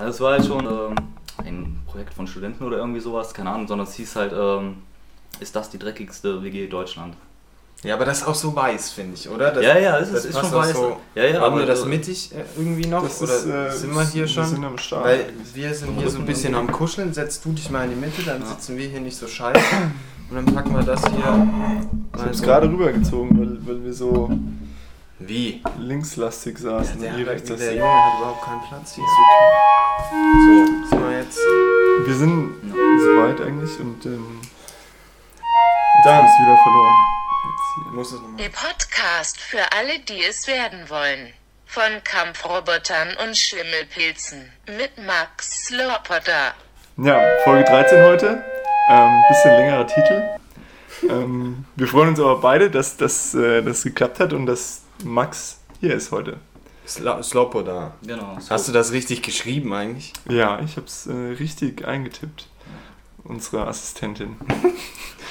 Also 0.00 0.10
es 0.10 0.20
war 0.20 0.32
halt 0.32 0.46
schon 0.46 0.64
ähm, 0.66 0.94
ein 1.44 1.76
Projekt 1.86 2.14
von 2.14 2.26
Studenten 2.26 2.64
oder 2.64 2.78
irgendwie 2.78 3.00
sowas, 3.00 3.34
keine 3.34 3.50
Ahnung, 3.50 3.68
sondern 3.68 3.86
es 3.86 3.94
hieß 3.94 4.16
halt, 4.16 4.32
ähm, 4.34 4.76
ist 5.40 5.54
das 5.54 5.70
die 5.70 5.78
dreckigste 5.78 6.42
WG 6.42 6.66
Deutschland? 6.68 7.14
Ja, 7.82 7.94
aber 7.94 8.04
das 8.04 8.18
ist 8.18 8.26
auch 8.26 8.34
so 8.34 8.54
weiß, 8.54 8.90
finde 8.92 9.14
ich, 9.14 9.26
oder? 9.28 9.50
Das, 9.52 9.64
ja, 9.64 9.78
ja, 9.78 9.98
es 9.98 10.10
ist, 10.10 10.26
ist 10.26 10.38
schon 10.38 10.52
weiß. 10.52 10.72
So, 10.74 10.96
ja, 11.14 11.24
ja, 11.24 11.40
haben 11.40 11.58
wir 11.58 11.64
das 11.64 11.86
mittig 11.86 12.30
äh, 12.34 12.44
irgendwie 12.58 12.86
noch? 12.86 13.02
Das 13.02 13.22
oder 13.22 13.34
ist, 13.36 13.46
äh, 13.46 13.70
sind 13.70 13.94
wir 13.94 14.04
hier 14.06 14.28
schon? 14.28 14.42
Wir 14.44 14.48
sind 14.50 14.64
am 14.64 14.76
Start. 14.76 15.04
Weil 15.06 15.26
wir 15.54 15.74
sind 15.74 15.96
hier 15.98 16.10
so 16.10 16.18
ein 16.18 16.26
bisschen 16.26 16.54
am 16.54 16.70
Kuscheln. 16.70 17.14
Setzt 17.14 17.42
du 17.44 17.52
dich 17.52 17.70
mal 17.70 17.84
in 17.84 17.90
die 17.90 17.96
Mitte, 17.96 18.22
dann 18.22 18.44
sitzen 18.44 18.76
wir 18.76 18.86
hier 18.86 19.00
nicht 19.00 19.16
so 19.16 19.26
scheiße. 19.26 19.58
Und 20.28 20.36
dann 20.36 20.54
packen 20.54 20.74
wir 20.74 20.82
das 20.82 21.00
hier. 21.06 21.18
ich 21.18 21.24
mal 21.24 22.20
habe 22.20 22.30
es 22.30 22.38
so- 22.38 22.44
gerade 22.44 22.68
rübergezogen, 22.68 23.38
weil, 23.40 23.66
weil 23.66 23.84
wir 23.84 23.94
so 23.94 24.30
Wie? 25.20 25.62
linkslastig 25.78 26.58
saßen. 26.58 27.00
Der, 27.00 27.10
und 27.12 27.18
der, 27.18 27.26
rechts 27.26 27.48
das 27.48 27.58
der 27.58 27.74
Junge 27.74 27.92
hat 28.04 28.18
überhaupt 28.18 28.42
keinen 28.42 28.62
Platz 28.68 28.94
hier. 28.94 29.04
So, 29.04 30.66
sind 30.88 31.08
wir 31.08 31.18
jetzt. 31.18 31.38
Wir 32.06 32.14
sind 32.14 32.54
Ja. 32.64 32.74
soweit 33.04 33.40
eigentlich 33.46 33.78
und 33.80 34.04
ähm, 34.06 34.40
ich 34.42 36.06
es 36.06 36.38
wieder 36.40 36.56
verloren. 36.56 36.94
Jetzt 37.44 37.74
hier. 37.74 37.92
Muss 37.92 38.12
es 38.12 38.20
nochmal. 38.20 38.36
Der 38.36 38.48
Podcast 38.48 39.38
für 39.38 39.72
alle, 39.78 39.98
die 40.00 40.24
es 40.24 40.46
werden 40.46 40.88
wollen. 40.88 41.32
Von 41.66 42.02
Kampfrobotern 42.02 43.16
und 43.22 43.36
Schimmelpilzen. 43.36 44.50
Mit 44.66 44.96
Max 45.06 45.66
Sloboda. 45.66 46.54
Ja, 46.96 47.20
Folge 47.44 47.64
13 47.64 48.02
heute. 48.04 48.44
Ähm, 48.88 49.10
bisschen 49.28 49.52
längerer 49.52 49.86
Titel. 49.86 50.22
Ähm, 51.08 51.64
wir 51.76 51.86
freuen 51.86 52.08
uns 52.08 52.20
aber 52.20 52.40
beide, 52.40 52.70
dass 52.70 52.96
das 52.96 53.34
äh, 53.34 53.62
dass 53.62 53.84
geklappt 53.84 54.18
hat 54.18 54.32
und 54.32 54.46
dass 54.46 54.82
Max 55.04 55.60
hier 55.80 55.94
ist 55.94 56.10
heute. 56.12 56.36
Slo 56.86 57.22
Sloboda. 57.22 57.92
Genau. 58.04 58.36
so- 58.40 58.50
Hast 58.50 58.68
du 58.68 58.72
das 58.72 58.92
richtig 58.92 59.22
geschrieben 59.22 59.72
eigentlich? 59.72 60.12
Ja, 60.28 60.60
ich 60.60 60.76
habe 60.76 60.86
es 60.86 61.06
äh, 61.06 61.12
richtig 61.38 61.86
eingetippt. 61.86 62.48
Unsere 63.24 63.66
Assistentin. 63.66 64.36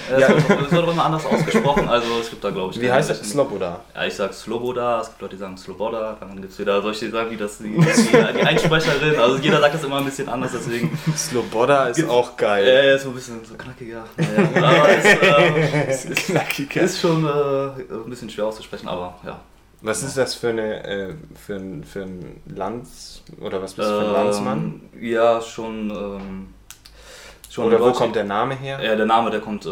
Ja, 0.10 0.30
es 0.30 0.72
wird- 0.72 0.72
immer 0.90 1.06
anders 1.06 1.26
ausgesprochen, 1.26 1.88
also 1.88 2.08
es 2.22 2.30
gibt 2.30 2.42
da 2.44 2.50
glaube 2.50 2.74
ich... 2.74 2.80
Wie 2.82 2.90
heißt 2.92 3.10
das? 3.10 3.20
Sloboda. 3.30 3.82
Ja, 3.94 4.06
ich 4.06 4.16
sag 4.16 4.34
Sloboda, 4.34 5.02
es 5.02 5.10
gibt 5.10 5.22
Leute, 5.22 5.36
die 5.36 5.40
sagen 5.42 5.58
Sloboda, 5.58 6.16
dann 6.20 6.40
gibt 6.42 6.54
es 6.54 6.58
wieder 6.58 6.82
solche, 6.82 7.06
die 7.06 7.12
sagen, 7.12 7.30
wie 7.30 7.38
das 7.38 7.58
die, 7.60 7.66
die, 7.78 7.78
die 7.78 8.18
Einsprecherin, 8.48 9.20
also 9.20 9.38
jeder 9.38 9.60
sagt 9.60 9.76
das 9.76 9.84
immer 9.84 9.98
ein 9.98 10.06
bisschen 10.06 10.30
anders, 10.30 10.52
deswegen... 10.54 10.98
Sloboda 11.16 11.90
ist 11.90 12.08
auch 12.10 12.38
geil. 12.38 12.66
Äh, 12.66 12.98
so 12.98 13.10
ein 13.10 13.16
bisschen 13.16 13.44
so 13.46 13.54
knackiger. 13.56 14.06
Naja, 14.18 14.70
aber 14.80 14.90
es 14.90 15.06
äh, 15.06 15.86
es 15.90 16.06
ist, 16.06 16.26
Knackiger. 16.28 16.82
ist 16.82 17.00
schon 17.02 17.26
äh, 17.26 17.94
ein 17.94 18.10
bisschen 18.10 18.30
schwer 18.30 18.46
auszusprechen, 18.46 18.88
aber 18.88 19.16
ja. 19.26 19.40
Was 19.82 20.04
ist 20.04 20.18
das 20.18 20.36
für 20.36 20.50
eine 20.50 20.84
äh, 20.86 21.14
für 21.36 21.56
ein, 21.56 21.84
für 21.86 22.02
ein 22.02 22.42
Lands 22.54 23.24
oder 23.40 23.62
was 23.62 23.74
bist 23.74 23.90
du 23.90 23.94
für 23.94 24.00
ein 24.02 24.08
Ähm, 24.08 24.14
Landsmann? 24.14 24.82
Ja, 25.00 25.42
schon. 25.42 25.90
Ähm, 25.90 26.48
schon 27.50 27.66
Oder 27.68 27.80
wo 27.80 27.92
kommt 27.94 28.16
der 28.16 28.26
Name 28.26 28.56
her? 28.56 28.80
Ja, 28.84 28.96
der 28.96 29.06
Name, 29.06 29.32
der 29.32 29.40
kommt, 29.40 29.66
äh, 29.66 29.70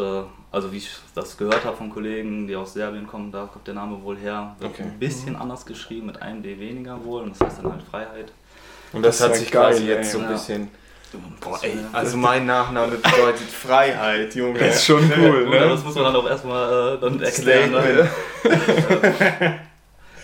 also 0.52 0.72
wie 0.72 0.78
ich 0.78 0.90
das 1.14 1.38
gehört 1.38 1.66
habe 1.66 1.76
von 1.76 1.90
Kollegen, 1.90 2.48
die 2.48 2.56
aus 2.56 2.74
Serbien 2.74 3.06
kommen, 3.06 3.32
da 3.34 3.50
kommt 3.52 3.68
der 3.68 3.74
Name 3.74 4.02
wohl 4.02 4.18
her. 4.18 4.56
Wird 4.60 4.72
Okay. 4.72 4.84
Ein 4.84 4.98
bisschen 4.98 5.36
anders 5.36 5.66
geschrieben, 5.66 6.08
mit 6.08 6.22
einem 6.22 6.42
D 6.42 6.58
weniger 6.58 7.04
wohl, 7.04 7.24
und 7.24 7.32
das 7.32 7.42
heißt 7.46 7.60
dann 7.64 7.74
halt 7.74 7.84
Freiheit. 7.84 8.32
Und 8.94 9.04
das, 9.06 9.18
Das 9.18 9.28
hat 9.28 9.34
ist 9.36 9.40
sich 9.44 9.52
ja 9.54 9.60
quasi 9.62 9.86
geil, 9.86 9.98
jetzt 9.98 10.06
ey. 10.08 10.12
so 10.14 10.18
ein 10.20 10.24
Ja. 10.24 10.32
bisschen. 10.32 10.70
Boah, 11.42 11.60
ey, 11.64 11.74
also 11.94 12.18
mein 12.18 12.46
Nachname 12.46 12.98
bedeutet 12.98 13.48
Freiheit, 13.50 14.34
Junge. 14.36 14.60
Das 14.60 14.76
ist 14.78 14.86
schon 14.86 15.04
cool, 15.18 15.50
ne? 15.50 15.60
das 15.60 15.84
muss 15.84 15.96
man 15.96 16.04
dann 16.06 16.16
auch 16.16 16.28
erstmal 16.30 16.96
äh, 16.96 17.00
dann 17.00 17.22
erklären. 17.22 17.70
Statement. 17.70 18.10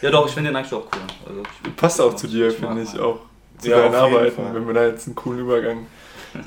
Ja 0.03 0.11
doch, 0.11 0.27
ich 0.27 0.33
finde 0.33 0.49
den 0.49 0.57
eigentlich 0.57 0.73
auch 0.73 0.85
cool. 0.93 1.01
Also 1.29 1.43
ich, 1.65 1.75
Passt 1.77 2.01
auch 2.01 2.13
zu 2.13 2.27
dir, 2.27 2.51
finde 2.51 2.81
ich 2.81 2.99
auch. 2.99 3.19
Zu 3.57 3.69
Ja, 3.69 3.83
deinen 3.83 3.95
Arbeiten, 3.95 4.35
Fall. 4.35 4.53
wenn 4.53 4.67
wir 4.67 4.73
da 4.73 4.85
jetzt 4.85 5.07
einen 5.07 5.15
coolen 5.15 5.39
Übergang. 5.39 5.85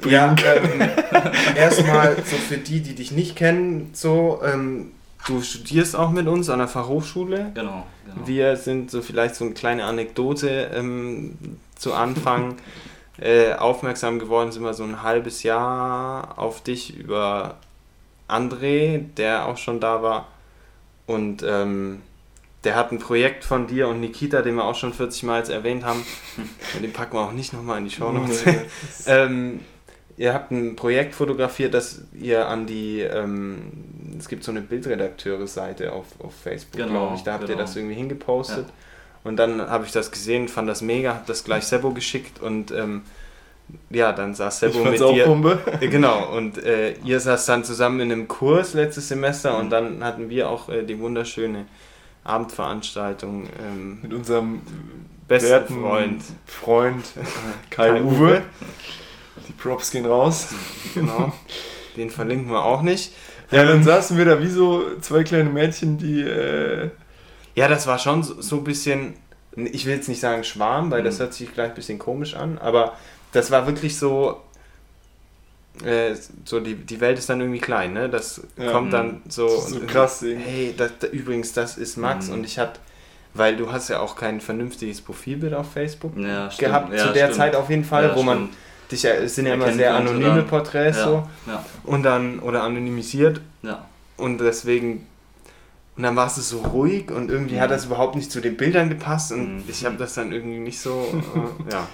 Ja, 0.06 0.34
ähm, 0.44 0.88
erstmal 1.56 2.16
so 2.16 2.36
für 2.36 2.58
die, 2.58 2.82
die 2.82 2.94
dich 2.94 3.12
nicht 3.12 3.34
kennen, 3.34 3.90
so, 3.94 4.42
ähm, 4.44 4.90
du 5.26 5.40
studierst 5.40 5.96
auch 5.96 6.10
mit 6.10 6.26
uns 6.26 6.50
an 6.50 6.58
der 6.58 6.68
Fachhochschule. 6.68 7.52
Genau, 7.54 7.86
genau. 8.04 8.26
Wir 8.26 8.56
sind 8.56 8.90
so 8.90 9.00
vielleicht 9.00 9.36
so 9.36 9.46
eine 9.46 9.54
kleine 9.54 9.84
Anekdote 9.84 10.70
ähm, 10.74 11.38
zu 11.76 11.94
Anfang. 11.94 12.56
Äh, 13.18 13.54
aufmerksam 13.54 14.18
geworden 14.18 14.52
sind 14.52 14.62
wir 14.62 14.74
so 14.74 14.84
ein 14.84 15.02
halbes 15.02 15.42
Jahr 15.42 16.34
auf 16.38 16.60
dich 16.62 16.94
über 16.94 17.54
André, 18.28 19.04
der 19.16 19.46
auch 19.46 19.56
schon 19.56 19.80
da 19.80 20.02
war. 20.02 20.26
Und 21.06 21.42
ähm, 21.42 22.02
der 22.66 22.74
hat 22.74 22.90
ein 22.90 22.98
Projekt 22.98 23.44
von 23.44 23.66
dir 23.68 23.86
und 23.88 24.00
Nikita, 24.00 24.42
den 24.42 24.56
wir 24.56 24.64
auch 24.64 24.74
schon 24.74 24.92
40 24.92 25.22
Mal 25.22 25.38
jetzt 25.38 25.50
erwähnt 25.50 25.84
haben. 25.84 26.04
Und 26.74 26.82
den 26.82 26.92
packen 26.92 27.16
wir 27.16 27.20
auch 27.20 27.32
nicht 27.32 27.52
nochmal 27.52 27.78
in 27.78 27.84
die 27.84 27.90
Show 27.90 28.10
Notes. 28.10 28.42
ähm, 29.06 29.60
ihr 30.16 30.34
habt 30.34 30.50
ein 30.50 30.74
Projekt 30.74 31.14
fotografiert, 31.14 31.74
das 31.74 32.02
ihr 32.12 32.48
an 32.48 32.66
die, 32.66 33.00
ähm, 33.02 33.72
es 34.18 34.28
gibt 34.28 34.42
so 34.42 34.50
eine 34.50 34.62
Bildredakteure-Seite 34.62 35.92
auf, 35.92 36.06
auf 36.18 36.34
Facebook, 36.34 36.76
Genau, 36.80 36.88
glaube 36.90 37.14
ich, 37.16 37.22
da 37.22 37.34
habt 37.34 37.44
ihr 37.44 37.48
genau. 37.48 37.60
das 37.60 37.76
irgendwie 37.76 37.94
hingepostet. 37.94 38.66
Ja. 38.66 38.72
Und 39.22 39.36
dann 39.36 39.60
habe 39.60 39.84
ich 39.86 39.92
das 39.92 40.10
gesehen, 40.10 40.48
fand 40.48 40.68
das 40.68 40.82
mega, 40.82 41.14
hab 41.14 41.26
das 41.26 41.44
gleich 41.44 41.64
Sebo 41.64 41.90
geschickt 41.92 42.40
und 42.42 42.72
ähm, 42.72 43.02
ja, 43.90 44.12
dann 44.12 44.34
saß 44.34 44.60
Sebo 44.60 44.84
mit 44.84 45.00
auch 45.02 45.12
dir. 45.12 45.26
Bombe. 45.26 45.58
Äh, 45.80 45.88
Genau, 45.88 46.36
und 46.36 46.58
äh, 46.64 46.94
ihr 47.04 47.20
saß 47.20 47.46
dann 47.46 47.62
zusammen 47.64 48.00
in 48.00 48.10
einem 48.12 48.28
Kurs 48.28 48.74
letztes 48.74 49.08
Semester 49.08 49.52
Mhm. 49.54 49.58
und 49.60 49.70
dann 49.70 50.04
hatten 50.04 50.28
wir 50.30 50.48
auch 50.50 50.68
äh, 50.68 50.82
die 50.84 50.98
wunderschöne 50.98 51.66
Abendveranstaltung. 52.26 53.48
Ähm, 53.62 53.98
Mit 54.02 54.12
unserem 54.14 54.60
besten 55.28 55.80
Freund. 55.80 56.22
Freund 56.46 57.04
Kai, 57.70 57.90
Kai 57.90 58.02
Uwe. 58.02 58.16
Uwe. 58.16 58.42
Die 59.48 59.52
Props 59.52 59.90
gehen 59.90 60.06
raus. 60.06 60.48
Genau. 60.94 61.32
Den 61.96 62.10
verlinken 62.10 62.50
wir 62.50 62.64
auch 62.64 62.82
nicht. 62.82 63.12
Ja, 63.50 63.64
dann 63.64 63.82
saßen 63.84 64.18
wir 64.18 64.24
da 64.24 64.40
wie 64.40 64.48
so 64.48 64.82
zwei 65.00 65.22
kleine 65.24 65.50
Mädchen, 65.50 65.98
die. 65.98 66.20
Äh, 66.22 66.90
Ja, 67.54 67.68
das 67.68 67.86
war 67.86 67.98
schon 67.98 68.22
so, 68.22 68.40
so 68.42 68.56
ein 68.56 68.64
bisschen, 68.64 69.14
ich 69.56 69.86
will 69.86 69.94
jetzt 69.94 70.08
nicht 70.08 70.20
sagen 70.20 70.44
Schwarm, 70.44 70.90
weil 70.90 71.02
das 71.02 71.20
hört 71.20 71.32
sich 71.32 71.52
gleich 71.54 71.70
ein 71.70 71.74
bisschen 71.74 71.98
komisch 71.98 72.34
an, 72.34 72.58
aber 72.58 72.92
das 73.32 73.50
war 73.50 73.66
wirklich 73.66 73.96
so, 73.98 74.42
äh, 75.84 76.14
so 76.44 76.60
die, 76.60 76.74
die 76.74 77.00
Welt 77.00 77.18
ist 77.18 77.28
dann 77.28 77.40
irgendwie 77.40 77.60
klein, 77.60 77.92
ne? 77.92 78.08
Das 78.08 78.40
Ja. 78.56 78.70
kommt 78.72 78.92
dann 78.92 79.22
so, 79.28 79.46
Das 79.46 79.64
ist 79.66 79.70
so 79.70 79.80
krass 79.86 80.22
irgendwie. 80.22 80.44
hey, 80.44 80.74
das, 80.76 80.92
da, 81.00 81.06
übrigens, 81.08 81.52
das 81.52 81.76
ist 81.78 81.96
Max 81.96 82.28
Mhm. 82.28 82.34
und 82.34 82.44
ich 82.44 82.58
hatte, 82.58 82.80
weil 83.34 83.56
du 83.56 83.70
hast 83.72 83.88
ja 83.88 84.00
auch 84.00 84.16
kein 84.16 84.40
vernünftiges 84.40 85.00
Profilbild 85.00 85.54
auf 85.54 85.72
Facebook 85.72 86.16
Ja, 86.16 86.48
gehabt, 86.58 86.92
Ja, 86.92 86.98
zu 87.06 87.12
der 87.12 87.26
stimmt. 87.26 87.34
Zeit 87.36 87.56
auf 87.56 87.68
jeden 87.70 87.84
Fall, 87.84 88.04
Ja, 88.08 88.16
wo 88.16 88.22
man 88.22 88.48
dich 88.90 89.02
ja, 89.02 89.10
es 89.14 89.34
sind 89.34 89.46
ja 89.46 89.54
immer 89.54 89.72
sehr 89.72 89.94
anonyme. 89.94 90.42
Porträts 90.44 90.98
ja, 90.98 91.04
so 91.04 91.28
Ja, 91.46 91.64
und 91.84 92.02
dann, 92.04 92.38
oder 92.38 92.62
anonymisiert 92.62 93.40
ja. 93.62 93.84
und 94.16 94.38
deswegen. 94.38 95.06
Und 95.96 96.02
dann 96.02 96.14
war 96.14 96.26
es 96.26 96.36
so 96.36 96.58
ruhig 96.60 97.10
und 97.10 97.30
irgendwie 97.30 97.58
hat 97.58 97.70
das 97.70 97.86
überhaupt 97.86 98.16
nicht 98.16 98.30
zu 98.30 98.40
den 98.42 98.56
Bildern 98.58 98.90
gepasst 98.90 99.32
und 99.32 99.56
Mhm. 99.56 99.64
ich 99.66 99.84
habe 99.86 99.96
das 99.96 100.12
dann 100.14 100.30
irgendwie 100.30 100.58
nicht 100.58 100.78
so. 100.78 100.90
Äh, 101.68 101.72
ja. 101.72 101.86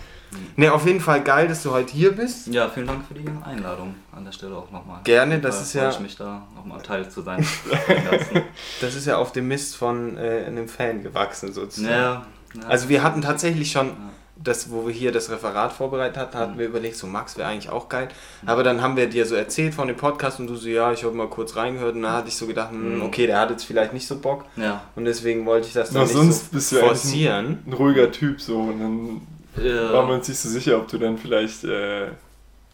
Ne, 0.57 0.73
auf 0.73 0.87
jeden 0.87 1.01
Fall 1.01 1.23
geil, 1.23 1.49
dass 1.49 1.63
du 1.63 1.71
heute 1.71 1.93
hier 1.93 2.13
bist. 2.13 2.47
Ja, 2.49 2.69
vielen 2.69 2.87
Dank 2.87 3.07
für 3.07 3.15
die 3.15 3.25
Einladung 3.45 3.95
an 4.15 4.25
der 4.25 4.33
Stelle 4.33 4.55
auch 4.57 4.71
nochmal. 4.71 5.01
Gerne, 5.05 5.39
das 5.41 5.61
ist 5.63 5.73
freue 5.73 5.83
ja- 5.85 5.91
ich 5.91 6.01
mich 6.01 6.17
da 6.17 6.47
nochmal 6.55 6.81
Teil 6.83 7.09
zu 7.09 7.23
sein. 7.23 7.45
Das 8.81 8.95
ist 8.95 9.07
ja 9.07 9.17
auf 9.19 9.33
dem 9.33 9.49
Mist 9.49 9.77
von 9.77 10.17
äh, 10.17 10.45
einem 10.47 10.69
Fan 10.69 11.03
gewachsen 11.03 11.53
sozusagen. 11.53 11.93
ja, 11.95 12.27
ja. 12.55 12.69
Also 12.69 12.89
wir 12.89 13.03
hatten 13.03 13.23
tatsächlich 13.23 13.71
schon, 13.73 13.89
Ja. 13.89 13.95
das, 14.37 14.71
wo 14.71 14.87
wir 14.87 14.93
hier 14.93 15.13
das 15.13 15.31
Referat 15.31 15.73
vorbereitet 15.73 16.17
hatten, 16.19 16.37
hatten 16.39 16.55
Mhm. 16.55 16.59
wir 16.59 16.67
überlegt, 16.67 16.97
so 16.97 17.07
Max 17.07 17.37
wäre 17.39 17.49
eigentlich 17.49 17.71
auch 17.71 17.89
geil. 17.89 18.09
Aber 18.45 18.63
dann 18.63 18.83
haben 18.83 18.97
wir 18.97 19.09
dir 19.09 19.25
so 19.27 19.35
erzählt 19.35 19.75
von 19.75 19.87
dem 19.89 19.97
Podcast 19.97 20.41
und 20.41 20.49
du 20.49 20.57
so, 20.57 20.69
ja, 20.69 20.93
ich 20.93 21.05
habe 21.05 21.15
mal 21.15 21.29
kurz 21.29 21.57
reingehört 21.57 21.95
und 21.95 22.03
da 22.03 22.13
hatte 22.13 22.29
ich 22.29 22.37
so 22.37 22.47
gedacht, 22.47 22.71
hm, 22.73 22.97
Mhm. 22.97 23.03
okay, 23.03 23.27
der 23.27 23.39
hat 23.41 23.51
jetzt 23.51 23.65
vielleicht 23.65 23.93
nicht 23.93 24.07
so 24.07 24.19
Bock. 24.19 24.45
Ja. 24.57 24.83
Und 24.97 25.05
deswegen 25.05 25.47
wollte 25.47 25.69
ich 25.69 25.73
das 25.75 25.91
dann 25.91 26.03
Noch 26.03 26.09
nicht 26.09 26.17
sonst 26.17 26.47
so 26.51 26.53
bist 26.57 26.73
du 26.73 26.77
forcieren. 26.77 27.59
ein 27.67 27.73
ruhiger 27.73 28.11
Typ 28.11 28.41
so 28.41 28.59
und 28.61 28.81
dann 28.81 29.21
Äh, 29.57 29.93
waren 29.93 30.09
wir 30.09 30.15
uns 30.15 30.29
nicht 30.29 30.39
so 30.39 30.49
sicher, 30.49 30.79
ob 30.79 30.89
du 30.89 30.99
dann 30.99 31.19
vielleicht 31.19 31.65
äh, 31.65 32.09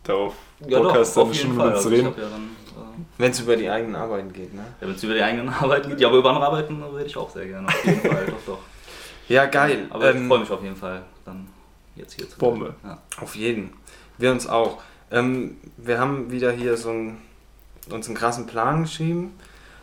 darauf 0.04 0.34
ja, 0.66 0.78
Bock 0.78 0.88
doch, 0.88 0.94
hast, 1.00 1.16
dann 1.16 1.26
jeden 1.26 1.34
Stunde 1.38 1.56
Fall. 1.56 1.66
mit 1.68 1.74
uns 1.76 1.82
zu 1.82 1.88
Also 1.88 1.90
ich 1.90 2.04
reden. 2.04 2.06
hab 2.08 2.18
ja 2.18 2.28
dann, 2.30 2.42
äh, 2.42 3.04
Wenn 3.18 3.30
es 3.30 3.40
über 3.40 3.56
die 3.56 3.68
eigenen 3.70 3.96
Arbeiten 3.96 4.32
geht, 4.32 4.54
ne? 4.54 4.64
ja, 4.80 4.86
wenn 4.86 4.94
es 4.94 5.02
über 5.02 5.14
die 5.14 5.22
eigenen 5.22 5.48
Arbeiten 5.60 5.90
geht, 5.90 6.00
ja, 6.00 6.08
aber 6.08 6.18
über 6.18 6.28
andere 6.30 6.46
Arbeiten 6.46 6.82
rede 6.82 7.06
ich 7.06 7.16
auch 7.16 7.30
sehr 7.30 7.46
gerne. 7.46 7.68
Auf 7.68 7.84
jeden 7.84 8.00
Fall, 8.00 8.26
doch, 8.26 8.44
doch. 8.54 8.58
Ja, 9.28 9.44
geil. 9.46 9.86
Aber 9.90 10.10
ich 10.10 10.16
Ähm, 10.16 10.28
freue 10.28 10.38
mich 10.40 10.50
auf 10.50 10.62
jeden 10.62 10.76
Fall, 10.76 11.02
dann 11.24 11.48
jetzt 11.96 12.14
hier 12.14 12.28
zu 12.28 12.38
Bombe. 12.38 12.74
Ja. 12.84 12.98
Auf 13.20 13.34
jeden. 13.34 13.72
Wir 14.16 14.30
uns 14.32 14.46
auch. 14.46 14.78
Ähm, 15.10 15.56
wir 15.76 15.98
haben 15.98 16.30
wieder 16.30 16.52
hier 16.52 16.76
so 16.76 16.90
einen, 16.90 17.18
uns 17.90 18.06
einen 18.06 18.16
krassen 18.16 18.46
Plan 18.46 18.82
geschrieben. 18.82 19.34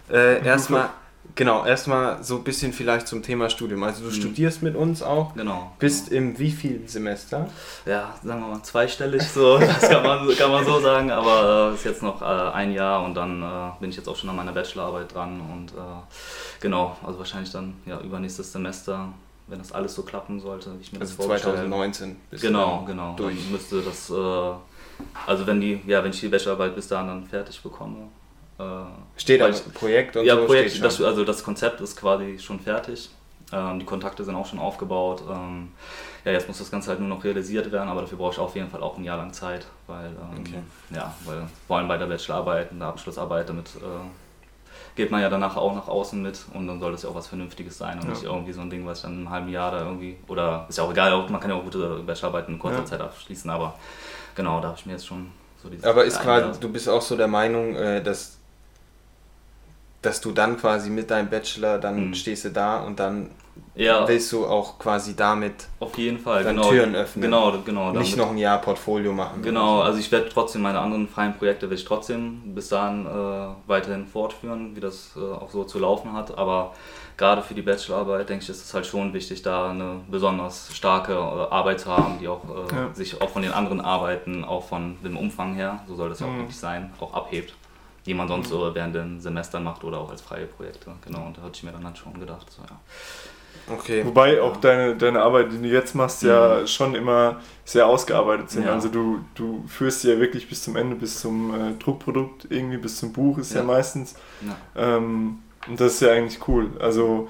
Äh, 0.09 0.43
erstmal, 0.45 0.89
genau, 1.35 1.65
erstmal 1.65 2.23
so 2.23 2.37
ein 2.37 2.43
bisschen 2.43 2.73
vielleicht 2.73 3.07
zum 3.07 3.21
Thema 3.21 3.49
Studium. 3.49 3.83
Also 3.83 4.01
du 4.03 4.07
Mhm. 4.09 4.13
studierst 4.13 4.63
mit 4.63 4.75
uns 4.75 5.03
auch. 5.03 5.33
Genau. 5.35 5.71
Bist 5.79 6.11
im 6.11 6.37
wievielten 6.39 6.87
Semester? 6.87 7.47
Ja, 7.85 8.15
sagen 8.23 8.41
wir 8.41 8.47
mal 8.47 8.63
zweistellig 8.63 9.21
so, 9.23 9.57
das 9.59 9.81
kann 9.89 10.03
man, 10.03 10.27
kann 10.35 10.51
man 10.51 10.65
so 10.65 10.79
sagen, 10.79 11.11
aber 11.11 11.71
es 11.73 11.79
ist 11.79 11.85
jetzt 11.85 12.03
noch 12.03 12.21
äh, 12.21 12.25
ein 12.25 12.71
Jahr 12.73 13.03
und 13.03 13.13
dann 13.15 13.41
äh, 13.43 13.71
bin 13.79 13.89
ich 13.89 13.97
jetzt 13.97 14.07
auch 14.07 14.15
schon 14.15 14.29
an 14.29 14.35
meiner 14.37 14.53
Bachelorarbeit 14.53 15.13
dran 15.13 15.41
und 15.41 15.71
äh, 15.71 15.75
genau, 16.61 16.95
also 17.05 17.19
wahrscheinlich 17.19 17.51
dann 17.51 17.75
ja 17.85 17.99
übernächstes 17.99 18.51
Semester 18.51 19.09
wenn 19.47 19.59
das 19.59 19.71
alles 19.71 19.93
so 19.93 20.01
klappen 20.01 20.39
sollte, 20.39 20.71
wie 20.75 20.81
ich 20.81 20.91
mir 20.91 20.99
Also 21.01 21.11
das 21.15 21.23
vorgestellt 21.23 21.57
habe. 21.57 21.67
2019 21.69 22.15
bist 22.31 22.43
du 22.43 22.47
Genau, 22.47 22.83
genau. 22.87 23.13
Durch. 23.15 23.35
Dann 23.35 23.51
müsste 23.51 23.79
das, 23.83 24.09
äh, 24.09 24.13
also 25.27 25.45
wenn 25.45 25.61
die, 25.61 25.79
ja, 25.85 26.03
wenn 26.03 26.09
ich 26.09 26.19
die 26.19 26.29
Bachelorarbeit 26.29 26.73
bis 26.75 26.87
dahin 26.87 27.07
dann 27.09 27.27
fertig 27.27 27.61
bekomme. 27.61 28.07
Äh, 28.57 28.63
Steht 29.17 29.41
ich- 29.41 29.73
Projekt 29.73 30.15
und 30.15 30.25
ja, 30.25 30.35
so 30.35 30.45
Projekt, 30.45 30.71
steht 30.71 30.83
das, 30.83 31.01
also 31.01 31.25
das 31.25 31.43
Konzept 31.43 31.81
ist 31.81 31.97
quasi 31.97 32.39
schon 32.39 32.59
fertig. 32.59 33.09
Ähm, 33.51 33.79
die 33.79 33.85
Kontakte 33.85 34.23
sind 34.23 34.35
auch 34.35 34.45
schon 34.47 34.59
aufgebaut. 34.59 35.23
Ähm, 35.29 35.71
ja, 36.23 36.31
jetzt 36.31 36.47
muss 36.47 36.57
das 36.57 36.71
Ganze 36.71 36.89
halt 36.89 36.99
nur 36.99 37.09
noch 37.09 37.23
realisiert 37.23 37.71
werden, 37.71 37.89
aber 37.89 38.01
dafür 38.01 38.17
brauche 38.17 38.31
ich 38.33 38.39
auf 38.39 38.55
jeden 38.55 38.69
Fall 38.69 38.81
auch 38.81 38.97
ein 38.97 39.03
Jahr 39.03 39.17
lang 39.17 39.33
Zeit, 39.33 39.67
weil, 39.87 40.07
ähm, 40.07 40.39
Okay. 40.41 40.59
ja, 40.89 41.13
weil 41.25 41.47
vor 41.67 41.77
allem 41.77 41.87
bei 41.87 41.97
der 41.97 42.07
Bachelorarbeit 42.07 42.71
und 42.71 42.79
der 42.79 42.87
Abschlussarbeit, 42.87 43.47
damit 43.49 43.67
äh, 43.75 43.79
geht 44.95 45.11
man 45.11 45.21
ja 45.21 45.29
danach 45.29 45.57
auch 45.57 45.75
nach 45.75 45.87
außen 45.87 46.21
mit 46.21 46.39
und 46.53 46.67
dann 46.67 46.79
soll 46.79 46.93
das 46.93 47.03
ja 47.03 47.09
auch 47.09 47.15
was 47.15 47.27
Vernünftiges 47.27 47.77
sein 47.77 47.99
und 47.99 48.05
Ja. 48.05 48.11
nicht 48.11 48.23
irgendwie 48.23 48.53
so 48.53 48.61
ein 48.61 48.69
Ding, 48.69 48.85
was 48.85 48.99
ich 48.99 49.03
dann 49.03 49.13
einem 49.13 49.29
halben 49.29 49.49
Jahr 49.49 49.71
da 49.71 49.79
irgendwie, 49.83 50.17
oder 50.27 50.65
ist 50.69 50.77
ja 50.77 50.83
auch 50.85 50.91
egal, 50.91 51.15
man 51.29 51.39
kann 51.39 51.49
ja 51.51 51.55
auch 51.57 51.63
gute 51.63 51.99
Bachelorarbeiten 52.05 52.53
in 52.55 52.59
kurzer 52.59 52.79
Ja. 52.79 52.85
Zeit 52.85 53.01
abschließen, 53.01 53.49
aber 53.49 53.77
genau, 54.33 54.59
da 54.61 54.69
habe 54.69 54.77
ich 54.79 54.85
mir 54.85 54.93
jetzt 54.93 55.05
schon 55.05 55.29
so 55.61 55.69
diese 55.69 55.87
Aber 55.87 56.05
ist 56.05 56.19
quasi, 56.21 56.59
du 56.59 56.69
bist 56.69 56.87
auch 56.89 57.01
so 57.01 57.15
der 57.15 57.27
Meinung, 57.27 57.75
äh, 57.75 58.01
dass, 58.01 58.37
dass 60.05 60.21
du 60.21 60.31
dann 60.31 60.57
quasi 60.57 60.89
mit 60.89 61.09
deinem 61.11 61.29
Bachelor, 61.29 61.77
dann 61.79 62.07
Mhm. 62.09 62.13
stehst 62.13 62.45
du 62.45 62.49
da 62.49 62.81
und 62.81 62.99
dann 62.99 63.29
ja, 63.77 64.07
willst 64.07 64.31
du 64.31 64.45
auch 64.45 64.79
quasi 64.79 65.15
damit 65.15 65.67
auf 65.79 65.97
jeden 65.97 66.19
Fall, 66.19 66.43
dann 66.43 66.55
genau. 66.55 66.69
Türen 66.69 66.95
öffnen. 66.95 67.23
Genau, 67.23 67.51
genau. 67.65 67.91
nicht 67.91 68.13
damit- 68.13 68.17
noch 68.17 68.31
ein 68.31 68.37
Jahr 68.37 68.59
Portfolio 68.59 69.11
machen. 69.13 69.41
Genau, 69.41 69.81
also 69.81 69.99
ich 69.99 70.11
werde 70.11 70.29
trotzdem 70.29 70.61
meine 70.61 70.79
anderen 70.79 71.07
freien 71.09 71.33
Projekte 71.37 71.65
werde 71.67 71.75
ich 71.75 71.85
trotzdem 71.85 72.53
bis 72.55 72.69
dahin 72.69 73.05
äh, 73.05 73.09
weiterhin 73.67 74.07
fortführen, 74.07 74.75
wie 74.75 74.79
das 74.79 75.11
äh, 75.17 75.19
auch 75.19 75.49
so 75.49 75.63
zu 75.65 75.79
laufen 75.79 76.13
hat. 76.13 76.37
Aber 76.37 76.73
gerade 77.17 77.41
für 77.41 77.53
die 77.53 77.61
Bachelorarbeit 77.61 78.29
denke 78.29 78.43
ich, 78.43 78.49
ist 78.49 78.63
es 78.63 78.73
halt 78.73 78.85
schon 78.85 79.13
wichtig, 79.13 79.41
da 79.41 79.69
eine 79.71 80.01
besonders 80.09 80.73
starke 80.73 81.13
äh, 81.13 81.17
Arbeit 81.53 81.81
zu 81.81 81.89
haben, 81.91 82.17
die 82.19 82.27
auch 82.29 82.41
äh, 82.45 82.75
Ja. 82.75 82.93
sich 82.93 83.21
auch 83.21 83.29
von 83.29 83.41
den 83.41 83.51
anderen 83.51 83.81
Arbeiten, 83.81 84.45
auch 84.45 84.63
von 84.65 84.97
dem 85.03 85.17
Umfang 85.17 85.53
her, 85.55 85.79
so 85.87 85.95
soll 85.95 86.09
das 86.09 86.19
ja 86.21 86.27
auch 86.27 86.31
Mhm. 86.31 86.39
wirklich 86.39 86.57
sein, 86.57 86.91
auch 87.01 87.13
abhebt. 87.13 87.53
Die 88.05 88.13
man 88.13 88.27
sonst 88.27 88.49
so 88.49 88.73
während 88.75 88.95
den 88.95 89.19
Semestern 89.19 89.63
macht 89.63 89.83
oder 89.83 89.99
auch 89.99 90.11
als 90.11 90.21
freie 90.21 90.45
Projekte. 90.45 90.91
Genau, 91.05 91.25
und 91.25 91.37
da 91.37 91.41
hatte 91.41 91.53
ich 91.55 91.63
mir 91.63 91.71
dann 91.71 91.83
halt 91.85 91.97
schon 91.97 92.19
gedacht. 92.19 92.51
So, 92.51 92.61
ja. 92.61 92.79
Okay. 93.73 94.05
Wobei 94.05 94.41
auch 94.41 94.57
deine, 94.57 94.95
deine 94.95 95.21
Arbeit, 95.21 95.51
die 95.51 95.57
du 95.57 95.67
jetzt 95.67 95.95
machst, 95.95 96.21
ja 96.21 96.67
schon 96.67 96.93
immer 96.93 97.39
sehr 97.63 97.87
ausgearbeitet 97.87 98.51
sind. 98.51 98.65
Ja. 98.65 98.73
Also 98.73 98.89
du, 98.89 99.21
du 99.33 99.63
führst 99.67 100.01
sie 100.01 100.11
ja 100.11 100.19
wirklich 100.19 100.47
bis 100.47 100.63
zum 100.63 100.75
Ende, 100.75 100.95
bis 100.95 101.21
zum 101.21 101.53
äh, 101.53 101.73
Druckprodukt, 101.79 102.45
irgendwie 102.49 102.77
bis 102.77 102.97
zum 102.97 103.11
Buch 103.11 103.39
ist 103.39 103.53
ja, 103.53 103.61
Ja. 103.61 103.65
meistens. 103.65 104.15
Ja. 104.45 104.97
Ähm, 104.97 105.39
und 105.67 105.79
das 105.79 105.93
ist 105.93 106.01
ja 106.01 106.11
eigentlich 106.11 106.47
cool. 106.47 106.69
Also 106.79 107.27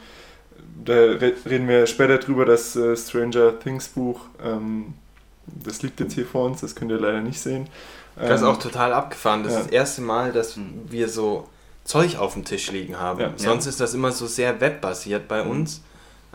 da 0.84 0.94
re 0.94 1.34
reden 1.46 1.70
wir 1.70 1.88
später 1.88 2.18
drüber, 2.18 2.44
das 2.46 2.76
äh, 2.76 2.98
Stranger 2.98 3.58
Things 3.58 3.88
Buch, 3.88 4.20
ähm, 4.44 4.94
das 5.48 5.82
liegt 5.84 6.02
jetzt 6.02 6.14
hier 6.14 6.26
vor 6.26 6.46
uns, 6.46 6.60
das 6.62 6.76
könnt 6.76 6.92
ihr 6.92 7.00
leider 7.00 7.22
nicht 7.22 7.40
sehen. 7.40 7.68
Das 8.18 8.42
ist 8.42 8.42
Ähm, 8.42 8.48
auch 8.54 8.60
total 8.60 8.94
abgefahren. 8.94 9.44
Das 9.44 9.54
ja. 9.54 9.60
ist 9.60 9.66
das 9.68 9.74
erste 9.74 10.02
Mal, 10.02 10.32
dass 10.32 10.56
Mhm. 10.58 10.82
wir 10.90 11.10
so 11.10 11.48
Zeug 11.84 12.18
auf 12.18 12.34
dem 12.34 12.46
Tisch 12.46 12.72
liegen 12.72 13.00
haben. 13.00 13.20
Ja. 13.20 13.32
Sonst 13.36 13.66
ist 13.68 13.80
das 13.80 13.94
immer 13.94 14.12
so 14.12 14.26
sehr 14.28 14.60
webbasiert 14.62 15.28
bei 15.28 15.42
uns. 15.42 15.82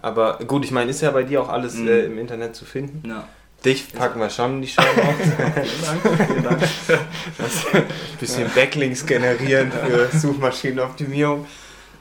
Aber 0.03 0.39
gut, 0.47 0.65
ich 0.65 0.71
meine, 0.71 0.91
ist 0.91 1.01
ja 1.03 1.11
bei 1.11 1.25
dir 1.25 1.43
auch 1.43 1.49
alles 1.49 1.75
Mhm. 1.75 1.89
äh, 1.89 2.05
im 2.05 2.19
Internet 2.19 2.55
zu 2.57 2.65
finden. 2.65 3.09
Ja. 3.09 3.25
Dich 3.65 3.93
packen 3.93 4.19
wir 4.21 4.31
schon 4.31 4.55
in 4.55 4.63
die 4.63 4.69
Show. 4.69 4.81
Vielen 5.23 5.83
Dank, 6.03 6.27
vielen 6.27 6.43
Dank. 6.45 6.61
Bisschen 8.21 8.51
Backlinks 8.55 9.05
generieren 9.05 9.71
für 9.71 10.09
Suchmaschinenoptimierung. 10.19 11.47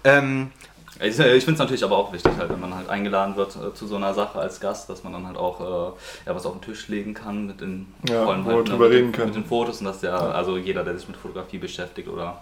Ähm, 0.05 0.51
Ich, 1.01 1.17
ich 1.17 1.17
finde 1.17 1.53
es 1.53 1.59
natürlich 1.59 1.83
aber 1.83 1.97
auch 1.97 2.11
wichtig, 2.11 2.31
halt, 2.37 2.49
wenn 2.49 2.59
man 2.59 2.75
halt 2.75 2.89
eingeladen 2.89 3.35
wird 3.37 3.55
äh, 3.55 3.73
zu 3.73 3.87
so 3.87 3.95
einer 3.95 4.13
Sache 4.13 4.37
als 4.39 4.59
Gast, 4.59 4.89
dass 4.89 5.03
man 5.03 5.13
dann 5.13 5.25
halt 5.25 5.37
auch 5.37 5.59
äh, 5.61 6.29
ja, 6.29 6.35
was 6.35 6.45
auf 6.45 6.53
den 6.53 6.61
Tisch 6.61 6.87
legen 6.89 7.13
kann 7.13 7.47
mit 7.47 7.61
den, 7.61 7.93
Ja, 8.09 8.25
halt, 8.25 8.45
ne, 8.45 8.55
mit, 8.57 8.67
den- 8.67 8.81
reden 8.81 9.11
kann. 9.13 9.25
mit 9.27 9.35
den 9.35 9.45
Fotos 9.45 9.79
und 9.79 9.85
dass 9.85 10.01
der, 10.01 10.13
also 10.19 10.57
jeder, 10.57 10.83
der 10.83 10.97
sich 10.97 11.07
mit 11.07 11.15
Fotografie 11.15 11.57
beschäftigt 11.57 12.09
oder 12.09 12.41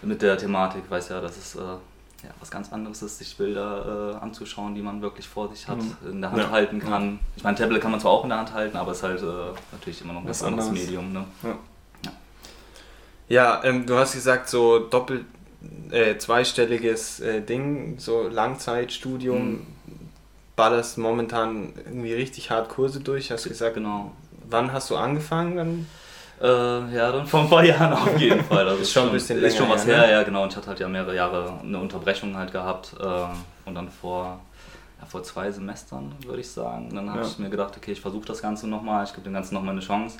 mit 0.00 0.22
der 0.22 0.38
Thematik, 0.38 0.84
weiß 0.88 1.10
ja, 1.10 1.20
dass 1.20 1.36
es 1.36 1.54
äh, 1.54 1.58
ja, 1.60 2.30
was 2.40 2.50
ganz 2.50 2.72
anderes 2.72 3.02
ist, 3.02 3.18
sich 3.18 3.36
Bilder 3.36 4.14
äh, 4.20 4.24
anzuschauen, 4.24 4.74
die 4.74 4.80
man 4.80 5.02
wirklich 5.02 5.28
vor 5.28 5.48
sich 5.50 5.68
hat, 5.68 5.76
Mhm. 5.78 5.96
in 6.12 6.20
der 6.22 6.30
Hand 6.30 6.42
Ja. 6.42 6.50
halten 6.50 6.78
kann. 6.80 7.18
Ich 7.36 7.42
meine, 7.44 7.56
Tablet 7.58 7.82
kann 7.82 7.90
man 7.90 8.00
zwar 8.00 8.12
auch 8.12 8.22
in 8.22 8.30
der 8.30 8.38
Hand 8.38 8.54
halten, 8.54 8.76
aber 8.76 8.92
es 8.92 8.98
ist 8.98 9.02
halt 9.02 9.20
äh, 9.22 9.24
natürlich 9.72 10.00
immer 10.00 10.14
noch 10.14 10.20
ein 10.20 10.26
ganz 10.26 10.42
anderes 10.42 10.68
anderes. 10.68 10.86
Medium. 10.86 11.12
Ne? 11.12 11.24
ja, 13.28 13.62
ähm, 13.64 13.86
du 13.86 13.96
hast 13.96 14.14
gesagt, 14.14 14.48
so 14.48 14.78
doppelt 14.78 15.24
äh, 15.90 16.16
zweistelliges 16.18 17.20
äh, 17.20 17.40
Ding, 17.42 17.98
so 17.98 18.28
Langzeitstudium. 18.28 19.50
Mhm. 19.52 19.66
Ballerst 20.56 20.98
momentan 20.98 21.72
irgendwie 21.86 22.12
richtig 22.12 22.50
hart 22.50 22.68
Kurse 22.68 23.00
durch, 23.00 23.30
hast 23.30 23.44
gesagt. 23.48 23.74
Genau. 23.74 24.12
Wann 24.48 24.72
hast 24.72 24.90
du 24.90 24.96
angefangen? 24.96 25.56
Dann? 25.56 25.86
Äh, 26.42 26.94
ja, 26.94 27.10
dann 27.12 27.26
vor 27.26 27.40
ein 27.40 27.48
paar 27.48 27.64
Jahren 27.64 27.92
auf 27.94 28.18
jeden 28.20 28.44
Fall. 28.44 28.68
Also 28.68 28.82
Ist 28.82 28.92
schon 28.92 29.06
ein 29.06 29.12
bisschen 29.12 29.42
Ist 29.42 29.56
schon 29.56 29.68
was 29.70 29.86
her, 29.86 29.98
her, 29.98 30.06
ne? 30.06 30.12
ja 30.12 30.22
genau. 30.24 30.42
Und 30.42 30.50
ich 30.52 30.56
hatte 30.56 30.66
halt 30.68 30.80
ja 30.80 30.88
mehrere 30.88 31.14
Jahre 31.14 31.58
eine 31.62 31.78
Unterbrechung 31.78 32.36
halt 32.36 32.52
gehabt. 32.52 32.94
Äh, 33.00 33.04
und 33.68 33.74
dann 33.74 33.88
vor, 33.90 34.40
ja, 35.00 35.06
vor 35.06 35.22
zwei 35.22 35.50
Semestern, 35.50 36.12
würde 36.26 36.40
ich 36.40 36.50
sagen. 36.50 36.90
Dann 36.94 37.08
habe 37.08 37.20
Ja. 37.22 37.26
ich 37.26 37.38
mir 37.38 37.48
gedacht, 37.48 37.74
okay, 37.76 37.92
ich 37.92 38.00
versuche 38.00 38.26
das 38.26 38.42
Ganze 38.42 38.68
nochmal, 38.68 39.04
ich 39.04 39.12
gebe 39.12 39.22
dem 39.22 39.32
Ganzen 39.32 39.54
nochmal 39.54 39.72
eine 39.72 39.80
Chance. 39.80 40.18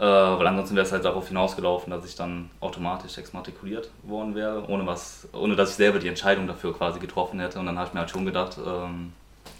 Äh, 0.00 0.02
weil 0.04 0.46
ansonsten 0.46 0.74
wäre 0.76 0.86
es 0.86 0.92
halt 0.92 1.04
darauf 1.04 1.28
hinausgelaufen, 1.28 1.90
dass 1.90 2.06
ich 2.06 2.14
dann 2.16 2.48
automatisch 2.60 3.18
exmatrikuliert 3.18 3.90
worden 4.02 4.34
wäre, 4.34 4.64
ohne, 4.66 4.86
was, 4.86 5.28
ohne 5.34 5.56
dass 5.56 5.70
ich 5.70 5.76
selber 5.76 5.98
die 5.98 6.08
Entscheidung 6.08 6.46
dafür 6.46 6.72
quasi 6.74 6.98
getroffen 6.98 7.38
hätte. 7.38 7.58
Und 7.58 7.66
dann 7.66 7.76
habe 7.78 7.88
ich 7.88 7.92
mir 7.94 8.00
halt 8.00 8.08
schon 8.10 8.24
gedacht, 8.24 8.56
ähm, 8.66 9.12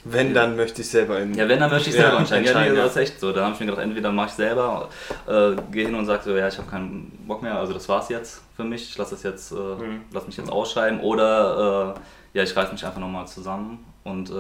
Wenn, 0.05 0.33
dann 0.33 0.57
möchte 0.57 0.81
ich 0.81 0.89
selber 0.89 1.19
in. 1.21 1.35
ja, 1.35 1.47
wenn, 1.47 1.61
dann 1.61 1.69
möchte 1.71 1.91
ich 1.91 1.97
Ja, 1.97 2.05
selber 2.05 2.19
entscheiden. 2.21 2.45
Ja, 2.47 2.53
nee, 2.53 2.59
entscheiden, 2.59 2.77
ja. 2.79 2.83
das 2.85 2.93
ist 2.93 3.03
echt 3.03 3.21
so. 3.21 3.33
Dann 3.33 3.45
habe 3.45 3.53
ich 3.55 3.61
mir 3.61 3.67
gedacht, 3.67 3.83
entweder 3.85 4.11
mache 4.13 4.29
ich 4.29 4.33
selber, 4.33 4.89
äh, 5.27 5.57
gehe 5.71 5.85
hin 5.85 5.95
und 5.95 6.07
sage 6.07 6.23
so, 6.25 6.35
ja, 6.35 6.49
ich 6.49 6.57
habe 6.57 6.71
keinen 6.71 7.11
Bock 7.27 7.43
mehr, 7.43 7.57
also 7.59 7.75
das 7.75 7.87
war's 7.91 8.09
jetzt 8.09 8.41
für 8.57 8.65
mich, 8.65 8.89
ich 8.89 8.97
lasse 8.97 9.11
das 9.17 9.23
jetzt, 9.23 9.53
äh, 9.53 9.57
Mhm. 9.57 10.01
lass 10.11 10.27
mich 10.27 10.39
jetzt 10.39 10.51
ausschreiben. 10.51 11.01
Oder 11.01 11.95
äh, 12.35 12.39
ja, 12.39 12.45
ich 12.45 12.57
reiß 12.57 12.73
mich 12.73 12.83
einfach 12.87 12.99
nochmal 13.01 13.27
zusammen 13.29 13.85
und 14.05 14.31
äh, 14.31 14.35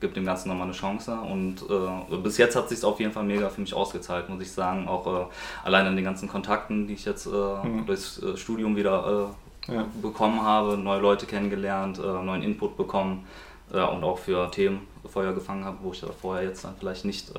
gebe 0.00 0.12
dem 0.12 0.24
Ganzen 0.26 0.48
nochmal 0.48 0.64
eine 0.66 0.72
Chance. 0.74 1.12
Und 1.20 1.62
äh, 1.70 2.16
bis 2.18 2.36
jetzt 2.38 2.54
hat 2.56 2.68
sich 2.68 2.84
auf 2.84 3.00
jeden 3.00 3.12
Fall 3.12 3.24
mega 3.24 3.48
für 3.48 3.60
mich 3.60 3.72
ausgezahlt, 3.74 4.28
muss 4.28 4.42
ich 4.42 4.52
sagen. 4.52 4.86
Auch 4.86 5.06
äh, 5.06 5.26
allein 5.64 5.86
an 5.86 5.96
den 5.96 6.04
ganzen 6.04 6.28
Kontakten, 6.28 6.86
die 6.86 6.94
ich 6.94 7.04
jetzt 7.04 7.26
äh, 7.26 7.30
Mhm. 7.30 7.86
durchs 7.86 8.22
äh, 8.22 8.36
Studium 8.36 8.76
wieder 8.76 9.32
äh, 9.68 9.72
Ja. 9.74 9.84
bekommen 10.02 10.42
habe, 10.42 10.76
neue 10.76 11.00
Leute 11.00 11.26
kennengelernt, 11.26 11.98
neuen 11.98 12.42
Input 12.42 12.76
bekommen 12.78 13.26
und 13.70 14.02
auch 14.02 14.16
für 14.18 14.50
Themen 14.50 14.86
Feuer 15.06 15.34
gefangen 15.34 15.62
habe, 15.66 15.76
wo 15.82 15.92
ich 15.92 16.00
da 16.00 16.06
vorher 16.06 16.44
jetzt 16.48 16.64
dann 16.64 16.74
vielleicht 16.78 17.04
nicht 17.04 17.30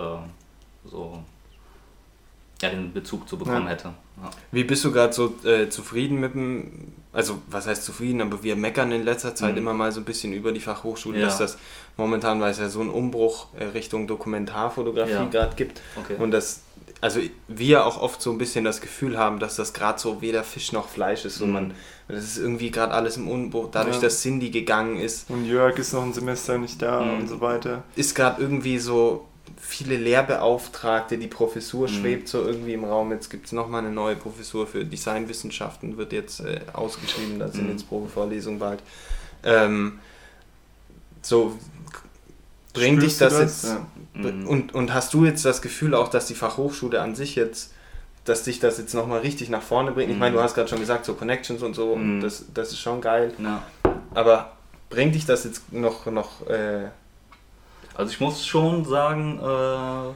so 0.86 1.18
ja, 2.62 2.70
den 2.70 2.92
Bezug 2.94 3.28
zu 3.30 3.38
bekommen 3.38 3.66
Ja. 3.66 3.72
hätte. 3.72 3.94
Ja. 4.22 4.30
Wie 4.52 4.64
bist 4.66 4.84
du 4.84 4.92
gerade 4.92 5.14
so 5.14 5.34
äh, 5.46 5.70
zufrieden 5.70 6.20
mit 6.20 6.34
dem, 6.34 6.94
also 7.14 7.42
was 7.48 7.68
heißt 7.68 7.84
zufrieden, 7.86 8.22
aber 8.22 8.44
wir 8.44 8.56
meckern 8.58 8.92
in 8.92 9.04
letzter 9.06 9.34
Zeit 9.34 9.54
Mhm. 9.54 9.60
immer 9.60 9.74
mal 9.74 9.92
so 9.92 10.02
ein 10.02 10.06
bisschen 10.06 10.34
über 10.34 10.52
die 10.52 10.60
Fachhochschule, 10.60 11.20
Ja. 11.20 11.26
dass 11.28 11.38
das 11.38 11.58
momentan, 11.96 12.42
weil 12.42 12.52
es 12.52 12.60
ja 12.60 12.68
so 12.70 12.82
einen 12.82 12.90
Umbruch 12.90 13.48
äh, 13.58 13.64
Richtung 13.66 14.08
Dokumentarfotografie 14.08 15.12
Ja. 15.12 15.26
gerade 15.26 15.56
gibt 15.56 15.82
Okay. 16.04 16.16
und 16.22 16.32
dass, 16.32 16.62
also 17.02 17.22
wir 17.48 17.86
auch 17.86 18.02
oft 18.02 18.22
so 18.22 18.30
ein 18.32 18.38
bisschen 18.38 18.66
das 18.66 18.82
Gefühl 18.82 19.18
haben, 19.18 19.40
dass 19.40 19.56
das 19.56 19.72
gerade 19.74 20.00
so 20.00 20.22
weder 20.22 20.44
Fisch 20.44 20.74
noch 20.74 20.90
Fleisch 20.90 21.24
ist, 21.24 21.38
so 21.38 21.46
Mhm. 21.46 21.54
man, 21.54 21.74
das 22.10 22.24
ist 22.26 22.38
irgendwie 22.40 22.72
gerade 22.72 22.94
alles 22.94 23.16
im 23.16 23.30
Umbruch, 23.30 23.70
dadurch, 23.72 23.96
Ja. 23.98 24.02
dass 24.02 24.22
Cindy 24.22 24.50
gegangen 24.50 24.98
ist, 24.98 25.30
Und 25.30 25.46
Jörg 25.46 25.78
ist 25.80 25.94
noch 25.94 26.04
ein 26.04 26.12
Semester 26.14 26.58
nicht 26.58 26.82
da 26.82 27.02
Mhm. 27.02 27.20
und 27.22 27.28
so 27.30 27.40
weiter. 27.40 27.84
ist 27.96 28.16
gerade 28.16 28.42
irgendwie 28.42 28.80
so 28.80 29.26
viele 29.58 29.98
Lehrbeauftragte, 29.98 31.18
die 31.18 31.28
Professur 31.28 31.88
Mhm. 31.88 31.94
schwebt 31.94 32.28
so 32.28 32.42
irgendwie 32.44 32.74
im 32.74 32.84
Raum. 32.84 33.12
Jetzt 33.12 33.30
gibt 33.30 33.46
es 33.48 33.52
nochmal 33.52 33.84
eine 33.84 33.92
neue 33.94 34.16
Professur 34.16 34.68
für 34.68 34.86
Designwissenschaften, 34.86 35.98
wird 35.98 36.12
jetzt 36.14 36.40
äh, 36.42 36.62
ausgeschrieben, 36.74 37.40
da 37.40 37.48
sind 37.50 37.66
Mhm. 37.66 37.72
jetzt 37.72 37.88
Probevorlesungen 37.88 38.60
bald. 38.60 38.82
Ähm, 39.44 40.00
so 41.22 41.58
bringt 42.74 43.02
dich 43.02 43.18
das, 43.18 43.34
du 43.36 43.42
jetzt 43.42 43.64
Ja. 43.66 43.88
Mhm. 44.14 44.48
und, 44.48 44.74
und 44.76 44.94
hast 44.94 45.14
du 45.14 45.26
jetzt 45.26 45.44
das 45.46 45.62
Gefühl 45.62 45.94
auch, 45.96 46.08
dass 46.08 46.28
die 46.28 46.36
Fachhochschule 46.36 47.02
an 47.02 47.16
sich 47.16 47.36
jetzt 47.36 47.74
dass 48.26 48.44
dich 48.44 48.60
das 48.60 48.78
jetzt 48.78 48.94
nochmal 48.94 49.22
richtig 49.22 49.50
nach 49.50 49.62
vorne 49.64 49.92
bringt. 49.92 50.12
Ich 50.12 50.18
meine, 50.20 50.34
du 50.34 50.40
Mhm. 50.40 50.44
hast 50.44 50.54
gerade 50.54 50.68
schon 50.68 50.80
gesagt, 50.80 51.04
so 51.06 51.16
Connections 51.16 51.64
und 51.64 51.74
so, 51.74 51.94
und 51.94 52.18
Mhm. 52.18 52.22
das, 52.22 52.46
das 52.54 52.70
ist 52.74 52.80
schon 52.80 53.02
geil. 53.02 53.34
Ja. 53.40 53.64
Aber 54.14 54.52
bringt 54.92 55.16
dich 55.16 55.26
das 55.26 55.46
jetzt 55.46 55.74
noch, 55.74 56.06
noch 56.06 56.46
äh, 56.48 56.90
Also 57.96 58.12
ich 58.12 58.20
muss 58.20 58.46
schon 58.46 58.86
sagen, 58.86 59.40
äh, 59.42 60.14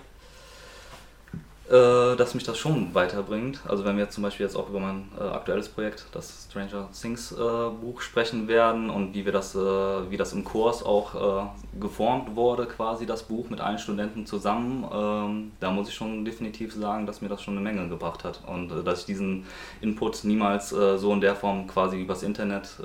äh, 1.70 2.18
dass 2.18 2.36
mich 2.36 2.44
das 2.44 2.58
schon 2.58 2.94
weiterbringt. 2.94 3.62
Also 3.68 3.86
wenn 3.86 3.96
wir 3.96 4.03
jetzt 4.03 4.15
zum 4.15 4.24
Beispiel 4.24 4.46
jetzt 4.46 4.56
auch 4.56 4.70
über 4.70 4.82
mein 4.82 5.08
äh, 5.18 5.24
aktuelles 5.24 5.70
Projekt, 5.70 6.06
das 6.12 6.48
Stranger 6.50 6.89
Things 6.92 7.32
äh, 7.32 7.36
Buch 7.36 8.01
sprechen 8.01 8.50
werden 8.50 8.89
und 8.89 9.13
wie 9.13 9.24
wir 9.24 9.32
das, 9.32 9.56
äh, 9.56 9.60
wie 9.60 10.18
das 10.18 10.34
im 10.34 10.44
Kurs 10.44 10.84
auch 10.84 11.15
äh, 11.15 11.80
geformt 11.80 12.36
wurde, 12.36 12.65
quasi 12.65 13.06
das 13.06 13.24
Buch 13.24 13.50
mit 13.50 13.62
allen 13.62 13.80
Studenten 13.80 14.25
zusammen, 14.25 14.84
ähm, 14.94 15.51
da 15.62 15.72
muss 15.72 15.88
ich 15.88 15.96
schon 15.96 16.25
definitiv 16.25 16.74
sagen, 16.74 17.06
dass 17.06 17.22
mir 17.22 17.30
das 17.30 17.42
schon 17.42 17.58
eine 17.58 17.63
Menge 17.63 17.88
gebracht 17.88 18.25
hat 18.25 18.42
und 18.46 18.86
dass 18.86 19.00
ich 19.00 19.06
diesen 19.06 19.46
Input 19.80 20.25
niemals 20.25 20.70
so 20.70 21.13
in 21.13 21.22
der 21.22 21.36
Form 21.36 21.68
quasi 21.68 22.00
übers 22.00 22.24
Internet 22.24 22.77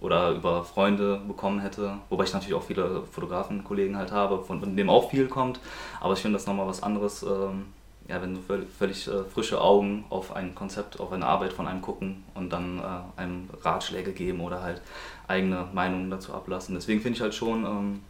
oder 0.00 0.30
über 0.32 0.64
Freunde 0.64 1.20
bekommen 1.26 1.60
hätte. 1.60 1.98
Wobei 2.10 2.24
ich 2.24 2.32
natürlich 2.32 2.54
auch 2.54 2.62
viele 2.62 3.02
Fotografenkollegen 3.10 3.96
halt 3.96 4.12
habe, 4.12 4.42
von, 4.44 4.76
dem 4.76 4.90
auch 4.90 5.10
viel 5.10 5.28
kommt. 5.28 5.60
Aber 6.00 6.14
ich 6.14 6.20
finde 6.20 6.36
das 6.36 6.46
nochmal 6.46 6.66
was 6.66 6.82
anderes, 6.82 7.22
ähm, 7.22 7.66
ja, 8.08 8.22
wenn 8.22 8.36
völlig, 8.42 8.68
völlig 8.68 9.08
äh, 9.08 9.24
frische 9.24 9.60
Augen 9.60 10.04
auf 10.10 10.34
ein 10.34 10.54
Konzept, 10.54 11.00
auf 11.00 11.12
eine 11.12 11.26
Arbeit 11.26 11.52
von 11.52 11.66
einem 11.66 11.82
gucken 11.82 12.24
und 12.34 12.52
dann 12.52 12.78
äh, 12.78 13.20
einem 13.20 13.48
Ratschläge 13.62 14.12
geben 14.12 14.40
oder 14.40 14.62
halt 14.62 14.82
eigene 15.26 15.66
Meinungen 15.72 16.10
dazu 16.10 16.32
ablassen. 16.32 16.74
Deswegen 16.74 17.00
finde 17.00 17.16
ich 17.16 17.22
halt 17.22 17.34
schon, 17.34 17.64
ähm, 17.64 18.00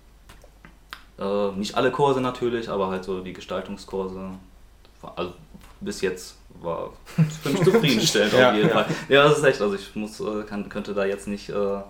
äh, 1.19 1.53
nicht 1.53 1.77
alle 1.77 1.91
Kurse 1.91 2.21
natürlich, 2.21 2.69
aber 2.69 2.89
halt 2.89 3.05
so 3.05 3.21
die 3.21 3.33
Gestaltungskurse, 3.33 4.31
also 5.15 5.33
bis 5.81 6.01
jetzt 6.01 6.37
war 6.61 6.91
für 7.43 7.51
mich 7.51 7.63
zufriedenstellend 7.63 8.33
Ja, 8.35 8.51
auf 8.51 8.55
jeden 8.57 8.69
ja. 8.69 8.75
Fall. 8.75 8.87
Ja, 9.09 9.25
das 9.25 9.39
ist 9.39 9.45
echt, 9.45 9.61
also 9.61 9.75
ich 9.75 9.95
muss, 9.97 10.21
äh, 10.21 10.43
kann, 10.45 10.69
könnte 10.69 10.95
da 10.95 11.05
jetzt 11.05 11.29
nicht, 11.29 11.49
äh, 11.51 11.55
äh, 11.55 11.83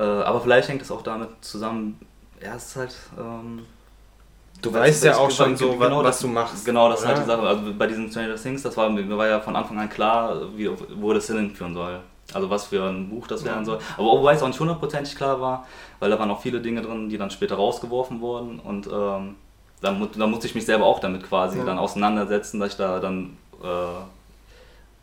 aber 0.00 0.40
vielleicht 0.40 0.68
hängt 0.68 0.82
es 0.82 0.90
auch 0.90 1.02
damit 1.02 1.30
zusammen, 1.40 2.00
ja, 2.42 2.54
es 2.56 2.66
ist 2.66 2.76
halt, 2.76 2.96
ähm, 3.18 3.62
Du 4.60 4.72
weißt 4.72 5.02
ja 5.04 5.16
auch 5.16 5.30
schon 5.30 5.56
so, 5.56 5.76
genau 5.76 5.98
was, 6.04 6.06
das- 6.16 6.20
du 6.20 6.28
machst. 6.28 6.64
Genau, 6.64 6.88
das 6.88 7.00
ist 7.00 7.06
halt 7.06 7.16
oder? 7.16 7.24
die 7.24 7.30
Sache. 7.30 7.42
Also 7.48 7.74
bei 7.76 7.86
diesen 7.88 8.10
Stranger 8.10 8.36
Things, 8.36 8.62
das 8.62 8.76
war 8.76 8.88
mir 8.90 9.16
war 9.16 9.26
ja 9.26 9.40
von 9.40 9.56
Anfang 9.56 9.78
an 9.78 9.88
klar, 9.88 10.40
wie, 10.56 10.70
wo 10.96 11.12
das 11.12 11.26
hinführen 11.26 11.74
soll. 11.74 12.00
Also 12.32 12.48
was 12.48 12.66
für 12.66 12.84
ein 12.88 13.08
Buch 13.10 13.26
das 13.26 13.44
werden 13.44 13.64
soll. 13.64 13.78
Aber 13.96 14.06
wobei 14.06 14.34
es 14.34 14.42
auch 14.42 14.46
nicht 14.46 14.60
hundertprozentig 14.60 15.16
klar 15.16 15.40
war, 15.40 15.66
weil 15.98 16.10
da 16.10 16.18
waren 16.18 16.30
auch 16.30 16.40
viele 16.40 16.60
Dinge 16.60 16.80
drin, 16.82 17.08
die 17.08 17.18
dann 17.18 17.30
später 17.30 17.56
rausgeworfen 17.56 18.20
wurden. 18.20 18.60
Und 18.60 18.86
ähm, 18.86 19.34
mu- 19.90 20.06
dann 20.06 20.30
musste 20.30 20.46
ich 20.46 20.54
mich 20.54 20.64
selber 20.64 20.84
auch 20.86 21.00
damit 21.00 21.24
quasi 21.24 21.58
Ja. 21.58 21.64
dann 21.64 21.78
auseinandersetzen, 21.78 22.60
dass 22.60 22.70
ich 22.72 22.76
da 22.76 23.00
dann 23.00 23.36
äh, 23.62 23.66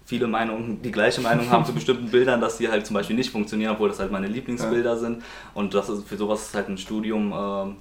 viele 0.05 0.27
Meinungen, 0.27 0.81
die 0.81 0.91
gleiche 0.91 1.21
Meinung 1.21 1.49
haben 1.49 1.65
zu 1.65 1.73
bestimmten 1.79 2.09
Bildern, 2.09 2.41
dass 2.41 2.57
die 2.57 2.69
halt 2.69 2.85
zum 2.85 2.93
Beispiel 2.95 3.15
nicht 3.15 3.31
funktionieren, 3.31 3.73
obwohl 3.73 3.89
das 3.89 3.99
halt 3.99 4.11
meine 4.11 4.27
Lieblingsbilder 4.27 4.97
sind. 4.97 5.23
Und 5.53 5.73
das 5.73 5.89
ist 5.89 6.07
für 6.07 6.17
sowas 6.17 6.41
ist 6.43 6.55
halt 6.55 6.69
ein 6.69 6.77
Studium, 6.77 7.33
ähm, 7.35 7.75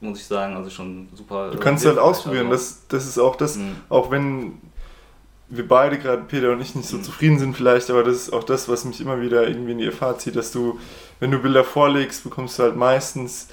muss 0.00 0.18
ich 0.18 0.26
sagen, 0.26 0.56
also 0.56 0.68
schon 0.68 1.08
super. 1.14 1.50
Du 1.52 1.58
äh, 1.58 1.60
kannst 1.60 1.86
halt 1.86 1.98
ausprobieren. 1.98 2.48
Also, 2.48 2.56
Das, 2.58 2.86
das 2.88 3.06
ist 3.06 3.18
auch 3.18 3.36
das, 3.36 3.56
Mhm. 3.56 3.76
auch 3.88 4.10
wenn 4.10 4.58
wir 5.48 5.66
beide 5.68 5.98
gerade, 5.98 6.22
Peter 6.22 6.50
und 6.52 6.60
ich, 6.60 6.74
nicht 6.74 6.88
so 6.88 6.96
Mhm. 6.96 7.02
zufrieden 7.04 7.38
sind 7.38 7.56
vielleicht, 7.56 7.88
aber 7.90 8.02
das 8.02 8.16
ist 8.16 8.32
auch 8.32 8.42
das, 8.44 8.68
was 8.68 8.84
mich 8.84 9.00
immer 9.00 9.20
wieder 9.20 9.46
irgendwie 9.46 9.72
in 9.72 9.78
die 9.78 9.86
Erfahrung 9.86 10.18
zieht, 10.18 10.34
dass 10.36 10.50
du, 10.50 10.78
wenn 11.20 11.30
du 11.30 11.38
Bilder 11.38 11.62
vorlegst, 11.62 12.24
bekommst 12.24 12.58
du 12.58 12.64
halt 12.64 12.76
meistens 12.76 13.48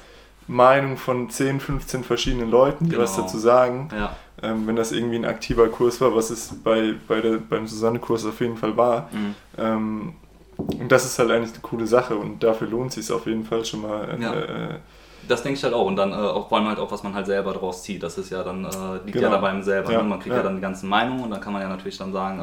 Meinung 0.49 0.97
von 0.97 1.29
10, 1.29 1.59
15 1.59 2.03
verschiedenen 2.03 2.49
Leuten, 2.51 2.89
die 2.89 2.97
was 2.97 3.13
Genau. 3.15 3.23
dazu 3.27 3.37
sagen. 3.37 3.89
ja. 3.95 4.15
Ähm, 4.41 4.65
wenn 4.67 4.77
das 4.77 4.93
irgendwie 4.93 5.17
ein 5.17 5.25
aktiver 5.25 5.67
Kurs 5.67 5.99
war, 5.99 6.15
was 6.15 6.29
es 6.29 6.53
bei, 6.63 6.95
bei 7.09 7.19
der, 7.19 7.39
beim 7.39 7.67
Susanne-Kurs 7.67 8.25
auf 8.25 8.39
jeden 8.39 8.55
Fall 8.55 8.77
war. 8.77 9.09
Mhm. 9.11 9.35
Ähm, 9.57 10.13
und 10.57 10.89
das 10.89 11.03
ist 11.03 11.19
halt 11.19 11.29
eigentlich 11.31 11.51
eine 11.51 11.61
coole 11.61 11.85
Sache 11.85 12.15
und 12.15 12.41
dafür 12.41 12.67
lohnt 12.69 12.89
es 12.97 13.05
sich 13.05 13.13
auf 13.13 13.25
jeden 13.27 13.43
Fall 13.43 13.65
schon 13.65 13.81
mal. 13.81 14.17
Ja. 14.17 14.33
Äh, 14.33 14.79
Das 15.27 15.43
denke 15.43 15.57
ich 15.57 15.63
halt 15.65 15.73
auch. 15.73 15.85
Und 15.85 15.97
dann 15.97 16.13
äh, 16.13 16.15
auch 16.15 16.47
vor 16.47 16.57
allem 16.57 16.67
halt 16.69 16.79
auch, 16.79 16.89
was 16.89 17.03
man 17.03 17.13
halt 17.15 17.25
selber 17.25 17.51
draus 17.51 17.83
zieht. 17.83 18.01
Das 18.01 18.17
ist 18.17 18.29
ja 18.29 18.41
dann, 18.43 18.63
äh, 18.63 18.93
liegt 19.03 19.11
Genau. 19.11 19.27
ja 19.27 19.29
da 19.29 19.37
beim 19.41 19.61
selber. 19.61 19.91
Ja, 19.91 20.01
Ne? 20.01 20.07
Man 20.07 20.19
kriegt 20.19 20.31
ja. 20.31 20.37
ja. 20.37 20.43
dann 20.43 20.55
die 20.55 20.61
ganzen 20.61 20.87
Meinungen 20.87 21.21
und 21.25 21.31
dann 21.31 21.41
kann 21.41 21.51
man 21.51 21.61
ja 21.61 21.67
natürlich 21.67 21.97
dann 21.97 22.13
sagen, 22.13 22.39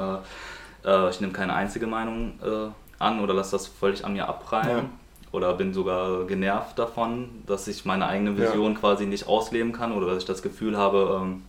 äh, 0.84 0.88
äh, 0.90 1.08
ich 1.10 1.20
nehme 1.22 1.32
keine 1.32 1.54
einzige 1.54 1.86
Meinung 1.86 2.34
äh, 2.44 2.68
an 3.02 3.20
oder 3.20 3.32
lasse 3.32 3.52
das 3.52 3.66
völlig 3.66 4.04
an 4.04 4.12
mir 4.12 4.28
abprallen. 4.28 4.90
Ja. 5.40 5.48
Oder 5.48 5.54
bin 5.54 5.74
sogar 5.74 6.24
genervt 6.26 6.78
davon, 6.78 7.28
dass 7.46 7.68
ich 7.68 7.84
meine 7.84 8.06
eigene 8.06 8.30
Ja. 8.30 8.48
Vision 8.48 8.74
quasi 8.74 9.06
nicht 9.06 9.26
ausleben 9.28 9.72
kann 9.72 9.92
oder 9.92 10.06
dass 10.06 10.18
ich 10.18 10.24
das 10.24 10.42
Gefühl 10.42 10.76
habe, 10.76 11.20
ähm, 11.22 11.42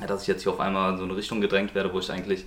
ja, 0.00 0.06
dass 0.06 0.22
ich 0.22 0.28
jetzt 0.28 0.42
hier 0.42 0.52
auf 0.52 0.60
einmal 0.60 0.92
in 0.92 0.98
so 0.98 1.04
eine 1.04 1.16
Richtung 1.16 1.40
gedrängt 1.40 1.74
werde, 1.74 1.92
wo 1.92 1.98
ich 1.98 2.10
eigentlich 2.10 2.44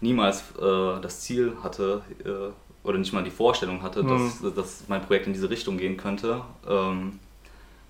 niemals 0.00 0.42
äh, 0.60 1.00
das 1.00 1.20
Ziel 1.20 1.52
hatte 1.62 2.02
äh, 2.24 2.86
oder 2.86 2.98
nicht 2.98 3.12
mal 3.12 3.22
die 3.24 3.30
Vorstellung 3.30 3.82
hatte, 3.82 4.02
Mhm. 4.02 4.08
dass, 4.42 4.54
dass 4.54 4.84
mein 4.88 5.02
Projekt 5.02 5.26
in 5.28 5.32
diese 5.32 5.48
Richtung 5.48 5.78
gehen 5.78 5.96
könnte. 5.96 6.40
Ähm, 6.68 7.20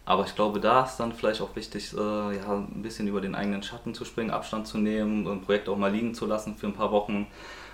aber 0.04 0.25
ich 0.26 0.35
glaube, 0.35 0.61
da 0.61 0.85
ist 0.85 0.97
dann 0.97 1.12
vielleicht 1.12 1.40
auch 1.40 1.54
wichtig, 1.56 1.94
äh, 1.94 2.37
ja, 2.37 2.52
ein 2.54 2.82
bisschen 2.82 3.06
über 3.09 3.21
den 3.21 3.35
eigenen 3.35 3.62
Schatten 3.62 3.94
zu 3.94 4.04
springen, 4.04 4.30
Abstand 4.30 4.66
zu 4.66 4.76
nehmen, 4.78 5.26
ein 5.26 5.40
Projekt 5.42 5.68
auch 5.68 5.76
mal 5.78 5.92
liegen 5.92 6.12
zu 6.14 6.26
lassen 6.26 6.56
für 6.56 6.66
ein 6.66 6.75
paar 6.75 6.90
Wochen 6.90 7.26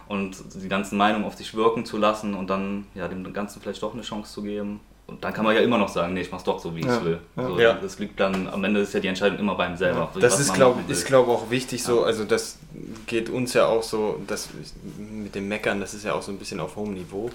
und 0.08 0.36
die 0.54 0.68
ganzen 0.68 0.96
Meinungen 0.98 1.24
auf 1.24 1.34
sich 1.36 1.54
wirken 1.54 1.84
zu 1.84 1.96
lassen 1.98 2.34
und 2.34 2.48
dann 2.50 2.86
ja, 2.94 3.08
dem 3.08 3.30
Ganzen 3.32 3.60
vielleicht 3.60 3.82
doch 3.82 3.92
eine 3.94 4.02
Chance 4.02 4.32
zu 4.32 4.42
geben. 4.42 4.80
Und 5.06 5.24
dann 5.24 5.32
kann 5.32 5.42
man 5.44 5.54
ja 5.54 5.62
immer 5.62 5.78
noch 5.78 5.88
sagen, 5.88 6.12
nee, 6.12 6.20
ich 6.20 6.30
mach's 6.30 6.44
doch 6.44 6.58
so, 6.58 6.74
wie 6.76 6.80
ich 6.80 6.86
Ja, 6.86 6.96
es 6.98 7.04
will. 7.04 7.18
ja. 7.36 7.46
So, 7.48 7.58
Ja. 7.58 7.72
Das 7.74 7.98
liegt 7.98 8.20
dann, 8.20 8.46
am 8.48 8.62
Ende 8.64 8.80
ist 8.80 8.92
ja 8.92 9.00
die 9.00 9.08
Entscheidung 9.08 9.38
immer 9.38 9.54
beim 9.54 9.74
selber. 9.74 10.10
Das 10.20 10.34
was 10.34 10.40
ist, 10.40 10.52
glaube 10.54 10.80
ist, 10.86 11.06
glaub 11.06 11.28
auch 11.28 11.48
wichtig 11.50 11.82
so, 11.82 12.02
also 12.04 12.24
das 12.24 12.58
geht 13.06 13.30
uns 13.30 13.54
ja 13.54 13.64
auch 13.66 13.82
so, 13.82 14.20
das 14.26 14.50
mit 14.98 15.34
dem 15.34 15.48
Meckern, 15.48 15.80
das 15.80 15.94
ist 15.94 16.04
ja 16.04 16.12
auch 16.12 16.20
so 16.20 16.30
ein 16.30 16.38
bisschen 16.38 16.60
auf 16.60 16.76
hohem 16.76 16.92
Niveau. 16.92 17.30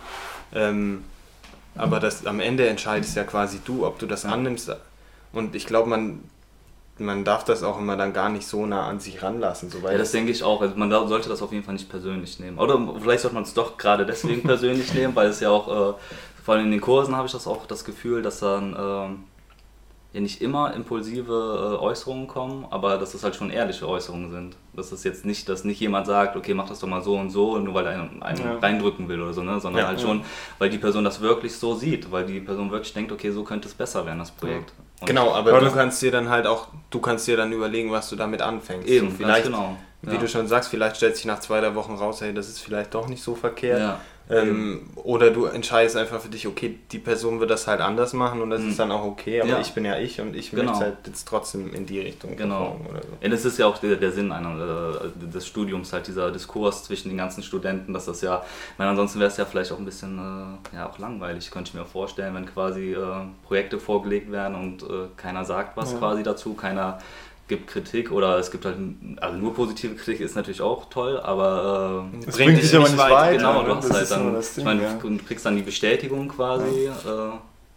Ähm, 0.53 1.03
aber 1.75 2.00
das, 2.00 2.27
am 2.27 2.39
Ende 2.39 2.68
entscheidest 2.68 3.15
ja 3.15 3.24
quasi 3.24 3.60
du, 3.65 3.88
ob 3.88 3.98
du 3.98 4.06
das 4.06 4.22
Ja. 4.22 4.30
annimmst. 4.30 4.72
Und 5.32 5.56
ich 5.56 5.65
glaube, 5.65 5.89
man, 5.89 6.20
man 7.00 7.23
darf 7.23 7.43
das 7.43 7.63
auch 7.63 7.79
immer 7.79 7.97
dann 7.97 8.13
gar 8.13 8.29
nicht 8.29 8.45
so 8.47 8.65
nah 8.65 8.88
an 8.88 9.00
sich 9.00 9.23
ranlassen. 9.23 9.69
So, 9.69 9.79
Ja, 9.79 9.97
das 9.97 10.12
denke 10.12 10.31
ich 10.31 10.43
auch. 10.43 10.62
Also 10.62 10.75
man 10.75 10.89
da- 10.89 11.07
sollte 11.07 11.27
das 11.29 11.41
auf 11.41 11.51
jeden 11.51 11.63
Fall 11.63 11.73
nicht 11.73 11.89
persönlich 11.89 12.39
nehmen. 12.39 12.57
Oder 12.59 12.79
vielleicht 13.01 13.21
sollte 13.21 13.33
man 13.35 13.43
es 13.43 13.53
doch 13.53 13.77
gerade 13.77 14.05
deswegen 14.05 14.43
persönlich 14.43 14.93
nehmen, 14.93 15.15
weil 15.15 15.27
es 15.27 15.39
ja 15.39 15.50
auch, 15.50 15.67
äh, 15.67 15.93
vor 16.43 16.55
allem 16.55 16.65
in 16.65 16.71
den 16.71 16.81
Kursen 16.81 17.15
habe 17.15 17.25
ich 17.25 17.31
das 17.33 17.47
auch 17.47 17.65
das 17.65 17.83
Gefühl, 17.83 18.21
dass 18.21 18.39
dann 18.41 18.75
ähm, 18.77 19.23
ja 20.12 20.21
nicht 20.21 20.41
immer 20.43 20.73
impulsive 20.75 21.77
äh, 21.79 21.83
Äußerungen 21.83 22.27
kommen, 22.27 22.67
aber 22.69 22.97
dass 22.97 23.15
es 23.15 23.23
halt 23.23 23.35
schon 23.35 23.50
ehrliche 23.50 23.88
Äußerungen 23.88 24.29
sind. 24.29 24.55
Dass 24.73 24.91
es 24.91 25.03
jetzt 25.03 25.25
nicht, 25.25 25.50
dass 25.50 25.63
nicht 25.63 25.79
jemand 25.79 26.05
sagt, 26.05 26.35
okay, 26.35 26.53
mach 26.53 26.67
das 26.69 26.79
doch 26.79 26.88
mal 26.88 27.01
so 27.01 27.15
und 27.17 27.31
so, 27.31 27.57
nur 27.57 27.73
weil 27.73 27.88
er 27.88 28.09
einen, 28.21 28.39
Ja. 28.43 28.57
reindrücken 28.59 29.07
will 29.09 29.19
oder 29.21 29.33
so, 29.33 29.41
ne? 29.41 29.59
sondern 29.59 29.81
Ja, 29.81 29.88
halt 29.88 30.00
schon, 30.01 30.23
weil 30.59 30.69
die 30.69 30.77
Person 30.77 31.03
das 31.03 31.21
wirklich 31.21 31.55
so 31.55 31.73
sieht, 31.73 32.12
weil 32.12 32.25
die 32.27 32.39
Person 32.39 32.69
wirklich 32.69 32.93
denkt, 32.93 33.12
okay, 33.12 33.31
so 33.31 33.43
könnte 33.43 33.67
es 33.67 33.73
besser 33.73 34.05
werden, 34.05 34.19
das 34.19 34.29
Projekt. 34.29 34.73
Und 35.03 35.07
Genau, 35.07 35.33
aber 35.33 35.51
Aber 35.53 35.60
du 35.65 35.72
kannst 35.72 36.01
dir 36.01 36.12
dann 36.12 36.29
halt 36.29 36.48
auch, 36.48 36.67
du 36.89 37.00
kannst 37.00 37.27
dir 37.27 37.36
dann 37.38 37.51
überlegen, 37.51 37.91
was 37.91 38.10
du 38.10 38.15
damit 38.15 38.41
anfängst. 38.41 38.88
Eben, 38.88 39.10
so, 39.12 39.17
vielleicht, 39.17 39.45
genau. 39.45 39.75
wie 40.01 40.13
Ja. 40.13 40.19
du 40.19 40.27
schon 40.29 40.48
sagst, 40.48 40.69
vielleicht 40.69 40.95
stellt 40.98 41.17
sich 41.17 41.25
nach 41.25 41.39
zwei, 41.39 41.60
drei 41.60 41.75
Wochen 41.75 41.93
raus, 41.95 42.22
hey, 42.22 42.33
das 42.33 42.48
ist 42.48 42.60
vielleicht 42.60 42.93
doch 42.93 43.07
nicht 43.07 43.22
so 43.22 43.36
verkehrt. 43.36 43.79
Ja. 43.79 44.00
Ähm, 44.30 44.89
oder 44.96 45.32
du 45.32 45.46
entscheidest 45.46 45.98
einfach 45.98 46.22
für 46.22 46.30
dich, 46.30 46.48
okay, 46.48 46.80
die 46.92 47.00
Person 47.00 47.42
wird 47.42 47.50
das 47.51 47.68
halt 47.68 47.82
anders 47.82 48.13
machen 48.13 48.42
und 48.42 48.50
das 48.51 48.62
Mhm. 48.62 48.70
ist 48.70 48.80
dann 48.80 48.89
auch 48.92 49.03
okay, 49.03 49.42
aber 49.42 49.50
Ja. 49.50 49.60
ich 49.60 49.74
bin 49.74 49.84
ja 49.84 49.98
ich 49.98 50.22
und 50.22 50.34
ich 50.34 50.51
Genau. 50.51 50.72
möchte 50.72 50.86
halt 50.86 50.98
jetzt 51.06 51.27
trotzdem 51.27 51.74
in 51.74 51.86
die 51.86 52.00
Richtung 52.00 52.38
Genau. 52.38 52.80
oder 52.89 53.01
so. 53.01 53.10
Ja, 53.20 53.27
das 53.30 53.44
ist 53.44 53.58
ja 53.60 53.65
auch 53.68 53.77
der, 53.80 53.98
der 53.98 54.12
Sinn 54.13 54.32
einer, 54.32 55.01
äh, 55.03 55.27
des 55.34 55.46
Studiums, 55.46 55.92
halt 55.92 56.08
dieser 56.08 56.32
Diskurs 56.32 56.86
zwischen 56.86 57.10
den 57.10 57.18
ganzen 57.18 57.44
Studenten, 57.44 57.94
dass 57.94 58.06
das 58.06 58.22
ja, 58.22 58.44
ich 58.72 58.77
meine, 58.80 58.92
ansonsten 58.92 59.20
wäre 59.20 59.30
es 59.30 59.36
ja 59.36 59.44
vielleicht 59.46 59.74
auch 59.74 59.77
ein 59.80 59.86
bisschen 59.86 60.18
äh, 60.72 60.75
ja, 60.77 60.89
auch 60.89 60.98
langweilig, 61.00 61.51
könnte 61.51 61.70
ich 61.70 61.74
mir 61.75 61.86
vorstellen, 61.86 62.34
wenn 62.34 62.46
quasi 62.46 62.94
äh, 62.94 62.98
Projekte 63.46 63.77
vorgelegt 63.77 64.32
werden 64.32 64.56
und 64.56 64.84
äh, 64.84 65.08
keiner 65.18 65.44
sagt 65.44 65.75
was 65.75 65.92
Ja. 65.92 65.98
quasi 66.00 66.24
dazu, 66.24 66.53
keiner 66.53 67.00
gibt 67.47 67.67
Kritik 67.67 68.12
oder 68.12 68.38
es 68.39 68.51
gibt 68.51 68.65
halt, 68.65 68.77
also 69.19 69.38
nur 69.38 69.53
positive 69.53 69.95
Kritik 69.95 70.21
ist 70.21 70.35
natürlich 70.35 70.62
auch 70.62 70.89
toll, 70.89 71.19
aber 71.19 72.07
äh, 72.21 72.25
Das 72.25 72.38
bringt 72.38 72.62
dich 72.62 72.73
aber 72.75 72.85
nicht 72.89 72.97
weiter. 72.97 73.38
genau, 73.38 73.62
ne? 73.62 73.67
du 73.69 73.75
hast 73.75 73.93
halt 73.93 74.12
dann, 74.12 74.33
das 74.33 74.50
ich 74.50 74.55
Ding, 74.55 74.63
meine, 74.65 74.83
ja. 74.83 74.93
du 75.01 75.17
kriegst 75.17 75.45
dann 75.45 75.55
die 75.55 75.62
Bestätigung 75.62 76.29
quasi, 76.29 76.85
äh, 76.88 76.91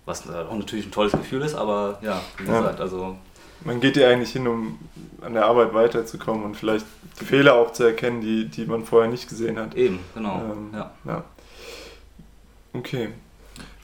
was 0.05 0.27
äh, 0.27 0.33
auch 0.33 0.57
natürlich 0.57 0.87
ein 0.87 0.93
tolles 0.93 1.13
Gefühl 1.13 1.43
ist, 1.43 1.55
aber 1.55 1.99
ja, 2.03 2.21
wie 2.39 2.47
Ja. 2.49 2.61
gesagt, 2.61 2.81
also 2.81 3.17
Man 3.65 3.81
geht 3.81 3.97
ja 3.97 4.09
eigentlich 4.09 4.31
hin, 4.33 4.47
um 4.47 4.79
an 5.21 5.35
der 5.35 5.47
Arbeit 5.47 5.75
weiterzukommen 5.75 6.45
und 6.45 6.57
vielleicht 6.57 6.87
die 7.21 7.25
Fehler 7.25 7.55
auch 7.55 7.73
zu 7.73 7.83
erkennen, 7.85 8.21
die, 8.21 8.47
die 8.47 8.67
man 8.67 8.85
vorher 8.85 9.11
nicht 9.11 9.29
gesehen 9.29 9.59
hat. 9.59 9.75
eben, 9.75 9.99
genau, 10.15 10.43
Ähm, 10.53 10.71
ja. 10.75 10.91
ja. 11.05 11.25
Okay. 12.73 13.09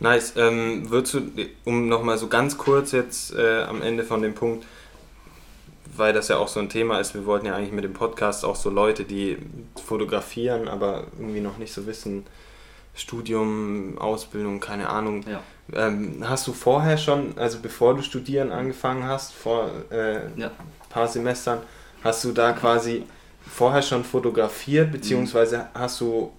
Nice. 0.01 0.35
Ähm, 0.37 0.91
würdest 0.91 1.15
du, 1.15 1.21
um 1.65 1.89
nochmal 1.89 2.19
so 2.19 2.29
ganz 2.29 2.59
kurz 2.59 2.93
jetzt 2.93 3.35
äh, 3.35 3.63
am 3.63 3.83
Ende 3.83 4.05
von 4.05 4.21
dem 4.23 4.35
Punkt, 4.35 4.67
weil 5.97 6.13
das 6.13 6.29
ja 6.29 6.39
auch 6.39 6.49
so 6.49 6.61
ein 6.61 6.69
Thema 6.69 6.99
ist, 6.99 7.15
wir 7.15 7.27
wollten 7.27 7.47
ja 7.47 7.55
eigentlich 7.55 7.73
mit 7.73 7.85
dem 7.85 7.93
Podcast 7.93 8.45
auch 8.45 8.57
so 8.57 8.71
Leute, 8.71 9.05
die 9.05 9.39
fotografieren, 9.85 10.69
aber 10.69 11.05
irgendwie 11.19 11.41
noch 11.41 11.59
nicht 11.59 11.73
so 11.73 11.87
wissen, 11.87 12.25
Studium, 12.95 13.97
Ausbildung, 13.99 14.61
keine 14.61 14.89
Ahnung. 14.89 15.25
Ja. 15.27 15.41
Ähm, 15.75 16.23
hast 16.29 16.47
du 16.47 16.53
vorher 16.53 16.99
schon, 16.99 17.37
also 17.39 17.59
bevor 17.61 17.95
du 17.95 18.03
studieren 18.03 18.53
angefangen 18.53 19.05
hast, 19.07 19.33
vor 19.33 19.71
äh, 19.91 20.21
Ja. 20.37 20.51
paar 20.91 21.09
Semestern, 21.09 21.61
hast 22.05 22.25
du 22.25 22.33
da 22.33 22.53
quasi 22.53 23.05
vorher 23.47 23.83
schon 23.83 24.05
fotografiert, 24.05 24.93
beziehungsweise 24.93 25.69
hast 25.75 26.01
du 26.01 26.33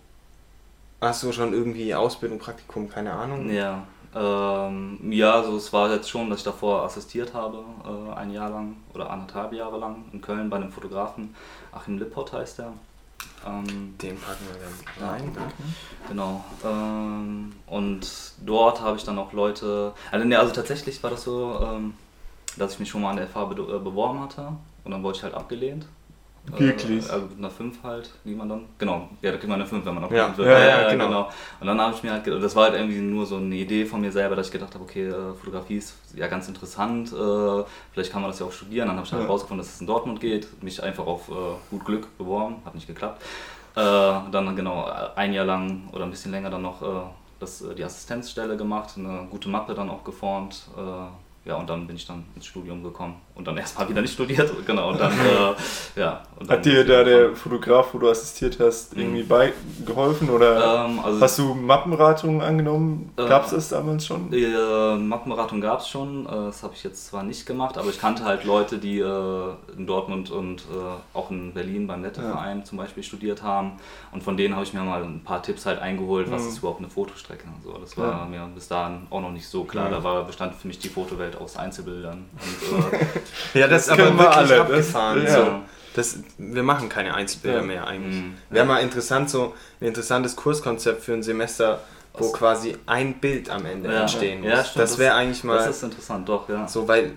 hast 1.01 1.21
du 1.23 1.31
schon 1.33 1.51
irgendwie 1.53 1.93
Ausbildung, 1.93 2.39
Praktikum, 2.39 2.89
keine 2.89 3.11
Ahnung? 3.11 3.49
Ja, 3.49 3.85
ähm, 4.15 5.11
ja, 5.11 5.33
also 5.33 5.57
es 5.57 5.73
war 5.73 5.91
jetzt 5.91 6.09
schon, 6.09 6.29
dass 6.29 6.39
ich 6.39 6.45
davor 6.45 6.83
assistiert 6.83 7.33
habe, 7.33 7.63
äh, 7.85 8.13
ein 8.13 8.31
Jahr 8.31 8.49
lang 8.49 8.77
oder 8.93 9.09
anderthalb 9.09 9.53
Jahre 9.53 9.77
lang 9.77 10.05
in 10.11 10.21
Köln 10.21 10.49
bei 10.49 10.57
einem 10.57 10.71
Fotografen. 10.71 11.35
Achim 11.71 11.97
Lippert 11.97 12.33
heißt 12.33 12.59
er. 12.59 12.73
Ähm, 13.45 13.95
Den 14.01 14.17
packen 14.19 14.45
wir 14.51 14.99
dann 14.99 15.09
rein. 15.09 15.37
Genau. 16.07 16.43
Ähm, 16.63 17.53
und 17.67 18.07
dort 18.45 18.81
habe 18.81 18.97
ich 18.97 19.03
dann 19.03 19.17
auch 19.17 19.33
Leute. 19.33 19.93
Also, 20.11 20.25
nee, 20.25 20.35
also 20.35 20.53
tatsächlich 20.53 21.01
war 21.03 21.09
das 21.09 21.23
so, 21.23 21.59
ähm, 21.63 21.93
dass 22.57 22.73
ich 22.73 22.79
mich 22.79 22.89
schon 22.89 23.01
mal 23.01 23.11
an 23.11 23.17
der 23.17 23.27
FH 23.27 23.45
be 23.45 23.61
äh, 23.61 23.79
beworben 23.79 24.19
hatte 24.21 24.53
und 24.83 24.91
dann 24.91 25.03
wurde 25.03 25.17
ich 25.17 25.23
halt 25.23 25.33
abgelehnt. 25.33 25.85
Wirklich? 26.45 27.07
Äh, 27.07 27.11
also 27.11 27.25
mit 27.27 27.37
einer 27.37 27.49
5 27.49 27.81
halt, 27.83 28.09
wie 28.25 28.35
man 28.35 28.49
dann. 28.49 28.65
Genau, 28.77 29.09
ja, 29.21 29.31
da 29.31 29.37
kriegt 29.37 29.47
man 29.49 29.59
eine 29.61 29.65
5, 29.65 29.85
wenn 29.85 29.93
man 29.95 30.03
Ja. 30.03 30.27
abgelehnt 30.27 30.37
wird. 30.37 30.47
Ja, 30.49 30.81
ja, 30.81 30.89
genau. 30.91 31.29
Und 31.61 31.67
dann 31.67 31.79
habe 31.79 31.95
ich 31.95 32.03
mir 32.03 32.11
halt, 32.11 32.23
ge- 32.25 32.39
das 32.39 32.55
war 32.55 32.65
halt 32.65 32.75
irgendwie 32.75 32.99
nur 32.99 33.25
so 33.25 33.37
eine 33.37 33.55
Idee 33.55 33.85
von 33.85 34.01
mir 34.01 34.11
selber, 34.11 34.35
dass 34.35 34.47
ich 34.47 34.51
gedacht 34.51 34.73
habe, 34.73 34.83
okay, 34.83 35.07
äh, 35.07 35.33
Fotografie 35.35 35.77
ist 35.77 35.95
ja 36.15 36.27
ganz 36.27 36.47
interessant, 36.49 37.13
äh, 37.13 37.63
vielleicht 37.93 38.11
kann 38.11 38.21
man 38.21 38.29
das 38.31 38.39
ja 38.39 38.45
auch 38.45 38.51
studieren. 38.51 38.87
Dann 38.87 38.97
habe 38.97 39.05
ich 39.05 39.11
halt 39.13 39.21
Ja. 39.21 39.27
herausgefunden, 39.27 39.65
dass 39.65 39.73
es 39.75 39.81
in 39.81 39.87
Dortmund 39.87 40.19
geht, 40.19 40.61
mich 40.61 40.83
einfach 40.83 41.05
auf 41.05 41.29
äh, 41.29 41.33
gut 41.69 41.85
Glück 41.85 42.17
beworben, 42.17 42.57
hat 42.65 42.75
nicht 42.75 42.87
geklappt. 42.87 43.21
Äh, 43.75 43.79
dann 43.79 44.55
genau 44.55 44.85
ein 45.15 45.33
Jahr 45.33 45.45
lang 45.45 45.87
oder 45.93 46.03
ein 46.03 46.11
bisschen 46.11 46.31
länger 46.31 46.49
dann 46.49 46.61
noch 46.61 46.81
das, 47.39 47.63
die 47.77 47.83
Assistenzstelle 47.83 48.55
gemacht, 48.55 48.91
eine 48.97 49.27
gute 49.31 49.49
Mappe 49.49 49.73
dann 49.73 49.89
auch 49.89 50.03
geformt. 50.03 50.67
Ja, 51.45 51.55
und 51.57 51.69
dann 51.69 51.85
bin 51.87 51.97
ich 51.97 52.07
dann 52.07 52.23
ins 52.35 52.45
Studium 52.45 52.81
gekommen 52.83 53.15
und 53.35 53.45
dann 53.45 53.57
erstmal 53.63 53.89
wieder 53.89 54.01
nicht 54.01 54.13
studiert, 54.13 54.49
genau, 54.65 54.91
und 54.91 54.99
dann, 55.01 55.11
äh, 55.11 55.99
ja. 55.99 56.23
Und 56.39 56.49
dann 56.49 56.57
Hat 56.57 56.65
dir 56.65 56.85
da 56.85 57.03
der 57.03 57.35
Fotograf, 57.35 57.93
wo 57.93 57.97
du 57.97 58.09
assistiert 58.09 58.59
hast, 58.61 58.95
irgendwie 58.95 59.23
bei 59.23 59.51
geholfen 59.85 60.29
oder 60.29 60.85
ähm, 60.85 60.99
also, 61.03 61.19
hast 61.19 61.39
du 61.39 61.53
Mappenberatungen 61.53 62.39
angenommen? 62.41 63.11
Äh, 63.17 63.27
Gab 63.27 63.43
es 63.45 63.51
das 63.51 63.67
damals 63.69 64.05
schon? 64.05 64.31
Äh, 64.31 64.95
Mappenberatung 64.95 65.59
gab 65.59 65.79
es 65.81 65.89
schon, 65.89 66.23
das 66.25 66.63
habe 66.63 66.73
ich 66.75 66.83
jetzt 66.85 67.07
zwar 67.07 67.23
nicht 67.23 67.45
gemacht, 67.45 67.77
aber 67.77 67.89
ich 67.89 67.99
kannte 67.99 68.23
halt 68.23 68.45
Leute, 68.45 68.77
die 68.77 68.99
äh, 68.99 69.49
in 69.77 69.85
Dortmund 69.85 70.31
und 70.31 70.61
äh, 70.61 70.63
auch 71.17 71.29
in 71.29 71.53
Berlin 71.53 71.87
beim 71.87 72.01
Netteverein 72.01 72.63
zum 72.63 72.77
Beispiel 72.77 73.03
studiert 73.03 73.43
haben 73.43 73.73
und 74.13 74.23
von 74.23 74.37
denen 74.37 74.53
habe 74.55 74.63
ich 74.63 74.73
mir 74.73 74.81
mal 74.81 75.03
ein 75.03 75.21
paar 75.25 75.43
Tipps 75.43 75.65
halt 75.65 75.79
eingeholt, 75.79 76.31
was 76.31 76.43
Mhm. 76.43 76.47
ist 76.47 76.57
überhaupt 76.59 76.79
eine 76.79 76.89
Fotostrecke 76.89 77.43
und 77.53 77.63
so. 77.63 77.77
Das 77.77 77.97
war 77.97 78.21
Ja. 78.21 78.25
mir 78.25 78.49
bis 78.55 78.69
dahin 78.69 79.07
auch 79.09 79.19
noch 79.21 79.31
nicht 79.31 79.47
so 79.47 79.65
klar, 79.65 79.89
Ja. 79.91 79.97
da 79.97 80.03
war, 80.05 80.23
bestand 80.23 80.55
für 80.55 80.67
mich 80.67 80.79
die 80.79 80.87
Fotowelt 80.89 81.32
aus 81.35 81.57
Einzelbildern 81.57 82.25
und 82.41 82.93
äh, 82.93 83.05
Ja, 83.59 83.67
das, 83.67 83.85
Das 83.85 83.87
ist 83.87 83.89
aber 83.93 84.03
können 84.03 84.17
wir 84.17 84.23
wirklich 84.25 84.37
alle, 84.37 84.47
das- 84.49 84.59
abgefahren. 84.59 85.23
ja. 85.23 85.35
so. 85.45 85.61
Das, 85.95 86.17
wir 86.39 86.63
machen 86.63 86.89
keine 86.89 87.13
Einzelbilder 87.13 87.59
Ja. 87.59 87.63
mehr 87.65 87.85
eigentlich. 87.87 88.15
Mhm. 88.23 88.33
Wäre 88.49 88.65
mal 88.65 88.79
interessant, 88.79 89.29
so 89.29 89.53
ein 89.79 89.87
interessantes 89.87 90.35
Kurskonzept 90.35 91.03
für 91.03 91.13
ein 91.13 91.21
Semester, 91.21 91.81
wo 92.15 92.25
Was? 92.25 92.33
quasi 92.33 92.75
ein 92.87 93.15
Bild 93.19 93.49
am 93.51 93.65
Ende 93.67 93.93
Ja. 93.93 94.01
entstehen 94.01 94.41
muss. 94.41 94.49
Ja, 94.49 94.63
stimmt, 94.63 94.83
das 94.83 94.97
wäre 94.97 95.13
eigentlich 95.13 95.43
mal 95.43 95.57
das 95.59 95.77
ist 95.77 95.83
interessant, 95.83 96.27
doch, 96.27 96.49
ja. 96.49 96.67
so, 96.67 96.87
weil 96.87 97.11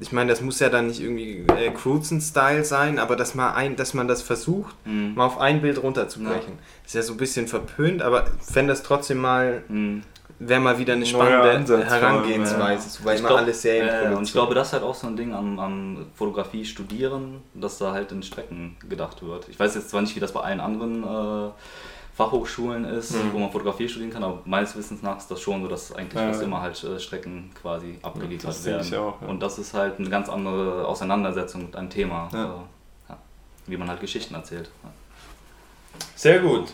ich 0.00 0.10
meine, 0.12 0.30
das 0.30 0.40
muss 0.40 0.58
ja 0.60 0.68
dann 0.68 0.88
nicht 0.88 1.00
irgendwie 1.00 1.44
äh, 1.56 1.70
Cruzen-Style 1.70 2.64
sein, 2.64 2.98
aber 2.98 3.14
dass, 3.16 3.34
mal 3.36 3.52
ein, 3.52 3.76
dass 3.76 3.94
man 3.94 4.06
das 4.08 4.22
versucht, 4.22 4.74
Mhm. 4.84 5.14
mal 5.14 5.26
auf 5.26 5.38
ein 5.38 5.60
Bild 5.62 5.80
runterzubrechen. 5.80 6.54
Ist 6.86 6.94
ja 6.96 7.02
so 7.02 7.12
ein 7.14 7.16
bisschen 7.18 7.46
verpönt, 7.48 8.02
aber 8.02 8.26
fände 8.40 8.72
das 8.72 8.82
trotzdem 8.82 9.18
mal, 9.18 9.62
Mhm. 9.68 10.02
Wäre 10.40 10.60
mal 10.60 10.78
wieder 10.78 10.92
eine 10.94 11.04
spannende 11.06 11.84
Herangehensweise, 11.84 12.84
ja. 12.84 12.90
so, 12.90 13.04
weil 13.04 13.14
Ich 13.14 13.20
immer 13.20 13.28
glaub- 13.28 13.40
alles 13.40 13.62
ja, 13.64 13.72
ja, 13.72 13.76
Serienproduktion. 13.78 14.18
und 14.18 14.24
ich 14.24 14.32
glaube, 14.32 14.54
das 14.54 14.66
ist 14.68 14.72
halt 14.74 14.82
auch 14.84 14.94
so 14.94 15.06
ein 15.06 15.16
Ding 15.16 15.34
am, 15.34 15.58
am 15.58 16.06
Fotografie 16.14 16.64
studieren, 16.64 17.42
dass 17.54 17.78
da 17.78 17.92
halt 17.92 18.12
in 18.12 18.22
Strecken 18.22 18.76
gedacht 18.88 19.22
wird. 19.26 19.48
Ich 19.48 19.58
weiß 19.58 19.74
jetzt 19.74 19.90
zwar 19.90 20.00
nicht, 20.02 20.14
wie 20.16 20.20
das 20.20 20.32
bei 20.32 20.40
allen 20.40 20.60
anderen 20.60 21.02
äh, 21.02 21.50
Fachhochschulen 22.16 22.84
ist, 22.84 23.12
Mhm. 23.12 23.32
wo 23.32 23.38
man 23.38 23.50
Fotografie 23.52 23.88
studieren 23.88 24.12
kann, 24.12 24.24
aber 24.24 24.40
meines 24.44 24.76
Wissens 24.76 25.02
nach 25.02 25.18
ist 25.18 25.30
das 25.30 25.40
schon 25.40 25.62
so, 25.62 25.68
dass 25.68 25.92
eigentlich 25.94 26.20
Ja. 26.20 26.28
fast 26.28 26.42
immer 26.42 26.60
halt 26.60 26.82
äh, 26.82 26.98
Strecken 26.98 27.50
quasi 27.60 27.98
abgeliefert 28.02 28.48
das 28.50 28.62
denke 28.62 28.78
werden. 28.80 28.88
ich 28.88 28.96
auch, 28.98 29.22
ja. 29.22 29.28
Und 29.28 29.40
das 29.40 29.58
ist 29.58 29.72
halt 29.74 29.98
eine 30.00 30.08
ganz 30.10 30.28
andere 30.28 30.84
Auseinandersetzung 30.86 31.62
mit 31.66 31.76
einem 31.76 31.90
Thema, 31.90 32.28
Ja. 32.32 32.44
äh, 32.44 32.48
ja, 33.10 33.16
wie 33.66 33.76
man 33.76 33.88
halt 33.88 34.00
Geschichten 34.00 34.34
erzählt. 34.34 34.68
Ja. 34.82 34.90
Sehr 36.16 36.40
gut. 36.40 36.72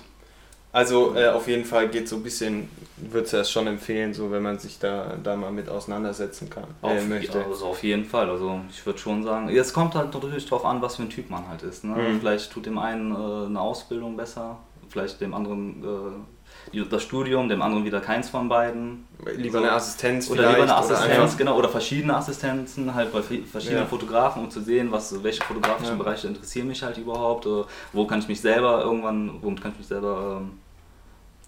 Also 0.75 1.15
äh, 1.15 1.29
auf 1.29 1.47
jeden 1.47 1.65
Fall 1.65 1.87
geht 1.89 2.09
so 2.09 2.17
ein 2.17 2.25
bisschen, 2.25 2.69
würde 2.97 3.27
es 3.27 3.31
das 3.31 3.49
schon 3.49 3.69
empfehlen, 3.69 4.13
so 4.13 4.33
wenn 4.33 4.43
man 4.43 4.59
sich 4.59 4.81
da, 4.81 5.15
da 5.23 5.37
mal 5.37 5.53
mit 5.53 5.69
auseinandersetzen 5.69 6.51
kann, 6.51 6.65
äh, 6.83 6.87
Auf, 6.99 7.07
möchte. 7.07 7.45
Also 7.45 7.67
auf 7.67 7.85
jeden 7.85 8.05
Fall. 8.05 8.29
Also 8.29 8.61
ich 8.69 8.85
würde 8.85 8.99
schon 8.99 9.23
sagen, 9.23 9.49
es 9.49 9.73
kommt 9.73 9.95
halt 9.95 10.13
natürlich 10.13 10.47
drauf 10.47 10.65
an, 10.65 10.83
was 10.83 10.97
für 10.97 11.03
ein 11.03 11.11
Typ 11.11 11.31
man 11.31 11.49
halt 11.49 11.63
ist. 11.63 11.85
Ne? 11.85 11.95
Mhm. 11.95 12.19
Vielleicht 12.19 12.51
tut 12.53 12.67
dem 12.67 12.79
einen 12.79 13.13
äh, 13.13 13.47
eine 13.47 13.61
Ausbildung 13.61 14.17
besser, 14.17 14.59
vielleicht 14.89 15.21
dem 15.21 15.33
anderen 15.33 15.85
äh, 15.85 16.83
das 16.91 17.03
Studium, 17.05 17.49
dem 17.49 17.63
anderen 17.63 17.85
wieder 17.85 18.01
keins 18.01 18.29
von 18.31 18.49
beiden. 18.49 19.07
Lieber 19.37 19.59
So. 19.59 19.65
eine 19.65 19.73
Assistenz 19.75 20.29
Oder 20.29 20.43
lieber 20.43 20.55
eine 20.55 20.65
oder 20.65 20.79
Assistenz, 20.79 21.11
einfach- 21.11 21.37
genau, 21.37 21.57
oder 21.57 21.69
verschiedene 21.69 22.17
Assistenzen, 22.17 22.93
halt 22.95 23.13
bei 23.13 23.23
verschiedenen 23.23 23.83
Ja. 23.83 23.87
Fotografen, 23.87 24.43
um 24.45 24.51
zu 24.51 24.61
sehen, 24.61 24.91
was, 24.91 25.23
welche 25.23 25.43
fotografischen 25.45 25.97
Ja. 25.99 26.03
Bereiche 26.03 26.27
interessieren 26.27 26.67
mich 26.67 26.83
halt 26.83 26.99
überhaupt, 26.99 27.47
äh, 27.47 27.63
wo 27.93 28.07
kann 28.09 28.19
ich 28.19 28.27
mich 28.29 28.41
selber 28.41 28.83
irgendwann, 28.83 29.31
womit 29.41 29.61
kann 29.63 29.71
ich 29.73 29.79
mich 29.79 29.87
selber, 29.87 30.41
ähm, 30.43 30.59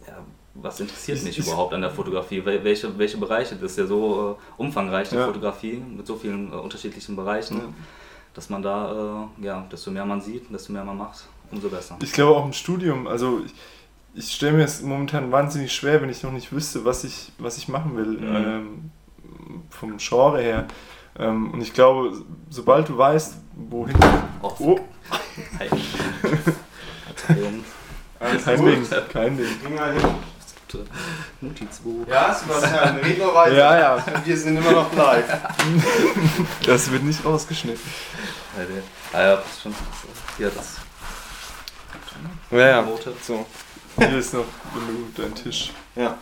ja, 0.07 0.19
was 0.55 0.81
interessiert 0.81 1.23
mich 1.23 1.39
überhaupt 1.39 1.75
an 1.75 1.81
der 1.83 1.91
Fotografie, 1.91 2.41
Wel- 2.41 2.63
welche, 2.65 2.97
welche 2.99 3.19
Bereiche, 3.19 3.57
das 3.57 3.73
ist 3.73 3.79
ja 3.79 3.87
so 3.87 4.37
äh, 4.59 4.61
umfangreich, 4.63 5.09
die 5.11 5.17
Ja. 5.17 5.27
Fotografie, 5.27 5.77
mit 5.97 6.07
so 6.07 6.17
vielen 6.17 6.53
äh, 6.53 6.57
unterschiedlichen 6.57 7.15
Bereichen, 7.17 7.59
Ja. 7.59 7.65
dass 8.35 8.49
man 8.51 8.63
da, 8.63 9.29
äh, 9.41 9.45
ja, 9.45 9.67
desto 9.71 9.91
mehr 9.91 10.05
man 10.07 10.21
sieht, 10.21 10.53
desto 10.53 10.73
mehr 10.73 10.85
man 10.85 10.97
macht, 10.97 11.27
umso 11.51 11.69
besser. 11.69 11.97
Ich 12.03 12.13
glaube 12.13 12.37
auch 12.37 12.45
im 12.47 12.53
Studium, 12.53 13.07
also 13.07 13.41
ich, 13.45 13.55
ich 14.15 14.33
stelle 14.35 14.57
mir 14.57 14.65
es 14.65 14.81
momentan 14.83 15.31
wahnsinnig 15.31 15.73
schwer, 15.75 16.01
wenn 16.01 16.09
ich 16.09 16.23
noch 16.23 16.33
nicht 16.33 16.51
wüsste, 16.53 16.85
was 16.85 17.05
ich, 17.05 17.33
was 17.39 17.59
ich 17.59 17.69
machen 17.69 17.97
will, 17.97 18.19
Mhm. 18.19 18.37
ähm, 18.37 18.91
vom 19.71 19.97
Genre 19.99 20.41
her. 20.41 20.67
Ähm, 21.19 21.51
und 21.53 21.61
ich 21.63 21.73
glaube, 21.73 22.13
sobald 22.51 22.89
du 22.89 22.97
weißt, 22.97 23.37
wohin. 23.71 23.97
Oh, 24.43 24.53
Oh, 24.59 24.79
Kein 28.19 28.65
Ding, 28.65 28.87
kein 29.13 29.37
Ding. 29.37 29.47
Geh 29.63 29.69
mal 29.69 29.93
hin. 29.93 30.03
Notizbuch. 31.41 32.07
Ja, 32.09 32.35
Sebastian, 32.35 32.97
red 32.99 33.19
noch 33.19 33.35
weiter. 33.35 33.55
Ja, 33.55 33.79
ja, 33.79 34.05
Wir 34.25 34.37
sind 34.37 34.57
immer 34.57 34.73
noch 34.73 34.93
live. 34.95 35.25
das 36.67 36.91
wird 36.91 37.03
nicht 37.05 37.25
rausgeschnitten. 37.25 37.81
Ah 39.13 39.23
ja, 39.23 39.37
das 39.37 39.47
ist 39.47 39.63
schon. 39.63 39.75
Hier, 40.37 40.51
das. 40.51 40.77
Ja, 42.51 42.59
ja. 42.59 42.89
So. 43.23 43.47
Hier 43.99 44.19
ist 44.19 44.35
noch 44.35 44.45
genug 44.75 45.15
dein 45.17 45.35
Tisch. 45.35 45.73
Ja. 45.95 46.19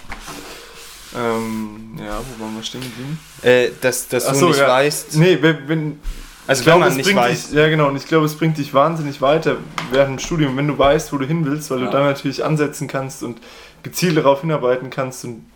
Ähm, 1.17 1.97
ja, 1.99 2.19
wo 2.19 2.45
waren 2.45 2.57
wir 2.57 2.63
stehen 2.63 2.83
geblieben? 2.83 3.19
Äh, 3.43 3.71
dass, 3.81 4.09
dass 4.09 4.27
Ach 4.27 4.33
du 4.33 4.39
so, 4.39 4.49
nicht 4.49 4.59
ja. 4.59 4.69
weißt. 4.69 5.15
Nee, 5.17 5.39
wenn, 5.41 5.69
wenn 5.69 6.01
Also 6.47 6.61
ich 6.61 6.67
wenn 6.67 6.73
glaube, 6.73 6.81
man 6.81 6.89
es 6.91 6.97
nicht 6.97 7.07
bringt 7.07 7.19
weiß. 7.21 7.47
Dich, 7.49 7.57
ja, 7.57 7.69
genau. 7.69 7.89
Und 7.89 7.97
ich 7.97 8.07
glaube, 8.07 8.27
es 8.27 8.35
bringt 8.37 8.59
dich 8.59 8.75
wahnsinnig 8.75 9.21
weiter 9.23 9.57
während 9.91 10.19
dem 10.21 10.25
Studium, 10.25 10.57
wenn 10.57 10.69
du 10.69 10.79
weißt, 10.79 11.13
wo 11.13 11.19
du 11.19 11.25
hin 11.25 11.45
willst, 11.47 11.71
weil 11.71 11.81
Ja. 11.81 11.87
du 11.87 11.91
dann 11.93 12.05
natürlich 12.05 12.45
ansetzen 12.45 12.87
kannst 12.89 13.23
und 13.23 13.39
gezielt 13.83 14.17
darauf 14.17 14.41
hinarbeiten 14.43 14.91
kannst 14.91 15.25
und 15.25 15.47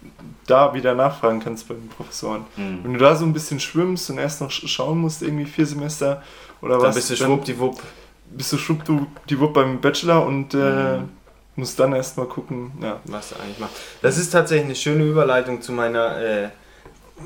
da 0.47 0.73
wieder 0.73 0.95
nachfragen 0.95 1.41
kannst 1.41 1.69
bei 1.69 1.75
den 1.75 1.89
Professoren. 1.89 2.45
Hm. 2.57 2.81
Wenn 2.83 2.93
du 2.95 2.99
da 2.99 3.15
so 3.17 3.25
ein 3.27 3.33
bisschen 3.35 3.61
schwimmst 3.61 4.09
und 4.11 4.17
erst 4.19 4.41
noch 4.41 4.51
sch- 4.51 4.67
schauen 4.67 4.99
musst, 4.99 5.23
irgendwie 5.23 5.45
vier 5.45 5.67
Semester 5.67 6.23
oder 6.63 6.79
Dann 6.79 6.89
was, 6.89 6.95
bist 6.95 7.11
du 7.11 7.15
dann 7.17 7.27
schwuppdiwupp. 7.29 7.83
bist 8.31 8.53
du 8.53 8.57
schwuppdiwupp 8.59 9.53
beim 9.53 9.81
Bachelor 9.81 10.25
und 10.25 10.55
äh, 10.55 10.99
Mhm. 10.99 11.09
musst 11.57 11.79
dann 11.79 11.93
erst 11.93 12.17
mal 12.17 12.27
gucken. 12.27 12.73
Ja. 12.81 12.99
was 13.05 13.29
du 13.31 13.35
eigentlich 13.37 13.59
machst. 13.59 13.77
Das 14.01 14.17
ist 14.17 14.31
tatsächlich 14.31 14.65
eine 14.67 14.75
schöne 14.75 15.05
Überleitung 15.05 15.61
zu 15.61 15.73
meiner, 15.73 16.17
äh, 16.19 16.49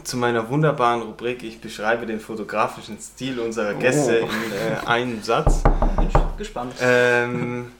zu 0.04 0.16
meiner 0.16 0.48
wunderbaren 0.48 1.02
Rubrik. 1.02 1.42
Ich 1.42 1.60
beschreibe 1.60 2.06
den 2.06 2.20
fotografischen 2.20 2.98
Stil 3.00 3.38
unserer 3.40 3.74
Gäste 3.74 4.22
Oh. 4.22 4.26
in 4.26 4.52
äh, 4.52 4.86
einem 4.86 5.22
Satz. 5.22 5.62
Bin 5.62 6.08
ich 6.08 6.38
gespannt. 6.38 6.74
Ähm, 6.80 7.72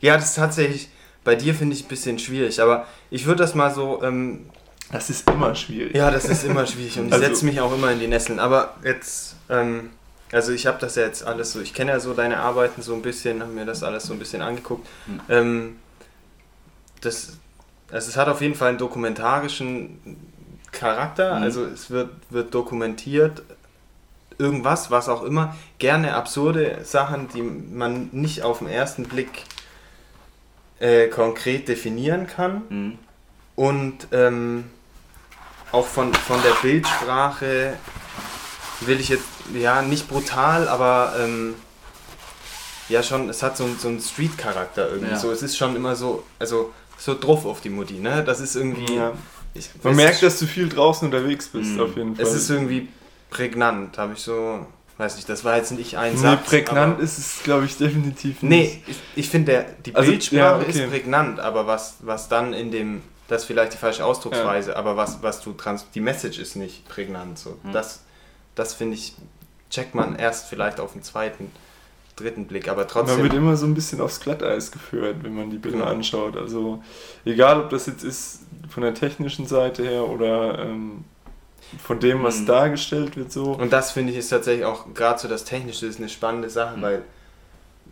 ja, 0.00 0.14
das 0.16 0.26
ist 0.30 0.34
tatsächlich 0.36 0.88
bei 1.24 1.34
dir 1.34 1.54
finde 1.54 1.74
ich 1.74 1.84
ein 1.84 1.88
bisschen 1.88 2.18
schwierig, 2.20 2.60
aber 2.62 2.86
ich 3.10 3.26
würde 3.26 3.42
das 3.42 3.54
mal 3.54 3.72
so. 3.74 4.00
Ähm, 4.02 4.46
Das 4.92 5.10
ist 5.10 5.28
immer 5.28 5.54
schwierig. 5.56 5.94
ja, 5.96 6.10
das 6.12 6.26
ist 6.26 6.44
immer 6.44 6.66
schwierig 6.66 6.98
und 7.00 7.06
ich 7.08 7.12
Also- 7.14 7.24
setze 7.26 7.44
mich 7.44 7.60
auch 7.60 7.72
immer 7.74 7.90
in 7.90 7.98
die 7.98 8.06
Nesseln. 8.06 8.38
Aber 8.38 8.74
jetzt, 8.84 9.34
ähm, 9.48 9.90
also 10.30 10.52
ich 10.52 10.66
habe 10.68 10.78
das 10.80 10.94
ja 10.94 11.02
jetzt 11.02 11.24
alles 11.26 11.52
so, 11.52 11.60
ich 11.60 11.74
kenne 11.74 11.90
ja 11.92 11.98
so 12.00 12.12
deine 12.14 12.38
Arbeiten 12.38 12.82
so 12.82 12.94
ein 12.94 13.02
bisschen, 13.02 13.42
habe 13.42 13.52
mir 13.52 13.64
das 13.64 13.82
alles 13.82 14.04
so 14.04 14.12
ein 14.12 14.18
bisschen 14.20 14.40
angeguckt. 14.42 14.86
Hm. 15.06 15.20
Ähm, 15.28 15.76
das, 17.00 17.38
also 17.90 18.08
es 18.08 18.16
hat 18.16 18.28
auf 18.28 18.40
jeden 18.40 18.54
Fall 18.54 18.70
einen 18.70 18.78
dokumentarischen 18.78 19.98
Charakter, 20.76 21.36
Mhm. 21.36 21.42
also 21.42 21.64
es 21.64 21.90
wird, 21.90 22.10
wird 22.30 22.54
dokumentiert, 22.54 23.42
irgendwas, 24.38 24.90
was 24.90 25.08
auch 25.08 25.22
immer, 25.22 25.56
gerne 25.78 26.14
absurde 26.14 26.78
Sachen, 26.84 27.28
die 27.28 27.42
man 27.42 28.08
nicht 28.12 28.42
auf 28.42 28.58
den 28.58 28.68
ersten 28.68 29.04
Blick 29.04 29.44
äh, 30.78 31.08
konkret 31.08 31.68
definieren 31.68 32.26
kann 32.26 32.62
Hm. 32.68 32.98
und 33.56 34.08
ähm, 34.12 34.64
auch 35.72 35.86
von, 35.86 36.12
von 36.14 36.40
der 36.42 36.52
Bildsprache 36.62 37.74
will 38.82 39.00
ich 39.00 39.08
jetzt, 39.08 39.24
ja, 39.54 39.80
nicht 39.82 40.06
brutal, 40.08 40.68
aber 40.68 41.14
ähm, 41.18 41.54
ja 42.90 43.02
schon, 43.02 43.28
es 43.30 43.42
hat 43.42 43.56
so, 43.56 43.64
einen- 43.64 43.78
so 43.78 43.88
einen 43.88 44.00
Street-Charakter 44.00 44.90
irgendwie. 44.90 45.12
Ja. 45.12 45.18
So, 45.18 45.32
es 45.32 45.42
ist 45.42 45.56
schon 45.56 45.74
immer 45.74 45.96
so, 45.96 46.24
also 46.38 46.72
so 46.98 47.18
drauf 47.18 47.46
auf 47.46 47.60
die 47.62 47.70
Mutti, 47.70 47.94
ne? 47.94 48.22
Das 48.22 48.40
ist 48.40 48.54
irgendwie. 48.54 48.96
Ja. 48.96 49.12
Ich, 49.58 49.70
Man 49.82 49.96
merkt, 49.96 50.22
dass 50.22 50.38
du 50.38 50.46
viel 50.46 50.68
draußen 50.68 51.06
unterwegs 51.06 51.48
bist, 51.48 51.72
Mhm. 51.72 51.80
auf 51.80 51.96
jeden 51.96 52.16
Fall. 52.16 52.24
es 52.24 52.34
ist 52.34 52.50
irgendwie 52.50 52.88
prägnant, 53.30 53.98
habe 53.98 54.12
ich 54.14 54.20
so, 54.20 54.66
weiß 54.98 55.16
nicht, 55.16 55.28
das 55.28 55.44
war 55.44 55.56
jetzt 55.56 55.72
nicht 55.72 55.96
ein 55.96 56.14
nee, 56.14 56.18
Satz. 56.20 56.46
prägnant 56.48 56.94
aber, 56.94 57.02
ist 57.02 57.18
es, 57.18 57.42
glaube 57.42 57.64
ich, 57.66 57.76
definitiv 57.76 58.42
nicht. 58.42 58.42
Nee, 58.42 58.82
ich, 58.86 58.96
ich 59.16 59.28
finde, 59.28 59.66
die 59.84 59.94
Also, 59.94 60.10
Bildsprache 60.10 60.38
ja, 60.38 60.58
okay. 60.58 60.70
ist 60.84 60.90
prägnant, 60.90 61.40
aber 61.40 61.66
was, 61.66 61.96
was 62.00 62.28
dann 62.28 62.52
in 62.54 62.70
dem, 62.70 63.02
das 63.28 63.42
ist 63.42 63.46
vielleicht 63.46 63.72
die 63.74 63.78
falsche 63.78 64.04
Ausdrucksweise, 64.04 64.76
aber 64.76 64.96
was, 64.96 65.22
was 65.22 65.40
du 65.40 65.52
trans, 65.52 65.86
die 65.94 66.00
Message 66.00 66.38
ist 66.38 66.56
nicht 66.56 66.88
prägnant. 66.88 67.38
So. 67.38 67.58
Hm. 67.62 67.72
Das, 67.72 68.00
das 68.54 68.74
finde 68.74 68.94
ich, 68.94 69.14
checkt 69.70 69.94
man 69.94 70.16
erst 70.16 70.48
vielleicht 70.48 70.78
auf 70.80 70.92
den 70.92 71.02
zweiten 71.02 71.50
dritten 72.16 72.46
Blick, 72.46 72.68
aber 72.68 72.82
Man 72.82 72.88
trotzdem. 72.88 73.22
wird 73.22 73.34
immer 73.34 73.56
so 73.56 73.66
ein 73.66 73.74
bisschen 73.74 74.00
aufs 74.00 74.20
Glatteis 74.20 74.70
geführt, 74.72 75.16
wenn 75.22 75.34
man 75.34 75.50
die 75.50 75.58
Bilder 75.58 75.78
Genau. 75.78 75.90
anschaut. 75.90 76.36
Also 76.36 76.82
egal, 77.24 77.60
ob 77.60 77.70
das 77.70 77.86
jetzt 77.86 78.02
ist 78.04 78.40
von 78.70 78.82
der 78.82 78.94
technischen 78.94 79.46
Seite 79.46 79.82
her 79.84 80.08
oder 80.08 80.58
ähm, 80.60 81.04
von 81.82 82.00
dem, 82.00 82.22
was 82.22 82.40
Mhm. 82.40 82.46
dargestellt 82.46 83.16
wird, 83.16 83.30
so. 83.32 83.52
Und 83.52 83.72
das 83.72 83.90
finde 83.92 84.12
ich 84.12 84.18
ist 84.18 84.28
tatsächlich 84.28 84.64
auch 84.64 84.94
gerade 84.94 85.18
so 85.20 85.28
das 85.28 85.44
Technische 85.44 85.86
ist 85.86 85.98
eine 85.98 86.08
spannende 86.08 86.48
Sache, 86.50 86.76
Mhm. 86.78 86.82
weil 86.82 87.02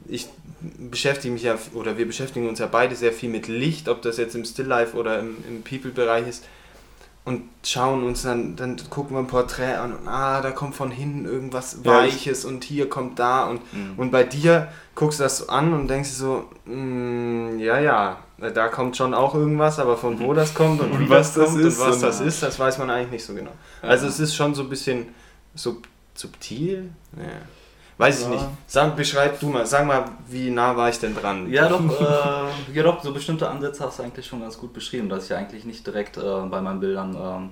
ich 0.08 0.26
beschäftige 0.90 1.32
mich 1.32 1.42
ja 1.44 1.56
oder 1.74 1.98
wir 1.98 2.06
beschäftigen 2.06 2.48
uns 2.48 2.58
ja 2.58 2.66
beide 2.66 2.96
sehr 2.96 3.12
viel 3.12 3.28
mit 3.30 3.46
Licht, 3.48 3.88
ob 3.88 4.02
das 4.02 4.16
jetzt 4.16 4.34
im 4.34 4.44
Stilllife 4.44 4.96
oder 4.96 5.18
im, 5.20 5.36
im 5.48 5.62
People-Bereich 5.62 6.26
ist 6.28 6.44
und 7.24 7.42
schauen 7.62 8.04
uns 8.04 8.22
dann, 8.22 8.54
dann 8.56 8.76
gucken 8.90 9.16
wir 9.16 9.20
ein 9.20 9.26
Porträt 9.26 9.74
an 9.76 9.94
und 9.94 10.06
ah, 10.08 10.42
da 10.42 10.50
kommt 10.50 10.74
von 10.74 10.90
hinten 10.90 11.24
irgendwas 11.24 11.78
Ja, 11.82 12.04
ich- 12.04 12.14
Weiches 12.16 12.44
und 12.44 12.64
hier 12.64 12.88
kommt 12.90 13.18
da 13.18 13.44
und, 13.46 13.60
Mhm. 13.72 13.94
und 13.98 14.10
bei 14.10 14.24
dir 14.24 14.68
guckst 14.94 15.20
du 15.20 15.24
das 15.24 15.38
so 15.38 15.46
an 15.48 15.72
und 15.72 15.88
denkst 15.88 16.10
dir 16.10 16.14
so, 16.16 16.44
mm, 16.66 17.58
ja, 17.58 17.78
ja, 17.80 18.18
da 18.52 18.68
kommt 18.68 18.96
schon 18.96 19.14
auch 19.14 19.34
irgendwas, 19.34 19.78
aber 19.78 19.96
von 19.96 20.20
wo 20.20 20.34
das 20.34 20.54
kommt 20.54 20.80
und, 20.82 20.90
Und 20.92 21.00
wie 21.00 21.08
was 21.08 21.32
das 21.34 21.54
ist 21.54 21.78
und 21.80 21.86
was 21.88 22.00
das 22.00 22.20
ist, 22.20 22.42
das 22.42 22.58
weiß 22.58 22.76
man 22.78 22.90
eigentlich 22.90 23.10
nicht 23.12 23.24
so 23.24 23.34
genau. 23.34 23.52
Also 23.80 24.06
es 24.06 24.20
ist 24.20 24.34
schon 24.36 24.54
so 24.54 24.62
ein 24.62 24.68
bisschen 24.68 25.06
sub 25.54 25.86
subtil. 26.16 26.90
Ja. 27.16 27.22
Weiß 28.04 28.20
ich 28.20 28.24
Ja. 28.26 28.30
nicht. 28.32 28.44
Sag, 28.66 28.96
beschreib 28.96 29.40
du 29.40 29.48
mal, 29.48 29.64
sag 29.66 29.86
mal, 29.86 30.04
wie 30.28 30.50
nah 30.50 30.76
war 30.76 30.88
ich 30.90 30.98
denn 30.98 31.14
dran? 31.14 31.50
Ja 31.50 31.68
doch, 31.68 31.80
äh, 31.80 32.74
ja 32.74 32.82
doch, 32.82 33.02
so 33.02 33.12
bestimmte 33.12 33.48
Ansätze 33.48 33.84
hast 33.84 33.98
du 33.98 34.02
eigentlich 34.02 34.26
schon 34.26 34.40
ganz 34.40 34.58
gut 34.58 34.72
beschrieben, 34.72 35.08
dass 35.08 35.24
ich 35.24 35.30
ja 35.30 35.38
eigentlich 35.38 35.64
nicht 35.64 35.86
direkt 35.86 36.16
äh, 36.18 36.20
bei 36.50 36.60
meinen 36.60 36.80
Bildern, 36.80 37.16
ähm, 37.16 37.50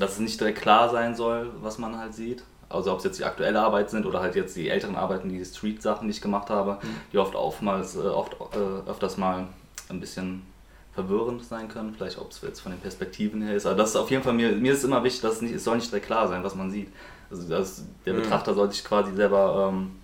dass 0.00 0.12
es 0.12 0.18
nicht 0.20 0.40
direkt 0.40 0.62
klar 0.62 0.88
sein 0.88 1.14
soll, 1.14 1.50
was 1.60 1.78
man 1.78 1.98
halt 1.98 2.14
sieht. 2.14 2.42
Also 2.70 2.92
ob 2.92 2.98
es 2.98 3.04
jetzt 3.04 3.18
die 3.18 3.24
aktuelle 3.24 3.60
Arbeit 3.60 3.90
sind 3.90 4.06
oder 4.06 4.20
halt 4.20 4.34
jetzt 4.34 4.56
die 4.56 4.68
älteren 4.68 4.96
Arbeiten, 4.96 5.28
die 5.28 5.44
Street-Sachen, 5.44 6.08
die 6.08 6.12
ich 6.12 6.20
gemacht 6.22 6.48
habe, 6.50 6.78
die 7.12 7.18
oft 7.18 7.34
oftmals, 7.34 7.94
äh, 7.94 8.00
oft 8.00 8.34
äh, 8.54 8.90
öfters 8.90 9.16
mal 9.18 9.46
ein 9.90 10.00
bisschen 10.00 10.42
verwirrend 10.94 11.44
sein 11.44 11.68
können, 11.68 11.92
vielleicht 11.94 12.18
ob 12.18 12.30
es 12.30 12.40
jetzt 12.40 12.60
von 12.60 12.72
den 12.72 12.80
Perspektiven 12.80 13.42
her 13.42 13.54
ist. 13.54 13.66
Aber 13.66 13.74
das 13.74 13.90
ist 13.90 13.96
auf 13.96 14.10
jeden 14.10 14.22
Fall 14.22 14.32
mir, 14.32 14.52
mir 14.52 14.72
ist 14.72 14.84
immer 14.84 15.02
wichtig, 15.04 15.20
dass 15.22 15.34
es, 15.34 15.42
nicht, 15.42 15.54
es 15.54 15.64
soll 15.64 15.76
nicht 15.76 15.90
direkt 15.90 16.06
klar 16.06 16.26
sein, 16.28 16.42
was 16.42 16.54
man 16.54 16.70
sieht. 16.70 16.88
Also 17.34 17.48
dass 17.48 17.84
der 18.06 18.14
Mhm. 18.14 18.22
Betrachter 18.22 18.54
soll 18.54 18.70
sich 18.70 18.84
quasi 18.84 19.12
selber 19.14 19.70
ähm, 19.72 19.96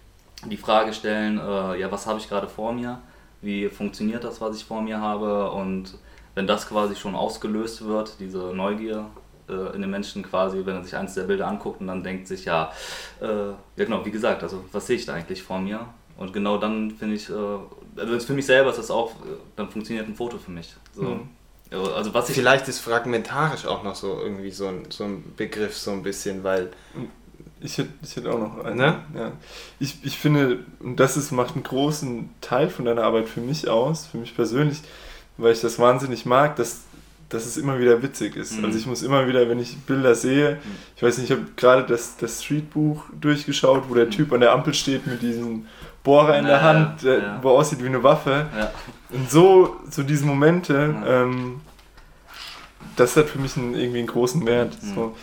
die 0.51 0.57
Frage 0.57 0.93
stellen, 0.93 1.39
äh, 1.39 1.79
ja, 1.79 1.91
was 1.93 2.07
habe 2.07 2.19
ich 2.19 2.29
gerade 2.29 2.49
vor 2.49 2.73
mir? 2.73 3.01
Wie 3.43 3.69
funktioniert 3.69 4.25
das, 4.25 4.41
was 4.41 4.57
ich 4.57 4.65
vor 4.65 4.83
mir 4.83 5.01
habe? 5.01 5.51
Und 5.51 5.95
wenn 6.35 6.47
das 6.47 6.69
quasi 6.69 6.95
schon 6.97 7.15
ausgelöst 7.15 7.85
wird, 7.85 8.17
diese 8.21 8.39
Neugier 8.55 9.07
äh, 9.49 9.75
in 9.75 9.81
den 9.83 9.91
Menschen 9.91 10.23
quasi, 10.23 10.63
wenn 10.65 10.77
er 10.77 10.85
sich 10.85 10.97
eins 10.97 11.15
der 11.15 11.25
Bilder 11.25 11.47
anguckt 11.47 11.81
und 11.81 11.87
dann 11.87 12.03
denkt 12.03 12.29
sich, 12.29 12.45
ja, 12.45 12.73
äh, 13.21 13.27
ja 13.27 13.55
genau, 13.77 14.05
wie 14.05 14.11
gesagt, 14.11 14.43
also 14.43 14.65
was 14.73 14.87
sehe 14.87 14.97
ich 14.97 15.07
da 15.07 15.15
eigentlich 15.15 15.43
vor 15.43 15.59
mir? 15.59 15.87
Und 16.17 16.33
genau 16.33 16.59
dann 16.59 16.91
finde 16.91 17.15
ich, 17.15 17.29
äh, 17.31 17.33
also 17.97 18.19
für 18.21 18.33
mich 18.35 18.47
selber 18.47 18.71
ist 18.71 18.79
das 18.79 18.91
auch, 18.91 19.13
äh, 19.13 19.37
dann 19.57 19.69
funktioniert 19.71 20.07
ein 20.09 20.15
Foto 20.15 20.39
für 20.39 20.51
mich. 20.51 20.75
So. 20.95 21.03
Mhm. 21.03 21.29
Ja, 21.71 21.79
Also 21.95 22.13
was 22.13 22.29
ich 22.29 22.35
Vielleicht 22.35 22.67
ist 22.69 22.81
fragmentarisch 22.81 23.65
auch 23.67 23.83
noch 23.83 23.95
so 23.95 24.19
irgendwie 24.21 24.51
so 24.51 24.67
ein, 24.67 24.87
so 24.91 25.05
ein 25.05 25.35
Begriff, 25.37 25.77
so 25.77 25.93
ein 25.93 26.03
bisschen, 26.03 26.43
weil. 26.45 26.71
Ich 27.63 27.77
hätte, 27.79 27.91
ich 28.03 28.17
hätte 28.17 28.33
auch 28.33 28.39
noch 28.39 28.65
einen. 28.65 28.77
Ne? 28.79 28.97
Ja. 29.15 29.33
Ich, 29.79 29.97
ich 30.03 30.19
finde, 30.19 30.61
und 30.81 30.99
das 30.99 31.17
ist, 31.17 31.31
macht 31.31 31.55
einen 31.55 31.63
großen 31.63 32.31
Teil 32.41 32.71
von 32.71 32.85
deiner 32.87 33.03
Arbeit 33.05 33.29
für 33.29 33.41
mich 33.41 33.69
aus, 33.69 34.07
für 34.07 34.19
mich 34.19 34.35
persönlich, 34.35 34.81
weil 35.37 35.53
ich 35.53 35.61
das 35.61 35.79
wahnsinnig 35.79 36.25
mag, 36.25 36.57
dass, 36.57 36.81
dass 37.29 37.45
es 37.47 37.57
immer 37.59 37.79
wieder 37.79 38.03
witzig 38.03 38.35
ist. 38.37 38.59
Mhm. 38.59 38.65
Also 38.65 38.79
ich 38.79 38.87
muss 38.87 39.03
immer 39.03 39.29
wieder, 39.29 39.49
wenn 39.49 39.59
ich 39.61 39.77
Bilder 39.79 40.15
sehe, 40.15 40.59
ich 40.97 41.03
weiß 41.03 41.19
nicht, 41.19 41.31
ich 41.31 41.37
habe 41.37 41.47
gerade 41.57 41.85
das, 41.85 42.17
das 42.17 42.43
Streetbuch 42.43 43.05
durchgeschaut, 43.21 43.85
wo 43.89 43.95
der 43.95 44.07
Mhm. 44.07 44.11
Typ 44.11 44.33
an 44.33 44.41
der 44.41 44.53
Ampel 44.53 44.73
steht 44.75 45.07
mit 45.07 45.21
diesem 45.21 45.67
Bohrer 46.03 46.39
in 46.39 46.47
der 46.47 46.57
Ja, 46.57 46.63
Hand, 46.63 47.03
der, 47.03 47.19
ja. 47.19 47.39
wo 47.43 47.51
aussieht 47.51 47.83
wie 47.83 47.89
eine 47.89 48.03
Waffe. 48.03 48.47
ja. 48.59 48.71
Und 49.11 49.31
so, 49.31 49.77
so 49.91 50.03
diese 50.03 50.25
Momente, 50.25 50.95
ähm, 51.07 51.61
das 52.97 53.17
hat 53.17 53.29
für 53.29 53.39
mich 53.39 53.57
einen, 53.57 53.75
irgendwie 53.75 53.99
einen 53.99 54.07
großen 54.07 54.45
Wert. 54.47 54.77
Mhm. 54.83 54.95
So, 54.95 55.17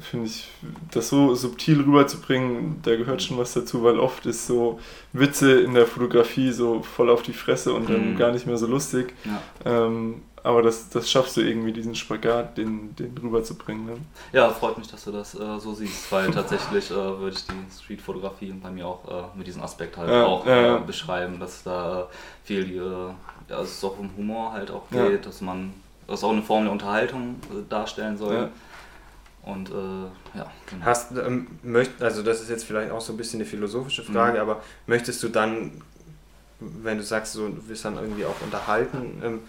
finde 0.00 0.26
ich, 0.26 0.48
das 0.92 1.08
so 1.10 1.34
subtil 1.34 1.80
rüberzubringen, 1.82 2.80
da 2.82 2.96
gehört 2.96 3.22
schon 3.22 3.38
was 3.38 3.52
dazu, 3.52 3.82
weil 3.84 3.98
oft 3.98 4.24
ist 4.26 4.46
so 4.46 4.80
Witze 5.12 5.60
in 5.60 5.74
der 5.74 5.86
Fotografie 5.86 6.52
so 6.52 6.82
voll 6.82 7.10
auf 7.10 7.22
die 7.22 7.32
Fresse 7.34 7.72
und 7.74 7.88
dann 7.90 8.12
Mhm. 8.12 8.16
gar 8.16 8.32
nicht 8.32 8.46
mehr 8.46 8.56
so 8.56 8.66
lustig. 8.66 9.12
Ja. 9.24 9.42
Ähm, 9.86 10.22
aber 10.42 10.60
das, 10.60 10.90
das 10.90 11.10
schaffst 11.10 11.38
du 11.38 11.40
irgendwie, 11.40 11.72
diesen 11.72 11.94
Spagat, 11.94 12.58
den, 12.58 12.94
den 12.96 13.16
rüberzubringen. 13.16 13.86
Ne? 13.86 13.96
Ja, 14.32 14.50
freut 14.50 14.76
mich, 14.76 14.86
dass 14.88 15.04
du 15.04 15.12
das 15.12 15.34
äh, 15.34 15.58
so 15.58 15.72
siehst, 15.74 16.12
weil 16.12 16.30
tatsächlich 16.32 16.90
äh, 16.90 16.94
würde 16.94 17.34
ich 17.36 17.46
die 17.46 17.82
Streetfotografie 17.82 18.52
bei 18.52 18.70
mir 18.70 18.86
auch 18.86 19.08
äh, 19.08 19.38
mit 19.38 19.46
diesem 19.46 19.62
Aspekt 19.62 19.96
halt 19.96 20.10
Ja, 20.10 20.26
auch 20.26 20.46
ja, 20.46 20.76
äh, 20.76 20.80
beschreiben, 20.80 21.40
dass 21.40 21.62
da 21.62 22.08
viel, 22.44 22.76
äh, 22.76 23.50
ja, 23.52 23.60
es 23.62 23.82
auch 23.84 23.98
um 23.98 24.10
Humor 24.18 24.52
halt 24.52 24.70
auch 24.70 24.88
geht, 24.90 25.24
dass 25.24 25.40
man, 25.40 25.72
dass 26.06 26.22
auch 26.22 26.32
eine 26.32 26.42
Form 26.42 26.64
der 26.64 26.72
Unterhaltung 26.72 27.36
äh, 27.50 27.62
darstellen 27.68 28.18
soll. 28.18 28.50
Und 29.46 29.70
äh, 29.70 30.38
ja, 30.38 30.50
genau. 30.70 30.84
Hast, 30.84 31.12
ähm, 31.12 31.46
möcht, 31.62 32.02
also 32.02 32.22
das 32.22 32.40
ist 32.40 32.48
jetzt 32.50 32.64
vielleicht 32.64 32.90
auch 32.90 33.00
so 33.00 33.12
ein 33.12 33.16
bisschen 33.16 33.40
eine 33.40 33.48
philosophische 33.48 34.02
Frage, 34.02 34.34
Mhm. 34.34 34.40
aber 34.50 34.62
möchtest 34.86 35.22
du 35.22 35.28
dann, 35.28 35.82
wenn 36.60 36.96
du 36.98 37.02
sagst, 37.04 37.34
so, 37.34 37.48
du 37.48 37.68
wirst 37.68 37.84
dann 37.84 37.96
irgendwie 37.96 38.24
auch 38.24 38.40
unterhalten, 38.42 39.20
ähm, 39.22 39.40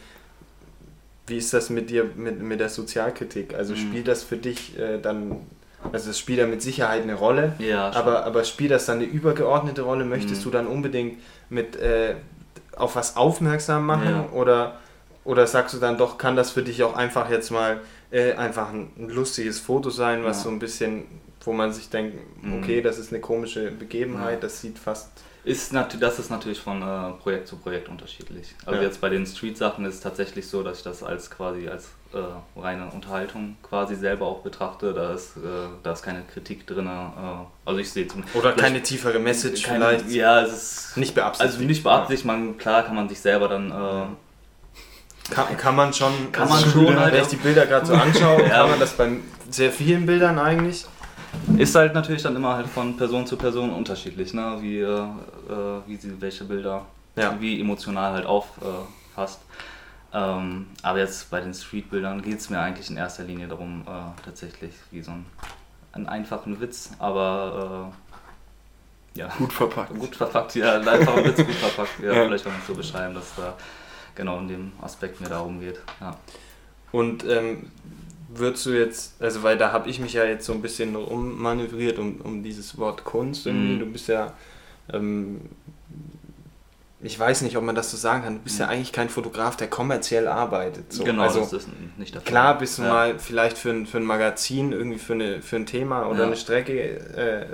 wie 1.27 1.37
ist 1.37 1.53
das 1.53 1.69
mit 1.69 1.89
dir, 1.89 2.03
mit, 2.15 2.39
mit 2.41 2.59
der 2.59 2.69
Sozialkritik? 2.69 3.55
Also 3.55 3.73
Mhm. 3.73 3.77
spielt 3.77 4.07
das 4.07 4.23
für 4.23 4.37
dich 4.37 4.77
äh, 4.77 4.99
dann, 4.99 5.47
also 5.91 6.09
es 6.11 6.19
spielt 6.19 6.39
ja 6.39 6.45
mit 6.47 6.61
Sicherheit 6.61 7.03
eine 7.03 7.15
Rolle, 7.15 7.53
Ja, 7.59 7.89
aber, 7.93 8.25
aber 8.25 8.43
spielt 8.43 8.71
das 8.71 8.85
dann 8.85 8.97
eine 8.97 9.05
übergeordnete 9.05 9.81
Rolle? 9.81 10.05
Möchtest 10.05 10.41
Mhm. 10.41 10.43
du 10.43 10.49
dann 10.51 10.67
unbedingt 10.67 11.19
mit 11.49 11.75
äh, 11.77 12.15
auf 12.75 12.95
was 12.95 13.15
aufmerksam 13.15 13.85
machen 13.85 14.07
Ja. 14.07 14.29
oder, 14.33 14.79
oder 15.23 15.47
sagst 15.47 15.73
du 15.73 15.79
dann 15.79 15.97
doch, 15.97 16.17
kann 16.17 16.35
das 16.35 16.51
für 16.51 16.61
dich 16.61 16.83
auch 16.83 16.95
einfach 16.95 17.29
jetzt 17.31 17.49
mal 17.49 17.79
äh, 18.11 18.33
einfach 18.33 18.69
ein, 18.71 18.91
ein 18.97 19.09
lustiges 19.09 19.59
Foto 19.59 19.89
sein, 19.89 20.23
was 20.23 20.37
Ja. 20.37 20.43
so 20.43 20.49
ein 20.49 20.59
bisschen, 20.59 21.05
wo 21.43 21.53
man 21.53 21.71
sich 21.73 21.89
denkt, 21.89 22.17
Mhm. 22.41 22.59
okay, 22.59 22.81
das 22.81 22.97
ist 22.97 23.11
eine 23.11 23.21
komische 23.21 23.71
Begebenheit, 23.71 24.35
Ja. 24.35 24.39
das 24.41 24.61
sieht 24.61 24.79
fast. 24.79 25.09
Ist 25.43 25.73
nat 25.73 25.95
das 26.01 26.17
ist 26.17 26.31
natürlich 26.31 26.59
von 26.59 26.81
äh, 26.81 27.11
Projekt 27.21 27.47
zu 27.47 27.57
Projekt 27.57 27.87
unterschiedlich. 27.87 28.55
Also 28.65 28.79
Ja. 28.81 28.87
jetzt 28.87 28.99
bei 28.99 29.09
den 29.09 29.27
Street-Sachen 29.27 29.85
ist 29.85 29.95
es 29.95 30.01
tatsächlich 30.01 30.47
so, 30.47 30.63
dass 30.63 30.79
ich 30.79 30.83
das 30.83 31.03
als 31.03 31.29
quasi 31.29 31.67
als 31.67 31.89
äh, 32.15 32.59
reine 32.59 32.89
Unterhaltung 32.91 33.55
quasi 33.61 33.93
selber 33.95 34.25
auch 34.25 34.39
betrachte. 34.41 34.91
Da 34.93 35.13
ist, 35.13 35.37
äh, 35.37 35.41
da 35.83 35.91
ist 35.91 36.01
keine 36.01 36.23
Kritik 36.23 36.65
drin. 36.65 36.87
Äh, 36.87 36.89
also 37.63 37.79
ich 37.79 37.91
sehe 37.91 38.07
zum 38.07 38.23
Oder 38.33 38.53
keine 38.53 38.81
tiefere 38.81 39.19
Message 39.19 39.61
keine- 39.63 39.85
vielleicht. 39.99 40.09
Ja, 40.09 40.41
es 40.41 40.53
ist 40.87 40.97
Nicht 40.97 41.13
beabsichtigt. 41.13 41.53
also 41.57 41.67
nicht 41.67 41.83
beabsichtigt. 41.83 42.25
Man 42.25 42.57
klar 42.57 42.81
kann 42.83 42.95
man 42.95 43.07
sich 43.07 43.19
selber 43.19 43.47
dann 43.47 43.69
äh, 43.69 44.05
Kann, 45.31 45.57
kann 45.57 45.75
man 45.75 45.91
schon, 45.93 46.31
Kann 46.31 46.43
also 46.49 46.53
man 46.65 46.71
schon 46.71 46.87
wenn 46.87 46.99
halt 46.99 47.15
ich 47.15 47.21
auch- 47.21 47.27
die 47.27 47.35
Bilder 47.37 47.65
gerade 47.65 47.85
so 47.85 47.93
anschaue, 47.93 48.41
Ja. 48.47 48.49
kann 48.49 48.69
man 48.71 48.79
das 48.79 48.93
bei 48.93 49.09
sehr 49.49 49.71
vielen 49.71 50.05
Bildern 50.05 50.37
eigentlich. 50.39 50.85
Ist 51.57 51.75
halt 51.75 51.93
natürlich 51.93 52.23
dann 52.23 52.35
immer 52.35 52.55
halt 52.55 52.67
von 52.67 52.95
Person 52.95 53.25
zu 53.27 53.35
Person 53.37 53.71
unterschiedlich, 53.71 54.33
ne? 54.33 54.57
wie, 54.61 54.79
äh, 54.79 54.85
äh, 54.87 55.81
wie 55.87 55.95
sie 55.97 56.19
welche 56.21 56.43
Bilder, 56.45 56.85
Ja. 57.15 57.35
wie 57.39 57.59
emotional 57.59 58.13
halt 58.13 58.25
auffasst. 58.25 59.39
ähm, 60.13 60.67
aber 60.81 60.99
jetzt 60.99 61.29
bei 61.29 61.41
den 61.41 61.53
Streetbildern 61.53 62.21
geht 62.21 62.39
es 62.39 62.49
mir 62.49 62.59
eigentlich 62.59 62.89
in 62.89 62.95
erster 62.97 63.23
Linie 63.23 63.47
darum, 63.49 63.81
äh, 63.85 64.23
tatsächlich 64.23 64.71
wie 64.91 65.01
so 65.01 65.11
ein, 65.11 65.25
einen 65.91 66.07
einfachen 66.07 66.61
Witz, 66.61 66.91
aber 66.99 67.91
äh, 69.15 69.19
ja, 69.19 69.27
Gut 69.37 69.51
verpackt. 69.51 69.97
gut 69.99 70.15
verpackt, 70.15 70.55
ja, 70.55 70.75
ein 70.75 70.87
einfacher 70.87 71.23
Witz 71.25 71.37
gut 71.37 71.55
verpackt, 71.55 71.99
ja, 72.01 72.13
Ja. 72.13 72.25
vielleicht 72.25 72.43
kann 72.45 72.53
man 72.53 72.61
es 72.61 72.67
so 72.67 72.75
beschreiben, 72.75 73.13
dass 73.15 73.35
da 73.35 73.53
genau 74.15 74.39
in 74.39 74.47
dem 74.47 74.71
Aspekt 74.81 75.21
mir 75.21 75.29
darum 75.29 75.59
geht. 75.59 75.79
Ja. 76.01 76.17
Und 76.91 77.23
ähm, 77.25 77.69
würdest 78.29 78.65
du 78.65 78.71
jetzt, 78.71 79.21
also 79.21 79.43
weil 79.43 79.57
da 79.57 79.71
habe 79.71 79.89
ich 79.89 79.99
mich 79.99 80.13
ja 80.13 80.23
jetzt 80.25 80.45
so 80.45 80.53
ein 80.53 80.61
bisschen 80.61 80.95
ummanövriert 80.95 81.99
um, 81.99 82.21
um 82.21 82.43
dieses 82.43 82.77
Wort 82.77 83.03
Kunst. 83.03 83.45
Mhm. 83.45 83.79
Du 83.79 83.85
bist 83.85 84.07
ja, 84.07 84.33
ähm, 84.93 85.41
ich 87.01 87.19
weiß 87.19 87.41
nicht, 87.41 87.55
ob 87.57 87.63
man 87.63 87.75
das 87.75 87.91
so 87.91 87.97
sagen 87.97 88.23
kann, 88.23 88.35
du 88.35 88.39
bist 88.39 88.57
ja 88.59 88.65
Mhm. 88.65 88.71
eigentlich 88.71 88.91
kein 88.93 89.09
Fotograf, 89.09 89.57
der 89.57 89.67
kommerziell 89.67 90.27
arbeitet. 90.27 90.91
So. 90.91 91.03
Genau, 91.03 91.23
also, 91.23 91.41
das 91.41 91.53
ist 91.53 91.67
nicht 91.97 92.15
der 92.15 92.21
Fall. 92.21 92.29
Klar 92.31 92.57
bist 92.57 92.77
du 92.79 92.83
Ja. 92.83 92.89
mal 92.89 93.19
vielleicht 93.19 93.57
für 93.57 93.69
ein, 93.71 93.85
für 93.85 93.97
ein 93.97 94.05
Magazin, 94.05 94.71
irgendwie 94.71 94.97
für, 94.99 95.13
eine, 95.13 95.41
für 95.41 95.57
ein 95.57 95.65
Thema 95.65 96.07
oder 96.07 96.21
Ja. 96.21 96.25
eine 96.27 96.35
Strecke 96.37 96.79
äh, 96.81 97.45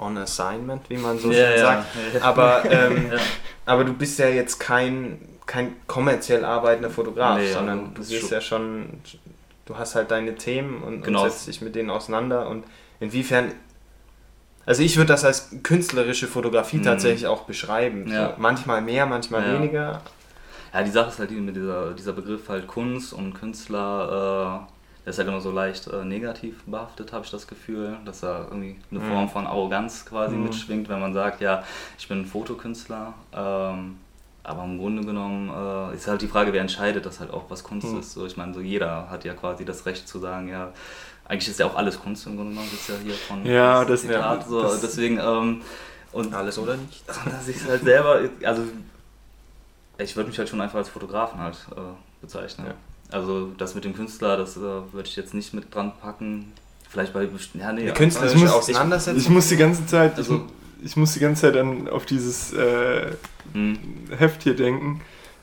on 0.00 0.16
assignment, 0.18 0.88
wie 0.90 0.96
man 0.98 1.18
so 1.18 1.32
Ja, 1.32 1.50
ja, 1.50 1.58
sagt. 1.58 1.86
ja. 2.14 2.20
Aber, 2.22 2.64
ähm, 2.70 3.10
Ja. 3.12 3.18
aber 3.66 3.84
du 3.84 3.94
bist 3.94 4.18
ja 4.18 4.28
jetzt 4.28 4.60
kein, 4.60 5.18
kein 5.46 5.76
kommerziell 5.86 6.44
arbeitender 6.44 6.90
Fotograf, 6.90 7.38
Nee, 7.38 7.52
sondern 7.52 7.94
du 7.94 8.00
bist 8.06 8.30
ja 8.30 8.40
schon, 8.40 8.88
du 9.66 9.76
hast 9.76 9.94
halt 9.94 10.10
deine 10.10 10.34
Themen 10.36 10.82
und, 10.82 11.02
Genau. 11.02 11.22
und 11.24 11.30
setzt 11.30 11.46
dich 11.46 11.60
mit 11.60 11.74
denen 11.74 11.90
auseinander 11.90 12.48
und 12.48 12.64
inwiefern, 13.00 13.52
also 14.66 14.82
ich 14.82 14.96
würde 14.96 15.08
das 15.08 15.24
als 15.24 15.50
künstlerische 15.62 16.26
Fotografie 16.26 16.78
Mhm. 16.78 16.82
tatsächlich 16.84 17.26
auch 17.26 17.42
beschreiben. 17.42 18.08
Ja. 18.08 18.30
So, 18.30 18.34
manchmal 18.40 18.80
mehr, 18.80 19.04
manchmal 19.06 19.46
Ja. 19.46 19.52
weniger. 19.54 20.00
Ja, 20.72 20.82
die 20.82 20.90
Sache 20.90 21.10
ist 21.10 21.18
halt 21.18 21.30
mit 21.30 21.54
dieser, 21.54 21.92
dieser 21.92 22.12
Begriff 22.14 22.48
halt 22.48 22.66
Kunst 22.66 23.12
und 23.12 23.34
Künstler, 23.34 24.64
äh, 24.66 24.74
der 25.04 25.10
ist 25.10 25.18
halt 25.18 25.28
immer 25.28 25.40
so 25.42 25.50
leicht 25.52 25.86
äh, 25.88 26.02
negativ 26.04 26.62
behaftet, 26.64 27.12
habe 27.12 27.24
ich 27.26 27.30
das 27.30 27.46
Gefühl, 27.46 27.98
dass 28.06 28.20
da 28.20 28.46
irgendwie 28.50 28.78
eine 28.90 29.00
Mhm. 29.00 29.04
Form 29.04 29.28
von 29.28 29.46
Arroganz 29.46 30.06
quasi 30.06 30.34
Mhm. 30.34 30.44
mitschwingt, 30.44 30.88
wenn 30.88 30.98
man 31.00 31.12
sagt, 31.12 31.42
ja, 31.42 31.62
ich 31.98 32.08
bin 32.08 32.20
ein 32.20 32.24
Fotokünstler. 32.26 33.12
Ähm, 33.34 33.98
aber 34.44 34.62
im 34.64 34.78
Grunde 34.78 35.02
genommen 35.04 35.48
äh, 35.92 35.96
ist 35.96 36.06
halt 36.06 36.22
die 36.22 36.28
Frage, 36.28 36.52
wer 36.52 36.60
entscheidet, 36.60 37.04
dass 37.06 37.18
halt 37.20 37.32
auch 37.32 37.44
was 37.48 37.64
Kunst 37.64 37.86
Mhm. 37.88 37.98
ist. 38.00 38.12
So, 38.12 38.24
ich 38.26 38.36
meine, 38.36 38.54
so 38.54 38.60
jeder 38.60 39.08
hat 39.10 39.24
ja 39.24 39.34
quasi 39.34 39.64
das 39.64 39.84
Recht 39.86 40.06
zu 40.06 40.18
sagen, 40.20 40.48
ja, 40.48 40.72
eigentlich 41.26 41.48
ist 41.48 41.58
ja 41.58 41.66
auch 41.66 41.74
alles 41.76 41.98
Kunst 41.98 42.26
im 42.26 42.36
Grunde 42.36 42.50
genommen, 42.52 42.68
das 42.70 42.80
ist 42.80 42.88
ja 42.90 42.94
hier 43.02 43.14
von 43.14 43.44
Ja, 43.46 43.84
das- 43.84 44.02
Zitat. 44.02 44.42
ja, 44.42 44.46
so, 44.48 44.62
das- 44.62 44.80
deswegen, 44.82 45.18
ähm, 45.18 45.62
und 46.12 46.32
Alles 46.34 46.58
oder 46.58 46.76
nicht? 46.76 47.02
dass 47.08 47.48
ich 47.48 47.64
halt 47.66 47.82
selber, 47.82 48.20
also 48.44 48.62
ich 49.98 50.14
würde 50.16 50.28
mich 50.28 50.38
halt 50.38 50.48
schon 50.48 50.60
einfach 50.60 50.78
als 50.78 50.88
Fotografen 50.88 51.40
halt 51.40 51.56
äh, 51.76 51.80
bezeichnen. 52.20 52.66
Ja. 52.68 52.74
Also 53.10 53.50
das 53.58 53.74
mit 53.74 53.84
dem 53.84 53.94
Künstler, 53.94 54.36
das 54.36 54.56
äh, 54.56 54.60
würde 54.60 55.04
ich 55.08 55.16
jetzt 55.16 55.34
nicht 55.34 55.54
mit 55.54 55.74
dran 55.74 55.92
packen. 56.00 56.52
Vielleicht 56.88 57.12
bei 57.12 57.28
ja, 57.54 57.72
nee, 57.72 57.86
ja, 57.86 57.92
künstlerische 57.92 58.36
Ich 58.36 58.42
muss- 58.42 58.52
Auseinandersetzung. 58.52 59.20
Ich 59.20 59.28
muss 59.28 59.48
die 59.48 59.56
ganze 59.56 59.86
Zeit, 59.86 60.16
Also- 60.16 60.44
ich, 60.80 60.86
ich 60.86 60.96
muss 60.96 61.12
die 61.14 61.20
ganze 61.20 61.42
Zeit 61.42 61.56
an, 61.56 61.88
auf 61.88 62.06
dieses 62.06 62.52
äh, 62.52 63.12
Hm, 63.52 63.78
Heft 64.16 64.42
hier 64.42 64.56
denken, 64.56 65.00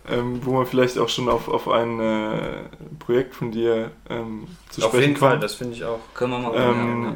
ähm, 0.09 0.39
wo 0.43 0.53
man 0.53 0.65
vielleicht 0.65 0.97
auch 0.97 1.09
schon 1.09 1.29
auf, 1.29 1.47
auf 1.47 1.67
ein 1.67 1.99
äh, 1.99 2.63
Projekt 2.99 3.35
von 3.35 3.51
dir 3.51 3.91
ähm, 4.09 4.47
zu 4.69 4.81
Auf 4.81 4.89
sprechen 4.89 5.09
jeden 5.09 5.17
Fall, 5.17 5.31
kommt. 5.31 5.43
das 5.43 5.55
finde 5.55 5.73
ich 5.75 5.83
auch. 5.85 5.99
können 6.13 6.31
wir 6.31 6.39
mal 6.39 6.53
Ähm, 6.55 7.03
ja, 7.03 7.15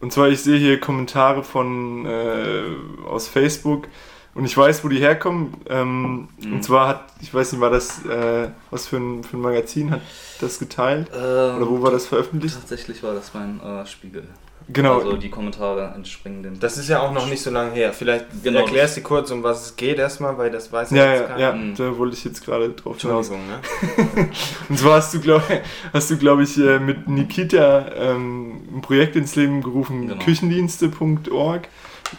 Und 0.00 0.12
zwar, 0.12 0.28
ich 0.28 0.42
sehe 0.42 0.58
hier 0.58 0.80
Kommentare 0.80 1.42
von 1.44 2.04
äh, 2.06 2.64
aus 3.08 3.28
Facebook 3.28 3.88
und 4.34 4.44
ich 4.44 4.56
weiß, 4.56 4.84
wo 4.84 4.88
die 4.88 4.98
herkommen. 4.98 5.54
Ähm, 5.68 6.28
Mhm. 6.38 6.54
Und 6.54 6.64
zwar 6.64 6.88
hat, 6.88 7.04
ich 7.20 7.32
weiß 7.32 7.52
nicht, 7.52 7.60
war 7.60 7.70
das, 7.70 8.04
äh, 8.04 8.48
was 8.70 8.86
für 8.88 8.96
ein, 8.96 9.22
für 9.24 9.36
ein 9.36 9.40
Magazin 9.40 9.90
hat 9.92 10.00
das 10.40 10.58
geteilt? 10.58 11.08
ja. 11.14 11.56
Oder 11.56 11.68
wo 11.68 11.82
war 11.82 11.90
das 11.92 12.06
veröffentlicht? 12.06 12.54
Tatsächlich 12.56 13.02
war 13.02 13.14
das 13.14 13.32
mein 13.34 13.60
äh, 13.60 13.86
Spiegel. 13.86 14.24
Genau. 14.72 14.98
Also 14.98 15.16
die 15.16 15.28
Kommentare 15.30 15.92
entspringen 15.94 16.42
dem. 16.42 16.60
Das 16.60 16.78
ist 16.78 16.88
ja 16.88 17.00
auch 17.00 17.12
noch 17.12 17.26
nicht 17.28 17.42
so 17.42 17.50
lange 17.50 17.72
her. 17.72 17.92
Vielleicht 17.92 18.26
Genau. 18.42 18.60
erklärst 18.60 18.96
du 18.96 19.00
kurz, 19.02 19.30
um 19.30 19.42
was 19.42 19.66
es 19.66 19.76
geht 19.76 19.98
erstmal, 19.98 20.38
weil 20.38 20.50
das 20.50 20.72
weiß 20.72 20.90
ja, 20.92 21.12
jetzt 21.14 21.28
ja, 21.30 21.38
ja, 21.38 21.52
Mhm. 21.52 21.74
da 21.76 21.98
wollte 21.98 22.16
ich 22.16 22.24
jetzt 22.24 22.44
gerade 22.44 22.70
drauf 22.70 23.00
hinaus. 23.00 23.30
Ne? 23.30 23.38
Und 24.68 24.78
zwar 24.78 24.96
hast 24.96 25.12
du, 25.14 25.20
glaube 25.20 25.44
hast 25.92 26.10
du, 26.10 26.16
glaub 26.16 26.40
ich, 26.40 26.56
äh, 26.58 26.78
mit 26.78 27.08
Nikita 27.08 27.86
ähm, 27.94 28.62
ein 28.76 28.80
Projekt 28.82 29.16
ins 29.16 29.34
Leben 29.36 29.62
gerufen, 29.62 30.08
Genau. 30.08 30.24
küchendienste.org. 30.24 31.68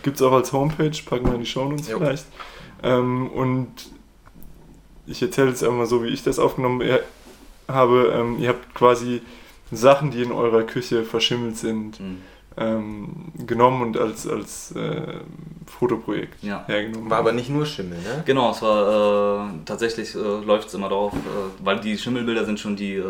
Gibt 0.01 0.15
es 0.17 0.21
auch 0.21 0.31
als 0.33 0.51
Homepage, 0.53 0.91
packen 1.05 1.25
wir 1.27 1.33
in 1.35 1.41
die 1.41 1.45
Shownotes 1.45 1.87
Jo. 1.89 1.97
vielleicht. 1.99 2.25
Ähm, 2.83 3.29
und 3.29 3.69
ich 5.05 5.21
erzähle 5.21 5.49
jetzt 5.49 5.63
einfach 5.63 5.77
mal 5.77 5.85
so, 5.85 6.03
wie 6.03 6.07
ich 6.09 6.23
das 6.23 6.39
aufgenommen 6.39 6.81
äh, 6.81 6.99
habe. 7.67 8.13
Ähm, 8.15 8.37
ihr 8.39 8.49
habt 8.49 8.73
quasi 8.73 9.21
Sachen, 9.71 10.11
die 10.11 10.21
in 10.21 10.31
eurer 10.31 10.63
Küche 10.63 11.03
verschimmelt 11.03 11.57
sind, 11.57 11.97
Hm, 11.99 12.17
ähm, 12.57 13.31
genommen 13.45 13.81
und 13.81 13.97
als, 13.97 14.27
als 14.27 14.71
äh, 14.75 15.19
Fotoprojekt 15.65 16.43
Ja. 16.43 16.63
hergenommen. 16.67 17.09
War 17.09 17.19
aber 17.19 17.31
nicht 17.31 17.49
nur 17.49 17.65
Schimmel, 17.65 17.97
ne? 17.99 18.23
Genau, 18.25 18.51
es 18.51 18.61
war 18.61 19.47
äh, 19.47 19.49
tatsächlich 19.65 20.13
äh, 20.15 20.17
läuft 20.19 20.67
es 20.67 20.73
immer 20.73 20.89
darauf, 20.89 21.13
äh, 21.13 21.17
weil 21.63 21.79
die 21.79 21.97
Schimmelbilder 21.97 22.45
sind 22.45 22.59
schon 22.59 22.75
die, 22.75 22.95
äh, 22.95 23.03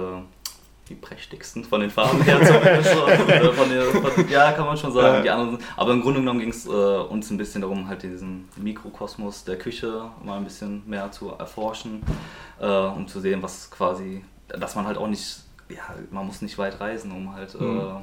die 0.90 0.96
prächtigsten 0.96 1.64
von 1.64 1.82
den 1.82 1.90
Farben 1.90 2.22
her 2.22 2.38
zumindest. 2.46 2.92
so. 2.94 3.04
Oder 3.04 3.54
von 3.54 3.70
der, 3.70 3.84
von, 3.86 4.30
ja, 4.30 4.52
kann 4.52 4.66
man 4.66 4.78
schon 4.78 4.92
sagen. 4.94 5.16
Ja. 5.18 5.22
Die 5.22 5.30
anderen, 5.30 5.52
sind- 5.58 5.64
aber 5.78 5.92
im 5.94 6.02
Grunde 6.02 6.20
genommen 6.20 6.40
ging 6.40 6.50
es 6.50 6.66
äh, 6.66 6.70
uns 6.70 7.30
ein 7.32 7.38
bisschen 7.38 7.62
darum, 7.62 7.88
halt 7.88 8.04
diesen 8.04 8.48
Mikrokosmos 8.58 9.44
der 9.46 9.58
Küche 9.58 10.04
mal 10.24 10.38
ein 10.38 10.44
bisschen 10.44 10.84
mehr 10.88 11.12
zu 11.12 11.30
erforschen, 11.32 12.02
äh, 12.60 12.68
um 12.68 13.08
zu 13.08 13.20
sehen, 13.20 13.42
was 13.42 13.70
quasi, 13.72 14.24
dass 14.48 14.76
man 14.76 14.86
halt 14.86 14.98
auch 14.98 15.08
nicht, 15.08 15.40
ja, 15.70 15.84
man 16.12 16.26
muss 16.28 16.42
nicht 16.42 16.58
weit 16.58 16.80
reisen, 16.80 17.12
um 17.12 17.34
halt 17.34 17.60
Mhm. 17.60 17.98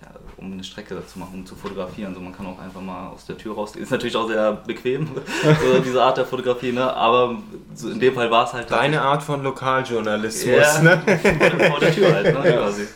Ja, 0.00 0.08
um 0.36 0.52
eine 0.52 0.62
Strecke 0.64 1.02
zu 1.06 1.18
machen, 1.18 1.34
um 1.34 1.46
zu 1.46 1.54
fotografieren. 1.56 2.14
So, 2.14 2.20
man 2.20 2.34
kann 2.34 2.46
auch 2.46 2.58
einfach 2.58 2.80
mal 2.80 3.08
aus 3.08 3.26
der 3.26 3.36
Tür 3.36 3.54
raus. 3.54 3.74
Ist 3.76 3.90
natürlich 3.90 4.16
auch 4.16 4.28
sehr 4.28 4.52
bequem, 4.52 5.08
so, 5.62 5.78
diese 5.80 6.02
Art 6.02 6.16
der 6.16 6.26
Fotografie, 6.26 6.72
ne? 6.72 6.92
aber 6.92 7.36
so 7.74 7.90
in 7.90 8.00
dem 8.00 8.14
Fall 8.14 8.30
war 8.30 8.44
es 8.46 8.52
halt 8.52 8.70
Deine 8.70 9.02
Art 9.02 9.22
von 9.22 9.42
Lokaljournalismus, 9.42 10.56
Ja. 10.56 10.82
ne? 10.82 11.02
vor 11.70 11.80
der 11.80 11.92
Tür 11.94 12.12
halt, 12.14 12.26
ne? 12.26 12.52
quasi. 12.52 12.86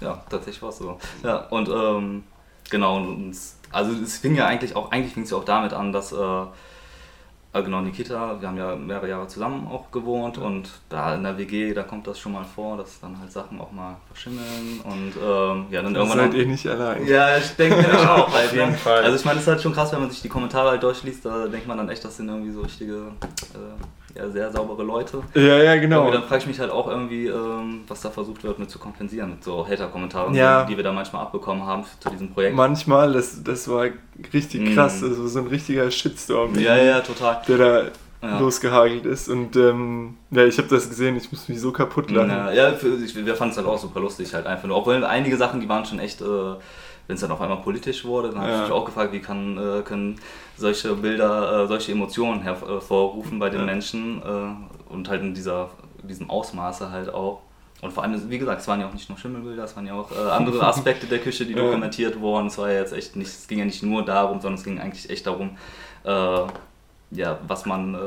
Ja, 0.00 0.22
tatsächlich 0.30 0.62
war 0.62 0.68
es 0.70 0.78
so. 0.78 0.98
Ja, 1.24 1.38
und 1.50 1.68
ähm, 1.68 2.24
genau, 2.70 2.96
und 2.98 3.34
also 3.72 3.92
es 4.02 4.18
fing 4.18 4.34
ja 4.36 4.46
eigentlich 4.46 4.76
auch, 4.76 4.90
eigentlich 4.92 5.12
fing 5.12 5.24
es 5.24 5.30
ja 5.30 5.36
auch 5.36 5.44
damit 5.44 5.72
an, 5.72 5.92
dass 5.92 6.12
äh, 6.12 6.44
äh, 7.52 7.62
genau, 7.62 7.80
Nikita, 7.80 8.40
wir 8.40 8.48
haben 8.48 8.58
ja 8.58 8.76
mehrere 8.76 9.08
Jahre 9.08 9.26
zusammen 9.26 9.66
auch 9.68 9.90
gewohnt 9.90 10.36
und 10.38 10.68
da 10.88 11.14
in 11.14 11.22
der 11.22 11.38
WG, 11.38 11.72
da 11.72 11.82
kommt 11.82 12.06
das 12.06 12.18
schon 12.18 12.32
mal 12.32 12.44
vor, 12.44 12.76
dass 12.76 13.00
dann 13.00 13.18
halt 13.18 13.32
Sachen 13.32 13.60
auch 13.60 13.72
mal 13.72 13.96
verschimmeln 14.06 14.80
und 14.84 15.12
ähm, 15.16 15.66
ja, 15.70 15.80
dann 15.82 15.94
Da 15.94 16.00
irgendwann... 16.00 16.18
seid 16.30 16.34
ihr 16.34 16.46
nicht 16.46 16.66
allein. 16.66 17.06
ja, 17.06 17.38
ich 17.38 17.50
denke 17.56 17.76
nämlich 17.82 18.06
auch 18.06 18.28
auf 18.28 18.52
jeden 18.52 18.70
ne? 18.72 18.76
Fall. 18.76 19.02
Also 19.02 19.16
ich 19.16 19.24
meine, 19.24 19.36
es 19.38 19.44
ist 19.44 19.48
halt 19.48 19.62
schon 19.62 19.72
krass, 19.72 19.92
wenn 19.92 20.00
man 20.00 20.10
sich 20.10 20.20
die 20.20 20.28
Kommentare 20.28 20.70
halt 20.70 20.82
durchliest, 20.82 21.24
da 21.24 21.46
denkt 21.46 21.66
man 21.66 21.78
dann 21.78 21.88
echt, 21.88 22.04
das 22.04 22.16
sind 22.18 22.28
irgendwie 22.28 22.52
so 22.52 22.60
richtige, 22.60 22.94
äh, 23.54 24.07
ja, 24.16 24.28
sehr 24.30 24.50
saubere 24.50 24.82
Leute. 24.82 25.22
Ja, 25.34 25.62
ja, 25.62 25.76
genau. 25.76 26.10
dann 26.10 26.22
frage 26.24 26.42
ich 26.42 26.46
mich 26.46 26.58
halt 26.60 26.70
auch 26.70 26.88
irgendwie, 26.88 27.26
ähm, 27.26 27.82
was 27.86 28.00
da 28.00 28.10
versucht 28.10 28.42
wird 28.42 28.58
mit 28.58 28.70
zu 28.70 28.78
kompensieren, 28.78 29.30
mit 29.30 29.44
so 29.44 29.66
Hater-Kommentaren, 29.66 30.34
Ja. 30.34 30.64
die 30.64 30.76
wir 30.76 30.84
da 30.84 30.92
manchmal 30.92 31.22
abbekommen 31.22 31.64
haben 31.66 31.84
zu 32.00 32.08
diesem 32.10 32.30
Projekt. 32.32 32.56
Manchmal, 32.56 33.12
das, 33.12 33.42
das 33.42 33.68
war 33.68 33.86
richtig 34.32 34.62
Mhm. 34.62 34.74
krass, 34.74 35.02
also 35.02 35.28
so 35.28 35.38
ein 35.40 35.46
richtiger 35.48 35.90
Shitstorm, 35.90 36.58
Ja, 36.58 36.76
ja, 36.76 37.00
total. 37.00 37.42
der 37.46 37.58
da 37.58 37.82
Ja. 38.20 38.40
losgehagelt 38.40 39.06
ist. 39.06 39.28
Und 39.28 39.54
ähm, 39.54 40.16
ja, 40.32 40.44
ich 40.44 40.58
habe 40.58 40.66
das 40.68 40.88
gesehen, 40.88 41.16
ich 41.16 41.30
muss 41.30 41.48
mich 41.48 41.60
so 41.60 41.70
kaputt 41.70 42.10
lachen. 42.10 42.30
Ja, 42.30 42.50
ja 42.52 42.72
für, 42.72 42.88
ich, 42.96 43.14
wir 43.14 43.36
fanden 43.36 43.52
es 43.52 43.58
halt 43.58 43.68
auch 43.68 43.78
super 43.78 44.00
lustig, 44.00 44.34
halt 44.34 44.44
einfach 44.46 44.66
nur. 44.66 44.76
Obwohl 44.76 45.04
einige 45.04 45.36
Sachen, 45.36 45.60
die 45.60 45.68
waren 45.68 45.84
schon 45.84 46.00
echt, 46.00 46.20
äh, 46.20 46.54
wenn 47.08 47.14
es 47.14 47.22
dann 47.22 47.30
auf 47.32 47.40
einmal 47.40 47.58
politisch 47.58 48.04
wurde, 48.04 48.28
dann 48.28 48.40
habe 48.40 48.52
ich 48.52 48.60
mich 48.60 48.70
auch 48.70 48.84
gefragt, 48.84 49.12
wie 49.12 49.20
kann, 49.20 49.56
äh, 49.56 49.82
können 49.82 50.20
solche 50.56 50.94
Bilder, 50.94 51.64
äh, 51.64 51.66
solche 51.66 51.92
Emotionen 51.92 52.42
hervorrufen 52.42 53.38
bei 53.38 53.50
den. 53.50 53.64
Menschen 53.64 54.22
äh, 54.22 54.92
und 54.92 55.08
halt 55.08 55.22
in 55.22 55.34
dieser, 55.34 55.70
diesem 56.02 56.30
Ausmaße 56.30 56.90
halt 56.90 57.12
auch. 57.12 57.40
Und 57.80 57.92
vor 57.92 58.02
allem, 58.02 58.30
wie 58.30 58.38
gesagt, 58.38 58.60
es 58.60 58.68
waren 58.68 58.80
ja 58.80 58.88
auch 58.88 58.92
nicht 58.92 59.08
nur 59.08 59.18
Schimmelbilder, 59.18 59.64
es 59.64 59.74
waren 59.74 59.86
ja 59.86 59.94
auch 59.94 60.10
äh, 60.10 60.30
andere 60.30 60.62
Aspekte 60.66 61.06
der 61.06 61.18
Küche, 61.18 61.46
die 61.46 61.54
dokumentiert 61.54 62.20
wurden. 62.20 62.48
Es 62.48 62.58
war 62.58 62.70
ja 62.70 62.80
jetzt 62.80 62.92
echt 62.92 63.16
nicht, 63.16 63.28
es 63.28 63.48
ging 63.48 63.58
ja 63.58 63.64
nicht 63.64 63.82
nur 63.82 64.04
darum, 64.04 64.40
sondern 64.40 64.58
es 64.58 64.64
ging 64.64 64.78
eigentlich 64.78 65.08
echt 65.08 65.26
darum, 65.26 65.56
äh, 66.04 66.46
ja, 67.10 67.38
was 67.46 67.66
man 67.66 67.94
äh, 67.94 67.98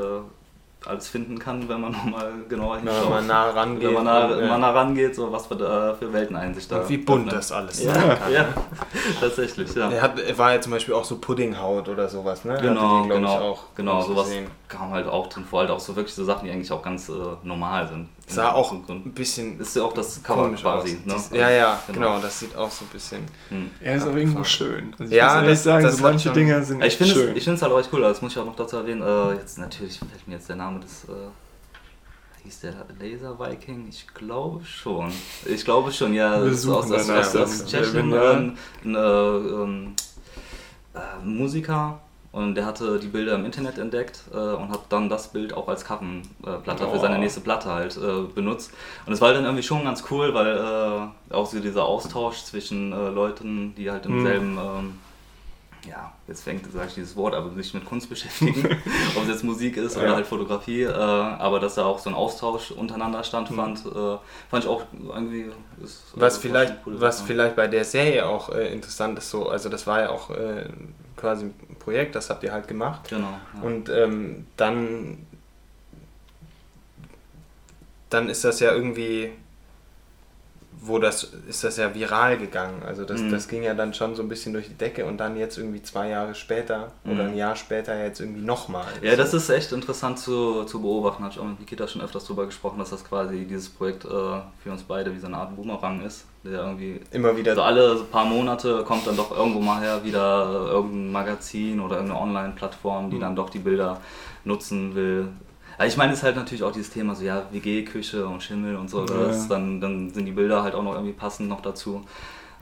alles 0.86 1.08
finden 1.10 1.38
kann, 1.38 1.70
wenn 1.70 1.80
man 1.82 1.92
nochmal 1.92 2.32
genauer 2.50 2.78
Wenn 2.78 2.88
hinschaut. 2.90 3.10
man 3.10 3.28
nah 3.28 3.50
rangeht. 3.52 3.88
Wenn 3.88 3.94
man 3.94 4.04
nah, 4.06 4.26
und, 4.26 4.40
äh, 4.40 4.48
mal 4.48 4.58
nah 4.58 4.72
rangeht, 4.72 5.16
so 5.16 5.32
was 5.32 5.46
für, 5.48 5.56
da 5.56 5.94
für 5.94 6.12
Welteneinsicht 6.12 6.72
da. 6.72 6.78
und 6.82 6.90
wie 6.90 6.98
bunt 6.98 7.32
das 7.32 7.52
alles 7.52 7.84
Ja, 7.84 7.94
sein 7.94 8.18
kann. 8.20 8.34
ja, 8.34 8.46
tatsächlich, 9.20 9.74
ja. 9.76 9.90
Er, 9.92 10.02
hat, 10.02 10.20
er 10.20 10.38
war 10.38 10.54
ja 10.54 10.62
zum 10.62 10.72
Beispiel 10.72 10.94
auch 10.94 11.04
so 11.04 11.18
Puddinghaut 11.18 11.88
oder 11.88 12.10
sowas, 12.10 12.46
ne? 12.46 12.58
Genau, 12.62 13.02
die, 13.04 13.08
glaub 13.10 13.20
genau, 13.20 13.36
ich, 13.38 13.42
auch 13.44 13.64
genau, 13.76 14.02
sowas 14.02 14.26
gesehen. 14.26 14.48
kam 14.68 14.92
halt 14.92 15.08
auch 15.08 15.28
drin 15.28 15.46
vor, 15.46 15.60
halt 15.60 15.70
auch 15.70 15.80
so 15.80 15.96
wirklich 15.96 16.16
so 16.16 16.24
Sachen, 16.24 16.46
die 16.46 16.52
eigentlich 16.52 16.72
auch 16.72 16.82
ganz 16.82 17.10
äh, 17.10 17.14
normal 17.44 17.88
sind. 17.88 18.10
Sah 18.28 18.54
auch 18.54 18.72
ein 18.72 19.12
bisschen 19.14 19.60
ist 19.60 19.76
ja 19.76 19.84
auch 19.84 19.94
das 19.94 20.24
Cover 20.24 20.50
quasi. 20.54 20.94
aus. 20.98 21.06
Ne? 21.06 21.14
Das, 21.14 21.30
ja, 21.32 21.50
ja, 21.50 21.84
genau. 21.92 22.20
das 22.20 22.40
sieht 22.40 22.56
auch 22.56 22.72
so 22.72 22.86
ein 22.86 22.88
bisschen. 22.90 23.26
Hm. 23.50 23.70
Er 23.82 23.96
ist 23.96 24.08
auch 24.08 24.16
irgendwo 24.16 24.44
schön. 24.46 24.92
Also 24.98 25.04
ich 25.12 25.12
Ja, 25.18 25.42
muss 25.42 25.50
das- 25.50 25.64
sagen, 25.64 25.84
das 25.84 25.98
so 25.98 26.04
manche 26.04 26.30
schon- 26.30 26.34
Dinger 26.36 26.64
sind 26.64 26.82
Ich 26.84 26.96
finde 26.98 27.14
schön. 27.14 27.32
es 27.32 27.38
ich 27.38 27.44
find's 27.44 27.62
halt 27.62 27.74
auch 27.74 27.80
echt 27.80 27.90
cool, 27.92 28.02
das 28.02 28.22
muss 28.22 28.32
ich 28.32 28.38
auch 28.40 28.46
noch 28.46 28.56
dazu 28.56 28.78
erwähnen. 28.78 29.02
Äh, 29.02 29.34
jetzt 29.34 29.58
natürlich 29.58 30.00
fällt 30.00 30.28
mir 30.28 30.36
jetzt 30.36 30.48
der 30.48 30.56
Name 30.56 30.80
des. 30.80 31.04
Äh, 31.06 31.10
hieß 32.46 32.62
der 32.62 32.74
Laser 33.00 33.38
Viking? 33.38 33.88
Ich 33.90 34.08
glaube 34.14 34.64
schon. 34.66 35.12
Ich 35.46 35.66
glaube 35.66 35.92
schon, 35.92 36.14
ja. 36.14 36.40
Das 36.40 36.66
aus, 36.68 36.90
aus, 36.90 37.10
aus, 37.10 37.36
aus 37.36 37.66
Tschechien 37.66 38.12
ja- 38.12 38.32
ein, 38.32 38.58
ein 38.86 38.96
ähm, 38.96 39.94
äh, 40.96 41.26
Musiker 41.26 42.00
und 42.32 42.56
der 42.56 42.66
hatte 42.66 43.00
die 43.00 43.08
Bilder 43.08 43.36
im 43.36 43.46
Internet 43.46 43.78
entdeckt 43.78 44.22
äh, 44.34 44.38
und 44.38 44.70
hat 44.70 44.82
dann 44.90 45.10
das 45.10 45.28
Bild 45.34 45.54
auch 45.54 45.68
als 45.68 45.84
Coverplatte 45.86 46.88
für 46.88 46.96
Oh. 46.96 47.00
seine 47.02 47.20
nächste 47.20 47.42
Platte 47.42 47.70
halt 47.70 47.98
äh, 47.98 48.22
benutzt. 48.34 48.72
Und 49.06 49.14
es 49.14 49.20
war 49.22 49.34
dann 49.34 49.44
irgendwie 49.44 49.64
schon 49.64 49.84
ganz 49.84 50.04
cool, 50.12 50.34
weil 50.34 50.58
äh, 50.58 51.34
auch 51.34 51.46
so 51.46 51.60
dieser 51.60 51.84
Austausch 51.86 52.44
zwischen 52.44 52.94
äh, 52.94 53.10
Leuten, 53.10 53.74
die 53.76 53.92
halt 53.92 54.06
im 54.06 54.18
Mhm. 54.20 54.22
selben 54.22 54.58
ähm, 54.58 55.00
ja, 55.88 56.14
jetzt 56.28 56.44
fängt, 56.44 56.72
sage 56.72 56.88
ich 56.90 56.94
dieses 56.94 57.16
Wort, 57.16 57.34
aber 57.34 57.50
sich 57.56 57.74
mit 57.74 57.86
Kunst 57.86 58.08
beschäftigen, 58.10 58.66
ob 59.16 59.24
es 59.24 59.30
jetzt 59.30 59.44
Musik 59.44 59.78
ist 59.78 59.98
oder 59.98 60.08
Ja. 60.10 60.16
halt 60.16 60.28
Fotografie, 60.28 60.84
äh, 60.84 60.92
aber 60.94 61.60
dass 61.60 61.76
da 61.76 61.86
auch 61.86 61.98
so 62.00 62.10
ein 62.10 62.16
Austausch 62.16 62.72
untereinander 62.72 63.24
stattfand, 63.24 63.80
äh, 63.86 64.18
fand 64.50 64.64
ich 64.64 64.70
auch 64.70 64.84
irgendwie. 64.94 65.52
Ist, 65.84 66.04
Was 66.16 66.38
äh, 66.38 66.42
vielleicht, 66.42 66.70
war 66.70 66.76
eine 66.76 66.84
coole 66.84 67.02
was 67.02 67.18
Sache. 67.18 67.28
vielleicht 67.28 67.56
bei 67.56 67.68
der 67.68 67.84
Serie 67.84 68.28
auch 68.28 68.50
äh, 68.50 68.72
interessant 68.72 69.18
ist, 69.18 69.30
so, 69.32 69.50
also 69.50 69.70
das 69.70 69.88
war 69.88 70.02
ja 70.02 70.10
auch 70.12 70.30
äh, 70.30 70.70
quasi 71.18 71.46
ein 71.46 71.76
Projekt, 71.80 72.16
das 72.16 72.30
habt 72.30 72.44
ihr 72.44 72.52
halt 72.54 72.68
gemacht. 72.68 73.10
Genau. 73.10 73.34
Ja. 73.56 73.62
Und 73.64 73.90
ähm, 73.90 74.46
dann, 74.58 75.26
dann 78.10 78.30
ist 78.30 78.44
das 78.44 78.60
ja 78.60 78.72
irgendwie 78.74 79.32
wo 80.80 80.98
das 81.00 81.32
ist 81.48 81.64
das 81.64 81.78
ja 81.78 81.94
viral 81.94 82.38
gegangen. 82.38 82.82
Also 82.84 83.04
das, 83.06 83.22
Mhm. 83.22 83.32
das 83.32 83.48
ging 83.48 83.62
ja 83.64 83.74
dann 83.74 83.94
schon 83.94 84.16
so 84.16 84.24
ein 84.24 84.30
bisschen 84.30 84.54
durch 84.54 84.68
die 84.68 84.74
Decke 84.74 85.06
und 85.06 85.18
dann 85.18 85.36
jetzt 85.38 85.58
irgendwie 85.58 85.82
zwei 85.84 86.10
Jahre 86.10 86.34
später 86.34 86.88
oder 87.06 87.26
Mhm. 87.26 87.30
ein 87.32 87.38
Jahr 87.38 87.56
später 87.56 88.02
jetzt 88.04 88.20
irgendwie 88.20 88.42
nochmal. 88.42 88.86
Ja, 89.02 89.16
das 89.16 89.34
ist 89.34 89.50
echt 89.50 89.72
interessant 89.74 90.18
zu, 90.18 90.64
zu 90.64 90.82
beobachten. 90.82 91.24
Habe 91.24 91.34
ich 91.34 91.40
auch 91.40 91.46
mit 91.46 91.60
Nikita 91.60 91.88
schon 91.88 92.02
öfters 92.02 92.26
drüber 92.26 92.46
gesprochen, 92.46 92.80
dass 92.80 92.90
das 92.90 93.04
quasi 93.04 93.46
dieses 93.46 93.70
Projekt 93.70 94.06
äh, 94.06 94.10
für 94.10 94.72
uns 94.72 94.84
beide 94.84 95.14
wie 95.14 95.20
so 95.20 95.28
eine 95.28 95.38
Art 95.38 95.56
Boomerang 95.56 96.02
ist, 96.04 96.26
der 96.44 96.62
irgendwie 96.64 97.02
immer 97.12 97.36
wieder 97.38 97.52
Also 97.52 97.62
alle 97.64 97.98
so 97.98 98.06
paar 98.06 98.26
Monate 98.26 98.84
kommt 98.84 99.06
dann 99.06 99.18
doch 99.18 99.36
irgendwo 99.38 99.60
mal 99.60 99.82
her 99.82 100.04
wieder 100.04 100.68
irgendein 100.72 101.12
Magazin 101.12 101.80
oder 101.80 101.98
irgendeine 101.98 102.22
Online-Plattform, 102.22 103.12
die 103.12 103.20
dann 103.20 103.36
doch 103.36 103.50
die 103.50 103.60
Bilder 103.60 104.00
nutzen 104.46 104.96
will. 104.96 105.28
Ja, 105.82 105.88
ich 105.88 105.98
meine, 105.98 106.14
es 106.14 106.20
ist 106.20 106.24
halt 106.24 106.36
natürlich 106.36 106.64
auch 106.64 106.72
dieses 106.72 106.92
Thema 106.92 107.16
so, 107.16 107.24
ja, 107.24 107.44
WG-Küche 107.52 108.26
und 108.26 108.42
Schimmel 108.44 108.76
und 108.76 108.90
so, 108.90 109.06
Ja. 109.06 109.28
das, 109.28 109.48
dann, 109.48 109.82
dann 109.82 110.14
sind 110.14 110.26
die 110.26 110.32
Bilder 110.32 110.64
halt 110.64 110.76
auch 110.76 110.84
noch 110.84 110.94
irgendwie 110.94 111.14
passend 111.14 111.50
noch 111.50 111.62
dazu. 111.62 112.06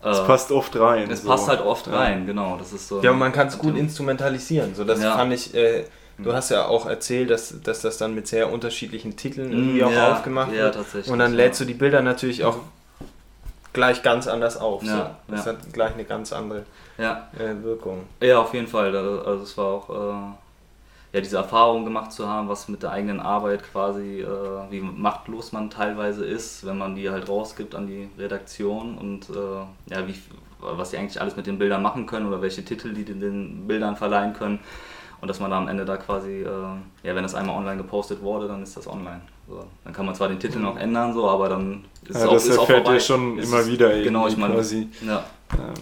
Es 0.01 0.19
Äh, 0.19 0.23
passt 0.25 0.51
oft 0.51 0.79
rein. 0.79 1.11
es 1.11 1.23
so. 1.23 1.27
passt 1.29 1.49
halt 1.49 1.61
oft 1.61 1.87
Ja. 1.87 1.97
rein, 1.97 2.25
genau. 2.25 2.55
Das 2.57 2.71
ist 2.71 2.87
so. 2.87 3.01
Ja, 3.01 3.11
und 3.11 3.19
man 3.19 3.33
kann 3.33 3.47
es 3.47 3.57
gut 3.57 3.75
instrumentalisieren. 3.75 4.73
So, 4.73 4.85
das 4.85 5.01
Ja. 5.01 5.15
fand 5.17 5.33
ich, 5.33 5.53
äh, 5.53 5.83
du 6.17 6.31
hast 6.33 6.49
ja 6.51 6.67
auch 6.67 6.85
erzählt, 6.85 7.29
dass, 7.29 7.61
dass 7.61 7.81
das 7.81 7.97
dann 7.97 8.15
mit 8.15 8.27
sehr 8.27 8.51
unterschiedlichen 8.51 9.17
Titeln 9.17 9.51
irgendwie 9.51 9.81
Mm, 9.81 9.85
auch 9.87 9.91
ja, 9.91 10.11
aufgemacht 10.13 10.51
ja, 10.53 10.63
wird. 10.63 10.75
tatsächlich, 10.75 11.11
Und 11.11 11.19
dann 11.19 11.31
ja. 11.31 11.37
lädst 11.37 11.59
du 11.59 11.65
die 11.65 11.73
Bilder 11.73 12.01
natürlich 12.01 12.45
auch 12.45 12.57
gleich 13.73 14.01
ganz 14.01 14.27
anders 14.27 14.55
auf. 14.57 14.83
Ja, 14.83 15.17
so. 15.27 15.35
Das 15.35 15.45
ja. 15.45 15.51
hat 15.51 15.73
gleich 15.73 15.93
eine 15.93 16.05
ganz 16.05 16.31
andere 16.33 16.63
Ja, 16.97 17.27
äh, 17.37 17.61
Wirkung. 17.63 18.03
Ja, 18.21 18.39
auf 18.39 18.53
jeden 18.53 18.67
Fall. 18.67 18.95
Also 18.95 19.43
es 19.43 19.57
war 19.57 19.65
auch 19.65 19.89
äh, 19.89 20.33
ja, 21.11 21.21
diese 21.21 21.37
Erfahrung 21.37 21.85
gemacht 21.85 22.11
zu 22.11 22.27
haben, 22.27 22.49
was 22.49 22.67
mit 22.67 22.83
der 22.83 22.91
eigenen 22.91 23.19
Arbeit 23.19 23.63
quasi, 23.71 24.21
äh, 24.21 24.27
wie 24.69 24.79
machtlos 24.81 25.51
man 25.51 25.69
teilweise 25.69 26.23
ist, 26.25 26.65
wenn 26.65 26.77
man 26.77 26.95
die 26.95 27.09
halt 27.09 27.27
rausgibt 27.27 27.73
an 27.75 27.87
die 27.87 28.09
Redaktion 28.17 28.97
und 28.97 29.29
äh, 29.29 29.93
ja, 29.93 30.07
wie, 30.07 30.13
was 30.59 30.91
die 30.91 30.97
eigentlich 30.97 31.19
alles 31.19 31.35
mit 31.35 31.47
den 31.47 31.57
Bildern 31.57 31.81
machen 31.81 32.05
können 32.05 32.27
oder 32.27 32.41
welche 32.41 32.63
Titel 32.63 32.93
die 32.93 33.05
den, 33.05 33.19
den 33.19 33.67
Bildern 33.67 33.95
verleihen 33.95 34.33
können. 34.33 34.59
Und 35.21 35.27
dass 35.27 35.39
man 35.41 35.51
da 35.51 35.57
am 35.57 35.67
Ende 35.67 35.83
da 35.83 35.97
quasi, 35.97 36.43
äh, 36.43 36.45
ja, 37.03 37.15
wenn 37.15 37.23
das 37.23 37.35
einmal 37.35 37.57
online 37.57 37.75
gepostet 37.77 38.21
wurde, 38.21 38.47
dann 38.47 38.63
ist 38.63 38.77
das 38.77 38.87
online. 38.87 39.19
So. 39.49 39.65
Dann 39.83 39.91
kann 39.93 40.05
man 40.05 40.15
zwar 40.15 40.29
den 40.29 40.39
Titel 40.39 40.59
noch 40.59 40.77
ändern, 40.77 41.13
so, 41.13 41.27
aber 41.29 41.49
dann 41.49 41.83
ist 42.03 42.15
es 42.15 42.21
Ja, 42.21 42.27
auch, 42.27 42.33
das 42.33 42.45
ist 42.45 42.57
auch 42.57 42.61
erfährt 42.61 42.83
vorbei. 42.85 42.93
ihr 42.93 42.99
schon 43.01 43.37
Ist 43.37 43.49
immer 43.49 43.59
es- 43.61 43.67
wieder 43.67 44.01
Genau, 44.01 44.27
ich 44.27 44.37
meine, 44.37 44.53
quasi. 44.53 44.87
ja. 45.05 45.23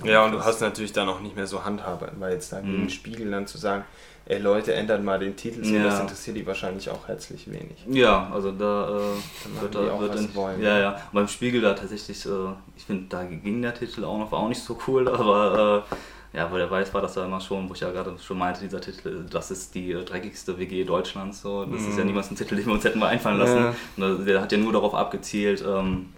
Ja, 0.06 0.24
und 0.24 0.32
du 0.32 0.44
hast 0.44 0.62
natürlich 0.62 0.94
dann 0.94 1.10
auch 1.10 1.20
nicht 1.20 1.36
mehr 1.36 1.46
so 1.46 1.64
Handhabe, 1.66 2.10
weil 2.18 2.32
jetzt 2.34 2.52
da 2.54 2.62
gegen 2.62 2.78
Mhm. 2.78 2.82
den 2.84 2.90
Spiegel 2.90 3.30
dann 3.30 3.46
zu 3.46 3.58
sagen, 3.58 3.84
ey 4.30 4.40
Leute, 4.40 4.74
ändert 4.74 5.04
mal 5.04 5.18
den 5.20 5.36
Titel, 5.36 5.64
so, 5.64 5.74
Ja. 5.76 5.84
das 5.86 6.00
interessiert 6.00 6.36
die 6.38 6.46
wahrscheinlich 6.46 6.90
auch 6.90 7.08
herzlich 7.08 7.50
wenig. 7.50 7.78
Ja, 7.90 8.30
also 8.34 8.52
da 8.52 8.90
äh, 8.90 9.62
wird, 9.62 9.76
da, 9.76 9.92
auch, 9.92 10.00
wird 10.02 10.16
in, 10.16 10.36
wollen. 10.36 10.62
ja, 10.62 10.78
ja. 10.80 10.92
Und 10.96 11.14
beim 11.14 11.28
Spiegel 11.28 11.62
da 11.62 11.74
tatsächlich, 11.74 12.26
äh, 12.26 12.30
ich 12.76 12.84
finde, 12.86 13.06
da 13.10 13.24
ging 13.24 13.62
der 13.62 13.74
Titel 13.74 14.04
auch 14.04 14.18
noch, 14.18 14.32
war 14.32 14.40
auch 14.40 14.50
nicht 14.50 14.62
so 14.62 14.78
cool, 14.88 15.08
aber 15.14 15.86
äh, 16.34 16.38
ja, 16.38 16.52
weil 16.52 16.60
der 16.60 16.70
weiß 16.70 16.94
war 16.94 17.02
das 17.02 17.16
ja 17.16 17.26
immer 17.26 17.40
schon, 17.40 17.70
wo 17.70 17.74
ich 17.74 17.80
ja 17.80 17.90
gerade 17.90 18.14
schon 18.20 18.38
meinte, 18.38 18.60
dieser 18.60 18.82
Titel, 18.82 19.26
das 19.30 19.50
ist 19.50 19.74
die 19.74 19.94
äh, 19.94 20.04
dreckigste 20.04 20.58
WG 20.60 20.84
Deutschlands, 20.84 21.42
so, 21.42 21.64
das 21.66 21.82
ist 21.84 21.96
ja 21.98 22.02
Mhm. 22.04 22.08
niemals 22.08 22.30
ein 22.30 22.36
Titel, 22.36 22.56
den 22.58 22.66
wir 22.66 22.74
uns 22.74 22.84
hätten 22.84 23.00
mal 23.00 23.08
einfallen 23.08 23.38
lassen. 23.40 23.58
Ja. 23.58 23.76
Da- 23.96 24.14
der 24.24 24.42
hat 24.42 24.52
ja 24.52 24.58
nur 24.58 24.74
darauf 24.74 24.94
abgezielt, 24.94 25.64
ähm, 25.66 26.10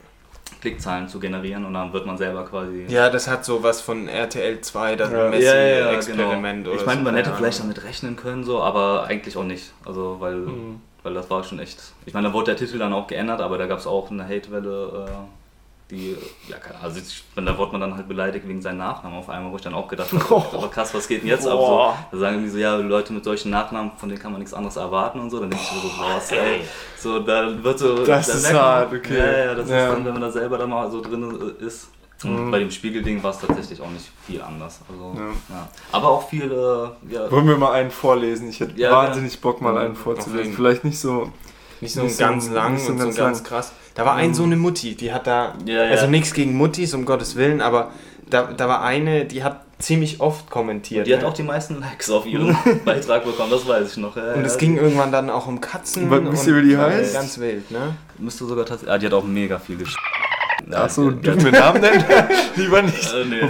Klickzahlen 0.62 1.08
zu 1.08 1.20
generieren 1.20 1.66
und 1.66 1.74
dann 1.74 1.94
wird 1.94 2.06
man 2.06 2.18
selber 2.18 2.44
quasi 2.46 2.86
Ja, 2.90 3.10
das 3.10 3.28
hat 3.28 3.46
so 3.46 3.64
was 3.64 3.80
von 3.82 4.08
RTL 4.08 4.60
2, 4.62 4.96
das 4.96 5.12
Ja. 5.12 5.30
Messi-Experiment 5.30 6.64
genau. 6.66 6.72
oder 6.74 6.80
Ich 6.82 6.86
meine, 6.86 7.00
so, 7.00 7.04
man 7.06 7.16
hätte 7.16 7.34
vielleicht 7.34 7.60
damit 7.62 7.84
rechnen 7.84 8.16
können, 8.16 8.44
so, 8.44 8.62
aber 8.62 9.06
eigentlich 9.06 9.38
auch 9.38 9.44
nicht. 9.44 9.72
Also, 9.86 10.18
weil, 10.20 10.36
Mhm. 10.36 10.82
weil 11.04 11.14
das 11.14 11.30
war 11.30 11.44
schon 11.44 11.60
echt. 11.60 11.80
Ich 12.06 12.14
meine, 12.14 12.28
da 12.28 12.34
wurde 12.34 12.48
der 12.48 12.58
Titel 12.58 12.78
dann 12.78 12.94
auch 12.94 13.08
geändert, 13.08 13.40
aber 13.42 13.58
da 13.58 13.68
gab 13.68 13.80
es 13.80 13.88
auch 13.88 14.12
eine 14.12 14.24
Hatewelle, 14.28 15.06
äh, 15.08 15.12
die, 15.92 16.16
ja, 16.48 16.58
keine 16.58 16.76
Ahnung, 16.76 16.84
also 16.86 17.00
ich, 17.00 17.24
da 17.36 17.58
wurde 17.58 17.72
man 17.72 17.82
dann 17.82 17.96
halt 17.96 18.08
beleidigt 18.08 18.48
wegen 18.48 18.62
seinem 18.62 18.78
Nachnamen 18.78 19.18
auf 19.18 19.28
einmal, 19.30 19.52
wo 19.52 19.56
ich 19.56 19.62
dann 19.64 19.74
auch 19.74 19.88
gedacht 19.88 20.12
habe, 20.14 20.36
aber 20.54 20.70
krass, 20.70 20.94
was 20.94 21.08
geht 21.08 21.22
denn 21.22 21.30
jetzt 21.30 21.48
ab? 21.48 21.54
So, 21.60 21.94
da 22.12 22.18
sagen 22.18 22.36
irgendwie 22.36 22.52
so, 22.52 22.58
ja, 22.60 22.76
Leute 22.76 23.12
mit 23.14 23.24
solchen 23.24 23.50
Nachnamen, 23.50 23.92
von 23.98 24.08
denen 24.10 24.22
kann 24.22 24.32
man 24.32 24.40
nichts 24.40 24.54
anderes 24.54 24.76
erwarten 24.76 25.20
und 25.20 25.30
so. 25.32 25.40
Dann 25.40 25.50
denke 25.50 25.66
ich 25.66 25.72
mir 25.84 25.90
so, 25.90 25.98
boah, 25.98 26.38
ey, 26.44 26.62
so, 26.98 27.20
da 27.20 27.64
wird 27.64 27.80
so. 27.80 28.06
Das 28.06 28.28
da 28.28 28.34
ist 28.34 28.54
hart, 28.54 28.94
okay. 28.94 29.18
Ja, 29.18 29.38
ja, 29.46 29.56
das 29.56 29.70
Ja. 29.70 29.86
ist 29.88 29.94
dann, 29.96 30.06
wenn 30.06 30.14
man 30.14 30.22
da 30.22 30.32
selber 30.32 30.58
dann 30.60 30.70
mal 30.70 30.90
so 30.92 31.02
drin 31.02 31.54
ist. 31.60 31.90
Und 32.24 32.48
Mhm. 32.48 32.52
bei 32.52 32.60
dem 32.60 32.70
Spiegelding 32.70 33.24
war 33.24 33.32
es 33.32 33.40
tatsächlich 33.40 33.80
auch 33.82 33.90
nicht 33.90 34.12
viel 34.28 34.42
anders. 34.42 34.82
Also, 34.92 35.14
Ja. 35.18 35.26
ja. 35.56 35.68
Aber 35.94 36.10
auch 36.10 36.28
viel, 36.30 36.52
äh, 36.52 37.14
ja, 37.14 37.32
Wollen 37.32 37.48
wir 37.48 37.58
mal 37.58 37.72
einen 37.72 37.92
vorlesen? 37.92 38.50
Ich 38.50 38.60
hätte 38.60 38.78
wahnsinnig 38.92 39.40
Bock, 39.40 39.62
mal 39.62 39.72
Mhm. 39.72 39.78
einen 39.80 39.96
vorzulesen. 39.96 40.54
Vielleicht 40.54 40.84
nicht 40.84 41.00
so. 41.00 41.32
Nicht 41.82 41.94
so 41.94 42.04
Nicht 42.04 42.16
so- 42.16 42.24
ganz 42.24 42.50
lang 42.50 42.78
so 42.78 42.92
und 42.92 42.98
so 43.00 43.06
ganz 43.06 43.16
ganz 43.18 43.38
lang. 43.40 43.48
krass. 43.48 43.72
Da 43.96 44.06
war 44.06 44.16
ein 44.16 44.34
so 44.34 44.44
eine 44.44 44.56
Mutti, 44.56 44.96
die 44.96 45.12
hat 45.14 45.28
da, 45.28 45.56
Ja, 45.66 45.84
ja. 45.86 45.92
also 45.92 46.08
nichts 46.08 46.34
gegen 46.34 46.56
Muttis, 46.56 46.94
um 46.94 47.06
Gottes 47.06 47.36
Willen, 47.36 47.62
aber 47.62 47.92
da, 48.30 48.44
da 48.44 48.68
war 48.68 48.82
eine, 48.84 49.26
die 49.26 49.44
hat 49.44 49.66
ziemlich 49.80 50.20
oft 50.20 50.50
kommentiert. 50.50 51.08
die 51.08 51.14
hat 51.14 51.22
ne? 51.22 51.28
auch 51.28 51.34
die 51.34 51.44
meisten 51.44 51.80
Likes 51.80 52.10
auf 52.10 52.26
ihren 52.26 52.56
Beitrag 52.86 53.24
bekommen, 53.24 53.50
das 53.52 53.66
weiß 53.68 53.92
ich 53.92 53.98
noch. 53.98 54.16
Ja, 54.18 54.34
und 54.34 54.42
ja, 54.42 54.46
es 54.46 54.58
die- 54.58 54.66
ging 54.66 54.78
irgendwann 54.78 55.12
dann 55.12 55.30
auch 55.30 55.48
um 55.48 55.60
Katzen. 55.62 56.10
Was- 56.10 56.22
wisst 56.32 56.48
ihr, 56.48 56.56
wie 56.58 56.62
die 56.70 56.76
und, 56.76 56.82
heißt? 56.82 57.14
Ganz 57.14 57.40
wild, 57.40 57.72
ne? 57.72 57.96
Müsste 58.18 58.46
sogar 58.46 58.66
tatsächlich. 58.66 58.94
Ah, 58.94 58.98
die 58.98 59.06
hat 59.06 59.14
auch 59.14 59.24
mega 59.24 59.58
viel 59.58 59.78
geschrieben. 59.78 59.98
Ja, 60.70 60.84
Achso, 60.84 61.10
dürfen 61.10 61.46
wir 61.46 61.52
Namen 61.52 61.82
nennen? 61.82 62.04
Lieber 62.56 62.82
nicht. 62.84 63.12
Äh, 63.12 63.26
nee, 63.26 63.42
nee, 63.42 63.50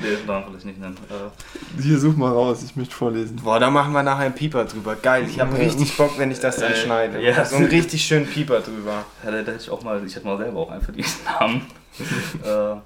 nee, 0.00 0.16
darf 0.26 0.44
ich 0.56 0.64
nicht 0.64 0.78
nennen. 0.80 0.96
Äh, 1.10 1.82
Hier, 1.82 1.98
such 1.98 2.16
mal 2.16 2.30
raus, 2.30 2.62
ich 2.64 2.76
möchte 2.76 2.94
vorlesen. 2.94 3.36
Boah, 3.42 3.58
da 3.58 3.70
machen 3.70 3.92
wir 3.92 4.04
nachher 4.04 4.26
einen 4.26 4.34
Pieper 4.36 4.64
drüber. 4.66 4.94
Geil, 4.94 5.24
ich 5.28 5.40
habe 5.40 5.56
Ja. 5.58 5.64
richtig 5.64 5.96
Bock, 5.96 6.16
wenn 6.18 6.30
ich 6.30 6.38
das 6.38 6.56
dann 6.58 6.70
Äh, 6.72 6.76
schneide. 6.76 7.20
ja. 7.20 7.44
So 7.44 7.56
einen 7.56 7.66
richtig 7.66 8.04
schönen 8.04 8.26
Pieper 8.26 8.60
drüber. 8.60 9.04
ja, 9.24 9.30
da, 9.32 9.42
da 9.42 9.50
hätte 9.52 9.62
ich 9.62 9.68
auch 9.70 9.82
mal, 9.82 10.00
ich 10.06 10.14
hätte 10.14 10.26
mal 10.26 10.38
selber 10.38 10.60
auch 10.60 10.70
einfach 10.70 10.92
diesen 10.92 11.24
Namen. 11.24 11.62
äh, 12.44 12.76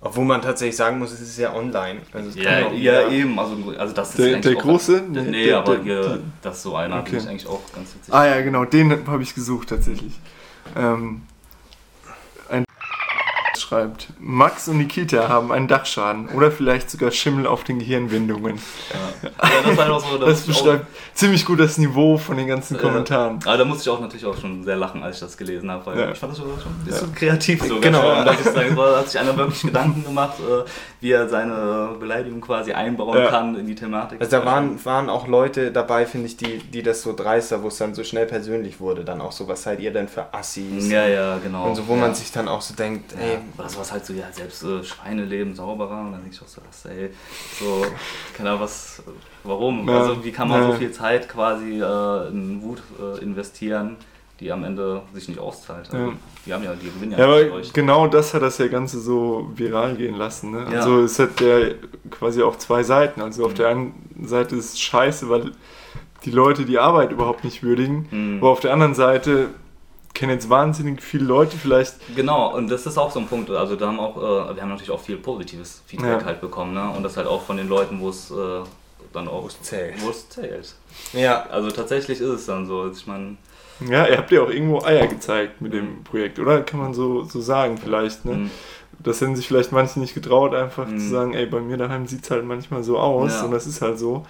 Obwohl 0.00 0.24
man 0.24 0.40
tatsächlich 0.40 0.76
sagen 0.76 0.98
muss, 1.00 1.10
es 1.12 1.20
ist 1.20 1.38
ja 1.38 1.52
online. 1.54 2.00
Also 2.12 2.30
ja, 2.38 2.66
auch 2.68 2.72
ja, 2.72 3.08
eben. 3.08 3.38
Also, 3.38 3.56
also 3.76 3.92
das 3.94 4.10
ist 4.10 4.18
Der- 4.18 4.38
der 4.38 4.54
große? 4.54 5.02
Nee, 5.08 5.20
Nee, 5.22 5.30
nee 5.30 5.44
der- 5.46 5.58
aber 5.58 5.74
der- 5.76 5.84
hier, 5.84 6.20
das 6.40 6.56
ist 6.58 6.62
so 6.62 6.76
einer, 6.76 7.00
Okay. 7.00 7.10
den 7.10 7.18
ich 7.18 7.28
eigentlich 7.28 7.46
auch 7.48 7.60
ganz 7.74 7.94
witzig. 7.94 8.14
Ah 8.14 8.24
ja, 8.26 8.40
genau, 8.40 8.64
den 8.64 9.06
habe 9.06 9.22
ich 9.22 9.34
gesucht 9.34 9.68
tatsächlich. 9.68 10.14
Ähm, 10.76 11.06
ein 11.10 11.26
schreibt, 13.60 14.08
Max 14.18 14.68
und 14.68 14.78
Nikita 14.78 15.28
haben 15.28 15.52
einen 15.52 15.68
Dachschaden 15.68 16.28
oder 16.30 16.50
vielleicht 16.50 16.90
sogar 16.90 17.10
Schimmel 17.10 17.46
auf 17.46 17.64
den 17.64 17.78
Gehirnwindungen. 17.78 18.58
Ja. 19.22 19.30
ja, 19.48 19.86
das 19.88 20.02
so. 20.02 20.18
da 20.18 20.26
Das 20.26 20.40
beschreibt 20.42 20.86
ziemlich 21.14 21.44
gut 21.44 21.60
das 21.60 21.78
Niveau 21.78 22.18
von 22.18 22.36
den 22.36 22.46
ganzen 22.46 22.76
Ja. 22.76 22.80
Kommentaren. 22.82 23.38
Aber 23.44 23.56
da 23.56 23.64
musste 23.64 23.82
ich 23.82 23.88
auch 23.90 24.00
natürlich 24.00 24.26
auch 24.26 24.36
schon 24.36 24.64
sehr 24.64 24.76
lachen, 24.76 25.02
als 25.02 25.16
ich 25.16 25.20
das 25.22 25.36
gelesen 25.36 25.70
habe, 25.70 25.86
weil 25.86 25.98
Ja. 25.98 26.10
ich 26.10 26.18
fand 26.18 26.32
das 26.32 26.38
sogar 26.38 26.60
schon 26.60 26.72
ein 26.72 26.84
bisschen 26.84 27.14
kreativ 27.14 27.62
sogar. 27.62 27.80
Genau. 27.80 28.00
schon, 28.16 28.24
dass 28.24 28.40
ich 28.40 28.46
sagen, 28.46 28.76
da 28.76 28.98
hat 28.98 29.08
sich 29.10 29.20
einer 29.20 29.36
wirklich 29.36 29.62
Gedanken 29.62 30.04
gemacht, 30.04 30.38
äh, 30.40 30.64
wie 31.00 31.12
er 31.12 31.28
seine 31.28 31.96
Beleidigung 31.98 32.40
quasi 32.40 32.72
einbauen 32.72 33.18
Ja. 33.18 33.28
kann 33.28 33.56
in 33.56 33.66
die 33.66 33.74
Thematik. 33.74 34.20
Also 34.20 34.30
da 34.38 34.44
waren, 34.44 34.84
waren 34.84 35.08
auch 35.10 35.26
Leute 35.26 35.70
dabei, 35.72 36.06
finde 36.06 36.26
ich, 36.26 36.36
die, 36.36 36.58
die 36.58 36.82
das 36.82 37.02
so 37.02 37.14
dreister, 37.14 37.62
wo 37.62 37.68
es 37.68 37.78
dann 37.78 37.94
so 37.94 38.04
schnell 38.04 38.26
persönlich 38.26 38.80
wurde, 38.80 39.04
dann 39.04 39.20
auch 39.20 39.32
so, 39.32 39.48
was 39.48 39.62
seid 39.62 39.80
ihr 39.80 39.92
denn 39.92 40.08
für 40.08 40.32
Assis? 40.32 40.88
Ja, 40.90 41.06
ja, 41.06 41.38
genau. 41.38 41.66
Und 41.68 41.74
so, 41.74 41.86
wo 41.88 41.94
ja. 41.94 42.00
man 42.00 42.14
sich 42.14 42.30
dann 42.32 42.48
auch 42.48 42.60
so 42.60 42.74
denkt, 42.74 43.12
ey, 43.20 43.38
oder 43.56 43.68
sowas 43.68 43.92
halt 43.92 44.04
so, 44.04 44.12
ja, 44.12 44.24
selbst 44.32 44.62
äh, 44.64 44.82
Schweine 44.84 45.24
leben 45.24 45.54
sauberer. 45.54 46.00
Und 46.00 46.12
dann 46.12 46.20
denke 46.22 46.34
ich 46.36 46.42
auch 46.42 46.48
so, 46.48 46.60
was, 46.66 46.84
ey, 46.86 47.10
so, 47.58 47.84
keine 48.36 48.50
Ahnung, 48.50 48.62
was, 48.62 49.02
warum? 49.44 49.88
Ja. 49.88 50.00
Also, 50.00 50.24
wie 50.24 50.32
kann 50.32 50.48
man 50.48 50.62
Ja. 50.62 50.72
so 50.72 50.78
viel 50.78 50.90
Zeit 50.92 51.28
quasi 51.28 51.80
äh, 51.80 52.28
in 52.28 52.62
Wut 52.62 52.82
äh, 53.00 53.22
investieren, 53.22 53.96
die 54.40 54.52
am 54.52 54.64
Ende 54.64 55.02
sich 55.14 55.28
nicht 55.28 55.40
auszahlt? 55.40 55.86
Also, 55.92 55.96
Ja. 56.08 56.12
Die 56.46 56.54
haben 56.54 56.64
ja, 56.64 56.72
die 56.74 56.86
gewinnen 56.90 57.12
ja, 57.12 57.18
Ja, 57.18 57.24
aber 57.26 57.44
durch. 57.44 57.72
genau 57.74 58.06
das 58.06 58.32
hat 58.32 58.40
das 58.42 58.56
ja 58.58 58.68
Ganze 58.68 59.00
so 59.00 59.50
viral 59.54 59.96
gehen 59.96 60.14
lassen. 60.14 60.52
Ne? 60.52 60.66
Ja. 60.72 60.78
Also 60.80 61.00
es 61.02 61.18
hat 61.18 61.40
ja 61.42 61.58
quasi 62.10 62.42
auch 62.42 62.56
zwei 62.56 62.82
Seiten. 62.82 63.20
Also 63.20 63.44
auf 63.44 63.52
der 63.54 63.68
einen 63.68 63.92
Seite 64.24 64.56
ist 64.56 64.72
es 64.74 64.80
scheiße, 64.80 65.28
weil 65.28 65.52
die 66.24 66.30
Leute 66.30 66.64
die 66.64 66.78
Arbeit 66.78 67.12
überhaupt 67.12 67.44
nicht 67.44 67.62
würdigen. 67.62 68.08
Mhm. 68.10 68.38
Aber 68.40 68.50
auf 68.50 68.60
der 68.60 68.72
anderen 68.72 68.94
Seite 68.94 69.48
kennen 70.14 70.32
jetzt 70.32 70.48
wahnsinnig 70.50 71.02
viele 71.02 71.24
Leute 71.24 71.56
vielleicht. 71.56 71.94
Genau, 72.16 72.54
und 72.56 72.68
das 72.68 72.86
ist 72.86 72.98
auch 72.98 73.10
so 73.10 73.20
ein 73.20 73.26
Punkt. 73.26 73.50
Also 73.50 73.76
da 73.76 73.86
haben 73.88 74.00
auch, 74.00 74.16
äh, 74.16 74.54
wir 74.56 74.62
haben 74.62 74.68
natürlich 74.70 74.90
auch 74.90 75.00
viel 75.00 75.16
positives 75.16 75.82
Feedback 75.86 76.20
Ja. 76.20 76.24
halt 76.26 76.40
bekommen, 76.40 76.74
ne? 76.74 76.90
Und 76.96 77.02
das 77.02 77.16
halt 77.16 77.26
auch 77.26 77.42
von 77.42 77.56
den 77.56 77.68
Leuten, 77.68 78.00
wo 78.00 78.08
es 78.08 78.30
äh, 78.30 78.34
dann 79.12 79.28
auch 79.28 79.44
Wo 79.44 79.46
es 79.46 79.62
zählt. 79.62 79.94
Wo 80.04 80.10
es 80.10 80.28
zählt. 80.28 80.74
ja, 81.12 81.44
Also 81.50 81.70
tatsächlich 81.70 82.20
ist 82.20 82.28
es 82.28 82.46
dann 82.46 82.66
so. 82.66 82.80
Also 82.80 82.98
ich 83.00 83.06
meine, 83.06 83.36
Ja, 83.88 84.06
ihr 84.08 84.18
habt 84.18 84.30
ja 84.32 84.42
auch 84.42 84.50
irgendwo 84.50 84.82
Eier 84.82 85.06
gezeigt 85.06 85.60
mit 85.60 85.72
dem 85.72 86.02
Projekt, 86.04 86.38
oder? 86.40 86.62
Kann 86.62 86.80
man 86.80 86.94
so, 86.94 87.22
so 87.24 87.40
sagen 87.40 87.78
vielleicht. 87.78 88.24
Ne? 88.24 88.32
mh, 88.32 88.50
Das 89.00 89.20
hätten 89.20 89.36
sich 89.36 89.46
vielleicht 89.46 89.70
manche 89.70 90.00
nicht 90.00 90.14
getraut, 90.14 90.52
einfach 90.54 90.88
Mhm. 90.88 90.98
zu 90.98 91.08
sagen, 91.08 91.32
ey, 91.34 91.46
bei 91.46 91.60
mir 91.60 91.76
daheim 91.76 92.08
sieht 92.08 92.24
es 92.24 92.30
halt 92.32 92.44
manchmal 92.44 92.82
so 92.82 92.98
aus 92.98 93.30
Ja. 93.32 93.42
und 93.44 93.52
das 93.52 93.66
ist 93.68 93.80
halt 93.80 93.96
so. 93.98 94.26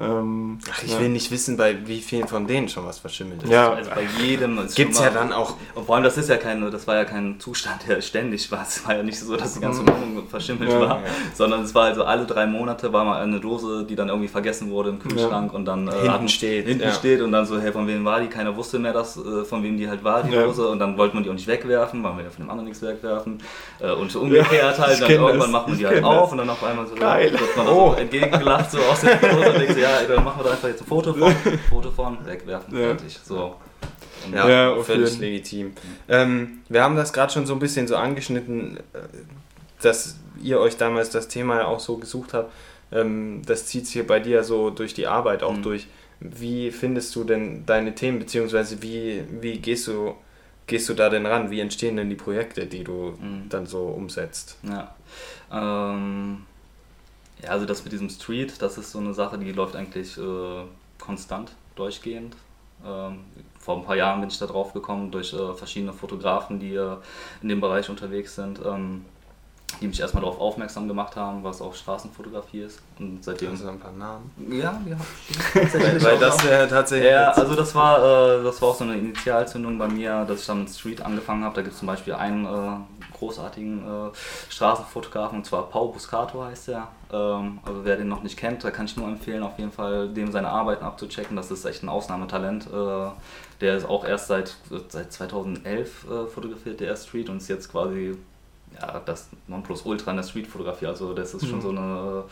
Ähm, 0.00 0.58
Ach, 0.70 0.82
ich 0.82 0.92
ja. 0.92 1.00
will 1.00 1.08
nicht 1.08 1.30
wissen, 1.30 1.56
bei 1.56 1.76
wie 1.86 2.00
vielen 2.00 2.28
von 2.28 2.46
denen 2.46 2.68
schon 2.68 2.86
was 2.86 2.98
verschimmelt 2.98 3.42
ist. 3.42 3.50
Ja. 3.50 3.72
Also 3.72 3.90
bei 3.90 4.06
jedem 4.24 4.58
Gibt 4.74 4.92
es 4.94 5.00
ja 5.00 5.10
dann 5.10 5.32
auch. 5.32 5.54
Und 5.74 5.86
vor 5.86 5.96
allem, 5.96 6.04
das 6.04 6.16
ist 6.16 6.28
ja 6.28 6.36
kein, 6.36 6.68
das 6.70 6.86
war 6.86 6.96
ja 6.96 7.04
kein 7.04 7.40
Zustand, 7.40 7.80
der 7.88 8.00
ständig 8.00 8.50
war. 8.52 8.62
Es 8.62 8.86
war 8.86 8.96
ja 8.96 9.02
nicht 9.02 9.18
so, 9.18 9.36
dass 9.36 9.54
die 9.54 9.60
ganze 9.60 9.80
Wohnung 9.82 10.26
verschimmelt 10.28 10.70
Ja. 10.70 10.80
war, 10.80 10.88
Ja. 11.00 11.04
sondern 11.34 11.62
es 11.62 11.74
war 11.74 11.84
also 11.86 12.04
alle 12.04 12.26
drei 12.26 12.46
Monate 12.46 12.92
war 12.92 13.04
mal 13.04 13.20
eine 13.22 13.40
Dose, 13.40 13.84
die 13.88 13.96
dann 13.96 14.08
irgendwie 14.08 14.28
vergessen 14.28 14.70
wurde 14.70 14.90
im 14.90 14.98
Kühlschrank 14.98 15.52
und 15.52 15.64
dann 15.64 15.88
äh, 15.88 15.92
Hinten 15.92 16.12
hatten- 16.12 16.28
steht, 16.28 16.66
hinten 16.68 16.84
ja. 16.84 16.92
steht 16.92 17.20
und 17.20 17.32
dann 17.32 17.46
so, 17.46 17.58
hey, 17.60 17.72
von 17.72 17.86
wem 17.86 18.04
war 18.04 18.20
die? 18.20 18.28
Keiner 18.28 18.54
wusste 18.56 18.78
mehr, 18.78 18.92
dass, 18.92 19.16
äh, 19.16 19.44
von 19.44 19.62
wem 19.62 19.76
die 19.76 19.88
halt 19.88 20.04
war, 20.04 20.22
die 20.22 20.32
Ja. 20.34 20.42
Dose. 20.44 20.68
Und 20.68 20.78
dann 20.78 20.96
wollte 20.96 21.14
man 21.14 21.24
die 21.24 21.30
auch 21.30 21.34
nicht 21.34 21.46
wegwerfen, 21.48 22.02
weil 22.04 22.16
wir 22.18 22.24
ja 22.24 22.30
von 22.30 22.44
dem 22.44 22.50
anderen 22.50 22.66
nichts 22.68 22.82
wegwerfen. 22.82 23.38
Äh, 23.80 23.90
und 23.92 24.10
so 24.12 24.20
umgekehrt 24.20 24.78
Ja, 24.78 24.84
halt, 24.84 24.94
ich 24.94 25.00
dann 25.00 25.10
irgendwann 25.10 25.38
das, 25.40 25.48
macht 25.48 25.66
man 25.66 25.72
ich 25.74 25.80
die 25.80 25.86
halt 25.86 25.96
kenn 25.96 26.04
auf 26.04 26.22
das. 26.24 26.32
und 26.32 26.38
dann 26.38 26.50
auf 26.50 26.62
einmal 26.64 26.86
so 26.86 26.94
Geil. 26.94 27.32
wird 27.32 27.56
man 27.56 27.66
Oh. 27.68 27.90
so 27.94 28.00
entgegengelacht 28.00 28.70
so 28.70 28.78
aus 28.78 29.00
der 29.00 29.16
Dose 29.16 29.50
und 29.50 29.58
denkt 29.58 29.74
so, 29.74 29.80
ja, 29.80 29.87
ey, 30.00 30.06
dann 30.08 30.24
machen 30.24 30.40
wir 30.40 30.44
da 30.44 30.50
einfach 30.52 30.68
jetzt 30.68 30.80
ein 30.82 30.86
Foto 30.86 31.12
von, 31.14 31.32
Foto 31.70 31.90
von, 31.90 32.24
wegwerfen, 32.26 32.74
Ja. 32.74 32.88
fertig. 32.88 33.18
So. 33.24 33.56
Ja, 34.34 34.48
Ja, 34.48 34.82
völlig 34.82 35.18
legitim. 35.18 35.72
Ähm, 36.08 36.60
wir 36.68 36.82
haben 36.82 36.96
das 36.96 37.12
gerade 37.12 37.32
schon 37.32 37.46
so 37.46 37.52
ein 37.54 37.58
bisschen 37.60 37.86
so 37.88 37.96
angeschnitten, 37.96 38.76
äh, 38.92 38.98
dass 39.80 40.16
ihr 40.42 40.58
euch 40.60 40.76
damals 40.76 41.10
das 41.10 41.28
Thema 41.28 41.58
ja 41.60 41.64
auch 41.66 41.80
so 41.80 41.96
gesucht 41.98 42.34
habt. 42.34 42.52
Ähm, 42.90 43.42
das 43.46 43.66
zieht 43.66 43.84
sich 43.86 43.92
hier 43.94 44.06
bei 44.06 44.18
dir 44.20 44.42
so 44.44 44.70
durch 44.70 44.94
die 44.94 45.06
Arbeit 45.06 45.42
auch 45.42 45.54
Mhm. 45.56 45.62
durch. 45.62 45.86
Wie 46.20 46.72
findest 46.72 47.14
du 47.14 47.22
denn 47.22 47.64
deine 47.64 47.94
Themen, 47.94 48.18
beziehungsweise 48.18 48.82
wie, 48.82 49.22
wie 49.40 49.58
gehst, 49.60 49.86
du, 49.86 50.14
gehst 50.66 50.88
du 50.88 50.94
da 50.94 51.08
denn 51.10 51.24
ran? 51.26 51.50
Wie 51.52 51.60
entstehen 51.60 51.96
denn 51.96 52.10
die 52.10 52.16
Projekte, 52.16 52.66
die 52.66 52.82
du 52.82 53.16
Mhm. 53.20 53.48
dann 53.48 53.66
so 53.66 53.84
umsetzt? 53.84 54.58
Ja. 54.64 54.94
Ähm, 55.52 56.44
ja, 57.42 57.50
also 57.50 57.66
das 57.66 57.84
mit 57.84 57.92
diesem 57.92 58.10
Street, 58.10 58.60
das 58.60 58.78
ist 58.78 58.90
so 58.90 58.98
eine 58.98 59.14
Sache, 59.14 59.38
die 59.38 59.52
läuft 59.52 59.76
eigentlich 59.76 60.16
äh, 60.18 60.64
konstant, 60.98 61.52
durchgehend. 61.76 62.36
Ähm, 62.84 63.20
vor 63.58 63.76
ein 63.76 63.84
paar 63.84 63.96
Jahren 63.96 64.20
bin 64.20 64.28
ich 64.28 64.38
da 64.38 64.46
drauf 64.46 64.72
gekommen 64.72 65.10
durch 65.10 65.32
äh, 65.32 65.54
verschiedene 65.54 65.92
Fotografen, 65.92 66.60
die 66.60 66.74
äh, 66.74 66.96
in 67.42 67.48
dem 67.48 67.60
Bereich 67.60 67.90
unterwegs 67.90 68.34
sind, 68.34 68.60
ähm, 68.64 69.04
die 69.80 69.86
mich 69.86 70.00
erstmal 70.00 70.22
darauf 70.22 70.40
aufmerksam 70.40 70.88
gemacht 70.88 71.14
haben, 71.16 71.44
was 71.44 71.60
auch 71.60 71.74
Straßenfotografie 71.74 72.62
ist. 72.62 72.80
Und 72.98 73.22
seitdem. 73.22 73.50
Also 73.50 73.68
ein 73.68 73.78
paar 73.78 73.92
Namen. 73.92 74.30
ja, 74.50 74.80
ja. 74.88 74.96
Weil, 75.54 76.02
weil 76.02 76.18
das 76.18 76.44
wäre 76.44 76.68
tatsächlich. 76.68 77.10
Ja, 77.10 77.32
also 77.32 77.54
das 77.54 77.74
war, 77.74 77.98
äh, 77.98 78.42
das 78.42 78.60
war 78.62 78.70
auch 78.70 78.76
so 78.76 78.84
eine 78.84 78.96
Initialzündung 78.96 79.78
bei 79.78 79.88
mir, 79.88 80.24
dass 80.24 80.40
ich 80.40 80.46
dann 80.46 80.60
mit 80.60 80.70
Street 80.70 81.00
angefangen 81.02 81.44
habe. 81.44 81.54
Da 81.56 81.62
gibt 81.62 81.74
es 81.74 81.78
zum 81.78 81.86
Beispiel 81.86 82.14
einen 82.14 82.46
äh, 82.46 82.97
großartigen 83.18 83.84
äh, 83.84 84.10
Straßenfotografen, 84.48 85.38
und 85.38 85.44
zwar 85.44 85.68
Pau 85.68 85.88
Buscato 85.88 86.42
heißt 86.44 86.68
er. 86.68 86.88
Ähm, 87.12 87.58
also 87.64 87.84
wer 87.84 87.96
den 87.96 88.08
noch 88.08 88.22
nicht 88.22 88.36
kennt, 88.36 88.64
da 88.64 88.70
kann 88.70 88.86
ich 88.86 88.96
nur 88.96 89.08
empfehlen, 89.08 89.42
auf 89.42 89.58
jeden 89.58 89.72
Fall 89.72 90.08
dem 90.08 90.32
seine 90.32 90.48
Arbeiten 90.48 90.84
abzuchecken. 90.84 91.36
Das 91.36 91.50
ist 91.50 91.64
echt 91.64 91.82
ein 91.82 91.88
Ausnahmetalent. 91.88 92.66
Äh, 92.66 93.10
der 93.60 93.76
ist 93.76 93.84
auch 93.88 94.04
erst 94.04 94.28
seit, 94.28 94.56
seit 94.88 95.12
2011 95.12 96.04
äh, 96.04 96.26
fotografiert, 96.26 96.80
der 96.80 96.96
Street, 96.96 97.28
und 97.28 97.38
ist 97.38 97.48
jetzt 97.48 97.70
quasi 97.70 98.16
ja, 98.80 99.00
das 99.04 99.28
Nonplusultra 99.46 100.10
in 100.10 100.18
der 100.18 100.24
Streetfotografie. 100.24 100.86
Also 100.86 101.12
das 101.14 101.34
ist 101.34 101.46
schon 101.46 101.60
so 101.60 101.70
eine... 101.70 102.24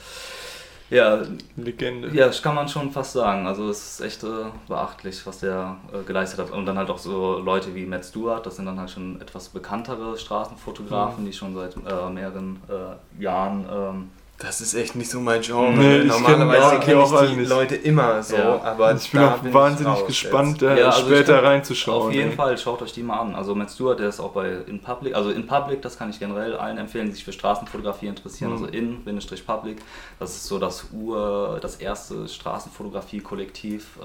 Ja, 0.88 1.22
Legende. 1.56 2.08
ja, 2.14 2.26
das 2.26 2.42
kann 2.42 2.54
man 2.54 2.68
schon 2.68 2.92
fast 2.92 3.12
sagen. 3.12 3.46
Also 3.46 3.68
es 3.70 3.98
ist 3.98 4.00
echt 4.00 4.22
äh, 4.22 4.46
beachtlich, 4.68 5.26
was 5.26 5.40
der 5.40 5.76
äh, 5.92 6.04
geleistet 6.04 6.38
hat. 6.38 6.50
Und 6.50 6.66
dann 6.66 6.78
halt 6.78 6.90
auch 6.90 6.98
so 6.98 7.38
Leute 7.38 7.74
wie 7.74 7.86
Matt 7.86 8.04
Stewart, 8.04 8.46
das 8.46 8.56
sind 8.56 8.66
dann 8.66 8.78
halt 8.78 8.90
schon 8.90 9.20
etwas 9.20 9.48
bekanntere 9.48 10.16
Straßenfotografen, 10.16 11.24
die 11.24 11.32
schon 11.32 11.54
seit 11.54 11.76
äh, 11.76 12.10
mehreren 12.10 12.60
äh, 12.68 13.22
Jahren 13.22 13.66
ähm, 13.70 14.10
Das 14.38 14.60
ist 14.60 14.74
echt 14.74 14.94
nicht 14.96 15.10
so 15.10 15.18
mein 15.18 15.40
Genre. 15.40 15.72
Nee, 15.72 15.98
ich 16.00 16.06
Normalerweise 16.08 16.76
kenn- 16.76 16.80
kenne 16.80 17.00
auch 17.02 17.22
ich 17.22 17.30
die 17.30 17.36
nicht. 17.36 17.48
Leute 17.48 17.74
immer 17.76 18.22
so, 18.22 18.36
Ja. 18.36 18.60
aber 18.62 18.94
ich 18.94 19.10
bin 19.10 19.20
da 19.22 19.34
auch 19.34 19.38
bin 19.38 19.54
wahnsinnig 19.54 19.92
raus 19.94 20.06
gespannt, 20.06 20.60
da 20.60 20.76
Ja, 20.76 20.86
also 20.90 21.06
später 21.06 21.42
reinzuschauen. 21.42 22.08
Auf 22.08 22.12
jeden 22.12 22.30
ey. 22.32 22.36
Fall, 22.36 22.58
schaut 22.58 22.82
euch 22.82 22.92
die 22.92 23.02
mal 23.02 23.18
an. 23.18 23.34
Also 23.34 23.54
Matt 23.54 23.70
Stewart, 23.70 23.98
der 23.98 24.10
ist 24.10 24.20
auch 24.20 24.32
bei 24.32 24.50
In 24.66 24.80
Public. 24.82 25.14
Also 25.14 25.30
In 25.30 25.46
Public, 25.46 25.80
das 25.80 25.96
kann 25.96 26.10
ich 26.10 26.18
generell 26.18 26.54
allen 26.54 26.76
empfehlen, 26.76 27.06
die 27.06 27.12
sich 27.12 27.24
für 27.24 27.32
Straßenfotografie 27.32 28.08
interessieren. 28.08 28.50
Mhm. 28.50 28.56
Also 28.56 28.66
In-Public. 28.66 29.78
Das 30.18 30.36
ist 30.36 30.44
so 30.46 30.58
das 30.58 30.88
Ur, 30.92 31.58
das 31.62 31.76
erste 31.76 32.28
Straßenfotografie-Kollektiv 32.28 33.98
äh, 34.02 34.04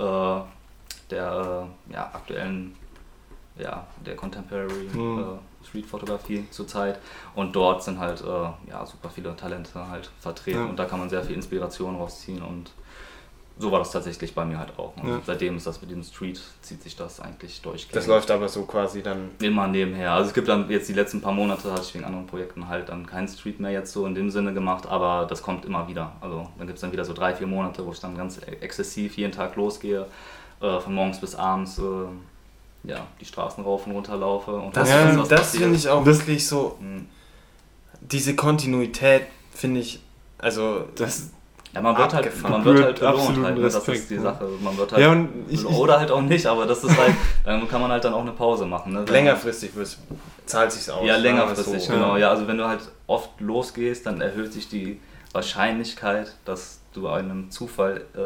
der 1.09 1.67
äh, 1.89 1.93
ja, 1.93 2.03
aktuellen, 2.13 2.75
ja, 3.59 3.85
der 4.05 4.15
Contemporary 4.15 4.89
Mhm. 4.93 5.19
äh, 5.19 5.23
Street-Fotografie 5.71 6.45
zurzeit. 6.51 6.99
Und 7.35 7.55
dort 7.55 7.83
sind 7.83 7.99
halt 7.99 8.21
äh, 8.21 8.69
ja, 8.69 8.85
super 8.85 9.09
viele 9.09 9.35
Talente 9.35 9.87
halt 9.89 10.11
vertreten. 10.19 10.59
Ja. 10.59 10.65
Und 10.65 10.77
da 10.77 10.85
kann 10.85 10.99
man 10.99 11.09
sehr 11.09 11.23
viel 11.23 11.35
Inspiration 11.35 11.95
rausziehen 11.95 12.41
und 12.41 12.71
so 13.57 13.71
war 13.71 13.79
das 13.79 13.91
tatsächlich 13.91 14.33
bei 14.33 14.43
mir 14.43 14.57
halt 14.57 14.71
auch. 14.79 14.93
Und 14.97 15.07
Ja. 15.07 15.19
seitdem 15.23 15.55
ist 15.57 15.67
das 15.67 15.81
mit 15.81 15.91
dem 15.91 16.01
Street, 16.01 16.41
zieht 16.61 16.81
sich 16.81 16.95
das 16.95 17.19
eigentlich 17.19 17.61
durch. 17.61 17.87
Das 17.91 18.07
läuft 18.07 18.31
aber 18.31 18.47
so 18.49 18.63
quasi 18.63 19.03
dann. 19.03 19.29
immer 19.39 19.67
nebenher. 19.67 20.13
Also 20.13 20.29
es 20.29 20.33
gibt 20.33 20.47
dann 20.47 20.67
jetzt 20.69 20.89
die 20.89 20.93
letzten 20.93 21.21
paar 21.21 21.33
Monate, 21.33 21.71
hatte 21.71 21.83
ich 21.83 21.93
wegen 21.93 22.05
anderen 22.05 22.25
Projekten 22.25 22.67
halt 22.69 22.89
dann 22.89 23.05
keinen 23.05 23.27
Street 23.27 23.59
mehr 23.59 23.69
jetzt 23.71 23.91
so 23.93 24.05
in 24.07 24.15
dem 24.15 24.31
Sinne 24.31 24.53
gemacht, 24.53 24.87
aber 24.87 25.27
das 25.27 25.43
kommt 25.43 25.65
immer 25.65 25.87
wieder. 25.87 26.13
Also 26.21 26.47
dann 26.57 26.65
gibt 26.65 26.77
es 26.77 26.81
dann 26.81 26.91
wieder 26.91 27.05
so 27.05 27.13
drei, 27.13 27.35
vier 27.35 27.45
Monate, 27.45 27.85
wo 27.85 27.91
ich 27.91 27.99
dann 27.99 28.17
ganz 28.17 28.39
exzessiv 28.39 29.15
jeden 29.17 29.33
Tag 29.33 29.55
losgehe, 29.55 30.07
äh, 30.61 30.79
von 30.79 30.95
morgens 30.95 31.19
bis 31.19 31.35
abends 31.35 31.77
äh, 31.77 31.81
ja, 32.83 33.05
die 33.19 33.25
Straßen 33.25 33.63
rauf 33.63 33.85
und 33.87 33.93
runter 33.93 34.17
laufe. 34.17 34.51
Und 34.51 34.75
Das, 34.75 34.89
Ja, 34.89 35.11
das 35.23 35.51
finde 35.55 35.75
ich 35.75 35.87
auch 35.89 36.05
wirklich 36.05 36.47
so. 36.47 36.77
Hm. 36.79 37.07
Diese 38.01 38.35
Kontinuität 38.35 39.23
finde 39.53 39.79
ich. 39.81 39.99
Also, 40.39 40.85
Das, 40.95 41.29
Ja, 41.73 41.81
man 41.81 41.95
wird 41.97 42.13
halt, 42.13 42.41
man 42.43 42.65
wird 42.65 42.83
halt 42.83 42.99
belohnt 42.99 43.43
halt, 43.45 43.55
ne? 43.57 43.61
das 43.61 43.75
Respekt, 43.75 43.97
ist 43.99 44.09
die 44.09 44.15
ja. 44.15 44.21
Sache. 44.21 44.45
Man 44.61 44.75
wird 44.77 44.91
halt 44.91 45.01
ja, 45.01 45.11
und 45.11 45.29
ich, 45.47 45.61
ich, 45.61 45.65
oder 45.65 45.99
halt 45.99 46.11
auch 46.11 46.21
nicht, 46.21 46.45
aber 46.45 46.65
das 46.65 46.83
ist 46.83 46.97
halt, 46.97 47.13
dann 47.45 47.65
kann 47.69 47.79
man 47.79 47.91
halt 47.91 48.03
dann 48.03 48.13
auch 48.13 48.21
eine 48.21 48.31
Pause 48.33 48.65
machen. 48.65 48.91
Ne? 48.93 49.05
Längerfristig 49.05 49.73
wird's- 49.75 49.99
zahlt 50.45 50.71
sich 50.73 50.91
aus. 50.91 51.05
Ja, 51.05 51.13
sagen 51.13 51.23
wir 51.23 51.31
längerfristig, 51.31 51.83
so. 51.83 51.93
genau. 51.93 52.17
Ja, 52.17 52.29
also 52.31 52.45
wenn 52.47 52.57
du 52.57 52.67
halt 52.67 52.81
oft 53.07 53.29
losgehst, 53.39 54.05
dann 54.05 54.19
erhöht 54.19 54.51
sich 54.51 54.67
die 54.67 54.99
Wahrscheinlichkeit, 55.31 56.35
dass 56.43 56.80
du 56.93 57.07
einem 57.07 57.49
Zufall 57.51 58.01
äh, 58.15 58.19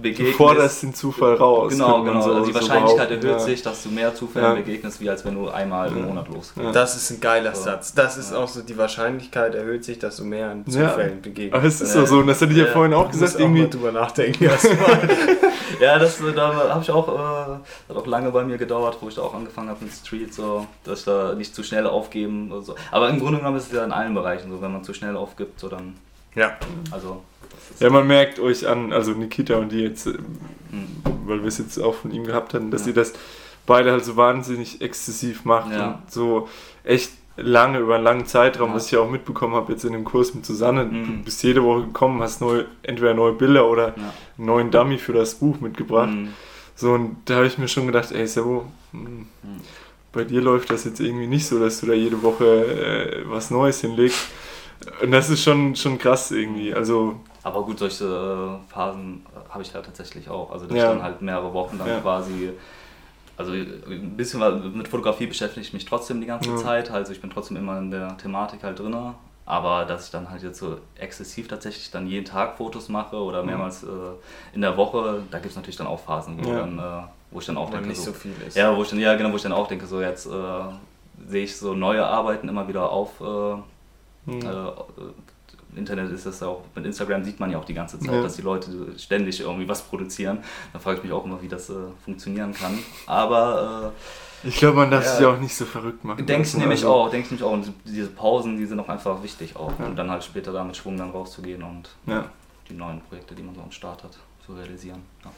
begegnest. 0.00 0.32
du 0.34 0.36
forderst 0.36 0.82
den 0.82 0.94
Zufall 0.94 1.34
raus. 1.34 1.72
Genau, 1.72 1.94
könnte 2.02 2.04
man 2.04 2.12
genau. 2.14 2.24
so- 2.24 2.32
also 2.32 2.44
die 2.46 2.52
so 2.52 2.58
Wahrscheinlichkeit 2.58 3.08
behaupten, 3.08 3.26
erhöht 3.26 3.40
ja. 3.40 3.44
sich, 3.46 3.62
dass 3.62 3.82
du 3.82 3.88
mehr 3.90 4.14
Zufällen 4.14 4.48
Ja. 4.48 4.54
begegnest, 4.54 5.00
wie 5.00 5.08
als 5.10 5.24
wenn 5.24 5.34
du 5.34 5.48
einmal 5.48 5.88
im 5.88 6.06
Monat 6.06 6.28
losgehst. 6.28 6.66
Ja. 6.66 6.72
Das 6.72 6.96
ist 6.96 7.10
ein 7.10 7.20
geiler 7.20 7.54
So. 7.54 7.62
Satz. 7.64 7.94
Das 7.94 8.16
ist 8.16 8.32
Ja. 8.32 8.38
auch 8.38 8.48
so, 8.48 8.62
die 8.62 8.76
Wahrscheinlichkeit 8.76 9.54
erhöht 9.54 9.84
sich, 9.84 9.98
dass 9.98 10.16
du 10.16 10.24
mehr 10.24 10.50
an 10.50 10.64
Ja. 10.66 10.88
Zufällen 10.90 11.22
begegnest. 11.22 11.54
Aber 11.54 11.64
es 11.66 11.80
ist 11.80 11.94
Ja. 11.94 12.00
doch 12.00 12.08
so, 12.08 12.18
und 12.18 12.26
das 12.26 12.40
hatte 12.42 12.52
ich 12.52 12.58
ja, 12.58 12.66
Ja. 12.66 12.72
vorhin 12.72 12.94
auch 12.94 13.02
Du 13.02 13.06
musst 13.16 13.20
gesagt, 13.20 13.36
auch 13.36 13.48
mal 13.48 13.56
irgendwie. 13.58 13.70
drüber 13.78 13.92
nachdenken 13.92 14.44
erstmal. 14.50 15.08
Ja, 15.80 15.98
das 15.98 16.20
äh, 16.20 16.32
da 16.32 16.52
habe 16.70 16.82
ich 16.82 16.90
auch, 16.90 17.08
äh, 17.08 17.88
hat 17.88 17.96
auch 17.96 18.06
lange 18.06 18.30
bei 18.32 18.42
mir 18.42 18.58
gedauert, 18.58 18.96
wo 19.00 19.08
ich 19.08 19.14
da 19.14 19.22
auch 19.22 19.34
angefangen 19.34 19.68
habe 19.68 19.84
mit 19.84 19.92
Street, 19.94 20.34
so, 20.34 20.66
dass 20.82 21.00
ich 21.00 21.04
da 21.04 21.34
nicht 21.34 21.54
zu 21.54 21.62
schnell 21.62 21.86
aufgeben. 21.86 22.50
oder 22.50 22.62
So. 22.62 22.74
Aber 22.90 23.08
im 23.08 23.20
Grunde 23.20 23.38
genommen 23.38 23.56
ist 23.58 23.66
es 23.68 23.72
ja 23.72 23.84
in 23.84 23.92
allen 23.92 24.14
Bereichen 24.14 24.50
so, 24.50 24.60
wenn 24.60 24.72
man 24.72 24.82
zu 24.82 24.92
schnell 24.94 25.16
aufgibt, 25.16 25.60
so 25.60 25.68
dann, 25.68 25.94
ja. 26.34 26.52
also. 26.90 27.22
Ja, 27.80 27.90
man 27.90 28.06
merkt 28.06 28.38
euch 28.40 28.66
an, 28.66 28.92
also 28.92 29.12
Nikita 29.12 29.56
und 29.56 29.70
die 29.72 29.80
jetzt, 29.80 30.06
äh, 30.06 30.14
Hm. 30.70 30.86
weil 31.26 31.40
wir 31.40 31.48
es 31.48 31.58
jetzt 31.58 31.78
auch 31.78 31.94
von 31.94 32.10
ihm 32.12 32.24
gehabt 32.24 32.52
hatten, 32.54 32.70
dass 32.70 32.82
Ja. 32.82 32.86
sie 32.86 32.92
das 32.92 33.12
beide 33.66 33.92
halt 33.92 34.04
so 34.04 34.16
wahnsinnig 34.16 34.80
exzessiv 34.80 35.44
macht 35.44 35.72
Ja. 35.72 35.86
und 36.04 36.10
so 36.12 36.48
echt 36.84 37.12
lange, 37.36 37.78
über 37.78 37.94
einen 37.94 38.04
langen 38.04 38.26
Zeitraum, 38.26 38.70
Ja. 38.70 38.74
was 38.76 38.86
ich 38.86 38.92
ja 38.92 39.00
auch 39.00 39.10
mitbekommen 39.10 39.54
habe 39.54 39.72
jetzt 39.72 39.84
in 39.84 39.92
dem 39.92 40.04
Kurs 40.04 40.34
mit 40.34 40.44
Susanne. 40.44 40.84
Mhm. 40.84 41.04
Du 41.06 41.12
bist 41.24 41.42
jede 41.44 41.62
Woche 41.62 41.82
gekommen, 41.84 42.20
hast 42.20 42.40
neue, 42.40 42.66
entweder 42.82 43.14
neue 43.14 43.32
Bilder 43.32 43.68
oder 43.68 43.94
einen 43.94 44.46
neuen 44.46 44.70
Dummy 44.70 44.98
für 44.98 45.12
das 45.12 45.36
Buch 45.36 45.60
mitgebracht. 45.60 46.10
Hm. 46.10 46.28
So, 46.74 46.92
und 46.92 47.16
da 47.26 47.36
habe 47.36 47.46
ich 47.46 47.58
mir 47.58 47.68
schon 47.68 47.86
gedacht, 47.86 48.10
ey 48.12 48.26
Sebo, 48.26 48.66
hm, 48.92 49.00
Mhm. 49.02 49.26
bei 50.12 50.24
dir 50.24 50.40
läuft 50.40 50.70
das 50.70 50.84
jetzt 50.84 51.00
irgendwie 51.00 51.26
nicht 51.28 51.46
so, 51.46 51.60
dass 51.60 51.80
du 51.80 51.86
da 51.86 51.92
jede 51.92 52.22
Woche 52.22 52.44
äh, 52.44 53.22
was 53.30 53.50
Neues 53.50 53.80
hinlegst. 53.82 54.18
Und 55.02 55.10
das 55.12 55.28
ist 55.30 55.42
schon, 55.42 55.74
schon 55.76 55.98
krass 55.98 56.30
irgendwie. 56.30 56.72
Also, 56.74 57.16
Aber 57.42 57.62
gut, 57.64 57.78
solche 57.78 58.04
äh, 58.04 58.72
Phasen 58.72 59.24
äh, 59.34 59.52
habe 59.52 59.62
ich 59.62 59.74
halt 59.74 59.84
tatsächlich 59.86 60.28
auch. 60.28 60.50
Also 60.52 60.66
dass 60.66 60.76
Ja. 60.76 60.84
ich 60.84 60.90
dann 60.90 61.02
halt 61.02 61.22
mehrere 61.22 61.52
Wochen 61.52 61.78
dann 61.78 61.88
Ja. 61.88 62.00
quasi. 62.00 62.50
Also 63.36 63.52
ein 63.52 64.16
bisschen 64.16 64.76
mit 64.76 64.88
Fotografie 64.88 65.26
beschäftige 65.26 65.60
ich 65.64 65.72
mich 65.72 65.84
trotzdem 65.84 66.20
die 66.20 66.26
ganze 66.26 66.50
Ja. 66.50 66.56
Zeit. 66.56 66.90
Also 66.90 67.12
ich 67.12 67.20
bin 67.20 67.30
trotzdem 67.30 67.56
immer 67.56 67.78
in 67.78 67.90
der 67.90 68.16
Thematik 68.18 68.62
halt 68.64 68.78
drin. 68.78 68.96
Aber 69.46 69.86
dass 69.86 70.04
ich 70.06 70.10
dann 70.10 70.28
halt 70.30 70.42
jetzt 70.42 70.58
so 70.58 70.76
exzessiv 70.96 71.48
tatsächlich 71.48 71.90
dann 71.90 72.06
jeden 72.06 72.26
Tag 72.26 72.58
Fotos 72.58 72.88
mache 72.90 73.16
oder 73.16 73.42
mehrmals 73.42 73.82
äh, 73.82 73.86
in 74.52 74.60
der 74.60 74.76
Woche, 74.76 75.22
da 75.30 75.38
gibt 75.38 75.50
es 75.52 75.56
natürlich 75.56 75.76
dann 75.76 75.86
auch 75.86 76.00
Phasen, 76.00 76.36
wo, 76.38 76.48
Ja. 76.50 76.56
dann, 76.58 76.78
äh, 76.78 76.82
wo 77.30 77.38
ich 77.40 77.46
dann 77.46 77.56
auch 77.56 77.70
denke, 77.70 77.88
nicht 77.88 77.96
so, 77.96 78.04
so 78.04 78.12
viel 78.12 78.34
ist. 78.46 78.56
ja, 78.56 78.76
wo 78.76 78.82
ich 78.82 78.90
dann, 78.90 78.98
ja, 78.98 79.14
genau, 79.16 79.32
wo 79.32 79.36
ich 79.36 79.42
dann 79.42 79.52
auch 79.52 79.66
denke, 79.66 79.86
so 79.86 80.02
jetzt 80.02 80.26
äh, 80.26 80.30
sehe 81.28 81.44
ich 81.44 81.56
so 81.56 81.72
neue 81.72 82.04
Arbeiten 82.04 82.46
immer 82.48 82.68
wieder 82.68 82.90
auf. 82.90 83.20
Äh, 84.28 84.32
hm. 84.32 84.42
äh, 84.42 84.70
im 85.72 85.78
Internet 85.78 86.10
ist 86.12 86.24
das 86.26 86.42
auch, 86.42 86.62
mit 86.74 86.86
Instagram 86.86 87.22
sieht 87.24 87.38
man 87.40 87.50
ja 87.50 87.58
auch 87.58 87.64
die 87.64 87.74
ganze 87.74 87.98
Zeit, 87.98 88.10
Ja. 88.14 88.22
dass 88.22 88.36
die 88.36 88.42
Leute 88.42 88.70
ständig 88.98 89.40
irgendwie 89.40 89.68
was 89.68 89.82
produzieren. 89.82 90.38
Da 90.72 90.78
frage 90.78 90.98
ich 90.98 91.04
mich 91.04 91.12
auch 91.12 91.24
immer, 91.24 91.40
wie 91.42 91.48
das 91.48 91.68
äh, 91.70 91.74
funktionieren 92.04 92.52
kann. 92.54 92.78
Aber 93.06 93.92
ich 94.44 94.56
glaube, 94.56 94.76
man 94.78 94.90
darf 94.90 95.04
Ja. 95.04 95.16
sich 95.16 95.26
auch 95.26 95.38
nicht 95.38 95.54
so 95.54 95.64
verrückt 95.66 96.04
äh, 96.04 96.06
machen. 96.06 96.26
denke 96.26 96.42
ich 96.42 96.48
lassen. 96.48 96.60
nämlich 96.60 96.80
Also, 96.80 96.94
auch, 96.94 97.10
denke 97.10 97.26
ich 97.26 97.30
nämlich 97.32 97.44
auch. 97.46 97.52
Und 97.52 97.72
diese 97.84 98.08
Pausen, 98.08 98.56
die 98.56 98.66
sind 98.66 98.80
auch 98.80 98.88
einfach 98.88 99.22
wichtig 99.22 99.56
auch. 99.56 99.78
Ja. 99.78 99.86
Und 99.86 99.96
dann 99.96 100.10
halt 100.10 100.24
später 100.24 100.52
da 100.52 100.64
mit 100.64 100.76
Schwung 100.76 100.96
dann 100.96 101.10
rauszugehen 101.10 101.62
und 101.62 101.90
Ja. 102.06 102.24
die 102.68 102.74
neuen 102.74 103.00
Projekte, 103.02 103.34
die 103.34 103.42
man 103.42 103.54
so 103.54 103.60
am 103.62 103.70
Start 103.72 104.02
hat, 104.04 104.16
zu 104.46 104.54
realisieren. 104.54 105.02
Ja. 105.24 105.30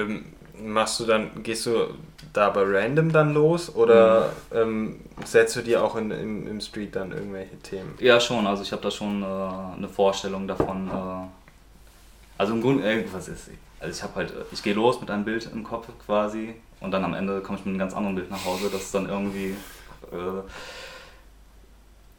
Ähm, 0.00 0.24
machst 0.62 0.98
du 1.00 1.04
dann, 1.04 1.42
gehst 1.42 1.66
du 1.66 1.88
da 2.34 2.50
bei 2.50 2.62
random 2.64 3.10
dann 3.12 3.32
los 3.32 3.74
oder 3.74 4.30
Mhm. 4.52 4.56
ähm, 4.58 5.00
setzt 5.24 5.56
du 5.56 5.62
dir 5.62 5.82
auch 5.82 5.96
in, 5.96 6.10
im, 6.10 6.46
im 6.46 6.60
Street 6.60 6.94
dann 6.94 7.12
irgendwelche 7.12 7.56
Themen? 7.60 7.94
Ja, 8.00 8.20
schon. 8.20 8.46
Also 8.46 8.62
ich 8.62 8.72
habe 8.72 8.82
da 8.82 8.90
schon 8.90 9.22
äh, 9.22 9.26
eine 9.76 9.88
Vorstellung 9.88 10.46
davon. 10.46 10.88
Äh, 10.88 11.26
also 12.36 12.52
im 12.52 12.60
Grunde, 12.60 12.84
äh, 12.84 13.04
was 13.12 13.28
ist? 13.28 13.48
Also 13.80 13.96
ich 13.96 14.02
habe 14.02 14.14
halt, 14.16 14.32
ich 14.52 14.62
gehe 14.62 14.74
los 14.74 15.00
mit 15.00 15.10
einem 15.10 15.24
Bild 15.24 15.48
im 15.52 15.62
Kopf 15.64 15.86
quasi 16.04 16.54
und 16.80 16.90
dann 16.90 17.04
am 17.04 17.14
Ende 17.14 17.40
komme 17.40 17.58
ich 17.58 17.64
mit 17.64 17.72
einem 17.72 17.78
ganz 17.78 17.94
anderen 17.94 18.16
Bild 18.16 18.30
nach 18.30 18.44
Hause. 18.44 18.68
Das 18.70 18.82
ist 18.82 18.94
dann 18.94 19.08
irgendwie. 19.08 19.56
Äh, 20.12 20.42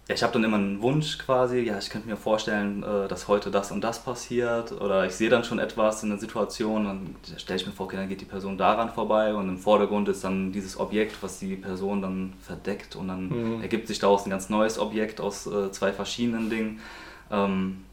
ja, 0.07 0.13
ich 0.13 0.21
habe 0.21 0.33
dann 0.33 0.43
immer 0.43 0.57
einen 0.57 0.81
Wunsch 0.81 1.17
quasi. 1.17 1.59
Ja, 1.61 1.79
ich 1.79 1.89
könnte 1.89 2.07
mir 2.07 2.15
vorstellen, 2.17 2.83
äh, 2.83 3.07
dass 3.07 3.27
heute 3.27 3.49
das 3.49 3.71
und 3.71 3.81
das 3.83 4.03
passiert 4.03 4.71
oder 4.71 5.05
ich 5.05 5.13
sehe 5.13 5.29
dann 5.29 5.43
schon 5.43 5.57
etwas 5.57 6.03
in 6.03 6.09
der 6.09 6.19
Situation. 6.19 6.85
Dann 6.85 7.15
stelle 7.37 7.59
ich 7.59 7.65
mir 7.65 7.71
vor, 7.71 7.87
okay, 7.87 7.95
dann 7.97 8.07
geht 8.09 8.21
die 8.21 8.25
Person 8.25 8.57
daran 8.57 8.91
vorbei 8.91 9.33
und 9.33 9.49
im 9.49 9.57
Vordergrund 9.57 10.07
ist 10.09 10.23
dann 10.23 10.51
dieses 10.51 10.79
Objekt, 10.79 11.21
was 11.21 11.39
die 11.39 11.55
Person 11.55 12.01
dann 12.03 12.33
verdeckt 12.41 12.95
und 12.95 13.07
dann 13.07 13.29
Mhm. 13.29 13.61
ergibt 13.61 13.87
sich 13.87 13.97
daraus 13.99 14.25
ein 14.25 14.29
ganz 14.29 14.49
neues 14.49 14.77
Objekt 14.77 15.19
aus 15.21 15.47
äh, 15.47 15.71
zwei 15.71 15.91
verschiedenen 15.91 16.49
Dingen. 16.51 16.79
Ähm, 17.31 17.85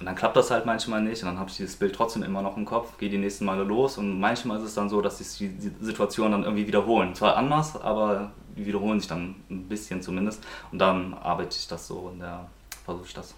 und 0.00 0.06
dann 0.06 0.16
klappt 0.16 0.36
das 0.36 0.50
halt 0.50 0.66
manchmal 0.66 1.02
nicht 1.02 1.22
und 1.22 1.28
dann 1.28 1.38
habe 1.38 1.50
ich 1.50 1.56
dieses 1.56 1.76
Bild 1.76 1.94
trotzdem 1.94 2.22
immer 2.24 2.42
noch 2.42 2.56
im 2.56 2.64
Kopf, 2.64 2.98
gehe 2.98 3.08
die 3.10 3.18
nächsten 3.18 3.44
Male 3.44 3.62
los 3.62 3.98
und 3.98 4.18
manchmal 4.18 4.58
ist 4.58 4.64
es 4.64 4.74
dann 4.74 4.88
so, 4.88 5.00
dass 5.00 5.18
sich 5.18 5.38
die, 5.38 5.70
Situationen 5.80 6.32
dann 6.32 6.44
irgendwie 6.44 6.66
wiederholen. 6.66 7.14
Zwar 7.14 7.36
anders, 7.36 7.80
aber 7.80 8.32
wiederholen 8.56 9.00
sich 9.00 9.08
dann 9.08 9.36
ein 9.50 9.68
bisschen 9.68 10.02
zumindest 10.02 10.44
und 10.70 10.78
dann 10.78 11.14
arbeite 11.14 11.56
ich 11.56 11.66
das 11.66 11.86
so 11.86 12.12
der, 12.18 12.48
versuche 12.84 13.06
ich 13.06 13.14
das. 13.14 13.34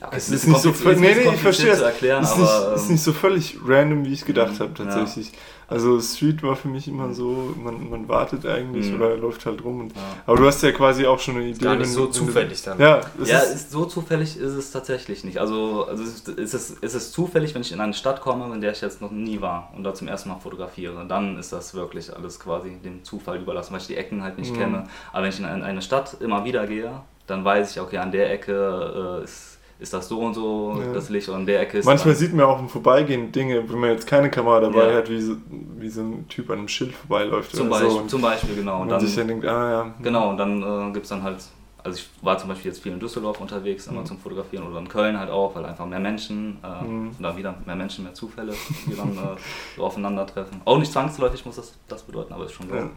Ja, 0.00 0.08
okay, 0.08 0.16
Es 0.18 0.28
ist 0.28 0.46
nicht 0.46 0.60
so 0.60 0.72
völlig, 0.74 1.00
nee, 1.00 1.14
nee, 1.14 1.34
ich 1.34 1.40
verstehe 1.40 1.74
zu 1.74 1.84
erklären, 1.84 2.22
es. 2.22 2.30
Ist 2.32 2.36
aber 2.38 2.68
nicht, 2.70 2.76
ist 2.76 2.86
ähm, 2.86 2.92
nicht 2.92 3.02
so 3.02 3.12
völlig 3.14 3.58
random, 3.66 4.04
wie 4.04 4.12
ich 4.12 4.20
es 4.20 4.24
gedacht 4.26 4.52
Mhm, 4.52 4.58
habe, 4.58 4.74
tatsächlich. 4.74 5.32
Also 5.68 5.98
Street 6.00 6.42
war 6.44 6.54
für 6.54 6.68
mich 6.68 6.86
immer 6.86 7.12
so, 7.14 7.54
man, 7.56 7.90
man 7.90 8.06
wartet 8.08 8.44
eigentlich 8.46 8.88
Mhm. 8.90 8.96
oder 9.00 9.16
läuft 9.16 9.46
halt 9.46 9.64
rum. 9.64 9.80
Und, 9.80 9.96
ja. 9.96 10.02
aber 10.26 10.36
du 10.36 10.46
hast 10.46 10.62
ja 10.62 10.70
quasi 10.72 11.06
auch 11.06 11.18
schon 11.18 11.36
eine 11.36 11.46
Idee. 11.46 11.64
Gar 11.64 11.76
nicht 11.76 11.86
wenn 11.86 11.92
so 11.94 12.00
du- 12.02 12.06
wenn 12.08 12.12
zufällig 12.12 12.62
dann. 12.62 12.78
Ja, 12.78 13.00
es 13.20 13.28
ja, 13.28 13.38
ist, 13.40 13.54
ist, 13.54 13.70
so 13.72 13.86
zufällig 13.86 14.36
ist 14.38 14.52
es 14.52 14.70
tatsächlich 14.70 15.24
nicht. 15.24 15.38
Also, 15.38 15.86
also 15.88 16.02
es 16.04 16.10
ist, 16.10 16.28
ist, 16.28 16.54
es, 16.54 16.70
ist 16.72 16.94
es 16.94 17.10
zufällig, 17.10 17.54
wenn 17.54 17.62
ich 17.62 17.72
in 17.72 17.80
eine 17.80 17.94
Stadt 17.94 18.20
komme, 18.20 18.54
in 18.54 18.60
der 18.60 18.72
ich 18.72 18.80
jetzt 18.82 19.00
noch 19.00 19.10
nie 19.10 19.40
war 19.40 19.72
und 19.74 19.82
da 19.82 19.94
zum 19.94 20.08
ersten 20.08 20.28
Mal 20.28 20.38
fotografiere. 20.38 21.04
Dann 21.08 21.38
ist 21.38 21.52
das 21.54 21.74
wirklich 21.74 22.14
alles 22.14 22.38
quasi 22.38 22.76
dem 22.84 23.02
Zufall 23.02 23.38
überlassen, 23.40 23.72
weil 23.72 23.80
ich 23.80 23.86
die 23.86 23.96
Ecken 23.96 24.22
halt 24.22 24.38
nicht 24.38 24.52
Mhm. 24.52 24.58
kenne. 24.58 24.84
Aber 25.12 25.22
wenn 25.22 25.30
ich 25.30 25.38
in 25.38 25.46
eine 25.46 25.64
eine 25.64 25.80
Stadt 25.82 26.18
immer 26.20 26.44
wieder 26.44 26.66
gehe, 26.66 27.00
dann 27.26 27.44
weiß 27.44 27.72
ich, 27.72 27.80
okay, 27.80 27.96
an 27.98 28.12
der 28.12 28.30
Ecke 28.30 29.20
äh, 29.20 29.24
ist, 29.24 29.55
ist 29.78 29.92
das 29.92 30.08
so 30.08 30.20
und 30.20 30.34
so 30.34 30.80
Ja. 30.80 30.92
das 30.92 31.08
Licht 31.10 31.28
und 31.28 31.34
an 31.34 31.46
der 31.46 31.60
Ecke 31.60 31.78
ist 31.78 31.84
manchmal 31.84 32.14
sieht 32.14 32.32
man 32.32 32.46
auch 32.46 32.58
im 32.58 32.68
Vorbeigehen 32.68 33.30
Dinge, 33.32 33.68
wenn 33.68 33.78
man 33.78 33.90
jetzt 33.90 34.06
keine 34.06 34.30
Kamera 34.30 34.60
dabei 34.60 34.90
Ja. 34.90 34.96
hat, 34.96 35.10
wie 35.10 35.20
so, 35.20 35.36
wie 35.78 35.88
so 35.88 36.00
ein 36.02 36.26
Typ 36.28 36.48
an 36.50 36.58
einem 36.60 36.68
Schild 36.68 36.92
vorbeiläuft 36.94 37.54
zum, 37.54 37.66
oder 37.68 37.70
Beispiel, 37.80 37.90
so. 37.90 37.98
Und 37.98 38.10
zum 38.10 38.22
Beispiel, 38.22 38.54
genau. 38.56 38.80
Und 38.82 38.88
dann, 38.88 39.00
sich 39.00 39.14
dann 39.14 39.28
denkt, 39.28 39.44
ah 39.46 39.70
ja. 39.70 39.94
Genau, 40.02 40.30
und 40.30 40.38
dann 40.38 40.62
äh, 40.62 40.92
gibt 40.92 41.04
es 41.04 41.10
dann 41.10 41.22
halt, 41.22 41.36
also 41.84 41.98
ich 41.98 42.08
war 42.22 42.36
zum 42.38 42.48
Beispiel 42.48 42.70
jetzt 42.70 42.82
viel 42.82 42.92
in 42.92 42.98
Düsseldorf 43.00 43.40
unterwegs, 43.40 43.86
immer 43.86 44.00
Mhm. 44.00 44.06
zum 44.06 44.18
Fotografieren 44.18 44.66
oder 44.66 44.78
in 44.80 44.88
Köln 44.88 45.18
halt 45.18 45.30
auch, 45.30 45.54
weil 45.54 45.64
einfach 45.66 45.86
mehr 45.86 46.00
Menschen, 46.00 46.58
äh, 46.64 46.84
Mhm. 46.84 47.08
und 47.16 47.22
dann 47.22 47.36
wieder 47.36 47.54
mehr 47.66 47.76
Menschen, 47.76 48.04
mehr 48.04 48.14
Zufälle, 48.14 48.54
die 48.86 48.96
dann 48.96 49.10
äh, 49.12 49.36
so 49.76 49.84
aufeinandertreffen. 49.84 50.60
Auch 50.64 50.78
nicht 50.78 50.90
zwangsläufig 50.90 51.44
muss 51.44 51.56
das, 51.56 51.74
das 51.86 52.02
bedeuten, 52.02 52.32
aber 52.32 52.46
ist 52.46 52.52
schon 52.52 52.68
so. 52.68 52.74
Ja. 52.74 52.88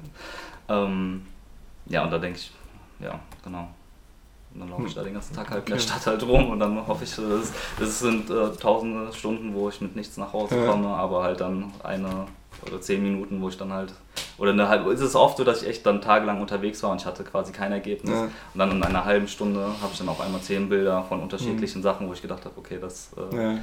Ähm, 0.70 1.26
ja, 1.88 2.04
und 2.04 2.12
da 2.12 2.18
denke 2.20 2.38
ich, 2.40 2.52
ja, 3.00 3.20
genau. 3.44 3.68
Und 4.54 4.62
dann 4.62 4.70
laufe 4.70 4.88
ich 4.88 4.96
da 4.96 5.04
den 5.04 5.14
ganzen 5.14 5.36
Tag 5.36 5.52
halt 5.52 5.68
in 5.68 5.74
der. 5.74 5.80
Stadt 5.80 6.06
halt 6.08 6.24
rum 6.24 6.50
und 6.50 6.60
dann 6.60 6.88
hoffe 6.88 7.04
ich, 7.04 7.18
es, 7.18 7.52
es 7.80 8.00
sind 8.00 8.30
äh, 8.30 8.50
tausende 8.60 9.14
Stunden, 9.14 9.54
wo 9.54 9.70
ich 9.70 9.80
mit 9.80 9.96
nichts 9.96 10.18
nach 10.18 10.34
Hause 10.34 10.58
Ja. 10.58 10.66
komme, 10.66 10.88
aber 10.88 11.24
halt 11.24 11.40
dann 11.42 11.72
eine 11.84 12.26
oder 12.68 12.82
zehn 12.82 13.02
Minuten, 13.02 13.42
wo 13.42 13.48
ich 13.50 13.58
dann 13.58 13.72
halt, 13.72 13.94
oder 14.38 14.52
eine 14.52 14.68
halbe, 14.68 14.92
ist 14.92 15.00
es 15.02 15.16
oft 15.16 15.38
so, 15.38 15.44
dass 15.44 15.62
ich 15.62 15.70
echt 15.70 15.86
dann 15.86 16.02
tagelang 16.02 16.42
unterwegs 16.42 16.82
war 16.84 16.90
und 16.92 17.00
ich 17.00 17.06
hatte 17.06 17.24
quasi 17.24 17.54
kein 17.54 17.72
Ergebnis. 17.72 18.12
Ja. 18.12 18.24
Und 18.24 18.32
dann 18.60 18.72
in 18.72 18.84
einer 18.84 19.06
halben 19.06 19.28
Stunde 19.28 19.62
habe 19.82 19.92
ich 19.94 19.98
dann 20.00 20.10
auf 20.10 20.20
einmal 20.20 20.42
zehn 20.42 20.68
Bilder 20.68 21.04
von 21.08 21.22
unterschiedlichen 21.22 21.82
Sachen, 21.84 22.08
wo 22.10 22.14
ich 22.14 22.22
gedacht 22.22 22.44
habe, 22.46 22.56
okay, 22.58 22.78
das 22.82 23.12
äh, 23.32 23.36
Ja, 23.36 23.58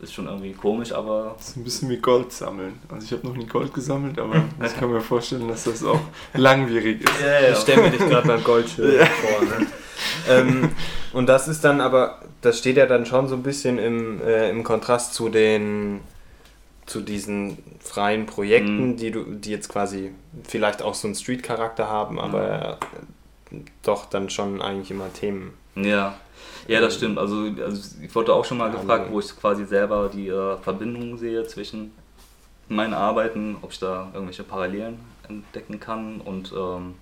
ist 0.00 0.12
schon 0.14 0.26
irgendwie 0.26 0.52
komisch, 0.52 0.92
aber 0.92 1.34
das 1.36 1.50
ist 1.50 1.56
ein 1.58 1.64
bisschen 1.64 1.88
wie 1.90 1.98
Gold 1.98 2.32
sammeln. 2.32 2.80
Also 2.88 3.04
ich 3.04 3.12
habe 3.12 3.26
noch 3.28 3.36
nie 3.36 3.46
Gold 3.46 3.72
gesammelt, 3.72 4.18
aber 4.18 4.34
ich 4.64 4.74
kann 4.76 4.90
mir 4.90 5.00
vorstellen, 5.00 5.46
dass 5.46 5.64
das 5.64 5.84
auch 5.84 6.00
langwierig 6.32 7.02
ist. 7.04 7.12
Ich 7.52 7.58
stelle 7.58 7.82
mir 7.82 7.90
dich 7.90 8.00
gerade 8.00 8.26
beim 8.26 8.42
Goldschirm 8.42 8.90
vor. 8.90 9.44
Ne? 9.60 9.66
Ähm, 10.28 10.70
und 11.12 11.26
das 11.28 11.48
ist 11.48 11.64
dann 11.64 11.80
aber, 11.80 12.20
das 12.40 12.58
steht 12.58 12.76
ja 12.76 12.86
dann 12.86 13.06
schon 13.06 13.28
so 13.28 13.34
ein 13.34 13.42
bisschen 13.42 13.78
im, 13.78 14.20
äh, 14.22 14.50
im 14.50 14.62
Kontrast 14.64 15.14
zu 15.14 15.28
den 15.28 16.00
zu 16.86 17.00
diesen 17.00 17.56
freien 17.80 18.26
Projekten, 18.26 18.90
Mhm. 18.90 18.96
die 18.98 19.10
du, 19.10 19.24
die 19.24 19.50
jetzt 19.50 19.70
quasi 19.70 20.12
vielleicht 20.46 20.82
auch 20.82 20.94
so 20.94 21.08
einen 21.08 21.14
Street-Charakter 21.14 21.88
haben, 21.88 22.20
aber 22.20 22.78
äh, 23.50 23.56
doch 23.82 24.04
dann 24.06 24.28
schon 24.28 24.60
eigentlich 24.60 24.90
immer 24.90 25.10
Themen. 25.12 25.54
Ja, 25.76 26.14
ja, 26.68 26.80
das 26.80 26.96
stimmt. 26.96 27.18
Also, 27.18 27.48
also 27.64 27.96
ich 28.02 28.14
wurde 28.14 28.34
auch 28.34 28.44
schon 28.44 28.58
mal 28.58 28.70
Ja, 28.70 28.78
gefragt, 28.78 29.10
wo 29.10 29.18
ich 29.18 29.34
quasi 29.38 29.64
selber 29.64 30.10
die 30.12 30.28
äh, 30.28 30.56
Verbindung 30.58 31.16
sehe 31.16 31.46
zwischen 31.46 31.92
meinen 32.68 32.94
Arbeiten, 32.94 33.56
ob 33.62 33.72
ich 33.72 33.78
da 33.78 34.10
irgendwelche 34.12 34.44
Parallelen 34.44 34.98
entdecken 35.28 35.80
kann 35.80 36.20
und 36.20 36.52
ähm, 36.56 36.94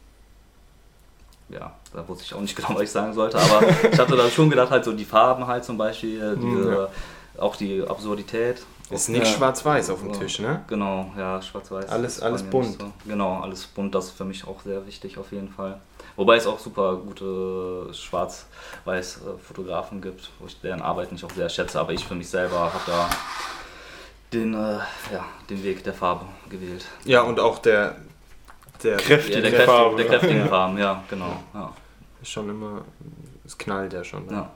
ja, 1.52 1.72
da 1.94 2.06
wusste 2.08 2.24
ich 2.24 2.34
auch 2.34 2.40
nicht 2.40 2.56
genau, 2.56 2.70
was 2.74 2.82
ich 2.82 2.90
sagen 2.90 3.12
sollte, 3.14 3.38
aber 3.38 3.62
ich 3.92 3.98
hatte 3.98 4.16
da 4.16 4.28
schon 4.30 4.50
gedacht, 4.50 4.70
halt 4.70 4.84
so 4.84 4.92
die 4.92 5.04
Farben 5.04 5.46
halt 5.46 5.64
zum 5.64 5.76
Beispiel, 5.78 6.20
äh, 6.22 6.36
Mhm, 6.36 6.72
ja. 6.72 6.84
äh, 6.84 6.88
auch 7.38 7.56
die 7.56 7.82
Absurdität. 7.86 8.62
Ist 8.90 9.08
nicht 9.08 9.24
Ja. 9.26 9.32
schwarz-weiß 9.38 9.88
auf 9.90 10.00
dem 10.00 10.12
Ja. 10.12 10.18
Tisch, 10.18 10.38
ne? 10.40 10.64
Genau, 10.68 11.10
ja, 11.16 11.40
schwarz-weiß. 11.40 11.88
Alles- 11.88 12.20
alles 12.20 12.42
bunt. 12.42 12.78
So. 12.78 12.92
Genau, 13.06 13.40
alles 13.40 13.64
bunt, 13.66 13.94
das 13.94 14.06
ist 14.06 14.16
für 14.18 14.24
mich 14.26 14.46
auch 14.46 14.60
sehr 14.60 14.84
wichtig 14.86 15.16
auf 15.16 15.32
jeden 15.32 15.48
Fall. 15.50 15.80
Wobei 16.16 16.36
es 16.36 16.46
auch 16.46 16.58
super 16.58 16.96
gute 16.96 17.88
Schwarz-Weiß-Fotografen 17.94 20.02
gibt, 20.02 20.30
wo 20.38 20.46
ich 20.46 20.60
deren 20.60 20.82
Arbeiten 20.82 21.14
ich 21.14 21.24
auch 21.24 21.30
sehr 21.32 21.48
schätze, 21.48 21.80
aber 21.80 21.92
ich 21.92 22.04
für 22.06 22.14
mich 22.14 22.28
selber 22.28 22.58
habe 22.58 22.78
da 22.86 23.08
den, 24.32 24.54
äh, 24.54 24.78
ja, 25.12 25.24
den 25.48 25.62
Weg 25.62 25.84
der 25.84 25.94
Farbe 25.94 26.24
gewählt. 26.50 26.84
Ja, 27.04 27.22
und 27.22 27.38
auch 27.40 27.58
der, 27.58 27.96
der 28.84 28.96
Kräftige 28.96 29.36
Ja, 29.36 29.40
der, 29.42 29.50
kräftigen, 29.50 29.66
Farbe. 29.66 29.96
der 29.96 30.06
kräftigen 30.06 30.38
Ja. 30.40 30.46
Farben, 30.46 30.78
ja, 30.78 31.04
genau. 31.08 31.42
Ja. 31.54 31.72
ist 32.20 32.30
schon 32.30 32.48
immer, 32.48 32.84
es 33.44 33.56
knallt 33.58 33.92
ja 33.92 34.04
schon. 34.04 34.26
ne? 34.26 34.32
Ja. 34.32 34.50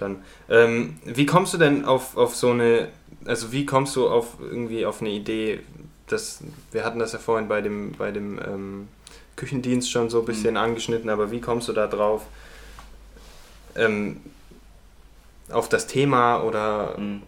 Dann, 0.00 0.22
ähm, 0.48 0.98
wie 1.04 1.24
kommst 1.26 1.54
du 1.54 1.58
denn 1.58 1.84
auf, 1.84 2.16
auf 2.16 2.34
so 2.34 2.50
eine, 2.50 2.88
also 3.24 3.52
wie 3.52 3.64
kommst 3.64 3.94
du 3.96 4.08
auf 4.08 4.36
irgendwie 4.40 4.84
auf 4.86 5.00
eine 5.00 5.10
Idee, 5.10 5.60
dass, 6.08 6.40
wir 6.72 6.84
hatten 6.84 6.98
das 6.98 7.12
ja 7.12 7.18
vorhin 7.18 7.48
bei 7.48 7.60
dem, 7.62 7.92
bei 7.92 8.10
dem 8.10 8.38
ähm, 8.38 8.88
Küchendienst 9.36 9.90
schon 9.90 10.10
so 10.10 10.20
ein 10.20 10.26
bisschen 10.26 10.56
angeschnitten, 10.56 11.08
aber 11.10 11.30
wie 11.30 11.40
kommst 11.40 11.68
du 11.68 11.72
da 11.72 11.86
drauf, 11.86 12.22
ähm, 13.76 14.20
auf 15.50 15.68
das 15.68 15.86
Thema 15.86 16.42
oder, 16.42 16.94
Mhm. 16.98 17.22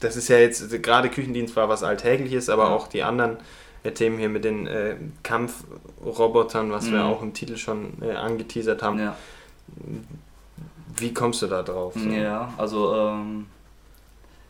das 0.00 0.16
ist 0.16 0.28
ja 0.28 0.38
jetzt, 0.38 0.70
gerade 0.82 1.08
Küchendienst 1.08 1.56
war 1.56 1.68
was 1.68 1.82
Alltägliches, 1.82 2.48
aber 2.48 2.64
Ja. 2.64 2.68
auch 2.70 2.86
die 2.88 3.02
anderen 3.02 3.32
äh, 3.32 3.38
Themen 3.94 4.18
hier 4.18 4.28
mit 4.28 4.44
den 4.44 4.66
äh, 4.66 4.96
Kampfrobotern, 5.22 6.70
was 6.70 6.90
wir 6.90 6.98
Mhm. 7.02 7.10
auch 7.10 7.22
im 7.22 7.32
Titel 7.34 7.56
schon 7.56 8.00
äh, 8.02 8.12
angeteasert 8.12 8.82
haben, 8.82 8.98
Ja. 8.98 9.16
wie 10.96 11.12
kommst 11.12 11.42
du 11.42 11.46
da 11.46 11.62
drauf? 11.62 11.94
so? 11.94 12.08
Ja, 12.08 12.52
also 12.56 12.94
ähm, 12.94 13.46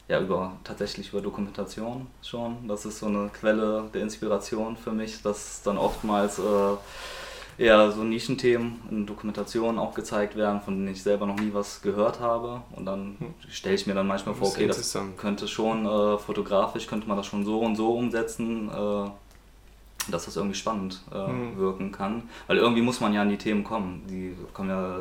ja, 0.09 0.20
über 0.20 0.53
tatsächlich 0.62 1.12
über 1.12 1.20
Dokumentation 1.20 2.07
schon. 2.22 2.68
Das 2.68 2.84
ist 2.87 3.01
so 3.01 3.07
eine 3.07 3.28
Quelle 3.28 3.89
der 3.93 4.03
Inspiration 4.03 4.76
für 4.76 4.93
mich, 4.93 5.20
dass 5.22 5.62
dann 5.64 5.78
oftmals 5.78 6.39
äh, 6.39 7.62
eher 7.64 7.91
so 7.91 8.05
Nischenthemen 8.05 8.80
in 8.91 9.07
Dokumentationen 9.07 9.78
auch 9.80 9.95
gezeigt 9.95 10.37
werden, 10.37 10.61
von 10.61 10.74
denen 10.76 10.89
ich 10.89 11.03
selber 11.03 11.26
noch 11.26 11.41
nie 11.41 11.53
was 11.53 11.80
gehört 11.82 12.20
habe. 12.20 12.61
Und 12.76 12.84
dann 12.87 13.16
Hm. 13.18 13.34
stelle 13.49 13.74
ich 13.74 13.87
mir 13.89 13.95
dann 13.95 14.07
manchmal 14.07 14.34
vor, 14.37 14.49
okay, 14.49 14.68
das 14.68 14.97
könnte 15.16 15.49
schon 15.49 15.87
äh, 15.87 16.18
fotografisch, 16.18 16.87
könnte 16.87 17.09
man 17.09 17.16
das 17.16 17.26
schon 17.26 17.45
so 17.45 17.59
und 17.61 17.74
so 17.74 17.95
umsetzen. 17.97 18.68
Äh, 18.70 19.11
dass 20.09 20.25
das 20.27 20.37
irgendwie 20.37 20.57
spannend 20.57 21.01
äh, 21.13 21.27
Mhm. 21.33 21.59
wirken 21.59 21.93
kann. 21.93 22.23
Weil 22.47 22.59
irgendwie 22.59 22.83
muss 22.83 23.01
man 23.01 23.13
ja 23.13 23.23
an 23.23 23.29
die 23.29 23.39
Themen 23.39 23.65
kommen. 23.65 24.03
Die 24.09 24.37
kommen 24.53 24.69
ja, 24.71 25.01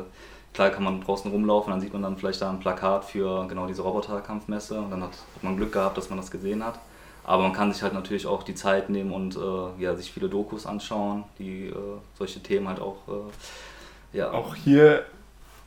klar 0.54 0.70
kann 0.70 0.84
man 0.84 1.00
draußen 1.00 1.30
rumlaufen, 1.30 1.70
dann 1.70 1.80
sieht 1.80 1.92
man 1.92 2.02
dann 2.02 2.16
vielleicht 2.16 2.40
da 2.40 2.50
ein 2.50 2.60
Plakat 2.60 3.04
für 3.04 3.46
genau 3.48 3.66
diese 3.66 3.82
Roboterkampfmesse 3.82 4.78
und 4.80 4.90
dann 4.90 5.02
hat, 5.02 5.12
hat 5.12 5.42
man 5.42 5.56
Glück 5.56 5.72
gehabt, 5.72 5.96
dass 5.98 6.08
man 6.10 6.18
das 6.18 6.30
gesehen 6.30 6.64
hat. 6.64 6.78
Aber 7.24 7.42
man 7.42 7.52
kann 7.52 7.72
sich 7.72 7.82
halt 7.82 7.92
natürlich 7.92 8.26
auch 8.26 8.44
die 8.44 8.54
Zeit 8.54 8.88
nehmen 8.88 9.10
und 9.12 9.36
äh, 9.36 9.82
ja, 9.82 9.96
sich 9.96 10.12
viele 10.12 10.28
Dokus 10.28 10.64
anschauen, 10.64 11.24
die 11.38 11.66
äh, 11.66 11.74
solche 12.16 12.40
Themen 12.40 12.68
halt 12.68 12.80
auch, 12.80 12.96
äh, 13.08 14.16
ja, 14.18 14.30
Auch 14.30 14.54
hier 14.54 15.04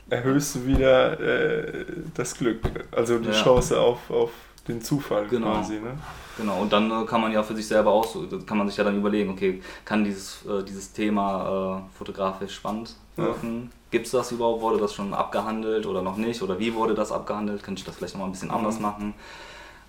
erhöhst 0.08 0.54
du 0.56 0.66
wieder 0.66 1.20
äh, 1.20 1.84
das 2.14 2.34
Glück, 2.34 2.60
also 2.90 3.18
die 3.18 3.28
Ja. 3.28 3.32
Chance 3.44 3.78
auf, 3.78 4.10
auf 4.10 4.30
den 4.70 4.82
Zufall 4.82 5.26
Genau. 5.28 5.52
quasi. 5.52 5.74
Ne? 5.80 5.98
Genau, 6.36 6.60
und 6.62 6.72
dann 6.72 6.90
äh, 6.90 7.04
kann 7.06 7.20
man 7.20 7.32
ja 7.32 7.42
für 7.42 7.54
sich 7.54 7.66
selber 7.66 7.90
auch 7.90 8.06
so, 8.06 8.26
kann 8.46 8.56
man 8.56 8.68
sich 8.68 8.76
ja 8.76 8.84
dann 8.84 8.96
überlegen, 8.96 9.30
okay, 9.30 9.60
kann 9.84 10.04
dieses, 10.04 10.44
äh, 10.46 10.62
dieses 10.64 10.92
Thema 10.92 11.82
äh, 11.92 11.96
fotografisch 11.98 12.54
spannend 12.54 12.94
Ja. 13.16 13.24
wirken? 13.24 13.70
Gibt 13.90 14.06
es 14.06 14.12
das 14.12 14.30
überhaupt? 14.32 14.62
Wurde 14.62 14.78
das 14.78 14.94
schon 14.94 15.12
abgehandelt 15.12 15.84
oder 15.84 16.00
noch 16.00 16.16
nicht? 16.16 16.40
Oder 16.42 16.58
wie 16.58 16.74
wurde 16.74 16.94
das 16.94 17.10
abgehandelt? 17.12 17.62
Könnte 17.62 17.80
ich 17.80 17.84
das 17.84 17.96
vielleicht 17.96 18.14
nochmal 18.14 18.28
ein 18.28 18.32
bisschen 18.32 18.50
anders 18.52 18.76
Mhm. 18.76 18.82
machen? 18.82 19.14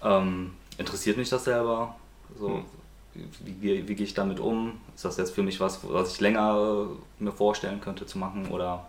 Ähm, 0.04 0.52
interessiert 0.78 1.18
mich 1.18 1.30
das 1.30 1.44
selber? 1.44 1.96
So, 2.40 2.48
Hm. 2.48 2.66
wie, 3.14 3.62
wie, 3.62 3.88
wie 3.88 3.96
gehe 3.96 4.06
ich 4.06 4.14
damit 4.16 4.40
um? 4.40 4.74
Ist 4.96 5.06
das 5.06 5.18
jetzt 5.18 5.32
für 5.36 5.44
mich 5.44 5.60
was, 5.60 5.80
was 5.88 6.14
ich 6.14 6.20
länger 6.22 6.88
äh, 7.20 7.24
mir 7.24 7.32
vorstellen 7.32 7.80
könnte 7.82 8.06
zu 8.08 8.18
machen? 8.18 8.48
Oder 8.50 8.88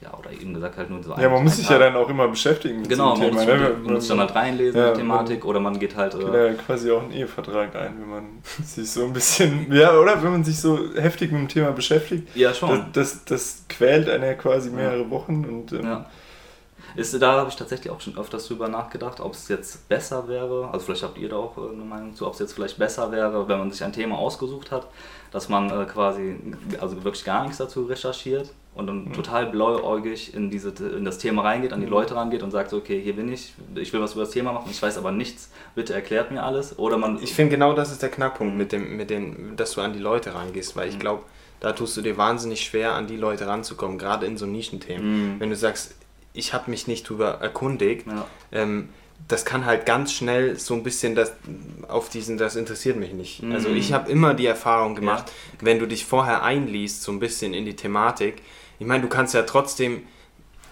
ja, 0.00 0.12
oder 0.18 0.30
eben 0.32 0.52
gesagt 0.52 0.76
halt 0.76 0.90
nur 0.90 1.02
so 1.02 1.14
Ja, 1.18 1.28
man 1.30 1.42
muss 1.44 1.56
sich 1.56 1.68
ja 1.68 1.78
Tag. 1.78 1.92
dann 1.94 1.96
auch 2.02 2.08
immer 2.10 2.28
beschäftigen 2.28 2.80
mit 2.80 2.88
Genau, 2.90 3.16
man 3.16 3.32
muss, 3.32 3.44
Thema. 3.44 3.56
ne? 3.56 3.76
man 3.82 3.92
muss 3.94 4.02
sich 4.02 4.08
dann 4.10 4.20
halt 4.20 4.34
reinlesen 4.34 4.78
Ja, 4.80 4.90
die 4.92 4.98
Thematik 4.98 5.44
oder 5.46 5.60
man 5.60 5.78
geht 5.78 5.96
halt. 5.96 6.18
geht 6.18 6.28
Äh, 6.34 6.48
ja 6.48 6.54
quasi 6.54 6.90
auch 6.90 7.02
einen 7.02 7.12
Ehevertrag 7.12 7.74
ein, 7.76 7.94
wenn 8.00 8.10
man 8.10 8.24
sich 8.62 8.90
so 8.90 9.04
ein 9.04 9.12
bisschen, 9.12 9.72
ja, 9.72 9.96
oder 9.98 10.22
wenn 10.22 10.32
man 10.32 10.44
sich 10.44 10.60
so 10.60 10.78
heftig 10.96 11.32
mit 11.32 11.40
dem 11.40 11.48
Thema 11.48 11.70
beschäftigt. 11.72 12.28
ja, 12.36 12.48
Das, 12.50 12.58
schon. 12.58 12.86
das, 12.92 13.24
das 13.24 13.64
quält 13.68 14.08
einen 14.10 14.24
ja 14.24 14.34
quasi 14.34 14.68
mehrere 14.70 15.08
Wochen 15.10 15.44
und 15.44 15.72
ähm, 15.72 15.84
Ja. 15.84 16.06
Ist, 16.96 17.20
da 17.20 17.32
habe 17.32 17.48
ich 17.50 17.56
tatsächlich 17.56 17.90
auch 17.92 18.00
schon 18.00 18.16
öfters 18.16 18.46
drüber 18.46 18.68
nachgedacht, 18.68 19.18
ob 19.18 19.32
es 19.32 19.48
jetzt 19.48 19.88
besser 19.88 20.28
wäre, 20.28 20.68
also 20.72 20.86
vielleicht 20.86 21.02
habt 21.02 21.18
ihr 21.18 21.28
da 21.28 21.36
auch 21.36 21.56
äh, 21.58 21.72
eine 21.72 21.82
Meinung 21.82 22.14
zu, 22.14 22.24
ob 22.24 22.34
es 22.34 22.38
jetzt 22.38 22.52
vielleicht 22.52 22.78
besser 22.78 23.10
wäre, 23.10 23.48
wenn 23.48 23.58
man 23.58 23.70
sich 23.72 23.82
ein 23.82 23.92
Thema 23.92 24.16
ausgesucht 24.16 24.70
hat, 24.70 24.86
dass 25.34 25.48
man 25.48 25.68
äh, 25.68 25.84
quasi 25.84 26.36
also 26.80 27.02
wirklich 27.02 27.24
gar 27.24 27.42
nichts 27.42 27.58
dazu 27.58 27.86
recherchiert 27.86 28.52
und 28.76 28.86
dann 28.86 29.12
total 29.12 29.46
blauäugig 29.46 30.32
in, 30.32 30.48
diese, 30.48 30.70
in 30.96 31.04
das 31.04 31.18
Thema 31.18 31.42
reingeht, 31.42 31.72
an 31.72 31.80
die 31.80 31.88
Leute 31.88 32.14
rangeht 32.14 32.44
und 32.44 32.52
sagt, 32.52 32.72
okay, 32.72 33.00
hier 33.02 33.16
bin 33.16 33.32
ich, 33.32 33.52
ich 33.74 33.92
will 33.92 34.00
was 34.00 34.12
über 34.12 34.22
das 34.22 34.30
Thema 34.30 34.52
machen, 34.52 34.68
ich 34.70 34.80
weiß 34.80 34.96
aber 34.96 35.10
nichts, 35.10 35.50
bitte 35.74 35.92
erklärt 35.92 36.30
mir 36.30 36.44
alles. 36.44 36.78
Oder 36.78 36.98
man 36.98 37.20
Ich 37.20 37.34
finde 37.34 37.56
genau 37.56 37.72
das 37.72 37.90
ist 37.90 38.00
der 38.00 38.10
Knackpunkt 38.10 38.56
mit 38.56 38.70
dem, 38.70 38.96
mit 38.96 39.10
den, 39.10 39.56
dass 39.56 39.72
du 39.72 39.80
an 39.80 39.92
die 39.92 39.98
Leute 39.98 40.36
rangehst, 40.36 40.76
weil 40.76 40.88
ich 40.88 41.00
glaube, 41.00 41.24
da 41.58 41.72
tust 41.72 41.96
du 41.96 42.00
dir 42.00 42.16
wahnsinnig 42.16 42.60
schwer, 42.60 42.94
an 42.94 43.08
die 43.08 43.16
Leute 43.16 43.48
ranzukommen, 43.48 43.98
gerade 43.98 44.26
in 44.26 44.36
so 44.36 44.46
Nischenthemen. 44.46 45.34
Mhm. 45.34 45.40
Wenn 45.40 45.50
du 45.50 45.56
sagst, 45.56 45.96
ich 46.32 46.52
habe 46.54 46.70
mich 46.70 46.86
nicht 46.86 47.08
drüber 47.08 47.40
erkundigt, 47.40 48.06
Ja. 48.06 48.26
ähm, 48.52 48.88
das 49.28 49.44
kann 49.44 49.64
halt 49.64 49.86
ganz 49.86 50.12
schnell 50.12 50.58
so 50.58 50.74
ein 50.74 50.82
bisschen 50.82 51.14
das 51.14 51.32
auf 51.88 52.08
diesen, 52.10 52.36
das 52.36 52.56
interessiert 52.56 52.96
mich 52.96 53.12
nicht. 53.12 53.42
Also 53.52 53.70
Mhm. 53.70 53.76
ich 53.76 53.92
habe 53.92 54.10
immer 54.10 54.34
die 54.34 54.46
Erfahrung 54.46 54.94
gemacht, 54.94 55.32
wenn 55.60 55.78
du 55.78 55.86
dich 55.86 56.04
vorher 56.04 56.42
einliest, 56.42 57.02
so 57.02 57.10
ein 57.12 57.20
bisschen 57.20 57.54
in 57.54 57.64
die 57.64 57.74
Thematik, 57.76 58.42
ich 58.78 58.86
meine, 58.86 59.02
du 59.02 59.08
kannst 59.08 59.32
ja 59.34 59.42
trotzdem, 59.42 60.02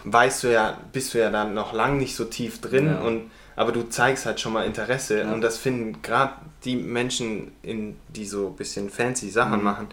weißt 0.04 0.44
du 0.44 0.52
ja, 0.52 0.78
bist 0.92 1.14
du 1.14 1.18
ja 1.18 1.30
dann 1.30 1.54
noch 1.54 1.72
lang 1.72 1.98
nicht 1.98 2.14
so 2.14 2.24
tief 2.24 2.60
drin 2.60 2.86
Ja. 2.86 3.00
und 3.00 3.30
aber 3.56 3.72
du 3.72 3.82
zeigst 3.88 4.26
halt 4.26 4.40
schon 4.40 4.52
mal 4.52 4.64
Interesse 4.66 5.20
Ja. 5.20 5.32
und 5.32 5.40
das 5.40 5.58
finden 5.58 6.02
gerade 6.02 6.32
die 6.64 6.76
Menschen, 6.76 7.52
in, 7.62 7.96
die 8.08 8.24
so 8.26 8.48
ein 8.48 8.56
bisschen 8.56 8.90
fancy 8.90 9.30
Sachen 9.30 9.58
Mhm. 9.58 9.64
machen, 9.64 9.86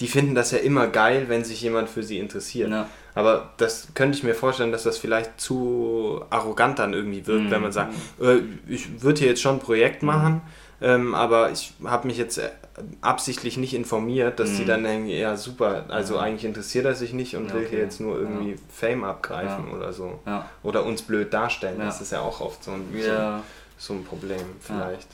die 0.00 0.08
finden 0.08 0.34
das 0.34 0.50
ja 0.50 0.58
immer 0.58 0.88
geil, 0.88 1.26
wenn 1.28 1.44
sich 1.44 1.60
jemand 1.62 1.88
für 1.88 2.02
sie 2.02 2.18
interessiert. 2.18 2.70
Ja. 2.70 2.88
Aber 3.14 3.52
das 3.58 3.88
könnte 3.94 4.18
ich 4.18 4.24
mir 4.24 4.34
vorstellen, 4.34 4.72
dass 4.72 4.82
das 4.82 4.98
vielleicht 4.98 5.40
zu 5.40 6.24
arrogant 6.30 6.80
dann 6.80 6.92
irgendwie 6.94 7.24
wirkt, 7.26 7.44
Mhm. 7.44 7.50
wenn 7.50 7.62
man 7.62 7.72
sagt, 7.72 7.94
äh, 8.20 8.38
ich 8.66 9.02
würde 9.02 9.20
hier 9.20 9.28
jetzt 9.28 9.40
schon 9.42 9.56
ein 9.56 9.60
Projekt 9.60 10.02
machen, 10.02 10.40
ähm, 10.80 11.14
aber 11.14 11.50
ich 11.50 11.72
habe 11.84 12.06
mich 12.06 12.18
jetzt 12.18 12.38
äh, 12.38 12.50
absichtlich 13.00 13.56
nicht 13.56 13.74
informiert, 13.74 14.40
dass 14.40 14.56
die 14.56 14.62
Mhm. 14.62 14.66
dann 14.66 14.84
denken, 14.84 15.08
ja 15.08 15.36
super, 15.36 15.84
also 15.88 16.18
eigentlich 16.18 16.44
interessiert 16.44 16.84
er 16.84 16.94
sich 16.94 17.12
nicht 17.12 17.36
und 17.36 17.46
Ja, 17.48 17.54
will 17.54 17.60
okay. 17.62 17.70
hier 17.70 17.78
jetzt 17.80 18.00
nur 18.00 18.16
irgendwie 18.18 18.52
Ja. 18.52 18.56
Fame 18.68 19.04
abgreifen 19.04 19.68
Ja. 19.70 19.76
oder 19.76 19.92
so. 19.92 20.20
Oder 20.62 20.84
uns 20.84 21.02
blöd 21.02 21.32
darstellen, 21.32 21.78
das 21.78 22.00
ist 22.00 22.12
ja 22.12 22.20
auch 22.20 22.40
oft 22.40 22.62
so 22.64 22.72
ein, 22.72 22.88
so, 23.78 23.92
so 23.94 23.94
ein 23.94 24.04
Problem 24.04 24.44
vielleicht. 24.60 25.08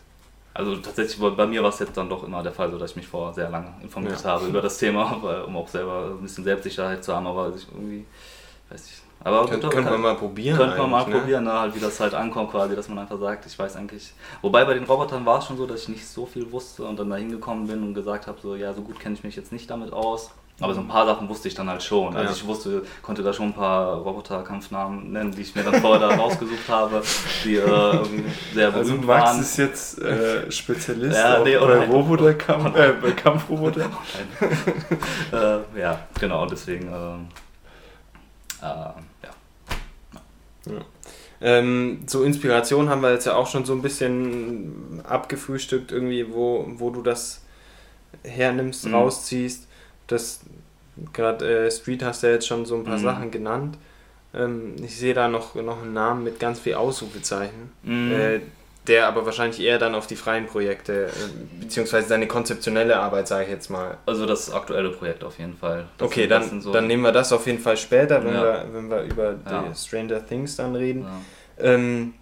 Also 0.52 0.76
tatsächlich 0.76 1.18
bei 1.20 1.46
mir 1.46 1.62
war 1.62 1.70
es 1.70 1.78
jetzt 1.78 1.96
dann 1.96 2.08
doch 2.08 2.24
immer 2.24 2.42
der 2.42 2.52
Fall, 2.52 2.70
so 2.70 2.78
dass 2.78 2.90
ich 2.90 2.96
mich 2.96 3.06
vorher 3.06 3.32
sehr 3.32 3.50
lange 3.50 3.72
informiert 3.82 4.24
habe 4.24 4.46
über 4.46 4.60
das 4.60 4.78
Thema, 4.78 5.18
weil, 5.22 5.42
um 5.42 5.56
auch 5.56 5.68
selber 5.68 6.08
ein 6.10 6.22
bisschen 6.22 6.42
Selbstsicherheit 6.44 7.04
zu 7.04 7.14
haben, 7.14 7.26
aber 7.26 7.52
ich 7.54 7.66
irgendwie, 7.72 8.04
weiß 8.68 8.82
nicht. 8.82 9.02
Aber 9.22 9.46
Könnt, 9.46 9.62
gut, 9.62 9.72
könnte 9.72 9.90
man 9.90 10.00
mal 10.00 10.14
probieren. 10.16 10.56
Könnte 10.56 10.78
man 10.78 10.90
mal 10.90 11.06
ne? 11.06 11.18
probieren, 11.18 11.44
ne? 11.44 11.52
halt, 11.52 11.74
wie 11.74 11.80
das 11.80 12.00
halt 12.00 12.14
ankommt 12.14 12.50
quasi, 12.50 12.74
dass 12.74 12.88
man 12.88 13.00
einfach 13.00 13.18
sagt, 13.18 13.44
ich 13.46 13.58
weiß 13.58 13.76
eigentlich. 13.76 14.12
Wobei 14.40 14.64
bei 14.64 14.72
den 14.74 14.84
Robotern 14.84 15.26
war 15.26 15.38
es 15.40 15.46
schon 15.46 15.58
so, 15.58 15.66
dass 15.66 15.82
ich 15.82 15.88
nicht 15.90 16.08
so 16.08 16.24
viel 16.24 16.50
wusste 16.50 16.84
und 16.84 16.98
dann 16.98 17.10
da 17.10 17.16
hingekommen 17.16 17.66
bin 17.66 17.82
und 17.82 17.92
gesagt 17.94 18.26
habe, 18.26 18.38
so 18.42 18.54
ja, 18.54 18.72
so 18.72 18.80
gut 18.80 18.98
kenne 18.98 19.14
ich 19.14 19.22
mich 19.22 19.36
jetzt 19.36 19.52
nicht 19.52 19.68
damit 19.70 19.92
aus. 19.92 20.30
Aber 20.62 20.74
so 20.74 20.80
ein 20.80 20.88
paar 20.88 21.06
Sachen 21.06 21.26
wusste 21.28 21.48
ich 21.48 21.54
dann 21.54 21.70
halt 21.70 21.82
schon. 21.82 22.14
Also 22.14 22.26
Ja. 22.28 22.36
ich 22.36 22.46
wusste, 22.46 22.82
konnte 23.00 23.22
da 23.22 23.32
schon 23.32 23.46
ein 23.46 23.54
paar 23.54 23.94
Roboterkampfnamen 23.96 25.10
nennen, 25.10 25.32
die 25.34 25.40
ich 25.40 25.54
mir 25.54 25.62
dann 25.64 25.80
vorher 25.80 26.06
da 26.06 26.14
rausgesucht 26.16 26.68
habe, 26.68 27.02
die 27.44 27.56
äh, 27.56 27.60
irgendwie 27.60 28.24
sehr 28.52 28.74
Also 28.74 28.94
Max 28.94 29.06
waren. 29.06 29.40
ist 29.40 29.56
jetzt 29.56 29.98
äh, 30.02 30.50
Spezialist 30.52 31.16
Ja, 31.16 31.38
nee, 31.42 31.56
bei 31.56 31.62
oder- 31.62 31.86
Roboterkampf, 31.86 32.76
äh, 32.76 32.92
bei 33.00 33.12
Kampfroboter. 33.12 33.86
äh, 35.32 35.78
ja, 35.80 35.98
genau, 36.18 36.44
deswegen, 36.44 36.88
ähm, 36.88 37.28
äh, 38.62 38.66
ja. 40.66 40.80
Ähm, 41.42 42.00
so 42.06 42.22
Inspiration 42.22 42.88
haben 42.90 43.00
wir 43.00 43.12
jetzt 43.12 43.24
ja 43.26 43.34
auch 43.34 43.46
schon 43.46 43.64
so 43.64 43.72
ein 43.72 43.80
bisschen 43.80 45.00
abgefrühstückt, 45.04 45.90
irgendwie, 45.90 46.30
wo, 46.32 46.66
wo 46.76 46.90
du 46.90 47.02
das 47.02 47.42
hernimmst, 48.22 48.86
Mhm. 48.86 48.94
rausziehst. 48.94 49.66
Das 50.06 50.40
gerade 51.14 51.66
äh, 51.66 51.70
Street 51.70 52.02
hast 52.02 52.22
du 52.22 52.26
ja 52.26 52.34
jetzt 52.34 52.46
schon 52.46 52.66
so 52.66 52.74
ein 52.76 52.84
paar 52.84 52.98
Mhm. 52.98 53.02
Sachen 53.02 53.30
genannt. 53.30 53.78
Ähm, 54.34 54.76
ich 54.84 54.96
sehe 54.98 55.14
da 55.14 55.28
noch, 55.28 55.54
noch 55.54 55.80
einen 55.82 55.94
Namen 55.94 56.24
mit 56.24 56.38
ganz 56.38 56.60
viel 56.60 56.74
Ausrufezeichen, 56.74 57.70
Mhm. 57.82 58.12
äh, 58.12 58.40
der 58.90 59.06
aber 59.08 59.24
wahrscheinlich 59.24 59.60
eher 59.60 59.78
dann 59.78 59.94
auf 59.94 60.06
die 60.06 60.16
freien 60.16 60.46
Projekte, 60.46 61.06
äh, 61.06 61.10
beziehungsweise 61.62 62.08
deine 62.10 62.26
konzeptionelle 62.26 62.98
Arbeit, 62.98 63.26
sage 63.28 63.44
ich 63.44 63.50
jetzt 63.50 63.70
mal. 63.70 63.96
Also 64.04 64.26
das 64.26 64.52
aktuelle 64.52 64.90
Projekt 64.90 65.24
auf 65.24 65.38
jeden 65.38 65.56
Fall. 65.56 65.86
Das 65.96 66.06
Okay, 66.08 66.22
sind- 66.22 66.30
dann, 66.30 66.60
so- 66.60 66.72
dann 66.72 66.86
nehmen 66.86 67.02
wir 67.02 67.12
das 67.12 67.32
auf 67.32 67.46
jeden 67.46 67.60
Fall 67.60 67.76
später, 67.78 68.22
wenn, 68.24 68.34
Ja. 68.34 68.42
wir, 68.42 68.66
wenn 68.74 68.90
wir 68.90 69.02
über 69.04 69.34
Ja. 69.50 69.62
die 69.62 69.74
Stranger 69.74 70.26
Things 70.26 70.56
dann 70.56 70.74
reden. 70.76 71.06
Ja. 71.58 71.64
Ähm, 71.74 72.14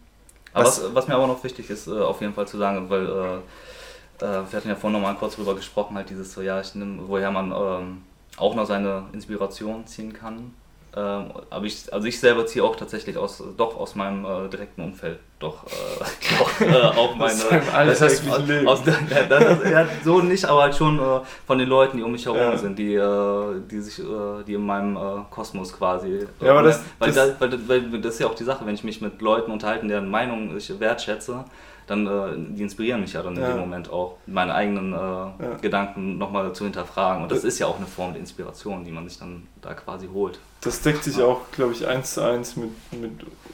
Aber 0.55 0.65
Was- 0.67 0.83
was, 0.83 0.95
was 0.95 1.09
mir 1.09 1.15
aber 1.15 1.27
noch 1.27 1.45
wichtig 1.45 1.69
ist, 1.71 1.87
äh, 1.89 1.93
auf 1.93 2.21
jeden 2.21 2.33
Fall 2.35 2.49
zu 2.49 2.57
sagen, 2.59 2.89
weil 2.89 3.07
äh, 3.07 4.25
äh, 4.25 4.41
wir 4.51 4.57
hatten 4.57 4.69
ja 4.69 4.75
vorhin 4.75 4.99
noch 5.01 5.07
mal 5.07 5.15
kurz 5.15 5.37
drüber 5.37 5.55
gesprochen, 5.55 5.95
halt 5.97 6.09
dieses 6.11 6.33
so, 6.33 6.41
ja, 6.41 6.61
ich 6.61 6.75
nehm, 6.75 7.01
woher 7.07 7.31
man 7.31 7.53
ähm, 7.53 8.03
auch 8.39 8.55
noch 8.55 8.67
seine 8.67 9.05
Inspiration 9.13 9.87
ziehen 9.87 10.13
kann. 10.15 10.55
Ähm, 10.97 11.33
aber 11.51 11.67
ich, 11.67 11.93
also 11.93 12.07
ich 12.09 12.19
selber 12.19 12.47
ziehe 12.47 12.65
auch 12.65 12.75
tatsächlich 12.75 13.17
aus, 13.19 13.43
doch 13.57 13.77
aus 13.77 13.95
meinem 13.95 14.25
äh, 14.25 14.49
direkten 14.49 14.81
Umfeld, 14.83 15.19
doch, 15.39 15.65
äh, 15.67 15.69
doch 16.39 16.61
äh, 16.63 16.75
auch 16.99 17.15
meine. 17.15 17.33
Aus 17.35 17.49
deinem 17.49 17.63
alltäglichen 17.75 18.31
aus, 18.33 18.47
Leben. 18.49 18.69
Aus, 18.69 18.81
ja, 18.87 19.23
das, 19.29 19.71
ja, 19.71 19.87
so 20.03 20.21
nicht, 20.21 20.45
aber 20.47 20.63
halt 20.63 20.75
schon 20.75 20.99
äh, 20.99 21.21
von 21.47 21.59
den 21.59 21.69
Leuten, 21.69 21.99
die 21.99 22.03
um 22.03 22.11
mich 22.13 22.25
herum 22.25 22.39
Ja. 22.41 22.57
sind, 22.57 22.79
die, 22.79 22.95
äh, 22.95 23.61
die 23.71 23.81
sich, 23.81 23.99
äh, 24.01 24.43
die 24.47 24.55
in 24.55 24.65
meinem 24.65 24.97
äh, 24.97 25.01
Kosmos 25.31 25.73
quasi. 25.73 26.27
Ja, 26.41 26.53
aber 26.53 26.63
das- 26.63 26.83
weil, 26.99 27.13
das- 27.13 27.39
da, 27.39 27.49
weil, 27.69 27.93
weil 27.93 28.01
das 28.01 28.15
ist 28.15 28.21
ja 28.21 28.27
auch 28.27 28.35
die 28.35 28.45
Sache, 28.45 28.65
wenn 28.67 28.75
ich 28.75 28.83
mich 28.83 29.01
mit 29.03 29.21
Leuten 29.21 29.51
unterhalten, 29.53 29.89
deren 29.89 30.09
Meinung 30.11 30.57
ich 30.57 30.81
wertschätze, 30.81 31.45
dann 31.87 32.07
äh, 32.07 32.55
die 32.57 32.63
inspirieren 32.63 33.01
mich 33.03 33.13
ja 33.13 33.23
dann 33.23 33.37
in 33.37 33.43
dem 33.43 33.59
Moment 33.59 33.91
auch, 33.91 34.17
meine 34.27 34.55
eigenen 34.55 34.93
äh, 34.95 35.61
Gedanken 35.63 36.19
nochmal 36.19 36.53
zu 36.55 36.65
hinterfragen. 36.65 37.23
Und 37.23 37.33
das 37.33 37.45
ist 37.45 37.59
ja 37.59 37.67
auch 37.67 37.77
eine 37.77 37.87
Form 37.87 38.13
der 38.13 38.21
Inspiration, 38.21 38.85
die 38.85 38.91
man 38.91 39.09
sich 39.09 39.19
dann 39.19 39.47
da 39.63 39.73
quasi 39.75 40.09
holt. 40.13 40.39
Das 40.61 40.81
deckt 40.83 41.05
sich 41.05 41.21
auch, 41.23 41.43
glaube 41.53 41.73
ich, 41.73 41.87
eins 41.87 42.15
zu 42.15 42.21
eins 42.23 42.57
mit, 42.57 42.71
mit 42.93 43.13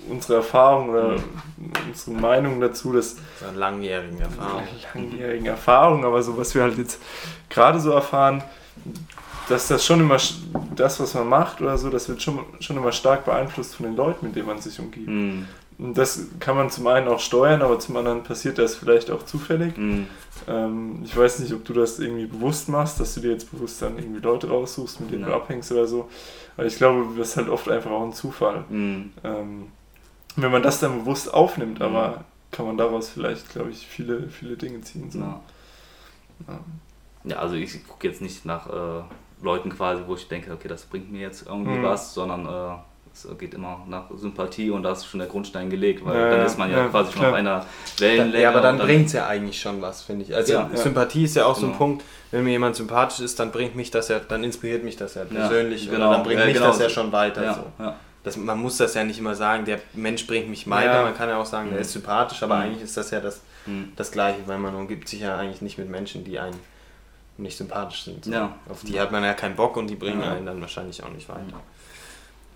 unserer 0.08 0.38
Erfahrung 0.38 0.88
oder 0.90 1.08
Mhm. 1.10 1.22
unseren 1.88 2.20
Meinungen 2.20 2.60
dazu, 2.60 2.92
dass 2.92 3.16
so 3.40 3.46
eine 3.48 3.58
langjährige 3.58 4.22
Erfahrung. 4.22 4.62
langjährigen 4.94 5.46
Erfahrung, 5.46 6.04
aber 6.04 6.22
so 6.22 6.36
was 6.36 6.54
wir 6.54 6.62
halt 6.62 6.78
jetzt 6.78 6.98
gerade 7.50 7.78
so 7.80 7.90
erfahren, 7.90 8.42
dass 9.48 9.68
das 9.68 9.84
schon 9.84 10.00
immer, 10.00 10.16
das 10.74 10.98
was 11.00 11.12
man 11.14 11.28
macht 11.28 11.60
oder 11.60 11.76
so, 11.76 11.90
das 11.90 12.08
wird 12.08 12.22
schon, 12.22 12.40
schon 12.60 12.76
immer 12.78 12.92
stark 12.92 13.24
beeinflusst 13.26 13.74
von 13.76 13.84
den 13.86 13.96
Leuten, 13.96 14.26
mit 14.26 14.36
denen 14.36 14.46
man 14.46 14.58
sich 14.60 14.78
umgibt. 14.78 15.06
Mm, 15.08 15.42
Und 15.78 15.98
das 15.98 16.26
kann 16.38 16.56
man 16.56 16.70
zum 16.70 16.86
einen 16.86 17.08
auch 17.08 17.18
steuern, 17.18 17.60
aber 17.62 17.78
zum 17.80 17.96
anderen 17.96 18.22
passiert 18.22 18.58
das 18.58 18.76
vielleicht 18.76 19.10
auch 19.10 19.24
zufällig. 19.24 19.76
mm, 19.76 20.02
Ähm, 20.48 21.00
ich 21.04 21.16
weiß 21.16 21.38
nicht, 21.40 21.52
ob 21.52 21.64
du 21.64 21.72
das 21.72 21.98
irgendwie 21.98 22.26
bewusst 22.26 22.68
machst, 22.68 23.00
dass 23.00 23.14
du 23.14 23.20
dir 23.20 23.32
jetzt 23.32 23.50
bewusst 23.50 23.80
dann 23.82 23.98
irgendwie 23.98 24.20
Leute 24.20 24.48
raussuchst, 24.48 25.00
mit 25.00 25.10
denen 25.10 25.22
Ja. 25.22 25.28
du 25.28 25.34
abhängst 25.34 25.70
oder 25.72 25.86
so. 25.86 26.08
Aber 26.56 26.66
ich 26.66 26.76
glaube, 26.76 27.06
das 27.18 27.30
ist 27.30 27.36
halt 27.36 27.48
oft 27.48 27.68
einfach 27.68 27.90
auch 27.90 28.04
ein 28.04 28.12
Zufall. 28.12 28.60
mm. 28.68 29.12
Ähm, 29.24 29.68
wenn 30.36 30.50
man 30.50 30.62
das 30.62 30.80
dann 30.80 31.00
bewusst 31.00 31.32
aufnimmt, 31.32 31.78
Mhm. 31.78 31.84
aber 31.84 32.24
kann 32.50 32.66
man 32.66 32.76
daraus 32.76 33.08
vielleicht, 33.08 33.48
glaube 33.50 33.70
ich, 33.70 33.86
viele, 33.86 34.28
viele 34.28 34.56
Dinge 34.56 34.80
ziehen. 34.82 35.10
So. 35.10 35.20
Ja. 35.20 35.40
Ja. 36.48 36.60
ja, 37.24 37.36
also 37.36 37.54
ich 37.54 37.86
gucke 37.86 38.06
jetzt 38.08 38.20
nicht 38.20 38.44
nach 38.44 38.68
äh, 38.68 39.02
Leuten 39.42 39.70
quasi, 39.70 40.02
wo 40.06 40.14
ich 40.14 40.26
denke, 40.28 40.52
okay, 40.52 40.68
das 40.68 40.84
bringt 40.84 41.10
mir 41.10 41.20
jetzt 41.20 41.46
irgendwie 41.46 41.78
Mhm. 41.78 41.82
was, 41.84 42.14
sondern 42.14 42.46
äh, 42.46 42.76
es 43.14 43.26
geht 43.38 43.54
immer 43.54 43.84
nach 43.88 44.04
Sympathie 44.16 44.70
und 44.70 44.82
da 44.82 44.92
ist 44.92 45.06
schon 45.06 45.20
der 45.20 45.28
Grundstein 45.28 45.70
gelegt, 45.70 46.04
weil 46.04 46.18
Ja, 46.18 46.30
dann 46.30 46.44
ist 46.46 46.58
man 46.58 46.70
ja, 46.70 46.78
ja, 46.78 46.88
quasi 46.88 47.12
schon 47.12 47.20
klar. 47.20 47.30
auf 47.30 47.36
einer 47.38 47.64
Wellenlänge. 47.98 48.42
Ja, 48.42 48.50
aber 48.50 48.60
dann 48.60 48.76
dann- 48.76 48.86
bringt 48.86 49.06
es 49.06 49.12
ja 49.12 49.26
eigentlich 49.28 49.60
schon 49.60 49.80
was, 49.80 50.02
finde 50.02 50.24
ich. 50.24 50.34
Also 50.34 50.52
Ja, 50.52 50.68
ja. 50.70 50.76
Sympathie 50.76 51.24
ist 51.24 51.36
ja 51.36 51.46
auch 51.46 51.54
so 51.54 51.62
ein 51.66 51.68
Genau. 51.68 51.78
Punkt, 51.78 52.04
wenn 52.32 52.42
mir 52.44 52.50
jemand 52.50 52.74
sympathisch 52.74 53.20
ist, 53.20 53.38
dann 53.38 53.52
bringt 53.52 53.76
mich 53.76 53.90
das 53.92 54.08
ja, 54.08 54.18
dann 54.18 54.42
inspiriert 54.42 54.82
mich 54.82 54.96
das 54.96 55.14
ja 55.14 55.22
Ja, 55.22 55.28
persönlich 55.28 55.88
genau. 55.88 56.08
oder 56.08 56.16
dann 56.16 56.22
bringt 56.24 56.40
Ja, 56.40 56.46
mich 56.46 56.54
genau 56.54 56.66
das 56.66 56.80
ja 56.80 56.88
schon 56.90 57.12
weiter. 57.12 57.44
ja, 57.44 57.54
So. 57.54 57.84
ja. 57.84 57.94
Das, 58.24 58.36
man 58.38 58.58
muss 58.58 58.78
das 58.78 58.94
ja 58.94 59.04
nicht 59.04 59.18
immer 59.18 59.34
sagen, 59.34 59.64
der 59.66 59.78
Mensch 59.92 60.26
bringt 60.26 60.48
mich 60.48 60.68
weiter, 60.68 60.94
Ja. 60.94 61.02
man 61.02 61.14
kann 61.16 61.28
ja 61.28 61.36
auch 61.38 61.44
sagen, 61.46 61.68
der 61.68 61.76
Mhm. 61.76 61.82
ist 61.82 61.92
sympathisch, 61.92 62.42
aber 62.42 62.56
Mhm. 62.56 62.62
eigentlich 62.62 62.82
ist 62.82 62.96
das 62.96 63.10
ja 63.12 63.20
das, 63.20 63.42
Mhm. 63.66 63.92
das 63.96 64.10
Gleiche, 64.10 64.38
weil 64.46 64.58
man 64.58 64.74
umgibt 64.74 65.08
sich 65.08 65.20
ja 65.20 65.36
eigentlich 65.36 65.62
nicht 65.62 65.78
mit 65.78 65.88
Menschen, 65.88 66.24
die 66.24 66.38
einen 66.38 66.58
nicht 67.36 67.56
sympathisch 67.58 68.04
sind. 68.04 68.24
So. 68.24 68.32
Ja. 68.32 68.54
Auf 68.70 68.82
die 68.82 68.98
hat 68.98 69.12
man 69.12 69.22
ja 69.24 69.34
keinen 69.34 69.56
Bock 69.56 69.76
und 69.76 69.88
die 69.88 69.96
bringen 69.96 70.22
Ja. 70.22 70.32
einen 70.32 70.46
dann 70.46 70.60
wahrscheinlich 70.60 71.02
auch 71.04 71.10
nicht 71.10 71.28
weiter. 71.28 71.60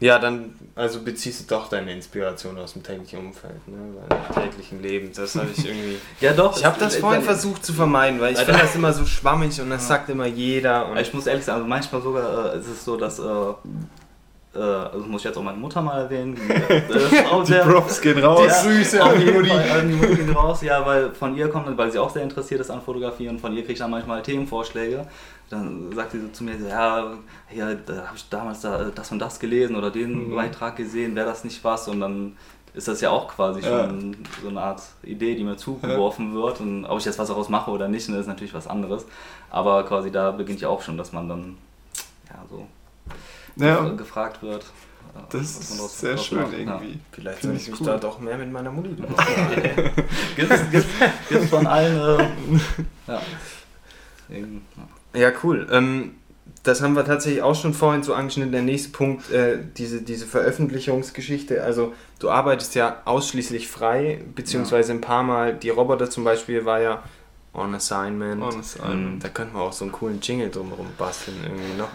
Ja, 0.00 0.20
dann 0.20 0.54
also 0.76 1.00
beziehst 1.02 1.40
du 1.50 1.54
doch 1.54 1.68
deine 1.68 1.92
Inspiration 1.92 2.56
aus 2.58 2.74
dem 2.74 2.84
täglichen 2.84 3.18
Umfeld, 3.18 3.66
ne? 3.66 3.76
Weil 4.08 4.44
täglichen 4.44 4.80
Leben. 4.80 5.10
Das 5.12 5.34
habe 5.34 5.48
ich 5.52 5.66
irgendwie. 5.66 5.96
Ja, 6.20 6.32
doch. 6.32 6.56
Ich 6.56 6.64
habe 6.64 6.78
das 6.78 6.94
es- 6.94 7.00
vorhin 7.00 7.20
es- 7.20 7.26
versucht 7.26 7.64
zu 7.64 7.72
vermeiden, 7.72 8.20
weil 8.20 8.32
ich 8.34 8.38
finde 8.38 8.60
das 8.60 8.74
immer 8.76 8.92
so 8.92 9.04
schwammig 9.04 9.60
und 9.60 9.70
das 9.70 9.82
Ja. 9.82 9.88
sagt 9.88 10.08
immer 10.10 10.26
jeder. 10.26 10.88
Und 10.88 10.98
Ich 10.98 11.12
muss 11.12 11.26
ehrlich 11.26 11.44
sagen, 11.44 11.56
also 11.58 11.68
manchmal 11.68 12.00
sogar 12.02 12.54
äh, 12.54 12.58
ist 12.58 12.68
es 12.68 12.84
so, 12.84 12.96
dass. 12.96 13.18
Äh, 13.18 13.22
äh, 14.54 14.58
also 14.60 15.00
muss 15.06 15.20
ich 15.22 15.24
jetzt 15.26 15.36
auch 15.36 15.42
meine 15.42 15.58
Mutter 15.58 15.82
mal 15.82 16.02
erwähnen. 16.02 16.36
Die, 16.36 16.52
äh, 16.52 17.24
auch 17.30 17.44
Props 17.44 18.00
gehen 18.00 18.18
raus. 18.24 18.50
Auf 18.50 18.66
an 18.66 19.18
die 19.20 19.32
Mutti. 19.32 19.50
Mutti 19.96 20.14
gehen 20.16 20.30
raus, 20.30 20.62
ja, 20.62 20.84
weil 20.86 21.10
von 21.12 21.36
ihr 21.36 21.48
kommt, 21.48 21.76
weil 21.76 21.90
sie 21.90 21.98
auch 21.98 22.10
sehr 22.10 22.22
interessiert 22.22 22.60
ist 22.60 22.70
an 22.70 22.80
Fotografie 22.82 23.28
und 23.28 23.40
von 23.40 23.52
ihr 23.52 23.62
kriege 23.62 23.72
ich 23.74 23.78
dann 23.80 23.90
manchmal 23.90 24.22
Themenvorschläge. 24.22 25.06
Dann 25.50 25.90
sagt 25.94 26.12
sie 26.12 26.20
so 26.20 26.28
zu 26.28 26.44
mir, 26.44 26.58
so, 26.58 26.66
ja, 26.66 27.14
ja 27.54 27.74
da 27.74 28.06
habe 28.08 28.16
ich 28.16 28.28
damals 28.28 28.60
da, 28.60 28.88
äh, 28.88 28.92
das 28.94 29.10
und 29.12 29.18
das 29.18 29.40
gelesen 29.40 29.76
oder 29.76 29.90
den 29.90 30.28
Mhm. 30.30 30.34
Beitrag 30.36 30.76
gesehen, 30.76 31.14
wäre 31.16 31.26
das 31.26 31.44
nicht 31.44 31.64
was? 31.64 31.88
Und 31.88 32.00
dann 32.00 32.36
ist 32.74 32.86
das 32.86 33.00
ja 33.00 33.10
auch 33.10 33.28
quasi 33.28 33.60
Ja. 33.60 33.86
schon 33.86 34.16
so 34.42 34.48
eine 34.48 34.60
Art 34.60 34.82
Idee, 35.02 35.34
die 35.34 35.44
mir 35.44 35.56
zugeworfen 35.56 36.34
wird. 36.34 36.60
Und 36.60 36.84
ob 36.84 36.98
ich 36.98 37.06
jetzt 37.06 37.18
was 37.18 37.28
daraus 37.28 37.48
mache 37.48 37.70
oder 37.70 37.88
nicht, 37.88 38.08
ne, 38.10 38.18
ist 38.18 38.26
natürlich 38.26 38.52
was 38.54 38.66
anderes. 38.66 39.06
Aber 39.50 39.84
quasi 39.84 40.10
da 40.10 40.30
beginnt 40.32 40.60
ja 40.60 40.68
auch 40.68 40.82
schon, 40.82 40.98
dass 40.98 41.12
man 41.12 41.28
dann 41.28 41.56
ja, 42.28 42.44
so 42.50 42.66
Ja, 43.56 43.80
gef- 43.80 43.96
gefragt 43.96 44.42
wird. 44.42 44.62
äh, 44.62 45.20
das 45.30 45.40
ist 45.42 45.98
sehr 46.00 46.18
schön 46.18 46.40
macht. 46.42 46.52
Ja. 46.52 46.58
irgendwie. 46.58 47.00
Vielleicht 47.10 47.38
Finde 47.38 47.56
soll 47.56 47.62
ich 47.62 47.62
ich 47.62 47.70
mich 47.70 47.80
cool. 47.80 47.86
da 47.86 47.96
doch 47.96 48.18
mehr 48.20 48.36
mit 48.36 48.52
meiner 48.52 48.70
Mutti 48.70 48.90
gibt's, 50.36 50.84
gibt's 51.30 51.48
von 51.48 51.66
allen. 51.66 52.20
Äh, 52.20 52.28
ja. 53.12 53.20
Deswegen, 54.28 54.62
ja. 54.76 54.82
Ja, 55.14 55.32
cool. 55.42 55.66
Ähm, 55.70 56.14
das 56.62 56.82
haben 56.82 56.94
wir 56.94 57.04
tatsächlich 57.04 57.42
auch 57.42 57.54
schon 57.54 57.72
vorhin 57.74 58.02
so 58.02 58.14
angeschnitten. 58.14 58.52
Der 58.52 58.62
nächste 58.62 58.90
Punkt, 58.90 59.30
äh, 59.30 59.58
diese, 59.76 60.02
diese 60.02 60.26
Veröffentlichungsgeschichte. 60.26 61.62
Also 61.62 61.94
du 62.18 62.30
arbeitest 62.30 62.74
ja 62.74 63.00
ausschließlich 63.04 63.68
frei, 63.68 64.22
beziehungsweise 64.34 64.92
ein 64.92 65.00
paar 65.00 65.22
Mal, 65.22 65.54
die 65.54 65.70
Roboter 65.70 66.10
zum 66.10 66.24
Beispiel 66.24 66.64
war 66.64 66.80
ja 66.80 67.02
on 67.54 67.74
assignment. 67.74 68.42
On 68.42 68.58
assignment. 68.60 69.14
Ähm, 69.14 69.18
da 69.20 69.28
könnten 69.28 69.54
wir 69.54 69.62
auch 69.62 69.72
so 69.72 69.84
einen 69.84 69.92
coolen 69.92 70.20
Jingle 70.20 70.50
drumherum 70.50 70.86
basteln 70.98 71.36
irgendwie 71.42 71.78
noch. 71.78 71.88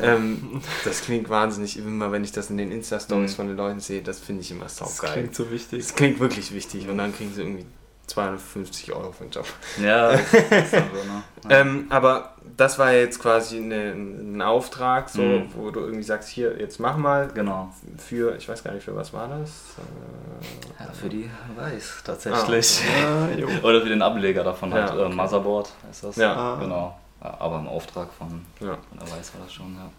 Ja, 0.00 0.06
äh, 0.12 0.16
Ähm, 0.16 0.60
das 0.84 1.02
klingt 1.02 1.28
wahnsinnig, 1.28 1.76
immer 1.78 2.10
wenn 2.10 2.24
ich 2.24 2.32
das 2.32 2.50
in 2.50 2.56
den 2.56 2.72
Insta-Stories 2.72 3.32
Mhm. 3.32 3.36
von 3.36 3.46
den 3.48 3.56
Leuten 3.56 3.80
sehe, 3.80 4.02
das 4.02 4.20
finde 4.20 4.40
ich 4.42 4.50
immer 4.50 4.64
Das 4.64 4.76
saugeil. 4.78 5.12
klingt 5.12 5.34
so 5.34 5.50
wichtig. 5.50 5.80
Das 5.86 5.94
klingt 5.94 6.18
wirklich 6.20 6.52
wichtig 6.54 6.88
und 6.88 6.98
dann 6.98 7.14
kriegen 7.14 7.32
sie 7.34 7.42
irgendwie 7.42 7.66
250 8.06 8.92
Euro 8.92 9.12
für 9.12 9.24
den 9.24 9.30
Job. 9.30 9.46
ja, 9.82 10.10
das 10.12 10.22
ist 10.32 10.72
dann 10.72 10.84
so, 10.92 11.04
ne? 11.12 11.22
Ja. 11.48 11.60
Ähm, 11.60 11.86
aber 11.90 12.34
das 12.56 12.78
war 12.78 12.92
jetzt 12.92 13.18
quasi 13.20 13.56
eine, 13.56 13.92
ein 13.92 14.40
Auftrag, 14.42 15.08
so, 15.08 15.22
Mhm. 15.22 15.48
wo 15.56 15.70
du 15.70 15.80
irgendwie 15.80 16.02
sagst, 16.02 16.28
hier, 16.28 16.58
jetzt 16.60 16.78
mach 16.78 16.96
mal 16.96 17.28
genau. 17.34 17.72
für, 17.98 18.36
ich 18.36 18.48
weiß 18.48 18.62
gar 18.62 18.72
nicht, 18.72 18.84
für 18.84 18.94
was 18.94 19.12
war 19.12 19.28
das? 19.28 19.50
Äh, 19.78 20.82
Ja, 20.84 20.92
für 20.92 21.08
die 21.08 21.28
Weiß 21.56 22.02
tatsächlich. 22.04 22.80
Ah, 23.04 23.28
jo. 23.36 23.48
Oder 23.68 23.80
für 23.82 23.88
den 23.88 24.02
Ableger 24.02 24.44
davon 24.44 24.70
Ja, 24.70 24.82
halt. 24.82 24.92
okay. 24.92 25.12
Äh, 25.12 25.14
Motherboard 25.14 25.72
ist 25.90 26.04
das. 26.04 26.16
Ja. 26.16 26.34
Ah. 26.34 26.56
Genau. 26.60 26.98
Ja, 27.22 27.36
aber 27.40 27.58
im 27.58 27.68
Auftrag 27.68 28.08
von, 28.12 28.44
Ja. 28.60 28.76
von 28.88 28.98
der 28.98 29.10
Weiß 29.10 29.32
war 29.34 29.40
das 29.44 29.52
schon, 29.52 29.74
ja. 29.76 29.90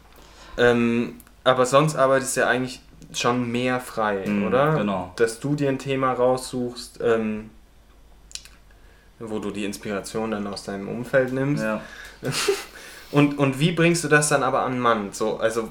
Ähm, 0.71 1.15
aber 1.43 1.65
sonst 1.65 1.95
arbeitest 1.95 2.37
du 2.37 2.41
ja 2.41 2.47
eigentlich 2.47 2.79
schon 3.13 3.51
mehr 3.51 3.79
frei, 3.79 4.23
Mhm, 4.25 4.47
oder? 4.47 4.75
genau. 4.75 5.11
Dass 5.17 5.39
du 5.39 5.55
dir 5.55 5.69
ein 5.69 5.79
Thema 5.79 6.13
raussuchst, 6.13 6.99
ähm, 7.03 7.49
wo 9.19 9.39
du 9.39 9.51
die 9.51 9.65
Inspiration 9.65 10.31
dann 10.31 10.45
aus 10.47 10.63
deinem 10.63 10.87
Umfeld 10.87 11.31
nimmst. 11.33 11.63
ja. 11.63 11.81
Und, 13.11 13.37
und 13.37 13.59
wie 13.59 13.71
bringst 13.71 14.03
du 14.03 14.07
das 14.07 14.29
dann 14.29 14.41
aber 14.43 14.61
an 14.63 14.79
Mann? 14.79 15.13
So, 15.13 15.37
also 15.37 15.69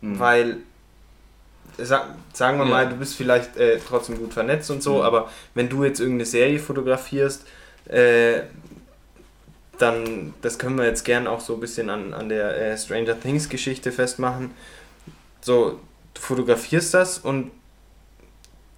Mhm. 0.00 0.18
Weil, 0.18 0.56
sag, 1.78 2.08
sagen 2.32 2.58
wir 2.58 2.64
Ja. 2.64 2.70
mal, 2.70 2.88
du 2.88 2.96
bist 2.96 3.16
vielleicht 3.16 3.56
äh, 3.56 3.78
trotzdem 3.86 4.18
gut 4.18 4.32
vernetzt 4.34 4.70
und 4.70 4.82
so, 4.82 4.96
Mhm. 4.96 5.00
aber 5.02 5.30
wenn 5.54 5.68
du 5.68 5.84
jetzt 5.84 6.00
irgendeine 6.00 6.26
Serie 6.26 6.58
fotografierst, 6.58 7.46
äh, 7.86 8.40
dann, 9.78 10.34
das 10.42 10.58
können 10.58 10.76
wir 10.76 10.84
jetzt 10.84 11.04
gern 11.04 11.26
auch 11.26 11.40
so 11.40 11.54
ein 11.54 11.60
bisschen 11.60 11.90
an, 11.90 12.14
an 12.14 12.28
der 12.28 12.56
äh, 12.72 12.78
Stranger 12.78 13.18
Things 13.18 13.48
Geschichte 13.48 13.92
festmachen. 13.92 14.50
So, 15.40 15.80
du 16.14 16.20
fotografierst 16.20 16.94
das 16.94 17.18
und 17.18 17.50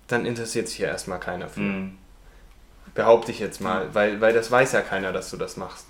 dann 0.09 0.25
interessiert 0.27 0.69
sich 0.69 0.79
ja 0.79 0.89
erstmal 0.89 1.21
keiner 1.21 1.49
für. 1.49 1.61
Mhm. 1.61 1.99
Behaupte 2.97 3.31
ich 3.31 3.39
jetzt 3.41 3.61
mal, 3.61 3.89
weil, 3.95 4.21
weil 4.21 4.33
das 4.35 4.51
weiß 4.51 4.73
ja 4.73 4.81
keiner, 4.83 5.13
dass 5.13 5.31
du 5.31 5.37
das 5.37 5.57
machst. 5.57 5.87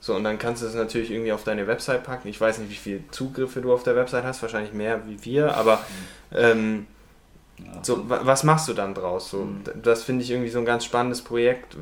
So, 0.00 0.14
und 0.14 0.24
dann 0.24 0.38
kannst 0.38 0.62
du 0.62 0.66
es 0.66 0.74
natürlich 0.74 1.10
irgendwie 1.10 1.32
auf 1.32 1.44
deine 1.44 1.66
Website 1.66 2.04
packen. 2.04 2.28
Ich 2.28 2.40
weiß 2.40 2.58
nicht, 2.58 2.70
wie 2.70 2.74
viele 2.76 3.00
Zugriffe 3.10 3.60
du 3.60 3.72
auf 3.72 3.82
der 3.82 3.96
Website 3.96 4.24
hast, 4.24 4.42
wahrscheinlich 4.42 4.72
mehr 4.72 5.02
wie 5.06 5.24
wir, 5.24 5.54
aber 5.56 5.84
ähm, 6.34 6.86
so, 7.82 8.08
wa- 8.08 8.20
was 8.24 8.44
machst 8.44 8.68
du 8.68 8.74
dann 8.74 8.94
draus? 8.94 9.30
So, 9.30 9.38
Mhm. 9.38 9.62
Das 9.82 10.02
finde 10.04 10.24
ich 10.24 10.30
irgendwie 10.30 10.50
so 10.50 10.58
ein 10.58 10.64
ganz 10.64 10.84
spannendes 10.84 11.22
Projekt. 11.22 11.76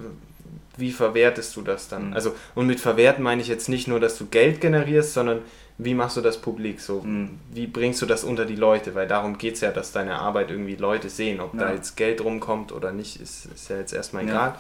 Wie 0.77 0.93
verwertest 0.93 1.57
du 1.57 1.63
das 1.63 1.89
dann? 1.89 2.09
Mhm. 2.09 2.13
Also, 2.15 2.35
und 2.55 2.67
mit 2.67 2.81
verwerten 2.81 3.23
meine 3.23 3.43
ich 3.43 3.49
jetzt 3.49 3.69
nicht 3.69 3.89
nur, 3.89 4.01
dass 4.01 4.17
du 4.19 4.27
Geld 4.27 4.61
generierst, 4.61 5.15
sondern 5.15 5.41
wie 5.79 5.95
machst 5.95 6.17
du 6.17 6.21
das 6.21 6.39
publik? 6.39 6.81
So, 6.81 7.01
Mhm. 7.03 7.39
wie 7.53 7.67
bringst 7.67 8.03
du 8.03 8.07
das 8.07 8.25
unter 8.25 8.45
die 8.45 8.57
Leute? 8.57 8.95
Weil 8.95 9.07
darum 9.09 9.39
geht 9.39 9.55
es 9.55 9.61
ja, 9.61 9.71
dass 9.71 9.93
deine 9.93 10.19
Arbeit 10.19 10.51
irgendwie 10.51 10.75
Leute 10.77 11.09
sehen. 11.09 11.41
Ob 11.41 11.57
da 11.57 11.69
Ja. 11.69 11.75
jetzt 11.75 11.97
Geld 11.97 12.21
rumkommt 12.23 12.73
oder 12.73 12.93
nicht, 12.93 13.21
ist, 13.21 13.47
ist 13.47 13.69
ja 13.71 13.77
jetzt 13.79 13.93
erstmal 13.93 14.25
Ja. 14.27 14.31
egal. 14.31 14.55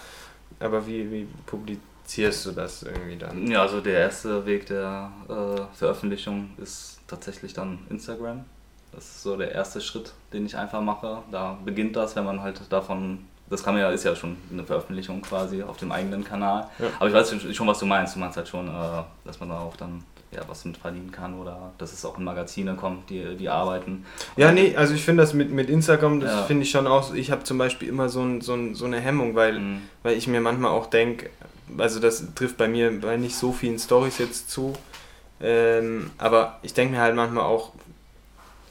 Aber 0.60 0.86
wie, 0.86 1.10
wie 1.12 1.26
publizierst 1.46 2.46
du 2.46 2.52
das 2.52 2.82
irgendwie 2.82 3.16
dann? 3.16 3.46
Ja, 3.50 3.62
also 3.62 3.80
der 3.80 3.98
erste 4.00 4.46
Weg 4.46 4.66
der 4.66 5.10
äh, 5.28 5.76
Veröffentlichung 5.76 6.50
ist 6.58 7.00
tatsächlich 7.06 7.52
dann 7.52 7.78
Instagram. 7.90 8.44
Das 8.92 9.04
ist 9.04 9.22
so 9.22 9.36
der 9.36 9.52
erste 9.52 9.80
Schritt, 9.80 10.12
den 10.32 10.46
ich 10.46 10.56
einfach 10.56 10.80
mache. 10.80 11.22
Da 11.30 11.58
beginnt 11.64 11.94
das, 11.96 12.16
wenn 12.16 12.24
man 12.24 12.40
halt 12.42 12.60
davon, 12.70 13.26
das 13.50 13.62
kann 13.62 13.74
man 13.74 13.82
ja, 13.82 13.90
ist 13.90 14.04
ja 14.04 14.16
schon 14.16 14.36
eine 14.50 14.64
Veröffentlichung 14.64 15.20
quasi 15.22 15.62
auf 15.62 15.76
dem 15.76 15.92
eigenen 15.92 16.24
Kanal. 16.24 16.68
Ja. 16.78 16.86
Aber 16.98 17.08
ich 17.08 17.14
weiß 17.14 17.30
schon- 17.30 17.54
schon, 17.54 17.66
was 17.66 17.78
du 17.78 17.86
meinst. 17.86 18.14
Du 18.16 18.20
meinst 18.20 18.36
halt 18.36 18.48
schon, 18.48 18.66
äh, 18.68 19.02
dass 19.24 19.38
man 19.40 19.50
da 19.50 19.58
auch 19.60 19.76
dann 19.76 20.02
ja, 20.30 20.42
was 20.46 20.64
mit 20.66 20.76
verdienen 20.76 21.10
kann 21.10 21.38
oder 21.40 21.72
dass 21.78 21.92
es 21.92 22.04
auch 22.04 22.18
in 22.18 22.24
Magazine 22.24 22.74
kommt, 22.74 23.08
die, 23.10 23.36
die 23.36 23.48
arbeiten. 23.48 24.04
Ja, 24.36 24.52
nee, 24.52 24.76
also 24.76 24.92
ich 24.94 25.02
finde 25.04 25.22
das 25.22 25.32
mit, 25.32 25.50
mit 25.50 25.70
Instagram, 25.70 26.20
das 26.20 26.30
Ja. 26.32 26.42
finde 26.42 26.64
ich 26.64 26.70
schon 26.70 26.86
auch, 26.86 27.14
ich 27.14 27.30
habe 27.30 27.44
zum 27.44 27.56
Beispiel 27.58 27.88
immer 27.88 28.08
so, 28.08 28.20
ein, 28.22 28.40
so, 28.42 28.54
ein, 28.54 28.74
so 28.74 28.84
eine 28.84 29.00
Hemmung, 29.00 29.34
weil, 29.34 29.58
Mhm. 29.60 29.82
weil 30.02 30.16
ich 30.16 30.26
mir 30.26 30.40
manchmal 30.40 30.70
auch 30.72 30.86
denke, 30.86 31.30
also 31.78 31.98
das 32.00 32.34
trifft 32.34 32.56
bei 32.58 32.68
mir 32.68 33.00
bei 33.00 33.16
nicht 33.16 33.36
so 33.36 33.52
vielen 33.52 33.78
Stories 33.78 34.18
jetzt 34.18 34.50
zu, 34.50 34.74
ähm, 35.40 36.10
aber 36.18 36.58
ich 36.62 36.74
denke 36.74 36.94
mir 36.94 37.00
halt 37.00 37.14
manchmal 37.16 37.44
auch, 37.44 37.72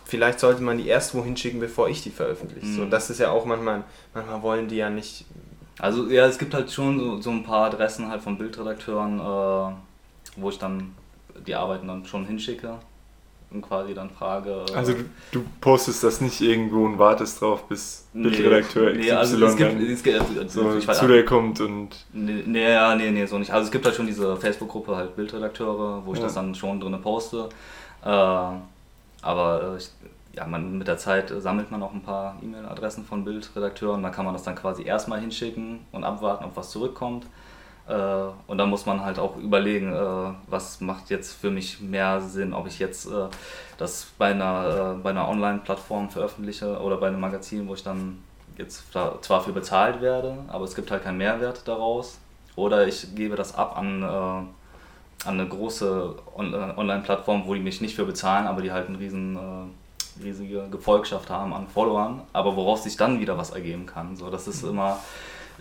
vielleicht 0.05 0.39
sollte 0.39 0.61
man 0.63 0.77
die 0.77 0.87
erst 0.87 1.13
wohin 1.15 1.35
schicken, 1.35 1.59
bevor 1.59 1.89
ich 1.89 2.01
die 2.03 2.09
veröffentliche. 2.11 2.67
So, 2.67 2.81
Mhm. 2.83 2.89
das 2.89 3.09
ist 3.09 3.19
ja 3.19 3.31
auch 3.31 3.45
manchmal, 3.45 3.83
manchmal 4.13 4.41
wollen 4.41 4.67
die 4.67 4.77
ja 4.77 4.89
nicht, 4.89 5.25
Also 5.79 6.07
ja, 6.09 6.25
es 6.25 6.37
gibt 6.39 6.53
halt 6.53 6.71
schon 6.71 6.99
so, 6.99 7.21
so 7.21 7.29
ein 7.29 7.43
paar 7.43 7.65
Adressen 7.67 8.09
halt 8.09 8.21
von 8.21 8.37
Bildredakteuren, 8.37 9.19
äh, 9.19 9.73
wo 10.37 10.49
ich 10.49 10.57
dann 10.57 10.95
die 11.45 11.55
Arbeiten 11.55 11.87
dann 11.87 12.05
schon 12.05 12.25
hinschicke 12.25 12.75
und 13.51 13.61
quasi 13.61 13.93
dann 13.93 14.09
frage. 14.09 14.65
Also 14.75 14.93
du, 14.93 15.05
du 15.31 15.43
postest 15.61 16.03
das 16.03 16.19
nicht 16.21 16.41
irgendwo 16.41 16.85
und 16.85 16.99
wartest 16.99 17.41
drauf, 17.41 17.63
bis 17.67 18.05
nee, 18.13 18.23
Bildredakteur 18.29 18.91
XY 18.91 18.99
nee, 18.99 19.11
also 19.11 19.45
es 19.45 19.55
gibt, 19.55 19.81
es 19.81 20.03
gibt 20.03 20.19
also 20.19 20.71
so 20.71 20.77
ich 20.77 20.87
weiß, 20.87 20.99
zu 20.99 21.07
dir 21.07 21.23
kommt 21.23 21.61
und 21.61 21.89
Nee, 22.13 22.43
nee, 22.45 22.71
ja, 22.73 22.93
nee, 22.95 23.11
nee, 23.11 23.25
so 23.25 23.37
nicht. 23.37 23.51
Also 23.51 23.65
es 23.65 23.71
gibt 23.71 23.85
halt 23.85 23.95
schon 23.95 24.07
diese 24.07 24.35
Facebook-Gruppe 24.35 24.95
halt 24.95 25.15
Bildredakteure, 25.15 26.05
wo 26.05 26.13
ich 26.13 26.19
Ja. 26.19 26.25
das 26.25 26.33
dann 26.33 26.53
schon 26.55 26.79
drin 26.79 26.99
poste. 27.01 27.47
Äh, 28.03 28.07
aber 28.07 29.73
äh, 29.73 29.77
ich, 29.77 29.89
ja, 30.33 30.45
man, 30.45 30.77
mit 30.77 30.87
der 30.87 30.97
Zeit 30.97 31.33
sammelt 31.37 31.71
man 31.71 31.81
auch 31.81 31.93
ein 31.93 32.03
paar 32.03 32.37
E-Mail-Adressen 32.43 33.05
von 33.05 33.23
Bildredakteuren. 33.23 34.03
Da 34.03 34.09
kann 34.09 34.25
man 34.25 34.33
das 34.33 34.43
dann 34.43 34.55
quasi 34.55 34.83
erstmal 34.83 35.19
hinschicken 35.19 35.79
und 35.91 36.03
abwarten, 36.03 36.43
ob 36.45 36.55
was 36.55 36.69
zurückkommt. 36.69 37.25
Äh, 37.87 37.93
und 38.47 38.57
dann 38.57 38.69
muss 38.69 38.85
man 38.85 39.03
halt 39.03 39.19
auch 39.19 39.37
überlegen, 39.37 39.93
äh, 39.93 40.33
was 40.47 40.81
macht 40.81 41.09
jetzt 41.09 41.33
für 41.33 41.49
mich 41.51 41.79
mehr 41.81 42.21
Sinn, 42.21 42.53
ob 42.53 42.67
ich 42.67 42.79
jetzt 42.79 43.05
äh, 43.07 43.27
das 43.77 44.07
bei 44.17 44.31
einer, 44.31 44.95
bei 45.01 45.11
einer 45.11 45.27
Online-Plattform 45.29 46.09
veröffentliche 46.09 46.79
oder 46.81 46.97
bei 46.97 47.07
einem 47.07 47.19
Magazin, 47.21 47.67
wo 47.67 47.73
ich 47.75 47.83
dann 47.83 48.19
jetzt 48.57 48.83
da 48.93 49.17
zwar 49.21 49.41
für 49.41 49.53
bezahlt 49.53 50.01
werde, 50.01 50.37
aber 50.47 50.65
es 50.65 50.75
gibt 50.75 50.91
halt 50.91 51.03
keinen 51.03 51.17
Mehrwert 51.19 51.67
daraus. 51.67 52.17
Oder 52.55 52.87
ich 52.87 53.13
gebe 53.15 53.35
das 53.35 53.53
ab 53.53 53.77
an, 53.77 54.03
an 54.03 54.47
eine 55.25 55.47
große 55.47 56.15
On 56.35 56.53
Online-Plattform, 56.53 57.43
wo 57.45 57.53
die 57.53 57.59
mich 57.59 57.81
nicht 57.81 57.95
für 57.95 58.05
bezahlen, 58.05 58.47
aber 58.47 58.61
die 58.63 58.71
halt 58.71 58.87
eine 58.87 58.99
riesen, 58.99 59.37
riesige 60.23 60.67
Gefolgschaft 60.69 61.29
haben 61.29 61.53
an 61.53 61.67
Followern, 61.67 62.23
aber 62.33 62.55
woraus 62.55 62.83
sich 62.83 62.97
dann 62.97 63.19
wieder 63.19 63.37
was 63.37 63.51
ergeben 63.51 63.85
kann. 63.85 64.15
So, 64.15 64.29
das 64.29 64.47
ist 64.47 64.63
immer, 64.63 64.97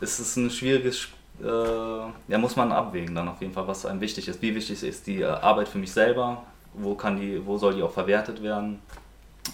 es 0.00 0.18
ist 0.20 0.36
ein 0.36 0.50
schwieriges 0.50 0.96
Sp- 1.04 1.15
äh, 1.42 2.32
ja, 2.32 2.38
muss 2.38 2.56
man 2.56 2.72
abwägen 2.72 3.14
dann 3.14 3.28
auf 3.28 3.40
jeden 3.40 3.52
Fall, 3.52 3.66
was 3.66 3.86
einem 3.86 4.00
wichtig 4.00 4.28
ist. 4.28 4.42
Wie 4.42 4.54
wichtig 4.54 4.82
ist 4.82 5.06
die 5.06 5.22
äh, 5.22 5.26
Arbeit 5.26 5.68
für 5.68 5.78
mich 5.78 5.92
selber? 5.92 6.42
Wo 6.74 6.94
kann 6.94 7.18
die, 7.18 7.44
wo 7.44 7.58
soll 7.58 7.74
die 7.74 7.82
auch 7.82 7.92
verwertet 7.92 8.42
werden? 8.42 8.80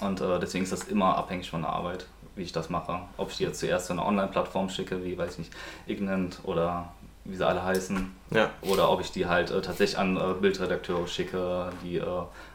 Und 0.01 0.21
äh, 0.21 0.39
deswegen 0.39 0.65
ist 0.65 0.73
das 0.73 0.85
immer 0.85 1.17
abhängig 1.17 1.51
von 1.51 1.63
der 1.63 1.71
Arbeit, 1.71 2.07
wie 2.35 2.43
ich 2.43 2.53
das 2.53 2.71
mache. 2.71 3.01
Ob 3.17 3.31
ich 3.31 3.37
die 3.37 3.45
jetzt 3.45 3.61
zuerst 3.61 3.87
zu 3.87 3.93
einer 3.93 4.07
Online-Plattform 4.07 4.69
schicke, 4.69 5.05
wie 5.05 5.17
weiß 5.17 5.33
ich 5.33 5.39
nicht, 5.39 5.53
Ignant 5.87 6.41
oder 6.45 6.93
wie 7.25 7.37
sie 7.37 7.47
alle 7.47 7.63
heißen. 7.63 8.13
Ja. 8.31 8.51
Oder 8.63 8.91
ob 8.91 9.01
ich 9.01 9.13
die 9.13 9.27
halt 9.27 9.51
äh, 9.51 9.61
tatsächlich 9.61 9.99
an 9.99 10.17
äh, 10.17 10.35
Bildredakteure 10.41 11.07
schicke, 11.07 11.71
die 11.85 12.01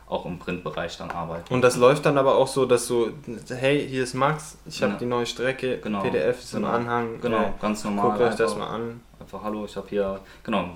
auch 0.09 0.25
im 0.25 0.39
Printbereich 0.39 0.97
dann 0.97 1.11
arbeiten. 1.11 1.53
Und 1.53 1.61
das 1.61 1.75
läuft 1.75 2.05
dann 2.05 2.17
aber 2.17 2.35
auch 2.37 2.47
so, 2.47 2.65
dass 2.65 2.87
du, 2.87 3.11
hey, 3.49 3.85
hier 3.87 4.03
ist 4.03 4.13
Max, 4.13 4.57
ich 4.65 4.81
habe 4.81 4.93
Ja. 4.93 4.99
die 4.99 5.05
neue 5.05 5.25
Strecke, 5.25 5.79
Genau. 5.79 6.01
PDF 6.01 6.39
ist 6.39 6.53
im 6.53 6.61
Genau. 6.61 6.73
Anhang. 6.73 7.19
Genau, 7.21 7.37
äh, 7.43 7.51
ganz 7.61 7.83
normal. 7.83 8.11
Guckt 8.11 8.21
euch 8.21 8.35
das 8.35 8.55
mal 8.55 8.67
an. 8.67 9.01
Einfach, 9.19 9.43
hallo, 9.43 9.65
ich 9.65 9.75
habe 9.75 9.87
hier, 9.89 10.19
genau, 10.43 10.69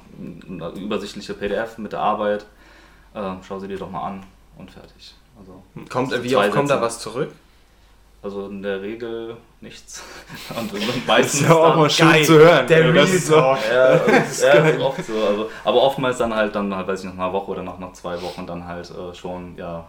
eine 0.50 0.70
übersichtliche 0.72 1.34
PDF 1.34 1.78
mit 1.78 1.94
der 1.94 2.02
Arbeit. 2.02 2.46
Äh, 3.14 3.22
schau 3.48 3.60
sie 3.60 3.68
dir 3.68 3.78
doch 3.78 3.90
mal 3.90 4.04
an 4.08 4.24
und 4.58 4.70
fertig. 4.72 5.16
Also, 5.40 5.64
Kommt, 5.90 6.12
so 6.12 6.24
wie 6.24 6.36
oft 6.36 6.52
kommt 6.52 6.70
da 6.70 6.82
was 6.82 7.00
zurück? 7.00 7.32
Also 8.24 8.45
in 8.47 8.61
der 8.61 8.82
Regel 8.82 9.36
nichts. 9.61 10.03
Und 10.57 10.72
Das 10.74 11.07
meistens 11.07 11.41
ist 11.41 11.47
ja 11.49 11.55
auch 11.55 11.76
mal 11.76 11.89
schön 11.89 12.07
Geil, 12.11 12.24
zu 12.26 12.34
hören. 12.38 12.67
der 12.67 12.86
ey, 12.86 12.93
das 12.93 13.09
ist 13.13 13.28
so. 13.28 13.36
Ja, 13.36 13.57
das 13.97 14.32
ist, 14.32 14.43
ja, 14.43 14.55
das 14.61 14.76
ist 14.76 14.80
oft 14.82 15.05
so. 15.05 15.13
Also, 15.28 15.49
aber 15.63 15.82
oftmals 15.82 16.17
dann 16.19 16.34
halt 16.36 16.53
dann, 16.55 16.76
halt, 16.76 16.88
weiß 16.88 16.99
ich, 16.99 17.05
nach 17.07 17.13
einer 17.13 17.34
Woche 17.34 17.51
oder 17.51 17.63
nach, 17.63 17.80
nach 17.80 17.93
zwei 17.93 18.22
Wochen 18.22 18.45
dann 18.45 18.65
halt 18.67 18.91
äh, 18.91 19.15
schon, 19.15 19.55
ja, 19.57 19.86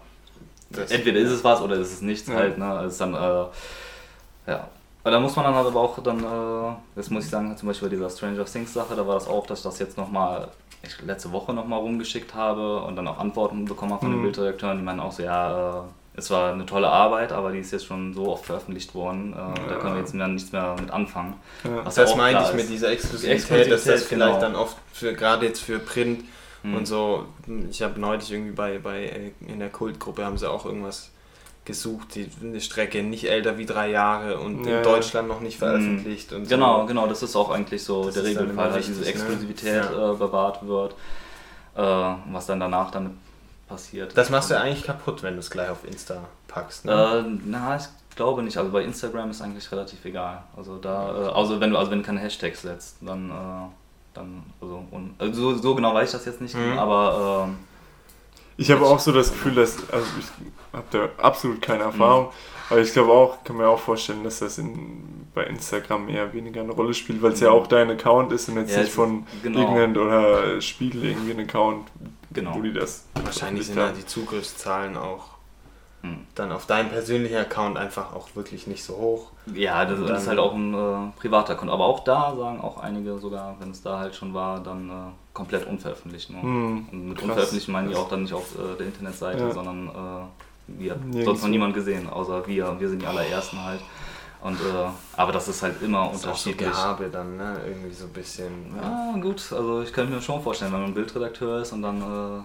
Das- 0.71 0.91
entweder 0.91 1.19
ist 1.21 1.31
es 1.31 1.45
was 1.45 1.61
oder 1.61 1.77
ist 1.77 1.93
es 1.93 2.01
nichts 2.01 2.29
Ja. 2.29 2.37
halt, 2.37 2.57
ne? 2.59 2.65
Also 2.67 2.89
ist 2.89 3.01
dann, 3.01 3.15
äh, 3.15 3.45
ja. 4.51 4.69
Aber 5.05 5.11
da 5.11 5.19
muss 5.21 5.35
man 5.37 5.45
dann 5.47 5.55
halt 5.57 5.67
aber 5.67 5.81
auch 5.81 5.99
dann, 6.03 6.21
äh, 6.21 6.75
das 6.95 7.11
muss 7.11 7.25
ich 7.25 7.31
sagen, 7.31 7.55
zum 7.57 7.69
Beispiel 7.69 7.89
bei 7.89 7.97
dieser 7.97 8.09
Stranger 8.09 8.45
Things 8.45 8.73
Sache, 8.73 8.95
da 8.95 9.07
war 9.07 9.15
das 9.15 9.27
auch, 9.29 9.47
dass 9.47 9.59
ich 9.59 9.65
das 9.65 9.79
jetzt 9.81 9.99
nochmal, 9.99 10.49
ich 10.85 11.01
letzte 11.05 11.33
Woche 11.33 11.53
nochmal 11.53 11.81
rumgeschickt 11.81 12.35
habe 12.35 12.81
und 12.83 12.95
dann 12.97 13.09
auch 13.09 13.19
Antworten 13.19 13.65
bekommen 13.65 13.93
habe 13.93 14.01
von 14.03 14.11
den 14.13 14.21
Mhm. 14.21 14.25
Bildredakteuren, 14.25 14.79
die 14.79 14.85
meinen 14.85 15.01
auch 15.01 15.11
so, 15.13 15.23
ja, 15.25 15.81
äh, 15.81 15.83
es 16.15 16.31
war 16.31 16.53
eine 16.53 16.67
tolle 16.67 16.89
Arbeit, 16.89 17.33
aber 17.33 17.53
die 17.53 17.59
ist 17.59 17.73
jetzt 17.73 17.87
schon 17.87 18.13
so 18.15 18.29
oft 18.33 18.45
veröffentlicht 18.47 18.95
worden, 18.95 19.33
äh, 19.33 19.69
da 19.69 19.77
können 19.77 19.95
wir 19.95 20.01
jetzt 20.01 20.15
mehr, 20.15 20.29
nichts 20.29 20.53
mehr 20.53 20.77
mit 20.79 20.91
anfangen. 20.91 21.35
ja. 21.65 21.85
Was 21.85 21.95
Das 21.95 22.11
ja 22.11 22.17
meinte 22.17 22.43
ich 22.47 22.53
mit 22.53 22.65
ist. 22.65 22.71
dieser 22.71 22.91
Exklusivität, 22.91 23.37
Exklusivität, 23.37 23.73
dass 23.73 23.85
das 23.85 24.03
vielleicht 24.05 24.41
genau. 24.41 24.41
dann 24.41 24.55
oft 24.57 24.77
für 24.93 25.13
gerade 25.15 25.47
jetzt 25.47 25.63
für 25.63 25.79
Print 25.79 26.25
Hm. 26.63 26.77
und 26.77 26.87
so. 26.87 27.27
Ich 27.71 27.83
habe 27.83 27.99
neulich 27.99 28.31
irgendwie 28.31 28.53
bei, 28.53 28.79
bei 28.79 29.03
äh, 29.05 29.31
in 29.49 29.59
der 29.59 29.69
Kultgruppe 29.69 30.25
haben 30.25 30.39
sie 30.39 30.49
auch 30.49 30.65
irgendwas 30.65 31.11
gesucht, 31.65 32.15
die 32.15 32.29
eine 32.41 32.61
Strecke 32.61 33.03
nicht 33.03 33.29
älter 33.29 33.59
wie 33.59 33.67
drei 33.67 33.91
Jahre 33.91 34.39
und 34.39 34.59
Ja, 34.65 34.71
in 34.71 34.77
ja. 34.77 34.83
Deutschland 34.83 35.27
noch 35.27 35.41
nicht 35.41 35.59
veröffentlicht 35.59 36.33
und 36.33 36.49
Genau, 36.49 36.83
so. 36.83 36.87
genau, 36.87 37.09
das 37.09 37.23
ist 37.25 37.35
auch 37.35 37.51
eigentlich 37.51 37.83
so 37.83 38.05
Das 38.05 38.15
der 38.15 38.25
Regelfall, 38.25 38.71
dass 38.73 38.87
diese 38.87 39.01
ne? 39.01 39.07
Exklusivität 39.09 39.75
Ja. 39.93 40.13
äh, 40.13 40.15
bewahrt 40.17 40.65
wird. 40.65 40.93
Äh, 41.75 41.81
was 41.81 42.47
dann 42.47 42.61
danach 42.61 42.93
damit 42.93 43.13
passiert. 43.73 44.17
Das 44.17 44.31
machst 44.31 44.51
du 44.51 44.55
ja 44.55 44.61
eigentlich 44.61 44.85
kaputt, 44.85 45.23
wenn 45.23 45.35
du 45.35 45.41
es 45.41 45.51
gleich 45.51 45.69
auf 45.71 45.85
Insta 45.85 46.17
packst. 46.49 46.85
Ne? 46.85 46.93
Äh, 46.93 47.39
na, 47.45 47.77
ich 47.77 47.85
glaube 48.17 48.43
nicht. 48.43 48.57
Also 48.59 48.71
bei 48.71 48.83
Instagram 48.85 49.31
ist 49.31 49.43
eigentlich 49.43 49.71
relativ 49.73 50.05
egal. 50.05 50.43
Also 50.57 50.79
da, 50.79 51.29
äh, 51.29 51.33
also 51.33 51.61
wenn 51.61 51.71
du, 51.71 51.79
also 51.79 51.91
wenn 51.91 51.99
du 52.01 52.05
keine 52.05 52.21
Hashtags 52.21 52.63
setzt, 52.63 52.97
dann, 53.01 53.31
äh, 53.31 53.35
dann, 54.15 54.43
also, 54.61 54.85
und, 54.91 55.15
also 55.19 55.33
so, 55.53 55.55
so 55.57 55.75
genau 55.75 55.95
weiß 55.95 56.09
ich 56.11 56.13
das 56.19 56.25
jetzt 56.27 56.41
nicht, 56.41 56.55
Mhm. 56.55 56.79
aber 56.79 57.47
ähm, 57.49 57.57
Ich 58.59 58.71
habe 58.71 58.85
auch 58.85 58.99
so 58.99 59.13
das 59.13 59.31
Gefühl, 59.31 59.55
dass, 59.55 59.77
also 59.91 60.07
ich 60.19 60.27
habe 60.73 60.85
da 60.91 61.09
absolut 61.25 61.63
keine 61.63 61.85
Erfahrung, 61.85 62.29
aber 62.69 62.81
ich 62.81 62.93
glaube 62.93 63.11
auch, 63.11 63.43
kann 63.45 63.57
mir 63.57 63.67
auch 63.69 63.79
vorstellen, 63.81 64.23
dass 64.25 64.41
das 64.41 64.59
in, 64.59 65.27
bei 65.35 65.45
Instagram 65.45 66.09
eher 66.11 66.33
weniger 66.35 66.61
eine 66.61 66.73
Rolle 66.73 66.93
spielt, 66.93 67.23
weil 67.23 67.33
es 67.33 67.41
ja 67.41 67.49
Mhm. 67.49 67.57
auch 67.57 67.67
dein 67.67 67.91
Account 67.91 68.31
ist 68.33 68.49
und 68.51 68.57
jetzt 68.59 68.75
Ja, 68.75 68.83
nicht 68.83 68.93
von 68.93 69.27
genau. 69.43 69.59
irgendeinem 69.61 69.97
oder 70.07 70.61
Spiegel 70.61 71.05
irgendwie 71.05 71.33
ein 71.33 71.41
Account, 71.41 71.89
genau. 72.33 72.55
wo 72.55 72.63
die 72.63 72.73
das 72.73 73.05
Wahrscheinlich 73.23 73.67
sind 73.67 73.77
da 73.77 73.91
die 73.93 74.07
Zugriffszahlen 74.07 74.97
auch 74.97 75.33
Hm. 76.03 76.27
dann 76.35 76.51
auf 76.51 76.67
deinen 76.67 76.89
persönlichen 76.91 77.37
Account 77.37 77.77
einfach 77.79 78.13
auch 78.13 78.35
wirklich 78.35 78.67
nicht 78.67 78.83
so 78.83 78.97
hoch. 78.97 79.31
Ja, 79.55 79.85
das, 79.85 80.01
das 80.05 80.23
ist 80.23 80.29
halt 80.29 80.41
auch 80.41 80.53
ein 80.53 80.75
äh, 80.75 81.13
privater 81.17 81.53
Account. 81.53 81.71
Aber 81.71 81.85
auch 81.85 82.03
da 82.03 82.35
sagen 82.35 82.61
auch 82.61 82.79
einige 82.79 83.19
sogar, 83.21 83.55
wenn 83.61 83.71
es 83.71 83.83
da 83.83 84.01
halt 84.01 84.17
schon 84.17 84.35
war, 84.35 84.59
dann 84.61 84.91
äh, 84.91 84.93
komplett 85.33 85.65
unveröffentlicht. 85.65 86.31
Ne? 86.31 86.43
Hm, 86.43 86.89
Und 86.91 87.09
mit 87.11 87.19
krass. 87.19 87.29
unveröffentlichen 87.29 87.71
meinen 87.71 87.89
die 87.89 87.95
auch 87.95 88.09
dann 88.09 88.23
nicht 88.23 88.35
auf 88.35 88.53
äh, 88.59 88.77
der 88.77 88.87
Internetseite, 88.89 89.45
Ja. 89.45 89.53
sondern 89.53 89.89
äh, 89.91 90.73
wir. 90.81 90.97
Nirgendwo. 90.97 91.23
Sonst 91.25 91.43
noch 91.43 91.49
niemand 91.51 91.75
gesehen, 91.75 92.11
außer 92.11 92.49
wir. 92.49 92.81
Wir 92.81 92.89
sind 92.89 93.01
die 93.03 93.07
allerersten 93.07 93.63
halt. 93.65 93.81
Und, 94.43 94.57
äh, 94.57 94.89
aber 95.17 95.31
das 95.33 95.47
ist 95.47 95.63
halt 95.63 95.81
immer 95.83 96.09
Das 96.09 96.17
ist 96.17 96.27
auch 96.27 96.37
so 96.37 96.51
unterschiedlich. 96.51 96.69
Gehabe 96.71 97.09
dann, 97.11 97.37
ne? 97.37 97.61
Irgendwie 97.67 97.95
so 97.95 98.07
ein 98.07 98.13
bisschen. 98.13 98.51
Ja, 98.77 99.15
gut, 99.21 99.53
also 99.53 99.83
ich 99.83 99.93
könnte 99.93 100.13
mir 100.13 100.21
schon 100.21 100.43
vorstellen, 100.43 100.73
wenn 100.73 100.83
man 100.83 100.95
Bildredakteur 100.95 101.63
ist 101.63 101.73
und 101.73 101.83
dann 101.83 102.01
äh, 102.03 102.43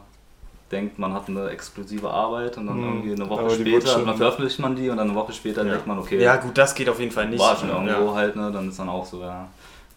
denkt, 0.72 1.00
man 1.00 1.12
hat 1.14 1.28
eine 1.28 1.50
exklusive 1.50 2.10
Arbeit 2.10 2.58
und 2.58 2.68
dann 2.68 2.78
Hm, 2.78 2.84
irgendwie 2.84 3.14
eine 3.14 3.28
Woche 3.30 3.42
aber 3.42 3.56
später, 3.56 3.88
schon- 3.88 4.06
dann 4.06 4.18
veröffentlicht 4.18 4.60
man 4.60 4.76
die 4.76 4.90
und 4.90 4.98
dann 4.98 5.08
eine 5.10 5.18
Woche 5.18 5.34
später 5.34 5.64
Ja. 5.66 5.72
denkt 5.72 5.88
man, 5.88 5.98
okay, 5.98 6.22
Ja, 6.22 6.36
gut, 6.36 6.56
das 6.58 6.76
geht 6.76 6.88
auf 6.88 7.00
jeden 7.00 7.12
Fall 7.12 7.30
nicht. 7.30 7.40
war 7.40 7.56
schon 7.58 7.70
irgendwo 7.70 8.10
Ja. 8.10 8.14
halt, 8.14 8.36
ne? 8.36 8.52
Dann 8.52 8.70
ist 8.70 8.78
dann 8.78 8.90
auch 8.90 9.06
so, 9.06 9.22
ja, 9.22 9.48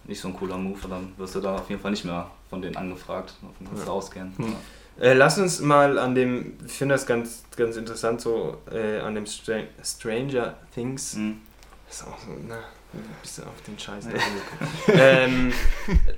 nicht 0.05 0.21
so 0.21 0.29
ein 0.29 0.35
cooler 0.37 0.57
Move, 0.57 0.79
und 0.85 0.91
dann 0.91 1.13
wirst 1.19 1.35
du 1.35 1.41
da 1.41 1.57
auf 1.57 1.69
jeden 1.69 1.83
Fall 1.83 1.91
nicht 1.91 2.07
mehr 2.07 2.31
von 2.49 2.63
denen 2.63 2.77
angefragt, 2.77 3.35
davon 3.43 3.67
kannst 3.69 3.87
du 3.87 3.91
ausgehen. 3.91 4.33
Hm. 4.39 4.57
Äh, 4.99 5.13
lass 5.15 5.39
uns 5.39 5.61
mal 5.61 5.99
an 5.99 6.15
dem, 6.15 6.57
ich 6.65 6.73
finde 6.73 6.95
das 6.95 7.05
ganz, 7.07 7.43
ganz 7.57 7.77
interessant, 7.77 8.21
so 8.23 8.57
äh, 8.73 9.01
an 9.01 9.15
dem 9.15 9.27
Stra 9.27 9.59
Stranger 9.85 10.55
Things. 10.75 11.19
Hm. 11.91 11.93
Ist 11.93 12.03
auch 12.07 12.19
so, 12.19 12.31
na, 12.49 12.55
ein 12.93 13.05
bisschen 13.23 13.45
auf 13.45 13.61
den 13.67 13.79
Scheiß. 13.79 14.07
ähm, 14.89 15.53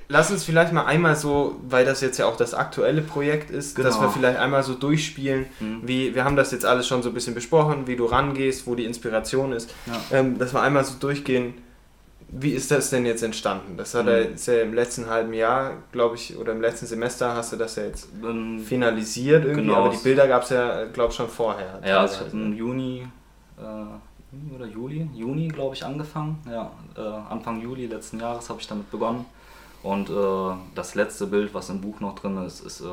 lass 0.07 0.31
uns 0.31 0.43
vielleicht 0.43 0.71
mal 0.73 0.85
einmal 0.85 1.15
so, 1.15 1.55
weil 1.67 1.85
das 1.85 2.01
jetzt 2.01 2.17
ja 2.19 2.25
auch 2.27 2.37
das 2.37 2.53
aktuelle 2.53 3.01
Projekt 3.01 3.49
ist, 3.49 3.77
dass 3.79 3.95
Genau. 3.95 4.07
wir 4.07 4.11
vielleicht 4.11 4.37
einmal 4.39 4.63
so 4.63 4.73
durchspielen, 4.75 5.45
Hm. 5.59 5.81
wie, 5.83 6.13
wir 6.15 6.23
haben 6.25 6.35
das 6.35 6.51
jetzt 6.51 6.65
alles 6.65 6.87
schon 6.87 7.01
so 7.03 7.09
ein 7.09 7.13
bisschen 7.13 7.33
besprochen, 7.35 7.87
wie 7.87 7.95
du 7.95 8.05
rangehst, 8.05 8.67
wo 8.67 8.75
die 8.75 8.85
Inspiration 8.85 9.51
ist, 9.51 9.73
Ja. 9.85 10.19
ähm, 10.19 10.37
dass 10.37 10.53
wir 10.53 10.61
einmal 10.61 10.83
so 10.83 10.95
durchgehen, 10.99 11.55
wie 12.35 12.51
ist 12.51 12.71
das 12.71 12.89
denn 12.89 13.05
jetzt 13.05 13.21
entstanden? 13.21 13.77
Das 13.77 13.93
hat 13.93 14.03
Mhm. 14.05 14.09
er 14.11 14.21
jetzt 14.23 14.47
ja 14.47 14.61
im 14.61 14.73
letzten 14.73 15.07
halben 15.07 15.33
Jahr, 15.33 15.73
glaube 15.91 16.15
ich, 16.15 16.35
oder 16.37 16.51
im 16.53 16.61
letzten 16.61 16.87
Semester 16.87 17.35
hast 17.35 17.53
du 17.53 17.57
das 17.57 17.75
ja 17.75 17.83
jetzt 17.83 18.07
Dann, 18.21 18.57
finalisiert 18.59 19.45
irgendwie, 19.45 19.61
Genau. 19.67 19.75
aber 19.85 19.89
die 19.89 19.97
Bilder 20.03 20.27
gab 20.27 20.41
es 20.43 20.49
ja, 20.49 20.85
glaube 20.85 21.11
ich, 21.11 21.15
schon 21.15 21.29
vorher. 21.29 21.79
ja, 21.85 21.99
also 21.99 22.13
ich 22.15 22.19
habe 22.21 22.31
teilweise. 22.31 22.47
im 22.47 22.53
Juni, 22.53 23.07
äh, 23.59 23.61
Juni 24.33 24.55
oder 24.55 24.65
Juli, 24.65 25.07
Juni 25.13 25.47
glaube 25.47 25.75
ich 25.75 25.85
angefangen, 25.85 26.39
ja, 26.49 26.71
äh, 26.97 27.01
Anfang 27.31 27.61
Juli 27.61 27.85
letzten 27.87 28.19
Jahres 28.19 28.49
habe 28.49 28.59
ich 28.59 28.67
damit 28.67 28.89
begonnen 28.89 29.25
und 29.83 30.09
äh, 30.09 30.13
das 30.75 30.95
letzte 30.95 31.27
Bild, 31.27 31.53
was 31.53 31.69
im 31.69 31.81
Buch 31.81 31.99
noch 31.99 32.15
drin 32.15 32.37
ist, 32.45 32.61
ist 32.61 32.81
äh, 32.81 32.85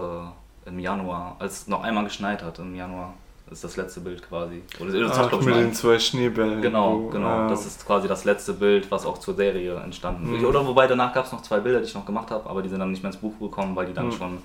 im 0.66 0.78
Januar, 0.78 1.36
als 1.38 1.62
es 1.62 1.68
noch 1.68 1.82
einmal 1.82 2.04
geschneit 2.04 2.42
hat 2.42 2.58
im 2.58 2.74
Januar, 2.74 3.14
ist 3.50 3.64
das 3.64 3.76
letzte 3.76 4.00
Bild 4.00 4.22
quasi. 4.28 4.62
Oder 4.80 5.00
das 5.00 5.18
Ach, 5.18 5.32
ich, 5.32 5.40
mit 5.40 5.54
den 5.56 5.72
zwei 5.74 5.98
Schneebällen. 5.98 6.62
Genau, 6.62 7.00
wo- 7.00 7.08
genau. 7.08 7.26
ah, 7.26 7.48
Das 7.48 7.66
ist 7.66 7.84
quasi 7.84 8.06
das 8.06 8.24
letzte 8.24 8.52
Bild, 8.52 8.88
was 8.92 9.04
auch 9.06 9.18
zur 9.18 9.34
Serie 9.34 9.74
entstanden 9.76 10.32
ist. 10.36 10.42
Mhm. 10.42 10.46
Oder 10.48 10.64
wobei 10.64 10.86
danach 10.86 11.12
gab 11.12 11.24
es 11.26 11.32
noch 11.32 11.42
zwei 11.42 11.58
Bilder, 11.58 11.80
die 11.80 11.86
ich 11.86 11.94
noch 11.94 12.06
gemacht 12.06 12.30
habe, 12.30 12.48
aber 12.48 12.62
die 12.62 12.68
sind 12.68 12.78
dann 12.78 12.92
nicht 12.92 13.02
mehr 13.02 13.10
ins 13.10 13.20
Buch 13.20 13.32
gekommen, 13.40 13.74
weil 13.74 13.86
die 13.86 13.94
dann 13.94 14.06
Mhm. 14.06 14.12
schon, 14.12 14.38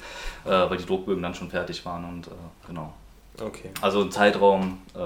äh, 0.46 0.50
weil 0.70 0.78
die 0.78 0.86
Druckbögen 0.86 1.22
dann 1.22 1.36
schon 1.36 1.50
fertig 1.52 1.86
waren 1.86 2.04
und 2.06 2.28
äh, 2.28 2.32
genau. 2.68 2.93
Okay. 3.39 3.70
Also 3.82 4.02
ein 4.02 4.12
Zeitraum, 4.12 4.80
äh, 4.96 5.00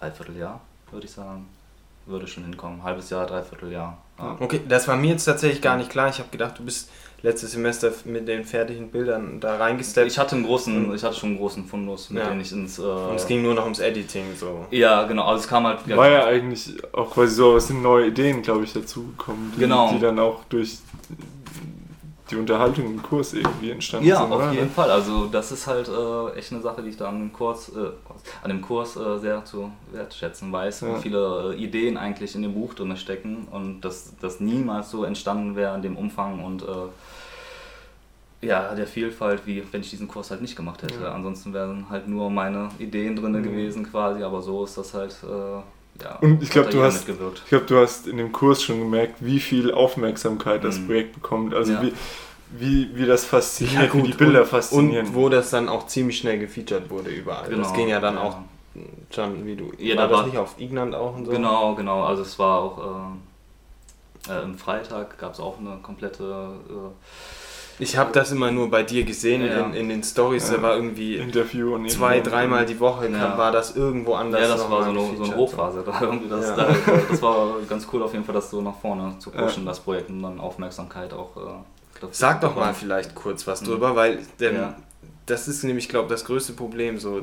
Dreivierteljahr, 0.00 0.60
würde 0.94 1.06
ich 1.06 1.12
sagen. 1.12 1.46
Würde 2.06 2.26
schon 2.26 2.44
hinkommen. 2.44 2.82
Halbes 2.82 3.08
Jahr, 3.10 3.26
Dreivierteljahr. 3.26 3.96
Ja. 4.18 4.36
Okay, 4.38 4.60
das 4.68 4.86
war 4.88 4.96
mir 4.96 5.12
jetzt 5.12 5.24
tatsächlich 5.24 5.62
gar 5.62 5.76
nicht 5.78 5.88
klar. 5.88 6.10
Ich 6.10 6.18
habe 6.18 6.28
gedacht, 6.30 6.58
du 6.58 6.62
bist 6.64 6.90
letztes 7.22 7.52
Semester 7.52 7.90
mit 8.04 8.28
den 8.28 8.44
fertigen 8.44 8.90
Bildern 8.90 9.40
da 9.40 9.56
reingesteppt. 9.56 10.06
Ich 10.06 10.18
hatte 10.18 10.36
einen 10.36 10.44
großen, 10.44 10.94
ich 10.94 11.02
hatte 11.02 11.16
schon 11.16 11.30
einen 11.30 11.38
großen 11.38 11.64
Fundus, 11.64 12.10
mit 12.10 12.22
Ja. 12.22 12.28
dem 12.28 12.40
ich 12.40 12.52
ins. 12.52 12.78
Äh, 12.78 12.82
und 12.82 13.14
es 13.16 13.26
ging 13.26 13.40
nur 13.40 13.54
noch 13.54 13.62
ums 13.64 13.78
Editing 13.78 14.36
so. 14.38 14.66
ja, 14.70 15.04
genau. 15.04 15.24
Also 15.24 15.44
es 15.44 15.48
kam 15.48 15.66
halt. 15.66 15.78
War 15.96 16.10
ja 16.10 16.26
eigentlich 16.26 16.74
auch 16.92 17.10
quasi 17.10 17.34
so, 17.34 17.56
es 17.56 17.68
sind 17.68 17.80
neue 17.80 18.08
Ideen, 18.08 18.42
glaube 18.42 18.64
ich, 18.64 18.74
dazugekommen, 18.74 19.52
die, 19.56 19.60
Genau. 19.60 19.90
die 19.90 19.98
dann 19.98 20.18
auch 20.18 20.44
durch 20.50 20.76
die 22.34 22.40
Unterhaltung 22.40 22.86
im 22.86 23.02
Kurs 23.02 23.32
irgendwie 23.32 23.70
entstanden 23.70 24.06
Ja, 24.08 24.18
sind. 24.18 24.32
auf 24.32 24.38
oder? 24.42 24.52
jeden 24.52 24.70
Fall. 24.70 24.90
Also 24.90 25.26
das 25.26 25.50
ist 25.52 25.66
halt 25.66 25.88
äh, 25.88 26.38
echt 26.38 26.52
eine 26.52 26.60
Sache, 26.60 26.82
die 26.82 26.90
ich 26.90 26.96
da 26.96 27.08
an 27.08 27.18
dem 27.20 27.32
Kurs, 27.32 27.70
äh, 27.70 27.90
an 28.42 28.48
dem 28.50 28.60
Kurs 28.60 28.96
äh, 28.96 29.18
sehr 29.18 29.44
zu 29.44 29.70
wertschätzen 29.92 30.52
weiß, 30.52 30.82
Ja. 30.82 30.96
wie 30.96 31.00
viele 31.02 31.54
äh, 31.56 31.62
Ideen 31.62 31.96
eigentlich 31.96 32.34
in 32.34 32.42
dem 32.42 32.54
Buch 32.54 32.74
drin 32.74 32.96
stecken 32.96 33.48
und 33.50 33.80
dass 33.82 34.12
das 34.20 34.40
niemals 34.40 34.90
so 34.90 35.04
entstanden 35.04 35.56
wäre 35.56 35.74
in 35.76 35.82
dem 35.82 35.96
Umfang 35.96 36.44
und 36.44 36.62
äh, 36.62 36.66
ja, 38.42 38.74
der 38.74 38.86
Vielfalt, 38.86 39.42
wie 39.46 39.62
wenn 39.72 39.80
ich 39.80 39.90
diesen 39.90 40.06
Kurs 40.08 40.30
halt 40.30 40.42
nicht 40.42 40.54
gemacht 40.56 40.82
hätte. 40.82 41.00
Ja. 41.02 41.12
Ansonsten 41.12 41.54
wären 41.54 41.86
halt 41.88 42.08
nur 42.08 42.28
meine 42.30 42.68
Ideen 42.78 43.16
drin 43.16 43.32
Mhm. 43.32 43.42
gewesen 43.42 43.90
quasi, 43.90 44.22
aber 44.22 44.42
so 44.42 44.64
ist 44.64 44.76
das 44.76 44.92
halt, 44.92 45.16
äh, 45.22 46.02
ja. 46.02 46.16
Und 46.20 46.42
ich 46.42 46.50
glaub, 46.50 46.66
hat 46.66 46.74
da 46.74 46.78
du 46.78 46.84
hast-. 46.84 47.08
Ich 47.08 47.46
glaube, 47.48 47.64
du 47.66 47.78
hast 47.78 48.06
in 48.06 48.16
dem 48.18 48.32
Kurs 48.32 48.62
schon 48.62 48.80
gemerkt, 48.80 49.24
wie 49.24 49.40
viel 49.40 49.72
Aufmerksamkeit 49.72 50.62
das 50.64 50.78
Mhm. 50.78 50.86
Projekt 50.86 51.14
bekommt. 51.14 51.54
Also 51.54 51.72
Ja. 51.72 51.82
wie, 51.82 51.92
wie, 52.58 52.90
wie 52.94 53.06
das 53.06 53.24
fasziniert, 53.24 53.94
wie 53.94 54.02
die 54.02 54.12
Bilder 54.12 54.42
und, 54.42 54.46
faszinieren. 54.48 55.06
Und 55.06 55.14
wo 55.14 55.28
das 55.28 55.50
dann 55.50 55.68
auch 55.68 55.86
ziemlich 55.86 56.18
schnell 56.18 56.38
gefeatured 56.38 56.90
wurde 56.90 57.10
überall. 57.10 57.50
Das 57.54 57.72
ging 57.72 57.88
ja 57.88 58.00
dann 58.00 58.18
auch 58.18 58.36
schon, 59.14 59.44
wie 59.46 59.56
du. 59.56 59.72
Ja, 59.78 59.96
war 59.96 60.04
da 60.04 60.08
das 60.10 60.18
war- 60.20 60.26
nicht 60.26 60.38
auf 60.38 60.54
Ignant 60.58 60.94
auch 60.94 61.16
und 61.16 61.26
so? 61.26 61.30
Genau, 61.32 61.74
genau. 61.74 62.02
Also 62.04 62.22
es 62.22 62.38
war 62.38 62.58
auch 62.62 62.78
äh, 64.28 64.32
äh, 64.32 64.42
im 64.42 64.56
Freitag 64.58 65.18
gab 65.18 65.32
es 65.34 65.40
auch 65.40 65.58
eine 65.58 65.78
komplette. 65.82 66.24
Äh, 66.68 67.82
Ich 67.82 67.96
habe 67.96 68.12
das 68.12 68.30
immer 68.30 68.52
nur 68.52 68.70
bei 68.70 68.84
dir 68.84 69.02
gesehen 69.04 69.44
Ja. 69.44 69.66
in, 69.66 69.74
in 69.74 69.88
den 69.88 70.02
Stories. 70.04 70.48
Ja. 70.48 70.56
Da 70.58 70.62
war 70.62 70.76
irgendwie 70.76 71.16
Interview 71.16 71.74
und 71.74 71.90
zwei, 71.90 72.20
dreimal 72.20 72.64
die 72.66 72.78
Woche 72.78 73.08
Ja. 73.10 73.36
war 73.36 73.50
das 73.50 73.74
irgendwo 73.76 74.14
anders. 74.14 74.40
ja, 74.42 74.48
das 74.48 74.70
war 74.70 74.84
so 74.84 74.90
eine, 74.90 75.16
so 75.16 75.24
eine. 75.24 75.36
Hochphase. 75.36 75.82
Da 75.84 76.00
irgendwie 76.00 76.28
das, 76.28 76.50
Ja. 76.50 76.56
da, 76.56 76.74
das 77.10 77.20
war 77.22 77.48
ganz 77.68 77.86
cool 77.92 78.02
auf 78.04 78.12
jeden 78.12 78.24
Fall, 78.24 78.34
das 78.34 78.48
so 78.50 78.60
nach 78.62 78.76
vorne 78.76 79.16
zu 79.18 79.30
pushen, 79.30 79.64
Ja. 79.64 79.70
das 79.70 79.80
Projekt 79.80 80.08
und 80.08 80.22
dann 80.22 80.38
Aufmerksamkeit 80.38 81.12
auch 81.12 81.36
dafür 81.94 82.08
Sag 82.12 82.40
doch 82.40 82.54
mal 82.56 82.74
vielleicht 82.74 83.14
kurz 83.14 83.46
was 83.46 83.60
Mhm. 83.62 83.66
drüber, 83.66 83.96
weil 83.96 84.18
ähm, 84.40 84.54
Ja. 84.56 84.76
das 85.26 85.48
ist 85.48 85.64
nämlich, 85.64 85.88
glaube 85.88 86.06
ich, 86.06 86.12
das 86.12 86.24
größte 86.24 86.52
Problem. 86.52 86.98
So, 86.98 87.22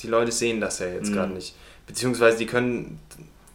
die 0.00 0.06
Leute 0.08 0.32
sehen 0.32 0.60
das 0.60 0.78
ja 0.78 0.86
jetzt 0.86 1.10
Mhm. 1.10 1.14
gerade 1.14 1.32
nicht. 1.32 1.54
Beziehungsweise 1.86 2.38
die 2.38 2.46
können. 2.46 2.98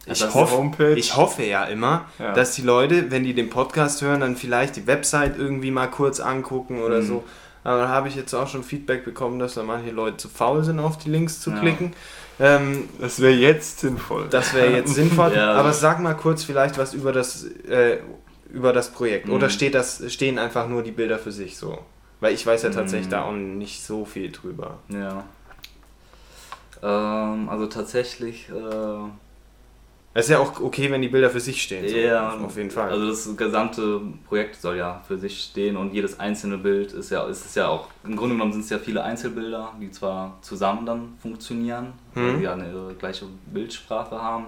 Ich 0.08 0.22
ist 0.22 0.34
hoffe, 0.34 0.94
ich 0.94 1.16
hoffe 1.16 1.42
ja 1.42 1.64
immer, 1.64 2.04
Ja. 2.20 2.32
dass 2.32 2.54
die 2.54 2.62
Leute, 2.62 3.10
wenn 3.10 3.24
die 3.24 3.34
den 3.34 3.50
Podcast 3.50 4.02
hören, 4.02 4.20
dann 4.20 4.36
vielleicht 4.36 4.76
die 4.76 4.86
Website 4.86 5.36
irgendwie 5.36 5.72
mal 5.72 5.88
kurz 5.88 6.20
angucken 6.20 6.80
oder 6.82 7.00
Mhm. 7.00 7.06
so. 7.06 7.24
Aber 7.64 7.78
da 7.78 7.88
habe 7.88 8.06
ich 8.06 8.14
jetzt 8.14 8.32
auch 8.32 8.46
schon 8.46 8.62
Feedback 8.62 9.04
bekommen, 9.04 9.40
dass 9.40 9.54
da 9.54 9.64
manche 9.64 9.90
Leute 9.90 10.18
zu 10.18 10.28
faul 10.28 10.62
sind, 10.62 10.78
auf 10.78 10.98
die 10.98 11.10
Links 11.10 11.40
zu 11.40 11.50
Ja. 11.50 11.58
klicken. 11.58 11.92
Ähm, 12.38 12.88
Das 13.00 13.18
wäre 13.18 13.32
jetzt 13.32 13.80
sinnvoll. 13.80 14.28
das 14.30 14.54
wäre 14.54 14.70
jetzt 14.70 14.94
sinnvoll. 14.94 15.32
Ja. 15.34 15.54
Aber 15.54 15.72
sag 15.72 15.98
mal 16.00 16.14
kurz 16.14 16.44
vielleicht 16.44 16.78
was 16.78 16.94
über 16.94 17.10
das, 17.12 17.42
äh, 17.68 17.96
über 18.52 18.72
das 18.72 18.90
Projekt. 18.92 19.26
Mhm. 19.26 19.34
Oder 19.34 19.50
steht 19.50 19.74
das, 19.74 20.02
stehen 20.12 20.38
einfach 20.38 20.68
nur 20.68 20.82
die 20.82 20.92
Bilder 20.92 21.18
für 21.18 21.32
sich 21.32 21.56
so? 21.56 21.78
Weil 22.20 22.32
ich 22.34 22.46
weiß 22.46 22.62
ja 22.62 22.70
tatsächlich 22.70 23.06
Mhm. 23.08 23.10
da 23.10 23.22
auch 23.24 23.32
nicht 23.32 23.82
so 23.84 24.04
viel 24.04 24.30
drüber. 24.32 24.78
Ja. 24.88 25.24
Ähm, 26.82 27.48
also 27.48 27.66
tatsächlich, 27.66 28.48
äh, 28.48 29.08
Es 30.18 30.24
ist 30.26 30.30
ja 30.30 30.38
auch 30.38 30.60
okay, 30.60 30.90
wenn 30.90 31.02
die 31.02 31.08
Bilder 31.08 31.28
für 31.28 31.40
sich 31.40 31.62
stehen. 31.62 31.86
So. 31.86 31.94
ja, 31.94 32.30
auf 32.38 32.56
jeden 32.56 32.70
Fall. 32.70 32.88
Also 32.90 33.06
das 33.08 33.36
gesamte 33.36 34.00
Projekt 34.26 34.56
soll 34.60 34.76
ja 34.78 35.02
für 35.06 35.18
sich 35.18 35.42
stehen 35.42 35.76
und 35.76 35.92
jedes 35.92 36.18
einzelne 36.18 36.56
Bild 36.56 36.92
ist 36.92 37.10
ja, 37.10 37.26
ist 37.26 37.44
es 37.44 37.54
ja 37.54 37.68
auch, 37.68 37.88
im 38.02 38.16
Grunde 38.16 38.34
genommen 38.34 38.52
sind 38.52 38.62
es 38.62 38.70
ja 38.70 38.78
viele 38.78 39.02
Einzelbilder, 39.04 39.72
die 39.78 39.90
zwar 39.90 40.38
zusammen 40.40 40.86
dann 40.86 41.18
funktionieren, 41.20 41.92
weil 42.14 42.32
Mhm. 42.32 42.36
sie 42.38 42.44
ja 42.44 42.52
eine 42.54 42.64
äh, 42.64 42.94
gleiche 42.98 43.26
Bildsprache 43.52 44.20
haben. 44.20 44.46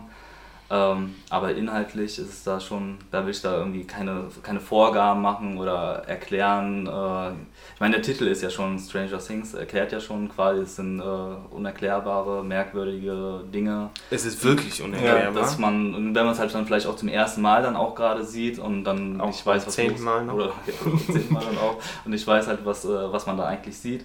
Ähm, 0.70 1.14
aber 1.30 1.54
inhaltlich 1.54 2.18
ist 2.18 2.28
es 2.28 2.44
da 2.44 2.60
schon, 2.60 2.98
da 3.10 3.24
will 3.24 3.30
ich 3.30 3.40
da 3.40 3.56
irgendwie 3.56 3.84
keine, 3.84 4.24
keine 4.42 4.60
Vorgaben 4.60 5.22
machen 5.22 5.56
oder 5.56 6.02
erklären. 6.06 6.86
Äh, 6.86 7.30
ich 7.74 7.80
meine, 7.80 7.94
der 7.94 8.02
Titel 8.02 8.26
ist 8.26 8.42
ja 8.42 8.50
schon 8.50 8.78
Stranger 8.78 9.18
Things, 9.18 9.54
erklärt 9.54 9.92
ja 9.92 10.00
schon 10.00 10.28
quasi, 10.28 10.60
es 10.60 10.76
sind 10.76 11.00
äh, 11.00 11.04
unerklärbare, 11.50 12.44
merkwürdige 12.44 13.44
Dinge. 13.52 13.88
es 14.10 14.26
ist 14.26 14.44
wirklich 14.44 14.82
unerklärbar. 14.82 15.32
Dass 15.42 15.56
man, 15.58 15.94
und 15.94 16.14
wenn 16.14 16.24
man 16.24 16.34
es 16.34 16.38
halt 16.38 16.54
dann 16.54 16.66
vielleicht 16.66 16.86
auch 16.86 16.96
zum 16.96 17.08
ersten 17.08 17.40
Mal 17.40 17.62
dann 17.62 17.74
auch 17.74 17.94
gerade 17.94 18.22
sieht 18.22 18.58
und 18.58 18.84
dann 18.84 19.20
Auch 19.22 19.28
nicht 19.28 19.46
weiß, 19.46 19.66
was 19.66 19.74
zehnten 19.74 19.92
los- 19.94 20.02
Mal 20.02 20.24
noch. 20.26 20.34
Oder 20.34 20.46
ja, 20.66 20.72
zum 20.82 20.98
zehnten 21.00 21.32
Mal 21.32 21.44
dann 21.46 21.56
auch. 21.58 21.78
Und 22.04 22.12
ich 22.12 22.26
weiß 22.26 22.46
halt, 22.46 22.58
was, 22.66 22.84
äh, 22.84 23.10
was 23.12 23.26
man 23.26 23.38
da 23.38 23.46
eigentlich 23.46 23.78
sieht. 23.78 24.04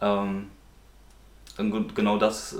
Ähm, 0.00 0.48
und 1.58 1.94
genau 1.94 2.16
das, 2.18 2.52
äh, 2.54 2.58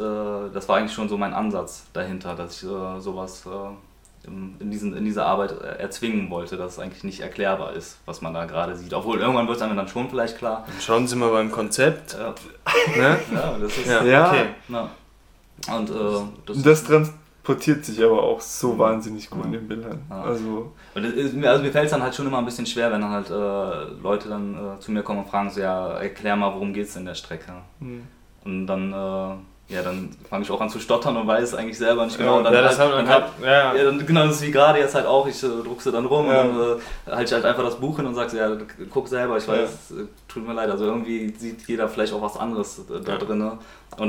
das 0.53 0.69
war 0.69 0.77
eigentlich 0.79 0.93
schon 0.93 1.09
so 1.09 1.17
mein 1.17 1.33
Ansatz 1.35 1.85
dahinter, 1.93 2.35
dass 2.35 2.63
ich 2.63 2.69
äh, 2.69 3.01
sowas 3.01 3.45
äh, 3.47 4.29
in, 4.29 4.71
diesen, 4.71 4.97
in 4.97 5.05
dieser 5.05 5.27
Arbeit 5.27 5.61
erzwingen 5.61 6.31
wollte, 6.31 6.57
dass 6.57 6.75
es 6.75 6.79
eigentlich 6.79 7.03
nicht 7.03 7.21
erklärbar 7.21 7.73
ist, 7.73 7.99
was 8.07 8.21
man 8.23 8.33
da 8.35 8.45
gerade 8.45 8.77
sieht. 8.77 8.95
Obwohl 8.95 9.19
irgendwann 9.19 9.47
wird 9.49 9.57
es 9.57 9.63
einem 9.63 9.77
dann 9.77 9.89
schon 9.89 10.09
vielleicht 10.11 10.39
klar. 10.39 10.65
Und 10.73 10.81
schon 10.83 11.07
sind 11.09 11.19
wir 11.19 11.31
beim 11.31 11.51
Konzept. 11.51 12.13
Ja, 12.15 12.35
Ne? 12.97 13.19
ja 13.35 13.59
das 13.61 13.77
ist. 13.79 13.87
Ja, 13.87 14.05
Ja. 14.05 14.29
okay. 14.31 14.45
Ja. 14.69 14.91
Und 15.77 15.91
äh, 15.91 15.95
das, 16.47 16.63
das 16.63 16.85
transportiert 16.85 17.85
sich 17.85 18.03
aber 18.05 18.23
auch 18.23 18.41
so 18.41 18.75
Mhm. 18.75 18.79
wahnsinnig 18.79 19.29
gut 19.29 19.45
in 19.47 19.53
den 19.53 19.67
Bildern. 19.69 20.03
Also, 20.09 20.73
Und 20.95 21.05
es 21.05 21.15
ist, 21.15 21.35
mir- 21.35 21.51
also 21.51 21.63
mir 21.65 21.73
fällt 21.73 21.87
es 21.87 21.91
dann 21.91 22.03
halt 22.03 22.15
schon 22.15 22.27
immer 22.27 22.39
ein 22.39 22.45
bisschen 22.45 22.67
schwer, 22.67 22.93
wenn 22.93 23.01
dann 23.01 23.11
halt 23.11 23.31
äh, 23.31 24.01
Leute 24.03 24.29
dann 24.29 24.55
äh, 24.77 24.79
zu 24.81 24.93
mir 24.93 25.03
kommen 25.03 25.21
und 25.25 25.29
fragen 25.29 25.51
so, 25.51 25.61
ja, 25.61 25.89
erklär 25.99 26.37
mal, 26.37 26.53
worum 26.55 26.73
geht's 26.73 26.95
in 26.95 27.05
der 27.07 27.15
Strecke. 27.17 27.53
hm. 27.81 28.03
Und 28.45 28.67
dann, 28.67 28.93
äh, 28.93 29.73
ja, 29.75 29.81
dann 29.83 30.11
fange 30.29 30.43
ich 30.45 30.51
auch 30.51 30.61
an 30.61 30.69
zu 30.69 30.79
stottern 30.81 31.17
und 31.17 31.27
weiß 31.27 31.55
eigentlich 31.55 31.79
selber 31.79 32.05
nicht 32.05 32.19
genau. 32.19 32.39
Und 32.39 32.45
dann 32.45 32.53
ja, 32.53 32.63
das 32.63 32.79
halt, 32.79 32.93
dann 32.93 33.09
halt. 33.09 33.25
Ja, 33.43 33.75
ja, 33.75 33.85
dann, 33.85 34.05
genau, 34.05 34.27
das 34.27 34.37
ist 34.37 34.43
wie 34.43 34.51
gerade 34.51 34.79
jetzt 34.81 34.95
halt 34.95 35.07
auch, 35.07 35.27
ich 35.27 35.43
äh, 35.43 35.47
druck 35.47 35.81
sie 35.81 35.91
dann 35.93 36.05
rum 36.05 36.27
Ja. 36.27 36.43
und 36.43 36.59
dann 36.59 36.79
äh, 36.79 37.11
halte 37.17 37.25
ich 37.25 37.33
halt 37.33 37.45
einfach 37.45 37.63
das 37.65 37.77
Buch 37.77 37.97
hin 37.97 38.07
und 38.07 38.15
sage 38.15 38.37
ja, 38.37 38.51
guck 38.91 39.09
selber, 39.09 39.39
ich 39.39 39.49
weiß, 39.49 39.95
tut 40.29 40.47
mir 40.47 40.53
leid, 40.53 40.69
also 40.71 40.85
irgendwie 40.85 41.33
sieht 41.39 41.67
jeder 41.69 41.89
vielleicht 41.89 42.13
auch 42.13 42.21
was 42.21 42.37
anderes 42.37 42.81
äh, 42.81 43.01
da 43.03 43.13
Ja. 43.13 43.19
drin. 43.19 43.39
ne? 43.39 43.59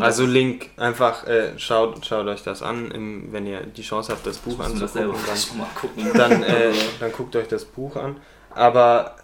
Also 0.01 0.25
Link, 0.25 0.69
einfach 0.77 1.25
äh, 1.27 1.57
schaut, 1.57 2.05
schaut 2.05 2.27
euch 2.27 2.43
das 2.43 2.61
an, 2.61 2.89
im, 2.91 3.31
wenn 3.31 3.45
ihr 3.45 3.61
die 3.61 3.81
Chance 3.83 4.11
habt, 4.11 4.25
das 4.25 4.37
Buch 4.39 4.55
das 4.57 4.71
anzugucken. 4.71 5.11
gucken. 5.79 6.11
Dann, 6.13 6.31
dann, 6.31 6.43
äh, 6.43 6.71
dann 6.99 7.11
guckt 7.11 7.35
euch 7.35 7.47
das 7.47 7.65
Buch 7.65 7.95
an. 7.95 8.17
Aber 8.55 9.15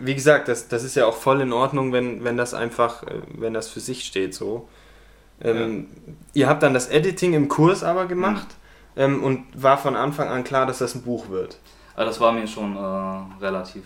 wie 0.00 0.14
gesagt, 0.14 0.48
das, 0.48 0.68
das 0.68 0.84
ist 0.84 0.94
ja 0.94 1.06
auch 1.06 1.16
voll 1.16 1.40
in 1.40 1.52
Ordnung, 1.52 1.92
wenn, 1.92 2.24
wenn 2.24 2.36
das 2.36 2.54
einfach, 2.54 3.02
äh, 3.02 3.20
wenn 3.28 3.54
das 3.54 3.68
für 3.68 3.80
sich 3.80 4.04
steht 4.04 4.34
so. 4.34 4.68
Ähm, 5.40 5.88
Ihr 6.34 6.48
habt 6.48 6.62
dann 6.62 6.74
das 6.74 6.88
Editing 6.88 7.32
im 7.34 7.48
Kurs 7.48 7.84
aber 7.84 8.06
gemacht 8.06 8.48
ähm, 8.96 9.22
und 9.22 9.44
war 9.54 9.78
von 9.78 9.94
Anfang 9.94 10.28
an 10.28 10.44
klar, 10.44 10.66
dass 10.66 10.78
das 10.78 10.94
ein 10.94 11.02
Buch 11.02 11.28
wird. 11.28 11.58
Also 11.94 12.10
das 12.10 12.20
war 12.20 12.32
mir 12.32 12.46
schon 12.46 12.76
äh, 12.76 13.40
relativ. 13.40 13.84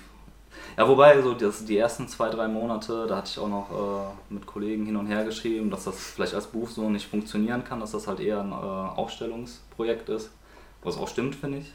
Ja, 0.77 0.89
wobei, 0.89 1.21
so 1.21 1.35
das, 1.35 1.65
die 1.67 1.77
ersten 1.77 2.09
zwei, 2.09 2.31
drei 2.31 2.49
Monate, 2.49 3.07
da 3.07 3.17
hatte 3.17 3.31
ich 3.31 3.39
auch 3.39 3.49
noch 3.49 3.71
äh, 3.71 4.35
mit 4.35 4.47
Kollegen 4.47 4.87
hin 4.87 4.97
und 4.97 5.07
her 5.07 5.25
geschrieben, 5.25 5.71
dass 5.71 5.85
das 5.85 5.99
vielleicht 5.99 6.35
als 6.35 6.47
Buch 6.47 6.71
so 6.71 6.89
nicht 6.89 7.09
funktionieren 7.09 7.65
kann, 7.65 7.81
dass 7.81 7.93
das 7.93 8.07
halt 8.07 8.21
eher 8.21 8.41
ein 8.41 8.53
äh, 8.53 8.55
Ausstellungsprojekt 8.55 10.09
ist. 10.09 10.31
Was 10.83 10.97
auch 10.97 11.09
stimmt, 11.09 11.35
finde 11.35 11.59
ich. 11.59 11.73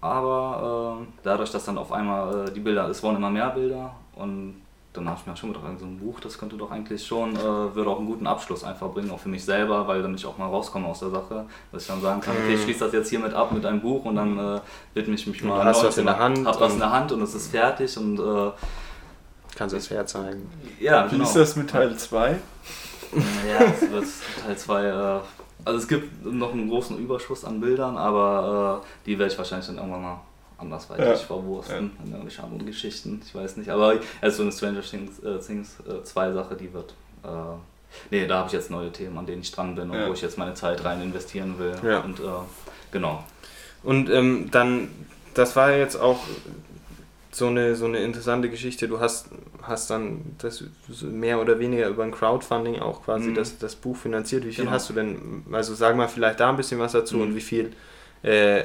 Aber 0.00 1.00
äh, 1.02 1.06
dadurch, 1.22 1.50
dass 1.50 1.64
dann 1.64 1.78
auf 1.78 1.92
einmal 1.92 2.48
äh, 2.48 2.52
die 2.52 2.60
Bilder, 2.60 2.88
es 2.88 3.02
wurden 3.02 3.16
immer 3.16 3.30
mehr 3.30 3.50
Bilder 3.50 3.94
und 4.14 4.62
dann 4.92 5.08
habe 5.08 5.18
ich 5.20 5.26
mir 5.26 5.36
schon 5.36 5.52
gedacht, 5.52 5.78
so 5.78 5.84
ein 5.84 5.98
Buch, 5.98 6.18
das 6.20 6.38
könnte 6.38 6.56
doch 6.56 6.70
eigentlich 6.70 7.06
schon, 7.06 7.36
äh, 7.36 7.74
würde 7.74 7.90
auch 7.90 7.98
einen 7.98 8.06
guten 8.06 8.26
Abschluss 8.26 8.64
einfach 8.64 8.88
bringen, 8.88 9.10
auch 9.10 9.18
für 9.18 9.28
mich 9.28 9.44
selber, 9.44 9.86
weil 9.86 10.02
damit 10.02 10.18
ich 10.18 10.26
auch 10.26 10.38
mal 10.38 10.46
rauskomme 10.46 10.86
aus 10.86 11.00
der 11.00 11.10
Sache, 11.10 11.46
dass 11.72 11.82
ich 11.82 11.88
dann 11.88 12.00
sagen 12.00 12.20
kann, 12.20 12.34
okay, 12.36 12.54
ich 12.54 12.62
schließe 12.62 12.80
das 12.84 12.92
jetzt 12.92 13.10
hiermit 13.10 13.34
ab 13.34 13.52
mit 13.52 13.64
einem 13.66 13.80
Buch 13.80 14.04
und 14.04 14.16
dann 14.16 14.38
äh, 14.38 14.60
widme 14.94 15.14
ich 15.14 15.26
mich 15.26 15.42
mal 15.42 15.60
du 15.60 15.64
hast 15.64 15.84
was 15.84 15.98
in 15.98 16.06
der 16.06 16.18
Hand 16.18 16.46
hab 16.46 16.60
was 16.60 16.72
in 16.72 16.78
der 16.78 16.90
Hand 16.92 17.12
und 17.12 17.22
es 17.22 17.34
ist 17.34 17.50
fertig 17.50 17.96
und 17.98 18.18
äh, 18.18 18.50
Kannst 19.56 19.72
du 19.72 19.78
das 19.78 19.90
herzeigen. 19.90 20.48
ja, 20.78 21.06
Wie 21.06 21.16
genau. 21.16 21.24
ist 21.24 21.34
das 21.34 21.56
mit 21.56 21.68
Teil 21.70 21.96
2? 21.96 22.38
Ja, 23.10 23.64
es 23.64 23.90
wird 23.90 24.04
Teil 24.44 24.56
2. 24.56 25.20
Also 25.68 25.80
es 25.80 25.86
gibt 25.88 26.24
noch 26.24 26.52
einen 26.54 26.70
großen 26.70 26.98
Überschuss 26.98 27.44
an 27.44 27.60
Bildern, 27.60 27.98
aber 27.98 28.82
äh, 28.82 28.86
die 29.04 29.18
werde 29.18 29.30
ich 29.30 29.36
wahrscheinlich 29.36 29.66
dann 29.66 29.76
irgendwann 29.76 30.00
mal 30.00 30.20
andersweitig 30.56 31.04
Ja. 31.04 31.14
verwursten 31.14 31.90
in 32.02 32.10
irgendwelche 32.10 32.42
anderen 32.42 32.64
Geschichten. 32.64 33.20
Ich 33.22 33.34
weiß 33.34 33.58
nicht. 33.58 33.68
Aber 33.68 33.96
also 34.22 34.36
so 34.38 34.42
eine 34.44 34.52
Stranger 34.52 34.80
Things 34.80 35.20
2 35.20 35.28
äh, 35.28 35.38
Things, 35.40 35.76
äh, 35.86 36.02
zwei 36.04 36.32
Sache, 36.32 36.54
die 36.56 36.72
wird. 36.72 36.94
Äh, 37.22 37.28
nee, 38.10 38.26
da 38.26 38.38
habe 38.38 38.46
ich 38.46 38.54
jetzt 38.54 38.70
neue 38.70 38.90
Themen, 38.90 39.18
an 39.18 39.26
denen 39.26 39.42
ich 39.42 39.52
dran 39.52 39.74
bin 39.74 39.90
und 39.90 39.98
Ja. 39.98 40.08
wo 40.08 40.14
ich 40.14 40.22
jetzt 40.22 40.38
meine 40.38 40.54
Zeit 40.54 40.82
rein 40.86 41.02
investieren 41.02 41.58
will. 41.58 41.74
Ja. 41.84 42.00
Und 42.00 42.18
äh, 42.18 42.22
genau. 42.90 43.22
Und 43.82 44.08
ähm, 44.08 44.48
dann, 44.50 44.88
das 45.34 45.54
war 45.54 45.70
jetzt 45.72 45.96
auch 46.00 46.20
so 47.38 47.46
eine, 47.46 47.74
so 47.76 47.86
eine 47.86 47.98
interessante 47.98 48.50
Geschichte. 48.50 48.88
Du 48.88 49.00
hast, 49.00 49.28
hast 49.62 49.90
dann 49.90 50.22
das 50.38 50.62
mehr 51.02 51.40
oder 51.40 51.58
weniger 51.58 51.88
über 51.88 52.02
ein 52.04 52.10
Crowdfunding 52.12 52.78
auch 52.80 53.04
quasi 53.04 53.30
Mhm. 53.30 53.34
das, 53.34 53.58
das 53.58 53.74
Buch 53.76 53.96
finanziert. 53.96 54.44
Wie 54.44 54.52
viel 54.52 54.64
Genau. 54.64 54.74
hast 54.74 54.90
du 54.90 54.94
denn, 54.94 55.44
also 55.52 55.74
sag 55.74 55.96
mal 55.96 56.08
vielleicht 56.08 56.40
da 56.40 56.50
ein 56.50 56.56
bisschen 56.56 56.78
was 56.80 56.92
dazu 56.92 57.16
Mhm. 57.16 57.22
und 57.22 57.34
wie 57.34 57.40
viel 57.40 57.72
äh, 58.22 58.64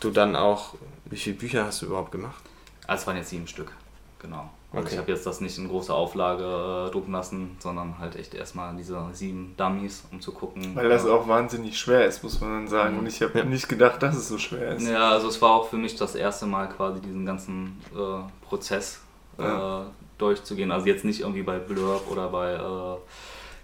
du 0.00 0.10
dann 0.10 0.34
auch, 0.36 0.74
wie 1.04 1.16
viele 1.16 1.36
Bücher 1.36 1.64
hast 1.66 1.82
du 1.82 1.86
überhaupt 1.86 2.12
gemacht? 2.12 2.42
Also 2.86 3.02
es 3.02 3.06
waren 3.06 3.16
jetzt 3.16 3.30
sieben 3.30 3.46
Stück. 3.46 3.72
Genau. 4.20 4.50
Also 4.76 4.86
Okay. 4.86 4.94
ich 4.94 4.98
habe 5.00 5.10
jetzt 5.12 5.26
das 5.26 5.40
nicht 5.40 5.56
in 5.58 5.68
großer 5.68 5.94
Auflage 5.94 6.44
äh, 6.44 6.90
drucken 6.92 7.12
lassen, 7.12 7.56
sondern 7.60 7.98
halt 7.98 8.14
echt 8.16 8.34
erstmal 8.34 8.76
diese 8.76 9.02
sieben 9.12 9.54
Dummies, 9.56 10.04
um 10.12 10.20
zu 10.20 10.32
gucken. 10.32 10.74
Weil 10.74 10.88
das 10.90 11.04
äh, 11.06 11.10
auch 11.10 11.26
wahnsinnig 11.26 11.78
schwer 11.78 12.06
ist, 12.06 12.22
muss 12.22 12.40
man 12.40 12.50
dann 12.50 12.68
sagen. 12.68 12.92
Mhm. 12.94 12.98
Und 13.00 13.06
ich 13.06 13.22
habe 13.22 13.38
Ja. 13.38 13.44
nicht 13.44 13.68
gedacht, 13.68 14.02
dass 14.02 14.14
es 14.16 14.28
so 14.28 14.36
schwer 14.38 14.76
ist. 14.76 14.86
Ja, 14.86 15.10
also 15.10 15.28
es 15.28 15.40
war 15.40 15.52
auch 15.52 15.68
für 15.68 15.76
mich 15.78 15.96
das 15.96 16.14
erste 16.14 16.44
Mal 16.46 16.68
quasi 16.68 17.00
diesen 17.00 17.24
ganzen 17.24 17.80
äh, 17.94 18.46
Prozess 18.46 19.00
Ja. 19.38 19.80
äh, 19.80 19.84
durchzugehen. 20.18 20.70
Also 20.70 20.86
jetzt 20.86 21.04
nicht 21.04 21.20
irgendwie 21.20 21.42
bei 21.42 21.58
Blurb 21.58 22.10
oder 22.10 22.28
bei, 22.28 22.52
äh, 22.52 22.96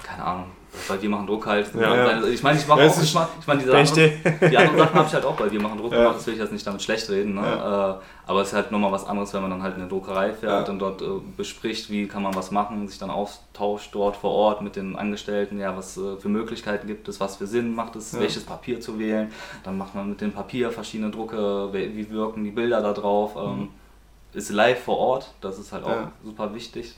keine 0.03 0.25
Ahnung, 0.25 0.47
bei 0.89 1.01
Wir 1.01 1.09
machen 1.09 1.27
Druck 1.27 1.47
halt. 1.47 1.71
Ja. 1.75 2.23
Ich 2.25 2.43
meine, 2.43 2.59
ich 2.59 2.67
mache 2.67 2.89
auch, 2.89 3.03
ich, 3.03 3.15
mach, 3.15 3.29
ich 3.39 3.47
meine, 3.47 3.61
diese 3.61 3.73
die 4.51 4.57
anderen 4.57 4.79
Sachen 4.79 4.95
habe 4.95 5.09
ich 5.09 5.15
halt 5.15 5.25
auch 5.25 5.37
bei 5.37 5.51
Wir 5.51 5.61
machen 5.61 5.79
Druck 5.79 5.93
gemacht, 5.93 6.17
das 6.17 6.27
will 6.27 6.35
ich 6.35 6.41
jetzt 6.41 6.53
nicht 6.53 6.67
damit 6.67 6.83
schlecht 6.83 7.09
reden. 7.11 7.35
Ne? 7.35 7.41
Äh, 7.43 8.29
aber 8.31 8.41
es 8.41 8.49
ist 8.49 8.55
halt 8.55 8.71
nochmal 8.71 8.91
was 8.91 9.05
anderes, 9.05 9.35
wenn 9.35 9.43
man 9.43 9.51
dann 9.51 9.63
halt 9.63 9.75
in 9.75 9.83
eine 9.83 9.91
Druckerei 9.91 10.33
fährt 10.33 10.69
und 10.69 10.79
dort 10.79 11.03
äh, 11.03 11.07
bespricht, 11.37 11.91
wie 11.91 12.07
kann 12.07 12.23
man 12.23 12.35
was 12.35 12.51
machen, 12.51 12.89
sich 12.89 12.99
dann 12.99 13.11
austauscht 13.11 13.95
dort 13.95 14.17
vor 14.17 14.31
Ort 14.31 14.63
mit 14.63 14.77
den 14.77 14.97
Angestellten, 14.97 15.59
ja, 15.59 15.77
was 15.77 15.97
äh, 15.97 16.17
für 16.17 16.29
Möglichkeiten 16.29 16.87
gibt 16.87 17.09
es, 17.09 17.21
was 17.21 17.37
für 17.37 17.47
Sinn 17.47 17.75
macht 17.75 17.97
es, 17.97 18.19
welches 18.19 18.45
Papier 18.45 18.81
zu 18.81 18.99
wählen. 18.99 19.31
Dann 19.65 19.77
macht 19.77 19.95
man 19.95 20.09
mit 20.09 20.21
dem 20.21 20.33
Papier 20.33 20.71
verschiedene 20.71 21.11
Drucke, 21.11 21.69
wie 21.73 22.11
wirken 22.11 22.45
die 22.45 22.51
Bilder 22.51 22.81
da 22.81 22.93
drauf. 22.93 23.37
Ähm, 23.37 23.69
ist 24.35 24.51
live 24.51 24.83
vor 24.83 24.99
Ort, 24.99 25.35
das 25.41 25.59
ist 25.59 25.73
halt 25.73 25.85
auch 25.85 26.09
super 26.25 26.55
wichtig. 26.55 26.95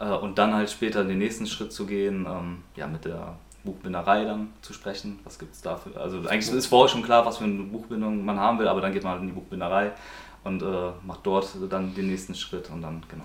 Äh, 0.00 0.04
und 0.12 0.38
dann 0.38 0.54
halt 0.54 0.70
später 0.70 1.04
den 1.04 1.18
nächsten 1.18 1.46
Schritt 1.46 1.72
zu 1.72 1.86
gehen, 1.86 2.26
ähm, 2.28 2.62
ja, 2.76 2.86
mit 2.86 3.04
der 3.04 3.34
Buchbinderei 3.64 4.24
dann 4.24 4.48
zu 4.60 4.72
sprechen. 4.72 5.18
Was 5.24 5.38
gibt 5.38 5.54
es 5.54 5.62
dafür? 5.62 6.00
Also 6.00 6.18
eigentlich 6.28 6.50
ist 6.52 6.66
vorher 6.66 6.88
schon 6.88 7.02
klar, 7.02 7.24
was 7.24 7.38
für 7.38 7.44
eine 7.44 7.62
Buchbindung 7.62 8.24
man 8.24 8.38
haben 8.38 8.58
will, 8.58 8.68
aber 8.68 8.80
dann 8.80 8.92
geht 8.92 9.02
man 9.04 9.12
halt 9.12 9.22
in 9.22 9.28
die 9.28 9.32
Buchbinderei 9.34 9.92
und 10.42 10.62
äh, 10.62 10.66
macht 11.06 11.20
dort 11.24 11.48
dann 11.70 11.94
den 11.94 12.08
nächsten 12.08 12.34
Schritt 12.34 12.68
und 12.70 12.82
dann, 12.82 13.02
genau. 13.08 13.24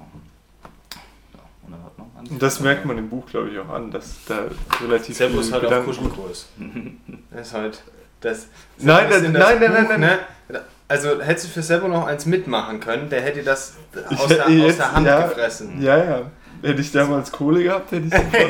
Ja, 1.33 1.39
und 1.65 1.71
dann 1.73 1.83
hört 1.83 1.97
man 1.97 2.07
an. 2.17 2.27
Und 2.27 2.41
das 2.41 2.59
merkt 2.61 2.85
man 2.85 2.97
im 2.97 3.09
Buch, 3.09 3.25
glaube 3.27 3.49
ich, 3.49 3.59
auch 3.59 3.69
an, 3.69 3.91
dass 3.91 4.23
da 4.27 4.43
relativ 4.81 5.17
Servus 5.17 5.45
viel 5.47 5.53
halt 5.55 5.65
auf 5.65 5.69
Gedanken- 5.69 5.85
Kuschelkurs. 6.09 6.47
Das 7.31 7.47
ist 7.47 7.53
halt 7.53 7.83
das. 8.21 8.47
Nein, 8.79 9.07
das 9.09 9.21
nein, 9.21 9.25
in 9.25 9.31
nein, 9.33 9.59
nein, 9.59 9.71
nein, 9.73 9.83
Buch, 9.83 9.89
nein. 9.97 9.99
Ne? 9.99 10.19
Also 10.87 11.21
hättest 11.21 11.45
du 11.47 11.49
für 11.51 11.61
selber 11.61 11.87
noch 11.87 12.07
eins 12.07 12.25
mitmachen 12.25 12.79
können, 12.79 13.09
der 13.09 13.21
hätte 13.21 13.43
das 13.43 13.75
Ich 14.09 14.17
aus, 14.19 14.27
der, 14.27 14.37
hätte 14.39 14.45
aus 14.47 14.51
jetzt- 14.67 14.79
der 14.79 14.91
Hand 14.93 15.05
ja, 15.07 15.27
gefressen. 15.27 15.81
Ja, 15.81 15.97
ja. 16.03 16.21
Hätte 16.61 16.81
ich 16.81 16.91
damals 16.91 17.31
Kohle 17.31 17.63
gehabt, 17.63 17.91
hätte 17.91 18.07
ich 18.07 18.13
sofort. 18.13 18.49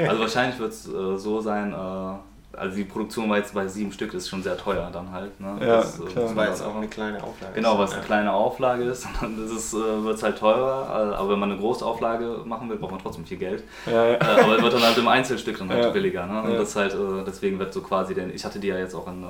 Also 0.08 0.20
wahrscheinlich 0.22 0.58
wird 0.58 0.72
es 0.72 0.88
äh, 0.88 1.16
so 1.16 1.40
sein, 1.40 1.72
äh, 1.72 2.56
also 2.56 2.76
die 2.76 2.84
Produktion 2.84 3.30
war 3.30 3.36
jetzt 3.36 3.54
bei 3.54 3.68
sieben 3.68 3.92
Stück, 3.92 4.12
ist 4.14 4.28
schon 4.28 4.42
sehr 4.42 4.56
teuer 4.56 4.90
dann 4.92 5.12
halt. 5.12 5.38
Ne? 5.40 5.56
Ja, 5.60 5.66
das, 5.76 6.00
äh, 6.00 6.04
klar. 6.04 6.24
Das 6.24 6.34
war 6.36 6.48
jetzt 6.48 6.62
auch 6.62 6.74
eine 6.74 6.88
kleine 6.88 7.22
Auflage. 7.22 7.54
Genau, 7.54 7.78
was 7.78 7.90
Ja. 7.92 7.98
eine 7.98 8.06
kleine 8.06 8.32
Auflage 8.32 8.82
ist, 8.84 9.06
dann 9.20 9.34
äh, 9.34 10.04
wird 10.04 10.16
es 10.16 10.22
halt 10.22 10.38
teurer, 10.38 11.12
äh, 11.12 11.14
aber 11.16 11.30
wenn 11.30 11.38
man 11.38 11.52
eine 11.52 11.60
Großauflage 11.60 12.40
machen 12.44 12.68
will, 12.68 12.76
braucht 12.76 12.92
man 12.92 13.00
trotzdem 13.02 13.24
viel 13.26 13.38
Geld. 13.38 13.62
Ja, 13.86 14.04
ja. 14.06 14.12
Äh, 14.14 14.18
aber 14.42 14.56
es 14.56 14.62
wird 14.62 14.72
dann 14.74 14.82
halt 14.82 14.98
im 14.98 15.06
Einzelstück 15.08 15.58
dann 15.58 15.68
halt 15.68 15.84
Ja. 15.84 15.90
billiger. 15.90 16.26
Ne? 16.26 16.42
Und 16.42 16.52
Ja. 16.52 16.58
das 16.58 16.74
halt, 16.74 16.94
äh, 16.94 16.96
deswegen 17.26 17.58
wird 17.60 17.72
so 17.72 17.80
quasi, 17.82 18.14
den, 18.14 18.34
ich 18.34 18.44
hatte 18.44 18.58
die 18.58 18.68
ja 18.68 18.78
jetzt 18.78 18.94
auch 18.94 19.06
in, 19.06 19.22
ähm, 19.22 19.28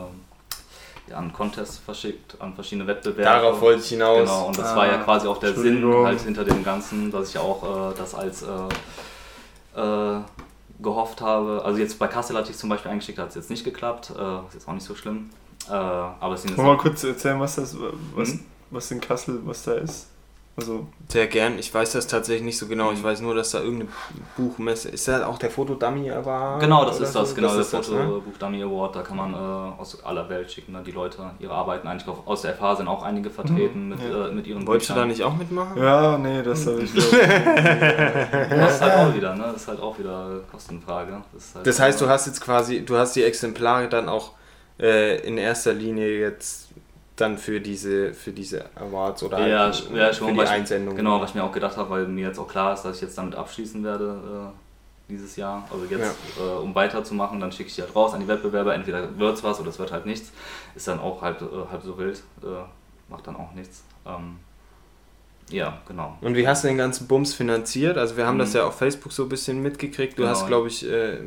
an 1.14 1.32
Contests 1.32 1.78
verschickt, 1.78 2.36
an 2.40 2.54
verschiedene 2.54 2.86
Wettbewerbe. 2.86 3.22
Darauf 3.22 3.60
wollte 3.60 3.80
ich 3.80 3.88
hinaus. 3.88 4.18
Genau, 4.20 4.46
und 4.48 4.58
das 4.58 4.68
Ah, 4.68 4.76
war 4.76 4.86
ja 4.86 4.98
quasi 4.98 5.26
auch 5.26 5.38
der 5.38 5.54
Sinn 5.54 5.84
halt 6.04 6.20
hinter 6.20 6.44
dem 6.44 6.62
Ganzen, 6.64 7.10
dass 7.10 7.28
ich 7.28 7.34
ja 7.34 7.40
auch 7.40 7.92
äh, 7.92 7.94
das 7.96 8.14
als 8.14 8.42
äh, 8.42 9.80
äh, 9.80 10.20
gehofft 10.80 11.20
habe. 11.20 11.62
Also 11.64 11.78
jetzt 11.80 11.98
bei 11.98 12.06
Kassel 12.08 12.36
hatte 12.36 12.50
ich 12.50 12.56
zum 12.56 12.68
Beispiel 12.70 12.90
eingeschickt, 12.90 13.18
hat 13.18 13.30
es 13.30 13.34
jetzt 13.34 13.50
nicht 13.50 13.64
geklappt. 13.64 14.10
Äh, 14.16 14.46
ist 14.48 14.54
jetzt 14.54 14.68
auch 14.68 14.72
nicht 14.74 14.84
so 14.86 14.94
schlimm. 14.94 15.30
Äh, 15.68 15.72
aber 15.72 16.34
es 16.34 16.42
sind 16.42 16.50
jetzt 16.50 16.58
Wollen 16.58 16.68
wir 16.68 16.74
mal 16.76 16.80
kurz 16.82 17.04
erzählen, 17.04 17.38
was 17.40 17.56
das, 17.56 17.76
was, 18.14 18.28
Hm? 18.30 18.44
was 18.70 18.90
in 18.90 19.00
Kassel, 19.00 19.40
was 19.44 19.62
da 19.64 19.72
ist? 19.74 20.08
Also, 20.58 20.86
Sehr 21.08 21.28
gern. 21.28 21.56
Ich 21.58 21.72
weiß 21.72 21.92
das 21.92 22.06
tatsächlich 22.08 22.42
nicht 22.44 22.58
so 22.58 22.66
genau. 22.66 22.90
Mhm. 22.90 22.96
Ich 22.96 23.02
weiß 23.04 23.20
nur, 23.20 23.34
dass 23.34 23.52
da 23.52 23.60
irgendeine 23.60 23.90
Buchmesse 24.36 24.88
ist. 24.88 25.06
Da 25.06 25.24
auch 25.26 25.38
der 25.38 25.50
Fotodummy 25.50 26.10
war? 26.24 26.58
Genau, 26.58 26.84
das 26.84 26.96
oder 26.96 27.06
ist 27.06 27.12
so? 27.12 27.20
das, 27.20 27.34
genau, 27.34 27.54
ist 27.56 27.72
der 27.72 27.78
das, 27.80 27.90
ne? 27.90 28.64
Award, 28.64 28.96
da 28.96 29.02
kann 29.02 29.16
man 29.16 29.34
äh, 29.34 29.36
aus 29.36 30.02
aller 30.04 30.28
Welt 30.28 30.50
schicken, 30.50 30.72
ne, 30.72 30.82
die 30.84 30.90
Leute 30.90 31.30
ihre 31.38 31.52
Arbeiten 31.54 31.86
eigentlich 31.86 32.08
auch 32.08 32.26
aus 32.26 32.42
der 32.42 32.54
FH 32.56 32.76
sind 32.76 32.88
auch 32.88 33.02
einige 33.04 33.30
vertreten 33.30 33.88
mit, 33.90 34.00
Ja. 34.00 34.26
äh, 34.28 34.32
mit 34.32 34.46
ihren 34.48 34.66
Wolltest 34.66 34.90
du 34.90 34.94
da 34.94 35.00
Büchern. 35.04 35.08
nicht 35.08 35.22
auch 35.22 35.36
mitmachen? 35.36 35.80
ja, 35.80 36.18
nee, 36.18 36.42
das 36.42 36.66
habe 36.66 36.82
ich 36.82 36.92
glaub, 36.92 37.10
Das 38.50 38.74
ist 38.74 38.80
halt 38.82 38.94
auch 38.94 39.14
wieder, 39.14 39.34
ne? 39.36 39.44
Das 39.52 39.62
ist 39.62 39.68
halt 39.68 39.80
auch 39.80 39.98
wieder 39.98 40.40
Kostenfrage. 40.50 41.22
Das, 41.32 41.44
ist 41.44 41.54
halt 41.54 41.66
Das 41.66 41.80
heißt, 41.80 42.00
du 42.00 42.08
hast 42.08 42.26
jetzt 42.26 42.40
quasi, 42.40 42.84
du 42.84 42.96
hast 42.96 43.14
die 43.16 43.22
Exemplare 43.22 43.88
dann 43.88 44.08
auch 44.08 44.32
äh, 44.80 45.20
in 45.26 45.38
erster 45.38 45.72
Linie 45.72 46.18
jetzt 46.20 46.67
dann 47.20 47.38
für 47.38 47.60
diese, 47.60 48.12
für 48.14 48.32
diese 48.32 48.64
Awards 48.76 49.22
oder 49.22 49.46
ja, 49.46 49.58
halt 49.64 49.90
ja, 49.94 50.12
schon, 50.12 50.28
für 50.28 50.34
die 50.34 50.48
Einsendung. 50.48 50.96
Genau, 50.96 51.20
was 51.20 51.30
ich 51.30 51.34
mir 51.34 51.44
auch 51.44 51.52
gedacht 51.52 51.76
habe, 51.76 51.90
weil 51.90 52.06
mir 52.06 52.26
jetzt 52.28 52.38
auch 52.38 52.48
klar 52.48 52.74
ist, 52.74 52.82
dass 52.82 52.96
ich 52.96 53.02
jetzt 53.02 53.18
damit 53.18 53.34
abschließen 53.34 53.82
werde 53.84 54.52
äh, 54.52 55.10
dieses 55.12 55.36
Jahr. 55.36 55.66
Also 55.72 55.84
jetzt, 55.86 56.16
äh, 56.38 56.42
um 56.62 56.74
weiterzumachen, 56.74 57.40
dann 57.40 57.50
schicke 57.52 57.68
ich 57.70 57.74
die 57.76 57.82
halt 57.82 57.94
raus 57.96 58.14
an 58.14 58.20
die 58.20 58.28
Wettbewerber. 58.28 58.74
Entweder 58.74 59.18
wird 59.18 59.36
es 59.36 59.42
was 59.44 59.58
oder 59.60 59.70
es 59.70 59.78
wird 59.78 59.90
halt 59.92 60.06
nichts. 60.06 60.32
Ist 60.74 60.86
dann 60.88 61.00
auch 61.00 61.22
halb, 61.22 61.40
äh, 61.42 61.46
halb 61.70 61.82
so 61.82 61.96
wild. 61.98 62.22
Äh, 62.42 62.46
macht 63.10 63.26
dann 63.26 63.36
auch 63.36 63.52
nichts. 63.54 63.82
Ähm, 64.06 64.36
ja, 65.50 65.78
genau. 65.88 66.18
Und 66.20 66.34
wie 66.36 66.46
hast 66.46 66.62
du 66.64 66.68
den 66.68 66.76
ganzen 66.76 67.06
Bums 67.06 67.32
finanziert? 67.32 67.96
Also 67.96 68.18
wir 68.18 68.26
haben 68.26 68.38
das 68.38 68.50
Mhm. 68.50 68.56
ja 68.56 68.64
auf 68.66 68.76
Facebook 68.76 69.12
so 69.12 69.22
ein 69.22 69.28
bisschen 69.30 69.62
mitgekriegt. 69.62 70.12
Du 70.18 70.22
Genau. 70.22 70.34
hast, 70.34 70.46
glaube 70.46 70.68
ich, 70.68 70.86
äh, 70.86 71.16
Ja. 71.16 71.22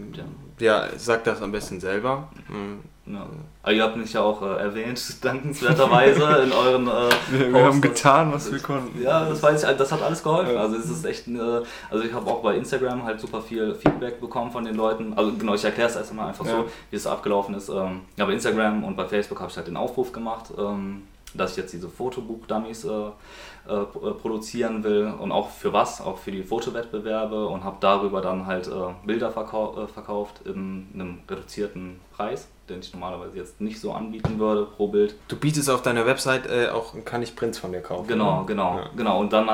ja, 0.60 0.88
sag 0.96 1.24
das 1.24 1.42
am 1.42 1.52
besten 1.52 1.80
selber. 1.80 2.30
Mhm. 2.50 2.82
Ja. 3.06 3.26
Aber 3.64 3.74
ihr 3.74 3.84
habt 3.84 3.98
mich 3.98 4.14
ja 4.14 4.22
auch 4.22 4.42
äh, 4.42 4.58
erwähnt, 4.60 5.02
dankenswerterweise 5.26 6.44
in 6.44 6.52
euren. 6.52 6.88
Äh, 6.88 7.10
wir, 7.32 7.54
wir 7.54 7.66
haben 7.66 7.82
getan, 7.82 8.32
was 8.32 8.52
wir 8.52 8.60
konnten. 8.60 9.02
Ja, 9.02 9.26
das 9.26 9.42
weiß 9.42 9.64
ich, 9.64 9.78
das 9.78 9.92
hat 9.92 10.02
alles 10.02 10.22
geholfen. 10.22 10.56
Also 10.58 10.76
es 10.76 10.90
ist 10.90 11.04
echt, 11.06 11.28
äh, 11.28 11.40
also 11.90 12.04
ich 12.04 12.14
habe 12.14 12.30
auch 12.30 12.42
bei 12.42 12.56
Instagram 12.56 13.04
halt 13.04 13.20
super 13.20 13.42
viel 13.42 13.74
Feedback 13.76 14.22
bekommen 14.22 14.52
von 14.52 14.64
den 14.66 14.76
Leuten. 14.76 15.14
Also 15.16 15.34
genau, 15.34 15.56
ich 15.56 15.64
erkläre 15.66 15.90
es 15.90 15.96
erst 15.96 16.12
einmal 16.12 16.28
einfach 16.30 16.46
Ja. 16.46 16.52
so, 16.52 16.66
wie 16.92 16.96
es 16.96 17.08
abgelaufen 17.08 17.56
ist. 17.56 17.70
Ähm, 17.70 18.02
ja, 18.18 18.26
bei 18.26 18.34
Instagram 18.34 18.84
und 18.84 18.96
bei 18.96 19.06
Facebook 19.06 19.40
habe 19.40 19.50
ich 19.50 19.58
halt 19.58 19.68
den 19.68 19.78
Aufruf 19.78 20.12
gemacht, 20.12 20.52
ähm, 20.58 21.04
dass 21.34 21.52
ich 21.52 21.58
jetzt 21.58 21.74
diese 21.74 21.90
Fotobuch-Dummies 21.90 22.86
äh, 22.86 22.90
äh, 23.70 23.74
äh, 23.74 23.86
produzieren 24.20 24.84
will 24.84 25.14
und 25.20 25.32
auch 25.32 25.50
für 25.50 25.72
was, 25.72 26.02
auch 26.02 26.18
für 26.18 26.32
die 26.32 26.44
Fotowettbewerbe 26.44 27.46
und 27.48 27.64
habe 27.64 27.78
darüber 27.80 28.20
dann 28.22 28.48
halt 28.48 28.68
äh, 28.68 28.72
Bilder 29.06 29.32
verkau 29.32 29.84
äh, 29.84 29.88
verkauft 29.88 30.42
in 30.46 30.88
einem 30.94 31.20
reduzierten 31.30 32.00
Preis, 32.16 32.48
den 32.72 32.80
ich 32.80 32.94
normalerweise 32.94 33.38
jetzt 33.38 33.62
nicht 33.62 33.80
so 33.80 33.92
anbieten 33.94 34.40
würde 34.40 34.66
pro 34.66 34.88
Bild. 34.88 35.16
Du 35.28 35.36
bietest 35.36 35.70
auf 35.70 35.82
deiner 35.82 36.06
Website 36.06 36.48
äh, 36.50 36.70
auch, 36.70 36.94
kann 37.06 37.22
ich 37.22 37.36
Prints 37.36 37.60
von 37.60 37.72
dir 37.72 37.82
kaufen. 37.82 38.08
Genau, 38.08 38.40
ne? 38.42 38.46
genau, 38.48 38.78
Ja. 38.80 38.90
genau. 38.96 39.20
Und 39.20 39.32
dann 39.34 39.48
äh, 39.48 39.52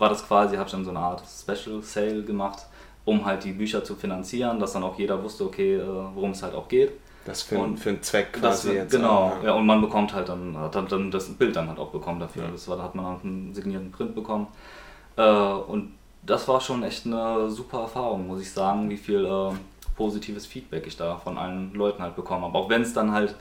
war 0.00 0.08
das 0.08 0.26
quasi, 0.26 0.56
habe 0.56 0.66
ich 0.66 0.72
dann 0.72 0.84
so 0.84 0.90
eine 0.90 1.00
Art 1.00 1.22
Special 1.26 1.82
Sale 1.82 2.22
gemacht, 2.22 2.60
um 3.04 3.24
halt 3.24 3.44
die 3.44 3.52
Bücher 3.52 3.82
zu 3.84 3.94
finanzieren, 3.96 4.58
dass 4.60 4.72
dann 4.72 4.82
auch 4.84 4.98
jeder 4.98 5.22
wusste, 5.22 5.44
okay, 5.44 5.76
äh, 5.76 5.86
worum 6.14 6.30
es 6.30 6.42
halt 6.42 6.54
auch 6.54 6.68
geht. 6.68 6.92
Das 7.24 7.42
für, 7.42 7.58
Und 7.58 7.76
für 7.78 7.90
einen 7.90 8.02
Zweck 8.02 8.32
Das, 8.42 8.62
quasi 8.62 8.72
jetzt. 8.76 8.90
genau, 8.90 9.32
auch, 9.38 9.44
ja. 9.44 9.52
und 9.52 9.64
man 9.64 9.80
bekommt 9.80 10.12
halt 10.12 10.28
dann, 10.28 10.56
hat 10.58 10.74
dann, 10.74 10.88
dann 10.88 11.10
das 11.10 11.28
Bild 11.28 11.54
dann 11.54 11.68
halt 11.68 11.78
auch 11.78 11.90
bekommen 11.90 12.18
dafür. 12.18 12.44
Ja. 12.44 12.50
Das 12.50 12.66
war, 12.68 12.76
da 12.76 12.82
hat 12.82 12.94
man 12.96 13.06
halt 13.06 13.24
einen 13.24 13.54
signierten 13.54 13.92
Print 13.92 14.14
bekommen. 14.14 14.48
Äh, 15.16 15.22
und 15.22 15.92
das 16.24 16.48
war 16.48 16.60
schon 16.60 16.82
echt 16.82 17.06
eine 17.06 17.48
super 17.50 17.80
Erfahrung, 17.82 18.26
muss 18.26 18.40
ich 18.40 18.50
sagen, 18.52 18.88
wie 18.90 18.96
viel 18.96 19.24
äh, 19.24 19.50
positives 19.96 20.46
Feedback 20.46 20.86
ich 20.86 20.96
da 20.96 21.16
von 21.16 21.38
allen 21.38 21.72
Leuten 21.74 22.02
halt 22.02 22.16
bekommen 22.16 22.44
habe. 22.44 22.56
Auch 22.58 22.68
wenn 22.68 22.82
es 22.82 22.92
dann 22.92 23.12
halt, 23.12 23.34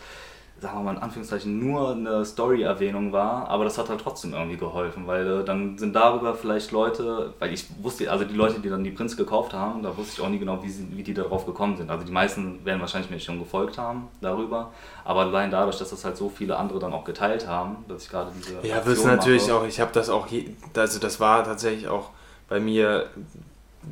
sagen 0.59 0.77
wir 0.77 0.83
mal 0.83 0.95
in 0.95 1.01
Anführungszeichen, 1.01 1.57
nur 1.59 1.91
eine 1.91 2.23
Story-Erwähnung 2.23 3.11
war, 3.11 3.47
aber 3.47 3.63
das 3.63 3.77
hat 3.77 3.89
halt 3.89 4.01
trotzdem 4.01 4.33
irgendwie 4.33 4.57
geholfen, 4.57 5.07
weil 5.07 5.41
äh, 5.41 5.43
dann 5.43 5.77
sind 5.77 5.95
darüber 5.95 6.35
vielleicht 6.35 6.71
Leute, 6.71 7.33
weil 7.39 7.51
ich 7.51 7.65
wusste, 7.81 8.11
also 8.11 8.25
die 8.25 8.35
Leute, 8.35 8.59
die 8.59 8.69
dann 8.69 8.83
die 8.83 8.91
Prints 8.91 9.17
gekauft 9.17 9.53
haben, 9.53 9.81
da 9.81 9.95
wusste 9.97 10.13
ich 10.13 10.21
auch 10.21 10.29
nie 10.29 10.37
genau, 10.37 10.61
wie, 10.61 10.69
sie, 10.69 10.87
wie 10.91 11.03
die 11.03 11.15
darauf 11.15 11.45
gekommen 11.47 11.77
sind. 11.77 11.89
Also 11.89 12.05
die 12.05 12.11
meisten 12.11 12.63
werden 12.63 12.79
wahrscheinlich 12.79 13.09
mir 13.09 13.19
schon 13.19 13.39
gefolgt 13.39 13.77
haben 13.79 14.09
darüber, 14.21 14.71
aber 15.03 15.21
allein 15.21 15.49
dadurch, 15.49 15.77
dass 15.77 15.89
das 15.89 16.05
halt 16.05 16.17
so 16.17 16.29
viele 16.29 16.57
andere 16.57 16.77
dann 16.79 16.93
auch 16.93 17.05
geteilt 17.05 17.47
haben, 17.47 17.77
dass 17.87 18.03
ich 18.03 18.09
gerade 18.09 18.31
diese 18.37 18.59
Ja, 18.67 18.85
wirst 18.85 19.05
natürlich 19.05 19.47
mache. 19.47 19.61
auch, 19.61 19.65
ich 19.65 19.79
habe 19.79 19.91
das 19.93 20.09
auch, 20.09 20.27
je, 20.27 20.51
also 20.75 20.99
das 20.99 21.19
war 21.19 21.43
tatsächlich 21.43 21.87
auch 21.87 22.09
bei 22.47 22.59
mir 22.59 23.07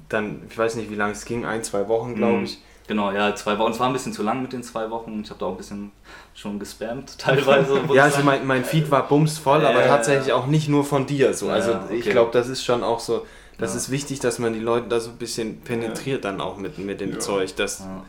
dann, 0.10 0.42
ich 0.50 0.58
weiß 0.58 0.76
nicht, 0.76 0.90
wie 0.90 0.96
lange 0.96 1.14
es 1.14 1.26
ging, 1.26 1.46
ein, 1.46 1.64
zwei 1.64 1.88
Wochen, 1.88 2.16
glaube 2.16 2.40
Mhm. 2.40 2.44
ich. 2.46 2.60
Genau, 2.88 3.12
ja, 3.12 3.36
zwei 3.36 3.58
Wochen. 3.60 3.72
Es 3.72 3.80
war 3.80 3.86
ein 3.88 3.94
bisschen 3.94 4.14
zu 4.14 4.24
lang 4.24 4.42
mit 4.42 4.52
den 4.52 4.64
zwei 4.64 4.90
Wochen. 4.90 5.22
Ich 5.24 5.30
habe 5.30 5.40
da 5.40 5.46
auch 5.46 5.52
ein 5.52 5.58
bisschen 5.58 5.92
schon 6.34 6.58
gespammt, 6.58 7.18
teilweise. 7.20 7.76
Ja, 7.94 7.94
ich 7.94 8.02
also 8.02 8.24
mein, 8.24 8.48
mein 8.48 8.66
Feed 8.66 8.90
war 8.90 9.08
bumsvoll, 9.08 9.64
aber 9.66 9.82
Ja, 9.82 9.88
tatsächlich 9.88 10.28
ja. 10.30 10.36
auch 10.36 10.48
nicht 10.48 10.70
nur 10.70 10.84
von 10.84 11.06
dir 11.06 11.34
so. 11.36 11.48
Ja, 11.48 11.54
Also 11.54 11.72
ja, 11.72 11.88
ich 11.92 12.02
okay. 12.02 12.12
glaube, 12.12 12.32
das 12.34 12.48
ist 12.50 12.64
schon 12.66 12.84
auch 12.84 13.00
so, 13.00 13.26
das 13.60 13.72
Ja. 13.74 13.78
ist 13.78 13.92
wichtig, 13.92 14.20
dass 14.22 14.40
man 14.40 14.54
die 14.54 14.60
Leute 14.60 14.88
da 14.88 15.00
so 15.00 15.12
ein 15.12 15.18
bisschen 15.18 15.62
penetriert 15.62 16.26
dann 16.26 16.42
auch 16.42 16.58
mit, 16.58 16.80
mit 16.80 17.00
dem 17.00 17.14
Ja. 17.14 17.20
Zeug. 17.20 17.56
Das, 17.58 17.80
Ja. 17.82 18.04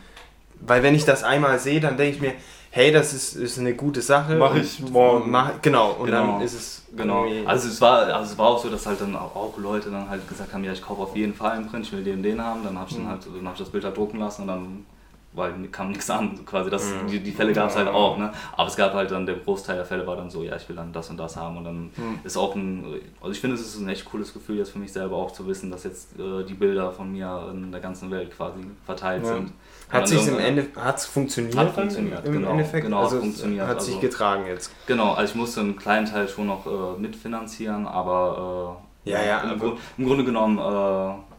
Weil 0.62 0.82
wenn 0.82 0.94
ich 0.94 1.04
das 1.04 1.24
einmal 1.24 1.58
sehe, 1.58 1.80
dann 1.80 1.96
denke 1.98 2.14
ich 2.16 2.22
mir, 2.22 2.32
hey, 2.70 2.92
das 2.92 3.12
ist, 3.12 3.34
ist 3.34 3.58
eine 3.58 3.74
gute 3.74 4.00
Sache. 4.02 4.36
Mach 4.36 4.54
ich 4.54 4.80
morgen. 4.80 5.30
Mach, 5.30 5.60
genau, 5.60 5.92
und 5.92 6.06
Genau. 6.06 6.32
dann 6.34 6.40
ist 6.42 6.54
es 6.54 6.82
Genau. 6.96 7.24
Also 7.44 7.68
es 7.68 7.80
war, 7.80 8.00
also 8.12 8.32
es 8.32 8.36
war 8.38 8.48
auch 8.48 8.58
so, 8.62 8.68
dass 8.68 8.84
halt 8.86 9.00
dann 9.00 9.14
auch, 9.14 9.56
Leute 9.58 9.90
dann 9.90 10.08
halt 10.10 10.26
gesagt 10.28 10.52
haben, 10.52 10.64
ja, 10.64 10.72
ich 10.72 10.82
kaufe 10.82 11.02
auf 11.02 11.14
jeden 11.16 11.34
Fall 11.34 11.52
einen 11.52 11.68
Print, 11.68 11.86
ich 11.86 11.92
will 11.92 12.02
den 12.02 12.16
und 12.16 12.22
den 12.24 12.42
haben. 12.42 12.64
Dann 12.64 12.76
habe 12.78 12.90
ich 12.90 12.96
dann 12.96 13.06
halt, 13.08 13.20
dann 13.26 13.46
hab 13.46 13.54
ich 13.54 13.60
das 13.60 13.70
Bild 13.70 13.84
halt 13.84 13.96
drucken 13.96 14.18
lassen 14.18 14.42
und 14.42 14.48
dann 14.48 14.86
weil 15.32 15.52
kam 15.70 15.90
nichts 15.90 16.10
an. 16.10 16.44
Quasi 16.44 16.70
das, 16.70 16.82
Mhm. 16.90 17.06
die, 17.08 17.20
die 17.20 17.30
Fälle 17.30 17.52
gab 17.52 17.70
es 17.70 17.76
halt 17.76 17.86
auch, 17.86 18.18
ne? 18.18 18.32
Aber 18.56 18.66
es 18.68 18.74
gab 18.74 18.94
halt 18.94 19.12
dann, 19.12 19.26
der 19.26 19.36
Großteil 19.36 19.76
der 19.76 19.84
Fälle 19.84 20.04
war 20.04 20.16
dann 20.16 20.28
so, 20.28 20.42
ja, 20.42 20.56
ich 20.56 20.68
will 20.68 20.74
dann 20.74 20.92
das 20.92 21.08
und 21.08 21.18
das 21.18 21.36
haben. 21.36 21.56
Und 21.58 21.64
dann 21.64 21.82
Mhm. 21.96 22.18
ist 22.24 22.36
auch 22.36 22.56
ein, 22.56 22.84
also 23.20 23.30
ich 23.30 23.40
finde, 23.40 23.54
es 23.54 23.62
ist 23.62 23.78
ein 23.78 23.88
echt 23.88 24.04
cooles 24.06 24.32
Gefühl 24.34 24.56
jetzt 24.58 24.70
für 24.72 24.80
mich 24.80 24.92
selber 24.92 25.14
auch 25.14 25.30
zu 25.30 25.46
wissen, 25.46 25.70
dass 25.70 25.84
jetzt 25.84 26.18
äh, 26.18 26.42
die 26.44 26.54
Bilder 26.54 26.90
von 26.90 27.12
mir 27.12 27.48
in 27.52 27.70
der 27.70 27.80
ganzen 27.80 28.10
Welt 28.10 28.36
quasi 28.36 28.58
verteilt 28.84 29.24
Ja. 29.24 29.34
sind. 29.36 29.52
Hat 29.90 30.08
sich 30.08 30.18
im 30.20 30.24
irgendwann- 30.34 30.46
Ende 30.46 30.66
hat's 30.76 31.06
funktioniert, 31.06 31.56
Hat 31.56 31.74
funktioniert, 31.74 32.24
im 32.26 32.32
genau. 32.32 32.50
Endeffekt? 32.52 32.84
Genau, 32.84 32.98
hat 32.98 33.04
also 33.04 33.16
es 33.16 33.22
funktioniert, 33.22 33.66
hat 33.66 33.82
sich 33.82 33.94
also- 33.96 34.06
getragen 34.06 34.46
jetzt. 34.46 34.70
Genau, 34.86 35.12
also 35.14 35.30
ich 35.32 35.34
musste 35.36 35.60
einen 35.60 35.76
kleinen 35.76 36.06
Teil 36.06 36.28
schon 36.28 36.46
noch 36.46 36.66
äh, 36.66 37.00
mitfinanzieren, 37.00 37.86
aber 37.86 38.78
äh, 39.04 39.10
Ja, 39.10 39.22
ja, 39.22 39.40
im, 39.40 39.50
aber- 39.60 39.76
im 39.98 40.06
Grunde 40.06 40.24
genommen 40.24 40.58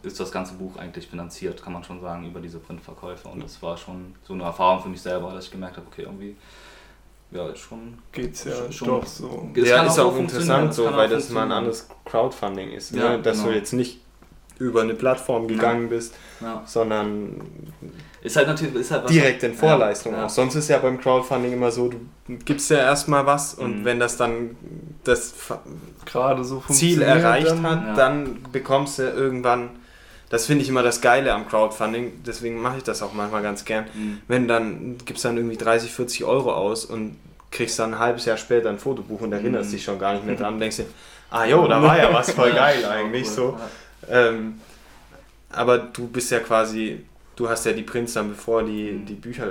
äh, 0.04 0.08
ist 0.08 0.20
das 0.20 0.32
ganze 0.32 0.56
Buch 0.56 0.76
eigentlich 0.78 1.08
finanziert, 1.08 1.62
kann 1.64 1.74
man 1.74 1.84
schon 1.84 2.02
sagen, 2.02 2.26
über 2.28 2.40
diese 2.40 2.58
Printverkäufe. 2.60 3.28
Und 3.30 3.44
das 3.44 3.62
war 3.62 3.78
schon 3.78 4.16
so 4.24 4.34
eine 4.34 4.44
Erfahrung 4.44 4.82
für 4.82 4.90
mich 4.90 5.02
selber, 5.02 5.32
dass 5.32 5.46
ich 5.46 5.52
gemerkt 5.52 5.78
habe, 5.78 5.88
okay, 5.92 6.02
irgendwie, 6.04 6.36
ja, 7.32 7.56
schon. 7.56 8.00
Geht's 8.12 8.44
ja 8.44 8.70
Schon- 8.72 8.88
doch 8.90 9.06
so. 9.06 9.50
Es 9.54 9.70
ja, 9.70 9.84
ist 9.84 9.98
auch 10.00 10.12
auch 10.14 10.18
interessant 10.18 10.72
es 10.72 10.76
so, 10.76 10.92
weil 10.92 11.08
das 11.08 11.30
mal 11.30 11.44
ein 11.44 11.52
anderes 11.54 11.88
Crowdfunding 12.04 12.72
ist. 12.72 12.94
Ja, 12.94 13.12
ne? 13.16 13.22
Dass 13.22 13.38
genau. 13.38 13.50
du 13.52 13.56
jetzt 13.56 13.72
nicht 13.74 14.02
über 14.60 14.82
eine 14.82 14.94
Plattform 14.96 15.48
gegangen 15.48 15.88
bist, 15.90 16.16
Ja. 16.42 16.64
sondern 16.66 17.42
Ist 18.24 18.36
halt 18.36 18.48
natürlich 18.48 18.76
ist 18.76 18.92
halt 18.92 19.04
was- 19.06 19.12
direkt 19.12 19.42
in 19.44 19.54
Vorleistung 19.56 20.14
Ja, 20.14 20.26
auch. 20.26 20.30
Sonst 20.30 20.56
ist 20.56 20.68
ja 20.70 20.78
beim 20.78 21.00
Crowdfunding 21.02 21.54
immer 21.54 21.72
so, 21.72 21.90
du 21.90 21.98
gibst 22.46 22.70
ja 22.70 22.78
erstmal 22.78 23.26
was 23.26 23.56
und 23.56 23.80
Mhm. 23.82 23.86
wenn 23.86 24.00
das 24.00 24.18
dann 24.18 24.56
das 25.04 25.34
Gerade 26.06 26.44
so 26.44 26.64
Ziel 26.70 27.02
erreicht 27.02 27.50
dann- 27.50 27.64
hat, 27.64 27.84
Ja. 27.88 27.94
dann 27.96 28.44
bekommst 28.52 29.00
du 29.00 29.04
irgendwann, 29.04 29.70
das 30.30 30.46
finde 30.46 30.62
ich 30.64 30.70
immer 30.70 30.84
das 30.84 31.02
Geile 31.02 31.34
am 31.34 31.48
Crowdfunding, 31.48 32.22
deswegen 32.26 32.62
mache 32.62 32.78
ich 32.78 32.84
das 32.84 33.02
auch 33.02 33.14
manchmal 33.14 33.42
ganz 33.42 33.66
gern, 33.66 33.86
Mhm. 33.94 34.22
wenn 34.28 34.48
dann 34.48 34.98
gibst 35.04 35.26
dann 35.26 35.38
irgendwie 35.38 35.58
30, 35.58 35.92
40 35.92 36.24
Euro 36.24 36.54
aus 36.54 36.86
und 36.86 37.18
kriegst 37.50 37.80
dann 37.80 37.96
ein 37.96 38.00
halbes 38.00 38.26
Jahr 38.26 38.38
später 38.38 38.70
ein 38.70 38.78
Fotobuch 38.80 39.22
und 39.22 39.34
erinnerst 39.34 39.70
Mhm. 39.70 39.74
dich 39.74 39.84
schon 39.84 39.98
gar 40.00 40.14
nicht 40.14 40.26
mehr 40.26 40.36
dran 40.36 40.54
und 40.54 40.60
denkst 40.60 40.78
dir, 40.78 40.86
ah 41.32 41.46
jo, 41.46 41.68
da 41.68 41.82
war 41.82 41.98
ja 41.98 42.14
was 42.14 42.32
voll 42.32 42.52
geil 42.52 42.86
eigentlich 42.86 43.28
Cool. 43.30 43.34
so. 43.34 43.58
Ähm, 44.10 44.62
aber 45.52 45.80
du 45.80 46.08
bist 46.08 46.32
ja 46.32 46.40
quasi, 46.40 47.04
du 47.36 47.50
hast 47.50 47.66
ja 47.66 47.74
die 47.74 47.84
Prints 47.84 48.14
dann, 48.14 48.30
bevor 48.30 48.64
die, 48.64 48.92
Mhm. 48.92 49.06
die 49.06 49.14
Bücher 49.16 49.48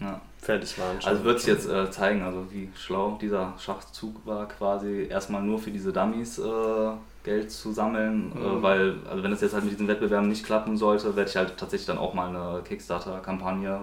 Ja. 0.00 0.20
fertig 0.40 0.78
waren. 0.78 0.98
Also 1.04 1.24
wird 1.24 1.38
es 1.38 1.46
jetzt 1.46 1.68
äh, 1.68 1.90
zeigen, 1.90 2.22
also 2.22 2.46
wie 2.50 2.68
schlau 2.76 3.18
dieser 3.20 3.54
Schachzug 3.58 4.24
war, 4.26 4.46
quasi 4.48 5.06
erstmal 5.08 5.42
nur 5.42 5.58
für 5.58 5.70
diese 5.70 5.92
Dummies 5.92 6.38
äh, 6.38 6.90
Geld 7.24 7.50
zu 7.50 7.72
sammeln, 7.72 8.32
äh, 8.34 8.38
Mhm. 8.38 8.62
weil, 8.62 8.94
also 9.10 9.22
wenn 9.22 9.32
es 9.32 9.40
jetzt 9.40 9.54
halt 9.54 9.64
mit 9.64 9.72
diesen 9.72 9.88
Wettbewerben 9.88 10.28
nicht 10.28 10.44
klappen 10.44 10.76
sollte, 10.76 11.16
werde 11.16 11.28
ich 11.30 11.36
halt 11.36 11.56
tatsächlich 11.56 11.86
dann 11.86 11.98
auch 11.98 12.14
mal 12.14 12.28
eine 12.28 12.62
Kickstarter-Kampagne 12.62 13.80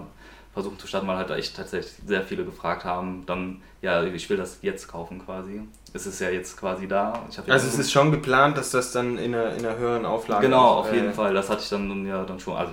versuchen 0.52 0.78
zu 0.78 0.86
starten, 0.86 1.08
weil 1.08 1.16
halt 1.16 1.30
echt 1.30 1.56
tatsächlich 1.56 1.92
sehr 2.06 2.22
viele 2.22 2.44
gefragt 2.44 2.84
haben, 2.84 3.24
dann, 3.26 3.60
ja, 3.82 4.04
ich 4.04 4.30
will 4.30 4.36
das 4.36 4.58
jetzt 4.62 4.86
kaufen 4.88 5.18
quasi. 5.24 5.62
Es 5.96 6.06
ist 6.06 6.18
ja 6.18 6.28
jetzt 6.28 6.56
quasi 6.56 6.88
da. 6.88 7.12
Hab 7.36 7.46
ja 7.46 7.54
Also 7.54 7.68
es 7.68 7.78
ist 7.78 7.92
schon 7.92 8.10
geplant, 8.10 8.58
dass 8.58 8.72
das 8.72 8.90
dann 8.90 9.16
in 9.16 9.32
einer, 9.32 9.54
in 9.54 9.64
einer 9.64 9.76
höheren 9.78 10.04
Auflage 10.04 10.46
Genau, 10.46 10.80
auf 10.80 10.90
äh, 10.90 10.96
jeden 10.96 11.14
Fall. 11.14 11.32
Das 11.32 11.48
hatte 11.48 11.62
ich 11.62 11.68
dann 11.68 11.86
nun 11.86 12.04
ja 12.04 12.24
dann 12.24 12.40
schon. 12.40 12.56
Also, 12.56 12.72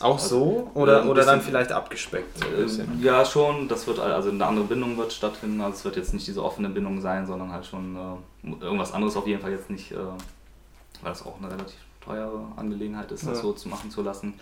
Auch 0.00 0.14
also, 0.14 0.26
so? 0.26 0.70
Oder, 0.72 1.00
äh, 1.00 1.02
ein 1.02 1.08
oder 1.08 1.26
dann 1.26 1.42
vielleicht 1.42 1.70
abgespeckt? 1.70 2.38
So 2.38 2.46
ein 2.46 2.56
bisschen. 2.56 2.98
äh, 3.02 3.04
Ja, 3.04 3.26
schon. 3.26 3.68
Das 3.68 3.86
wird 3.86 3.98
also 3.98 4.30
eine 4.30 4.46
andere 4.46 4.64
Bindung 4.64 4.96
wird 4.96 5.12
stattfinden. 5.12 5.60
Also 5.60 5.76
es 5.76 5.84
wird 5.84 5.96
jetzt 5.96 6.14
nicht 6.14 6.26
diese 6.26 6.42
offene 6.42 6.70
Bindung 6.70 7.02
sein, 7.02 7.26
sondern 7.26 7.52
halt 7.52 7.66
schon 7.66 7.94
äh, 8.42 8.64
irgendwas 8.64 8.94
anderes 8.94 9.16
auf 9.16 9.26
jeden 9.26 9.42
Fall 9.42 9.50
jetzt 9.52 9.68
nicht, 9.68 9.92
äh, 9.92 9.96
weil 9.96 11.12
das 11.12 11.26
auch 11.26 11.36
eine 11.38 11.50
relativ 11.52 11.76
teure 12.02 12.46
Angelegenheit 12.56 13.12
ist, 13.12 13.26
das 13.26 13.36
Ja. 13.36 13.42
so 13.42 13.52
zu 13.52 13.68
machen 13.68 13.90
zu 13.90 14.00
lassen. 14.00 14.32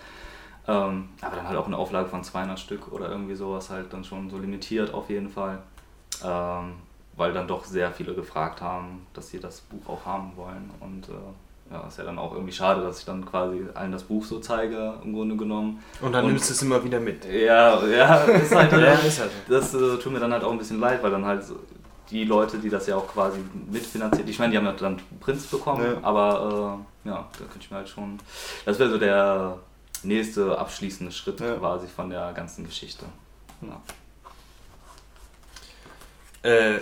Ähm, 0.68 1.08
aber 1.20 1.34
dann 1.34 1.48
halt 1.48 1.58
auch 1.58 1.66
eine 1.66 1.76
Auflage 1.76 2.08
von 2.08 2.22
200 2.22 2.60
Stück 2.60 2.92
oder 2.92 3.08
irgendwie 3.10 3.34
sowas 3.34 3.70
halt 3.70 3.92
dann 3.92 4.04
schon 4.04 4.30
so 4.30 4.38
limitiert 4.38 4.94
auf 4.94 5.10
jeden 5.10 5.30
Fall. 5.30 5.58
Ähm, 6.24 6.74
weil 7.20 7.32
dann 7.34 7.46
doch 7.46 7.64
sehr 7.64 7.92
viele 7.92 8.14
gefragt 8.14 8.60
haben, 8.62 9.06
dass 9.12 9.28
sie 9.28 9.38
das 9.38 9.60
Buch 9.60 9.86
auch 9.88 10.06
haben 10.06 10.32
wollen. 10.36 10.70
Und 10.80 11.08
äh, 11.08 11.72
ja, 11.72 11.86
ist 11.86 11.98
ja 11.98 12.04
dann 12.04 12.18
auch 12.18 12.32
irgendwie 12.32 12.52
schade, 12.52 12.80
dass 12.82 12.98
ich 13.00 13.04
dann 13.04 13.24
quasi 13.26 13.62
allen 13.74 13.92
das 13.92 14.04
Buch 14.04 14.24
so 14.24 14.40
zeige, 14.40 14.94
im 15.04 15.12
Grunde 15.12 15.36
genommen. 15.36 15.82
Und 16.00 16.12
dann 16.12 16.24
und- 16.24 16.30
nimmst 16.32 16.48
du 16.48 16.54
es 16.54 16.62
immer 16.62 16.82
wieder 16.82 16.98
mit. 16.98 17.24
Ja, 17.26 17.84
ja, 17.86 18.14
ist 18.24 18.54
halt, 18.54 18.72
Ja, 18.72 18.92
ist 18.94 19.20
halt. 19.20 19.30
das 19.48 19.74
äh, 19.74 19.98
tut 19.98 20.12
mir 20.12 20.18
dann 20.18 20.32
halt 20.32 20.42
auch 20.42 20.50
ein 20.50 20.58
bisschen 20.58 20.80
leid, 20.80 21.02
weil 21.02 21.10
dann 21.10 21.24
halt 21.26 21.44
so 21.44 21.56
die 22.10 22.24
Leute, 22.24 22.58
die 22.58 22.70
das 22.70 22.86
ja 22.88 22.96
auch 22.96 23.06
quasi 23.06 23.38
mitfinanziert, 23.70 24.28
ich 24.28 24.38
meine, 24.40 24.50
die 24.50 24.56
haben 24.58 24.64
ja 24.64 24.72
dann 24.72 24.98
Prints 25.20 25.46
bekommen, 25.46 25.84
Ja. 25.84 25.98
aber 26.02 26.80
äh, 27.04 27.08
ja, 27.10 27.28
da 27.38 27.44
könnte 27.44 27.60
ich 27.60 27.70
mir 27.70 27.76
halt 27.76 27.88
schon, 27.88 28.18
das 28.64 28.78
wäre 28.80 28.90
so 28.90 28.98
der 28.98 29.58
nächste 30.02 30.58
abschließende 30.58 31.12
Schritt 31.12 31.38
Ja. 31.40 31.54
quasi 31.56 31.86
von 31.86 32.08
der 32.10 32.32
ganzen 32.32 32.64
Geschichte. 32.64 33.04
Ja. 33.62 33.80
Äh, 36.42 36.80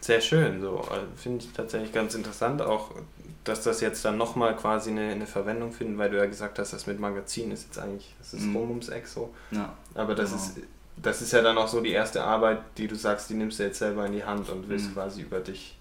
sehr 0.00 0.20
schön, 0.20 0.60
so. 0.60 0.78
Also, 0.78 1.06
Finde 1.16 1.44
ich 1.44 1.52
tatsächlich 1.52 1.92
ganz 1.92 2.14
interessant, 2.14 2.62
auch, 2.62 2.90
dass 3.44 3.62
das 3.62 3.80
jetzt 3.80 4.04
dann 4.04 4.16
nochmal 4.18 4.54
quasi 4.56 4.90
eine, 4.90 5.10
eine 5.10 5.26
Verwendung 5.26 5.72
finden, 5.72 5.98
weil 5.98 6.10
du 6.10 6.16
ja 6.18 6.26
gesagt 6.26 6.58
hast, 6.58 6.72
das 6.72 6.86
mit 6.86 7.00
Magazin 7.00 7.50
ist 7.50 7.64
jetzt 7.64 7.78
eigentlich, 7.78 8.14
das 8.18 8.34
ist 8.34 8.42
Mhm. 8.46 8.56
rum 8.56 8.68
ums 8.70 8.88
Eck 8.88 9.06
so. 9.06 9.34
Ja. 9.50 9.72
Aber 9.94 10.14
das 10.14 10.30
Genau. 10.30 10.42
ist 10.42 10.56
das 11.02 11.22
ist 11.22 11.32
ja 11.32 11.40
dann 11.40 11.56
auch 11.56 11.68
so 11.68 11.80
die 11.80 11.92
erste 11.92 12.22
Arbeit, 12.22 12.58
die 12.76 12.86
du 12.86 12.94
sagst, 12.94 13.30
die 13.30 13.34
nimmst 13.34 13.58
du 13.58 13.62
jetzt 13.62 13.78
selber 13.78 14.04
in 14.04 14.12
die 14.12 14.22
Hand 14.24 14.50
und 14.50 14.68
willst 14.68 14.90
Mhm. 14.90 14.94
quasi 14.94 15.22
über 15.22 15.40
dich 15.40 15.78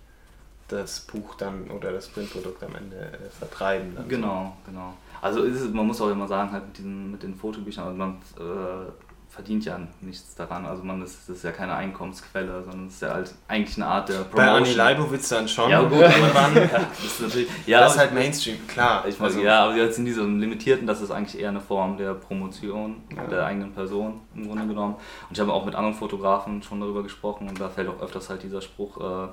das 0.70 1.02
Buch 1.02 1.36
dann 1.36 1.70
oder 1.72 1.92
das 1.92 2.08
Printprodukt 2.08 2.64
am 2.64 2.74
Ende 2.76 2.96
äh, 2.98 3.30
vertreiben. 3.38 3.96
Dann 3.96 4.08
Genau, 4.08 4.56
genau. 4.66 4.94
Also 5.22 5.44
ist 5.44 5.74
man 5.74 5.86
muss 5.88 6.00
auch 6.00 6.10
immer 6.12 6.28
sagen, 6.28 6.52
halt 6.54 6.68
mit, 6.68 6.78
diesen, 6.78 7.12
mit 7.12 7.24
den 7.24 7.36
Fotobüchern, 7.36 7.86
also 7.86 7.98
man 7.98 8.18
äh, 8.38 8.92
verdient 9.40 9.64
ja 9.64 9.80
nichts 10.02 10.36
daran. 10.36 10.66
Also 10.66 10.84
man 10.84 11.02
ist, 11.02 11.30
das 11.30 11.38
ist 11.38 11.44
ja 11.44 11.52
keine 11.54 11.74
Einkommensquelle, 11.74 12.62
sondern 12.66 12.88
es 12.88 12.96
ist 12.96 13.02
ja 13.04 13.14
halt 13.14 13.34
eigentlich 13.48 13.78
eine 13.78 13.86
Art 13.88 14.10
der 14.10 14.18
So. 14.18 14.26
Bei 14.36 14.42
Anni 14.50 14.52
Promotion. 14.66 14.78
Leibowitz 14.78 15.30
dann 15.30 15.48
schon. 15.48 15.70
Ja, 15.72 15.82
gut, 15.82 15.94
irgendwann. 16.02 16.56
ja, 16.56 16.68
das 16.90 17.06
ist 17.06 17.22
natürlich. 17.22 17.48
Ja, 17.66 17.80
das 17.80 17.92
ist 17.94 17.98
aber- 18.00 18.06
halt 18.10 18.14
Mainstream, 18.16 18.68
klar. 18.68 19.06
Ich 19.08 19.20
Also, 19.22 19.40
ja, 19.40 19.64
aber 19.64 19.76
jetzt 19.78 19.98
in 19.98 20.04
diesem 20.04 20.40
Limitierten, 20.42 20.86
das 20.86 21.00
ist 21.02 21.12
eigentlich 21.12 21.42
eher 21.42 21.50
eine 21.50 21.62
Form 21.62 21.96
der 21.98 22.16
Promotion 22.16 22.98
Ja. 23.16 23.24
der 23.28 23.46
eigenen 23.46 23.72
Person 23.72 24.20
im 24.36 24.48
Grunde 24.48 24.68
genommen. 24.68 24.96
Und 24.96 25.32
ich 25.32 25.40
habe 25.40 25.54
auch 25.54 25.64
mit 25.66 25.74
anderen 25.76 25.96
Fotografen 25.96 26.62
schon 26.62 26.82
darüber 26.82 27.02
gesprochen 27.02 27.48
und 27.48 27.62
da 27.62 27.70
fällt 27.70 27.88
auch 27.88 28.02
öfters 28.02 28.30
halt 28.30 28.44
dieser 28.44 28.62
Spruch, 28.62 28.98
äh, 29.00 29.28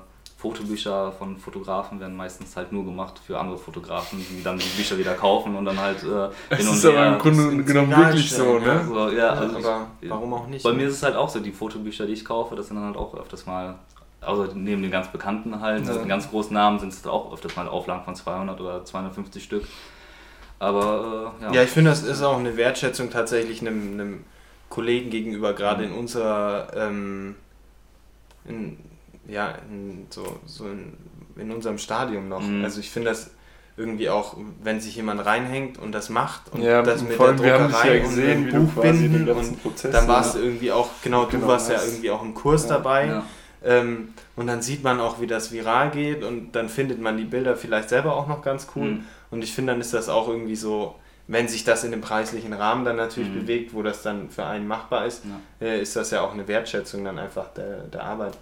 Fotobücher 0.47 1.11
von 1.11 1.37
Fotografen 1.37 1.99
werden 1.99 2.15
meistens 2.15 2.55
halt 2.55 2.71
nur 2.71 2.85
gemacht 2.85 3.19
für 3.25 3.37
andere 3.37 3.57
Fotografen, 3.57 4.25
die 4.29 4.41
dann 4.43 4.57
die 4.57 4.69
Bücher 4.77 4.97
wieder 4.97 5.13
kaufen 5.13 5.55
und 5.55 5.65
dann 5.65 5.77
halt 5.77 6.03
äh, 6.03 6.55
hin 6.55 6.67
und 6.67 6.75
ist 6.75 6.85
aber 6.85 6.97
her. 6.97 7.13
im 7.13 7.19
Grunde 7.19 7.63
genommen 7.63 7.91
wirklich 7.91 8.31
so, 8.31 8.59
ne? 8.59 8.65
ja. 8.65 8.83
So, 8.85 9.09
ja, 9.09 9.29
also 9.29 9.57
aber 9.57 9.87
ich, 9.99 10.09
warum 10.09 10.33
auch 10.33 10.47
nicht? 10.47 10.63
Bei 10.63 10.71
ne? 10.71 10.77
mir 10.77 10.87
ist 10.87 10.95
es 10.95 11.03
halt 11.03 11.15
auch 11.15 11.29
so, 11.29 11.39
die 11.39 11.51
Fotobücher, 11.51 12.05
die 12.05 12.13
ich 12.13 12.23
kaufe, 12.23 12.55
das 12.55 12.67
sind 12.67 12.77
dann 12.77 12.85
halt 12.85 12.95
auch 12.97 13.13
öfters 13.15 13.45
mal, 13.45 13.75
also 14.21 14.47
neben 14.53 14.81
den 14.81 14.91
ganz 14.91 15.09
bekannten 15.09 15.59
halt, 15.59 15.83
Ja. 15.83 15.89
also 15.89 15.99
den 15.99 16.09
ganz 16.09 16.29
großen 16.29 16.53
Namen 16.53 16.79
sind 16.79 16.93
es 16.93 17.03
halt 17.03 17.13
auch 17.13 17.33
öfters 17.33 17.55
mal 17.57 17.67
Auflagen 17.67 18.05
von 18.05 18.15
200 18.15 18.61
oder 18.61 18.85
250 18.85 19.43
Stück. 19.43 19.63
Aber 20.59 21.33
äh, 21.41 21.43
ja. 21.43 21.51
Ja, 21.51 21.63
ich 21.63 21.69
finde, 21.69 21.89
das 21.89 22.03
ist 22.03 22.23
auch 22.23 22.37
eine 22.37 22.55
Wertschätzung 22.55 23.09
tatsächlich 23.09 23.61
einem, 23.61 23.93
einem 23.93 24.23
Kollegen 24.69 25.09
gegenüber, 25.09 25.53
gerade 25.53 25.83
in 25.83 25.91
unserer, 25.91 26.69
ähm, 26.75 27.35
in, 28.45 28.77
ja, 29.27 29.55
in, 29.69 30.07
so, 30.09 30.39
so 30.45 30.65
in, 30.67 30.93
in 31.35 31.51
unserem 31.51 31.77
Stadium 31.77 32.29
noch. 32.29 32.41
Mhm. 32.41 32.63
Also 32.63 32.79
ich 32.79 32.89
finde 32.89 33.09
das 33.09 33.31
irgendwie 33.75 34.09
auch, 34.09 34.35
wenn 34.63 34.81
sich 34.81 34.95
jemand 34.95 35.23
reinhängt 35.25 35.77
und 35.77 35.91
das 35.91 36.09
macht 36.09 36.51
und 36.51 36.63
Ja, 36.63 36.81
das 36.81 37.03
mit 37.03 37.19
der 37.19 37.33
Druckerei 37.33 37.97
ja 37.97 38.03
gesehen, 38.03 38.51
und 38.51 38.73
Buch 38.75 38.81
binden 38.81 39.29
und 39.29 39.61
Prozess 39.61 39.91
dann 39.91 40.07
warst 40.07 40.33
ja. 40.35 40.41
du 40.41 40.47
irgendwie 40.47 40.71
auch, 40.71 40.89
genau, 41.03 41.25
du 41.25 41.31
Genau, 41.37 41.47
warst 41.47 41.69
ja 41.69 41.79
irgendwie 41.83 42.09
auch 42.09 42.23
im 42.23 42.33
Kurs 42.33 42.63
Ja. 42.63 42.69
dabei. 42.77 43.21
Ähm, 43.63 44.13
und 44.35 44.47
dann 44.47 44.61
sieht 44.61 44.83
man 44.83 44.99
auch, 44.99 45.19
wie 45.19 45.27
das 45.27 45.51
viral 45.51 45.91
geht 45.91 46.23
und 46.23 46.51
dann 46.53 46.69
findet 46.69 46.99
man 47.01 47.17
die 47.17 47.23
Bilder 47.25 47.55
vielleicht 47.55 47.89
selber 47.89 48.15
auch 48.15 48.27
noch 48.27 48.41
ganz 48.41 48.67
cool. 48.75 48.91
Mhm. 48.91 49.05
Und 49.29 49.43
ich 49.43 49.53
finde, 49.53 49.73
dann 49.73 49.81
ist 49.81 49.93
das 49.93 50.09
auch 50.09 50.27
irgendwie 50.27 50.55
so, 50.55 50.95
wenn 51.27 51.47
sich 51.47 51.63
das 51.63 51.83
in 51.83 51.91
dem 51.91 52.01
preislichen 52.01 52.53
Rahmen 52.53 52.85
dann 52.85 52.95
natürlich 52.95 53.29
Mhm. 53.29 53.41
bewegt, 53.41 53.73
wo 53.73 53.83
das 53.83 54.01
dann 54.01 54.29
für 54.29 54.45
einen 54.45 54.67
machbar 54.67 55.05
ist, 55.05 55.23
äh, 55.61 55.81
ist 55.81 55.95
das 55.95 56.11
ja 56.11 56.21
auch 56.21 56.33
eine 56.33 56.47
Wertschätzung 56.47 57.03
dann 57.03 57.19
einfach 57.19 57.49
der, 57.53 57.81
der 57.83 58.03
Arbeit 58.05 58.37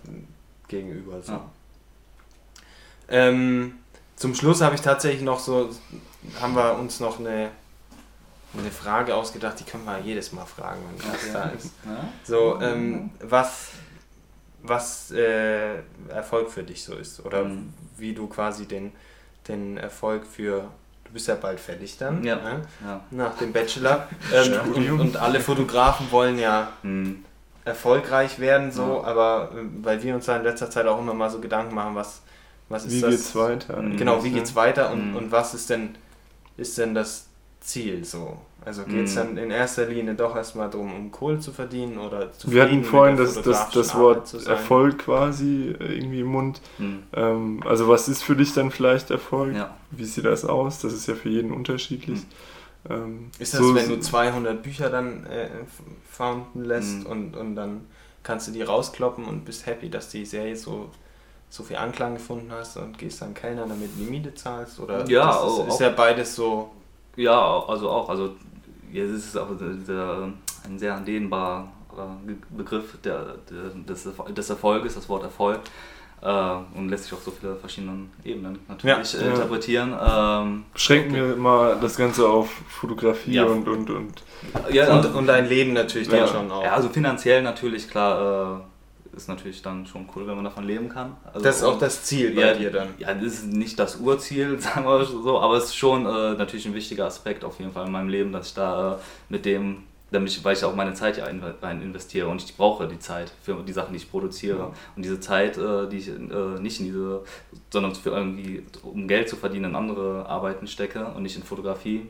gegenüber. 0.67 1.21
So. 1.21 1.33
Ja. 1.33 1.49
Ähm, 3.09 3.75
zum 4.15 4.33
Schluss 4.35 4.61
habe 4.61 4.75
ich 4.75 4.81
tatsächlich 4.81 5.21
noch 5.21 5.39
so, 5.39 5.69
haben 6.41 6.55
wir 6.55 6.77
uns 6.79 6.99
noch 6.99 7.19
eine, 7.19 7.49
eine 8.57 8.71
Frage 8.71 9.13
ausgedacht, 9.15 9.59
die 9.59 9.63
können 9.63 9.85
wir 9.85 9.99
jedes 9.99 10.31
Mal 10.31 10.45
fragen, 10.45 10.81
wenn 10.89 11.11
das 11.11 11.31
da 11.33 11.43
ist. 11.49 11.71
So, 12.23 12.59
ähm, 12.61 13.11
was, 13.21 13.69
was 14.63 15.11
äh, 15.11 15.75
Erfolg 16.09 16.49
für 16.49 16.63
dich 16.63 16.83
so 16.83 16.95
ist 16.95 17.23
oder 17.25 17.43
Mhm. 17.43 17.73
wie 17.97 18.13
du 18.13 18.27
quasi 18.27 18.65
den, 18.65 18.91
den 19.47 19.77
Erfolg 19.77 20.25
für, 20.25 20.61
du 21.03 21.11
bist 21.11 21.27
ja 21.27 21.35
bald 21.35 21.59
fertig 21.59 21.97
dann, 21.97 22.23
Ja. 22.23 22.37
ne? 22.37 22.61
Ja. 22.83 23.01
nach 23.11 23.37
dem 23.37 23.51
Bachelor 23.53 24.07
ähm, 24.33 24.73
und, 24.73 24.99
und 25.01 25.17
alle 25.17 25.39
Fotografen 25.41 26.09
wollen 26.11 26.39
ja 26.39 26.71
Mhm. 26.81 27.23
Erfolgreich 27.65 28.39
werden, 28.39 28.71
so, 28.71 29.01
Ja. 29.03 29.03
aber 29.03 29.51
äh, 29.53 29.83
weil 29.83 30.01
wir 30.03 30.15
uns 30.15 30.25
da 30.25 30.37
in 30.37 30.43
letzter 30.43 30.69
Zeit 30.69 30.85
auch 30.87 30.99
immer 30.99 31.13
mal 31.13 31.29
so 31.29 31.39
Gedanken 31.39 31.75
machen, 31.75 31.95
was, 31.95 32.21
was 32.69 32.85
ist 32.85 32.93
Wie 32.93 33.01
das? 33.01 33.09
geht's 33.11 33.35
weiter? 33.35 33.81
Mhm. 33.81 33.97
Genau, 33.97 34.23
wie 34.23 34.29
geht's 34.31 34.55
weiter 34.55 34.91
und, 34.91 35.11
Mhm. 35.11 35.15
und 35.17 35.31
was 35.31 35.53
ist 35.53 35.69
denn, 35.69 35.95
ist 36.57 36.77
denn 36.77 36.93
das 36.95 37.27
Ziel 37.59 38.05
so? 38.05 38.37
Also 38.63 38.83
geht 38.83 39.05
es 39.05 39.13
Mhm. 39.13 39.17
dann 39.19 39.37
in 39.37 39.51
erster 39.51 39.85
Linie 39.85 40.15
doch 40.15 40.35
erstmal 40.35 40.69
darum, 40.71 40.91
um 40.95 41.11
Kohle 41.11 41.39
zu 41.39 41.51
verdienen 41.51 41.99
oder 41.99 42.31
zu 42.31 42.51
Wir 42.51 42.63
hatten 42.63 42.83
vorhin 42.83 43.15
das, 43.15 43.39
das, 43.41 43.69
das 43.69 43.95
Wort 43.95 44.33
Erfolg 44.47 44.99
quasi 44.99 45.75
äh, 45.79 45.97
irgendwie 45.97 46.21
im 46.21 46.27
Mund. 46.27 46.61
Mhm. 46.79 47.03
Ähm, 47.13 47.63
also 47.65 47.87
was 47.87 48.07
ist 48.07 48.23
für 48.23 48.35
dich 48.35 48.53
dann 48.53 48.71
vielleicht 48.71 49.11
Erfolg? 49.11 49.55
Ja. 49.55 49.75
Wie 49.91 50.05
sieht 50.05 50.25
das 50.25 50.45
aus? 50.45 50.79
Das 50.79 50.93
ist 50.93 51.07
ja 51.07 51.13
für 51.15 51.29
jeden 51.29 51.51
unterschiedlich. 51.51 52.21
Ähm, 52.89 53.31
Ist 53.39 53.53
das, 53.53 53.61
so- 53.61 53.75
wenn 53.75 53.89
du 53.89 53.99
200 53.99 54.61
Bücher 54.63 54.89
dann 54.89 55.25
äh, 55.25 55.49
founden 56.09 56.65
lässt 56.65 56.99
Mhm. 56.99 57.05
und, 57.05 57.35
und 57.37 57.55
dann 57.55 57.81
kannst 58.23 58.47
du 58.47 58.51
die 58.51 58.61
rauskloppen 58.61 59.25
und 59.25 59.45
bist 59.45 59.65
happy, 59.65 59.89
dass 59.89 60.09
die 60.09 60.25
Serie 60.25 60.55
so, 60.55 60.89
so 61.49 61.63
viel 61.63 61.77
Anklang 61.77 62.15
gefunden 62.15 62.51
hast 62.51 62.77
und 62.77 62.97
gehst 62.97 63.21
dann 63.21 63.33
Kellner, 63.33 63.65
damit 63.67 63.91
du 63.95 64.03
die 64.03 64.09
Miete 64.09 64.33
zahlst? 64.33 64.79
Oder 64.79 65.07
Ja, 65.09 65.27
das 65.27 65.59
ist, 65.59 65.67
ist 65.75 65.79
ja 65.79 65.89
beides 65.89 66.35
so. 66.35 66.71
Ja, 67.15 67.63
also 67.67 67.89
auch. 67.89 68.09
Also 68.09 68.35
jetzt 68.91 69.11
ist 69.11 69.27
es 69.29 69.37
auch 69.37 69.47
dieser, 69.57 70.29
ein 70.65 70.77
sehr 70.79 70.99
dehnbarer 70.99 71.67
Ge- 72.25 72.35
Begriff 72.49 72.97
der, 73.03 73.35
der, 73.49 73.69
des, 73.87 74.07
des 74.35 74.49
Erfolges, 74.49 74.95
das 74.95 75.07
Wort 75.09 75.23
Erfolg. 75.23 75.61
Äh, 76.25 76.77
und 76.77 76.89
lässt 76.89 77.03
sich 77.03 77.13
auf 77.13 77.21
so 77.23 77.29
viele 77.29 77.55
verschiedene 77.55 78.07
Ebenen 78.23 78.57
natürlich 78.67 79.13
Ja, 79.13 79.19
äh, 79.19 79.25
ja. 79.25 79.31
interpretieren. 79.35 79.93
Ähm, 80.03 80.65
Beschränken 80.73 81.13
wir 81.13 81.35
mal 81.35 81.77
das 81.79 81.95
Ganze 81.95 82.27
auf 82.27 82.49
Fotografie 82.67 83.33
Ja. 83.33 83.43
und, 83.45 83.67
und, 83.67 83.89
und 83.91 84.23
ja, 84.71 84.91
Und, 84.91 85.05
und 85.13 85.27
dein 85.27 85.47
Leben 85.47 85.73
natürlich 85.73 86.07
Ja. 86.07 86.21
dann 86.21 86.27
schon 86.27 86.51
auch. 86.51 86.63
ja, 86.63 86.73
also 86.73 86.89
finanziell 86.89 87.43
natürlich, 87.43 87.87
klar, 87.87 88.61
äh, 89.13 89.15
ist 89.15 89.29
natürlich 89.29 89.61
dann 89.61 89.85
schon 89.85 90.09
cool, 90.15 90.25
wenn 90.27 90.35
man 90.35 90.45
davon 90.45 90.65
leben 90.65 90.89
kann. 90.89 91.15
Also, 91.31 91.41
das 91.45 91.57
ist 91.57 91.63
auch 91.63 91.77
das 91.77 92.03
Ziel 92.03 92.33
bei 92.33 92.41
ja, 92.41 92.53
dir 92.55 92.71
dann. 92.71 92.87
Ja, 92.97 93.13
das 93.13 93.25
ist 93.33 93.45
nicht 93.45 93.77
das 93.77 93.97
Urziel, 93.97 94.59
sagen 94.59 94.85
wir 94.85 95.05
so, 95.05 95.39
aber 95.39 95.57
es 95.57 95.65
ist 95.65 95.75
schon 95.75 96.07
äh, 96.07 96.33
natürlich 96.33 96.65
ein 96.65 96.73
wichtiger 96.73 97.05
Aspekt 97.05 97.43
auf 97.45 97.59
jeden 97.59 97.71
Fall 97.71 97.85
in 97.85 97.91
meinem 97.91 98.09
Leben, 98.09 98.31
dass 98.31 98.47
ich 98.47 98.53
da 98.55 98.93
äh, 98.93 98.97
mit 99.29 99.45
dem, 99.45 99.83
damit 100.15 100.43
weil 100.43 100.55
ich 100.55 100.63
auch 100.63 100.75
meine 100.75 100.93
Zeit 100.93 101.21
rein 101.61 101.81
investiere 101.81 102.27
und 102.27 102.43
ich 102.43 102.55
brauche 102.55 102.87
die 102.87 102.99
Zeit 102.99 103.31
für 103.41 103.61
die 103.63 103.73
Sachen, 103.73 103.91
die 103.91 103.97
ich 103.97 104.09
produziere. 104.09 104.57
Ja. 104.57 104.71
Und 104.95 105.03
diese 105.03 105.19
Zeit, 105.19 105.57
äh, 105.57 105.87
die 105.87 105.97
ich 105.97 106.07
äh, 106.07 106.59
nicht 106.59 106.79
in 106.79 106.87
diese, 106.87 107.23
sondern 107.71 107.93
für 107.93 108.11
irgendwie, 108.11 108.63
um 108.83 109.07
Geld 109.07 109.29
zu 109.29 109.35
verdienen, 109.35 109.71
in 109.71 109.75
andere 109.75 110.25
Arbeiten 110.27 110.67
stecke 110.67 111.05
und 111.05 111.23
nicht 111.23 111.35
in 111.35 111.43
Fotografie. 111.43 112.07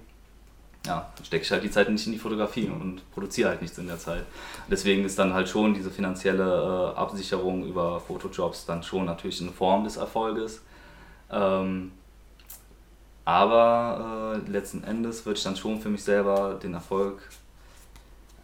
ja, 0.86 1.12
stecke 1.24 1.44
ich 1.44 1.52
halt 1.52 1.64
die 1.64 1.72
Zeit 1.72 1.90
nicht 1.90 2.06
in 2.06 2.14
die 2.14 2.20
Fotografie 2.20 2.70
und 2.70 3.02
produziere 3.12 3.50
halt 3.50 3.62
nichts 3.62 3.78
in 3.78 3.88
der 3.88 4.00
Zeit. 4.00 4.24
Deswegen 4.70 5.04
ist 5.04 5.18
dann 5.18 5.34
halt 5.34 5.50
schon 5.50 5.74
diese 5.74 5.92
finanzielle 5.92 6.94
äh, 6.96 6.98
Absicherung 6.98 7.66
über 7.66 8.00
Fotojobs 8.00 8.66
dann 8.66 8.84
schon 8.84 9.06
natürlich 9.06 9.42
eine 9.42 9.52
Form 9.52 9.84
des 9.84 9.98
Erfolges. 9.98 10.62
Ähm, 11.32 11.92
aber 13.26 14.36
äh, 14.48 14.52
letzten 14.52 14.84
Endes 14.84 15.26
würde 15.26 15.38
ich 15.38 15.44
dann 15.44 15.56
schon 15.56 15.82
für 15.82 15.90
mich 15.90 16.04
selber 16.04 16.60
den 16.62 16.76
Erfolg. 16.76 17.28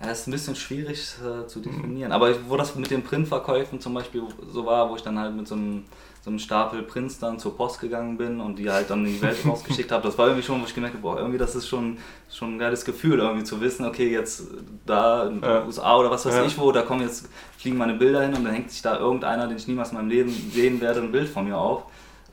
Ja, 0.04 0.12
ist 0.12 0.28
ein 0.28 0.32
bisschen 0.32 0.56
schwierig 0.56 1.14
äh, 1.24 1.46
zu 1.48 1.60
definieren. 1.60 2.12
Aber 2.12 2.34
wo 2.50 2.58
das 2.58 2.76
mit 2.76 2.90
den 2.90 3.04
Printverkäufen 3.04 3.80
zum 3.80 3.94
Beispiel 3.94 4.24
so 4.52 4.66
war, 4.66 4.90
wo 4.90 4.96
ich 4.96 5.04
dann 5.04 5.20
halt 5.20 5.36
mit 5.36 5.48
so 5.48 5.54
einem, 5.56 5.86
so 6.24 6.30
einem 6.32 6.40
Stapel 6.40 6.82
Prints 6.84 7.20
dann 7.20 7.38
zur 7.38 7.56
Post 7.56 7.80
gegangen 7.80 8.18
bin 8.18 8.40
und 8.42 8.58
die 8.58 8.70
halt 8.70 8.90
dann 8.90 9.06
in 9.06 9.14
die 9.14 9.22
Welt 9.22 9.38
rausgeschickt 9.46 9.92
habe, 9.92 10.04
das 10.04 10.18
war 10.18 10.28
irgendwie 10.28 10.44
schon, 10.46 10.60
wo 10.62 10.66
ich 10.66 10.74
gemerkt 10.74 10.96
habe, 10.96 11.04
boah, 11.04 11.18
irgendwie 11.20 11.38
das 11.38 11.54
ist 11.56 11.68
schon, 11.68 11.98
schon 12.32 12.56
ein 12.56 12.60
geiles 12.60 12.84
Gefühl, 12.84 13.20
irgendwie 13.20 13.44
zu 13.44 13.62
wissen, 13.62 13.86
okay, 13.86 14.10
jetzt 14.12 14.44
da 14.88 15.28
in 15.28 15.42
den 15.42 15.44
Ja. 15.44 15.66
USA 15.66 15.98
oder 15.98 16.10
was 16.10 16.26
weiß 16.26 16.34
Ja. 16.36 16.46
ich 16.46 16.58
wo, 16.58 16.72
da 16.72 16.82
kommen 16.82 17.02
jetzt, 17.02 17.28
fliegen 17.60 17.78
meine 17.78 17.94
Bilder 17.94 18.24
hin 18.24 18.34
und 18.34 18.44
dann 18.44 18.54
hängt 18.54 18.72
sich 18.72 18.82
da 18.82 18.98
irgendeiner, 18.98 19.48
den 19.48 19.58
ich 19.58 19.68
niemals 19.68 19.90
in 19.92 19.98
meinem 19.98 20.10
Leben 20.10 20.32
sehen 20.52 20.82
werde, 20.82 21.02
ein 21.02 21.12
Bild 21.12 21.30
von 21.30 21.46
mir 21.46 21.58
auf. 21.58 21.84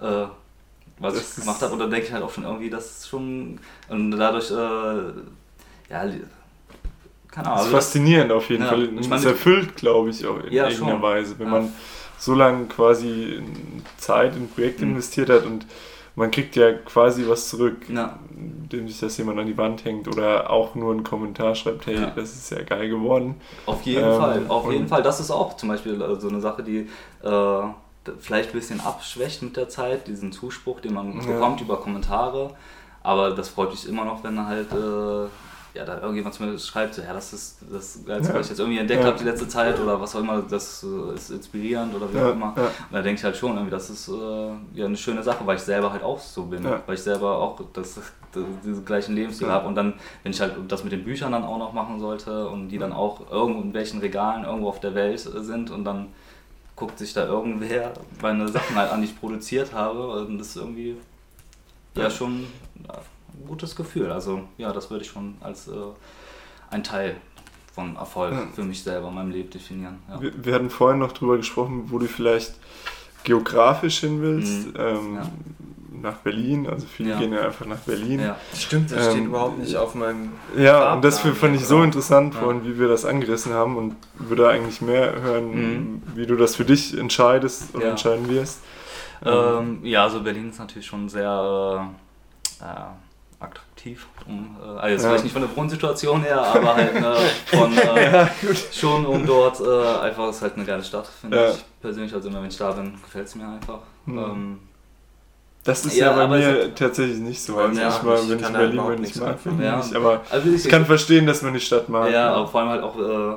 Äh, 0.01 0.25
was 1.01 1.15
Das 1.15 1.31
ich 1.39 1.45
gemacht 1.45 1.63
habe 1.63 1.75
und 1.75 1.79
dann 1.79 1.91
denke 1.91 2.07
ich 2.07 2.13
halt 2.13 2.25
auch 2.25 2.33
schon 2.33 2.45
irgendwie, 2.45 2.71
das 2.71 2.87
ist 2.99 3.09
schon 3.09 3.61
und 3.89 4.11
dadurch, 4.13 4.51
äh, 4.51 5.13
ja, 5.93 6.05
Ahnung. 7.47 7.57
Das 7.57 7.67
ist 7.67 7.73
faszinierend 7.73 8.33
auf 8.33 8.49
jeden 8.51 8.63
Ja, 8.65 8.71
Fall. 8.71 8.89
Und 8.89 9.13
es 9.13 9.25
erfüllt, 9.25 9.77
glaube 9.77 10.11
ich, 10.11 10.27
auch 10.27 10.39
in 10.45 10.53
Ja, 10.53 10.65
irgendeiner 10.69 10.93
schon. 10.93 11.03
Weise, 11.03 11.39
wenn 11.39 11.47
Ja. 11.47 11.53
man 11.53 11.73
so 12.19 12.35
lange 12.35 12.67
quasi 12.67 13.43
Zeit 13.97 14.35
in 14.37 14.43
ein 14.45 14.49
Projekt 14.49 14.81
Mhm. 14.81 14.91
investiert 14.91 15.31
hat 15.31 15.45
und 15.47 15.67
man 16.17 16.33
kriegt 16.33 16.57
ja 16.57 16.73
quasi 16.73 17.29
was 17.29 17.49
zurück, 17.49 17.77
Ja. 17.89 18.19
indem 18.37 18.89
sich 18.89 18.99
das 18.99 19.17
jemand 19.19 19.39
an 19.39 19.47
die 19.47 19.57
Wand 19.57 19.85
hängt 19.85 20.09
oder 20.09 20.51
auch 20.51 20.75
nur 20.75 20.91
einen 20.93 21.05
Kommentar 21.05 21.55
schreibt, 21.55 21.87
hey, 21.87 21.95
Ja. 21.95 22.11
das 22.17 22.35
ist 22.35 22.51
ja 22.51 22.63
geil 22.63 22.89
geworden. 22.89 23.37
Auf 23.67 23.83
jeden 23.83 24.05
Ähm, 24.13 24.19
Fall, 24.19 24.47
auf 24.49 24.71
jeden 24.73 24.89
Fall. 24.89 25.03
Das 25.03 25.21
ist 25.21 25.31
auch 25.31 25.57
zum 25.57 25.69
Beispiel 25.69 26.01
äh, 26.03 26.21
so 26.21 26.29
eine 26.29 26.41
Sache, 26.41 26.65
die 26.65 26.89
äh, 27.23 27.61
vielleicht 28.19 28.51
ein 28.51 28.59
bisschen 28.59 28.81
abschwächt 28.81 29.43
mit 29.43 29.57
der 29.57 29.69
Zeit, 29.69 30.09
diesen 30.09 30.33
Zuspruch, 30.33 30.81
den 30.81 30.95
man 30.95 31.25
bekommt 31.25 31.61
über 31.61 31.77
Kommentare. 31.77 32.55
Aber 33.03 33.31
das 33.31 33.49
freut 33.51 33.71
mich 33.71 33.89
immer 33.89 34.05
noch, 34.05 34.25
wenn 34.25 34.45
halt 34.45 34.73
äh, 34.73 35.29
ja, 35.75 35.85
da 35.85 36.01
irgendjemand 36.01 36.35
zu 36.35 36.43
mir 36.43 36.59
schreibt, 36.59 36.95
so, 36.95 37.03
ja, 37.03 37.13
das 37.13 37.33
ist 37.33 37.59
das 37.71 38.01
Geilste, 38.05 38.33
Ja. 38.33 38.39
was 38.39 38.47
ich 38.47 38.51
jetzt 38.51 38.59
irgendwie 38.59 38.79
entdeckt 38.79 39.03
Ja. 39.03 39.09
habe 39.09 39.19
die 39.19 39.25
letzte 39.25 39.47
Zeit 39.49 39.79
oder 39.79 40.01
was 40.01 40.17
auch 40.17 40.21
immer, 40.21 40.43
das 40.43 40.83
äh, 40.85 41.15
ist 41.15 41.31
inspirierend 41.31 41.95
oder 41.95 42.13
wie 42.13 42.19
auch 42.19 42.33
immer. 42.33 42.55
Und 42.57 42.93
da 42.93 43.03
denke 43.03 43.19
ich 43.19 43.25
halt 43.25 43.37
schon, 43.37 43.53
irgendwie, 43.53 43.71
das 43.71 43.91
ist 43.91 44.09
äh, 44.09 44.13
ja 44.75 44.87
eine 44.87 44.97
schöne 44.97 45.23
Sache, 45.23 45.47
weil 45.47 45.57
ich 45.57 45.63
selber 45.63 45.93
halt 45.93 46.03
auch 46.03 46.19
so 46.19 46.45
bin. 46.45 46.65
Weil 46.65 46.95
ich 46.95 47.03
selber 47.03 47.39
auch 47.39 47.61
das, 47.73 47.95
das, 48.35 48.45
diesen 48.65 48.85
gleichen 48.85 49.15
Lebensstil 49.15 49.49
habe. 49.49 49.69
Und 49.69 49.75
dann, 49.75 49.95
wenn 50.23 50.33
ich 50.33 50.41
halt 50.41 50.55
das 50.69 50.83
mit 50.85 50.93
den 50.93 51.05
Büchern 51.05 51.33
dann 51.33 51.45
auch 51.45 51.59
noch 51.59 51.73
machen 51.73 52.01
sollte 52.01 52.49
und 52.49 52.69
die 52.71 52.79
dann 52.79 52.93
auch 52.93 53.31
irgendwo 53.31 53.61
in 53.63 53.75
welchen 53.75 54.01
Regalen 54.01 54.45
irgendwo 54.45 54.69
auf 54.69 54.81
der 54.81 54.95
Welt 54.95 55.25
äh, 55.27 55.43
sind 55.43 55.71
und 55.71 55.85
dann 55.85 56.09
guckt 56.77 56.99
sich 56.99 57.13
da 57.13 57.27
irgendwer 57.27 57.93
meine 58.23 58.49
Sachen 58.49 58.77
halt 58.77 58.91
an, 58.93 59.01
die 59.03 59.09
ich 59.09 59.19
produziert 59.21 59.73
habe. 59.73 60.09
Und 60.25 60.39
das 60.39 60.49
ist 60.49 60.57
irgendwie 60.57 60.97
ja, 61.97 62.09
schon 62.09 62.47
gutes 63.47 63.77
Gefühl. 63.77 64.11
Also 64.13 64.43
ja, 64.57 64.73
das 64.73 64.91
würde 64.91 65.05
ich 65.05 65.11
schon 65.11 65.37
als 65.41 65.69
äh, 65.69 65.73
ein 66.71 66.83
Teil 66.85 67.17
von 67.75 67.97
Erfolg 67.97 68.33
Ja. 68.33 68.47
für 68.55 68.65
mich 68.65 68.83
selber 68.83 69.09
in 69.09 69.15
meinem 69.15 69.31
Leben 69.31 69.51
definieren. 69.51 69.99
Ja. 70.09 70.21
Wir, 70.21 70.33
wir 70.45 70.55
hatten 70.55 70.71
vorhin 70.71 70.99
noch 70.99 71.13
drüber 71.13 71.37
gesprochen, 71.37 71.85
wo 71.89 71.99
du 71.99 72.07
vielleicht 72.07 72.55
geografisch 73.25 74.01
hin 74.01 74.21
willst. 74.23 74.69
Mhm. 74.69 74.75
Ähm, 74.79 75.15
Ja. 75.17 75.23
Nach 76.01 76.19
Berlin, 76.19 76.69
also 76.69 76.87
viele 76.87 77.11
Ja. 77.11 77.19
gehen 77.19 77.33
ja 77.33 77.41
einfach 77.41 77.67
nach 77.67 77.79
Berlin. 77.79 78.21
Ja. 78.21 78.37
Stimmt, 78.55 78.93
das 78.93 79.07
Ähm, 79.07 79.13
steht 79.13 79.25
überhaupt 79.25 79.59
nicht 79.59 79.75
auf 79.75 79.97
meinem. 79.97 80.31
Ja, 80.57 80.95
und 80.95 81.03
das 81.03 81.19
fand 81.19 81.57
ich 81.57 81.67
so 81.67 81.83
interessant 81.83 82.35
Ja. 82.35 82.41
vorhin, 82.41 82.65
wie 82.65 82.79
wir 82.79 82.87
das 82.87 83.05
angerissen 83.05 83.53
haben 83.53 83.77
und 83.77 83.97
würde 84.15 84.49
eigentlich 84.49 84.81
mehr 84.81 85.21
hören, 85.21 85.51
Mhm. 85.51 86.03
wie 86.15 86.25
du 86.27 86.37
das 86.37 86.55
für 86.55 86.65
dich 86.65 86.97
entscheidest 86.97 87.75
und 87.75 87.81
Ja. 87.83 87.89
entscheiden 87.89 88.29
wirst. 88.29 88.61
Ähm, 89.25 89.81
ja, 89.83 90.05
also 90.05 90.23
Berlin 90.23 90.51
ist 90.51 90.61
natürlich 90.61 90.87
schon 90.87 91.09
sehr 91.09 91.91
äh, 92.61 92.65
äh, 92.65 92.69
attraktiv. 93.41 94.07
Um, 94.27 94.57
äh, 94.61 94.67
also 94.67 94.89
jetzt 94.89 95.03
Ja. 95.03 95.09
vielleicht 95.09 95.25
nicht 95.25 95.33
von 95.33 95.43
der 95.43 95.57
Wohnsituation 95.57 96.23
her, 96.23 96.41
aber 96.43 96.75
halt 96.75 96.95
ne, 96.95 97.17
von, 97.47 97.79
äh, 97.79 98.27
schon 98.73 99.07
um 99.07 99.25
dort 99.27 99.61
äh, 99.61 99.99
einfach, 100.01 100.29
ist 100.31 100.43
halt 100.43 100.57
eine 100.57 100.65
geile 100.65 100.83
Stadt, 100.83 101.07
finde 101.07 101.37
Ja. 101.37 101.51
ich 101.51 101.65
persönlich. 101.81 102.13
Also 102.15 102.29
immer 102.29 102.43
wenn 102.43 102.49
ich 102.49 102.57
da 102.57 102.73
bin, 102.73 102.95
gefällt 103.03 103.27
es 103.29 103.35
mir 103.37 103.49
einfach. 103.49 103.79
Mhm. 104.07 104.19
Ähm, 104.19 104.59
Das 105.65 105.85
ist 105.85 105.97
Ja, 105.97 106.11
ja, 106.11 106.27
bei 106.27 106.27
mir 106.39 106.63
es 106.63 106.75
tatsächlich 106.75 107.19
nicht 107.19 107.43
so. 107.43 107.57
Also 107.59 107.81
Ja, 107.81 107.89
ich 107.89 108.03
mal, 108.03 108.19
ich 108.19 108.29
wenn 108.31 108.39
ich 108.41 108.49
Berlin 108.49 108.93
ich 108.95 109.01
nichts 109.01 109.21
mag 109.21 109.37
Ja. 109.61 109.77
nicht, 109.77 109.95
aber 109.95 110.23
also 110.31 110.49
ich 110.51 110.69
kann 110.69 110.87
verstehen, 110.87 111.27
dass 111.27 111.43
man 111.43 111.53
die 111.55 111.61
Stadt 111.61 111.89
mag. 111.89 112.11
Ja, 112.11 112.33
aber 112.35 112.49
vor 112.49 112.61
allem 112.61 112.71
halt 112.71 112.83
auch, 112.83 112.99
äh, 112.99 113.37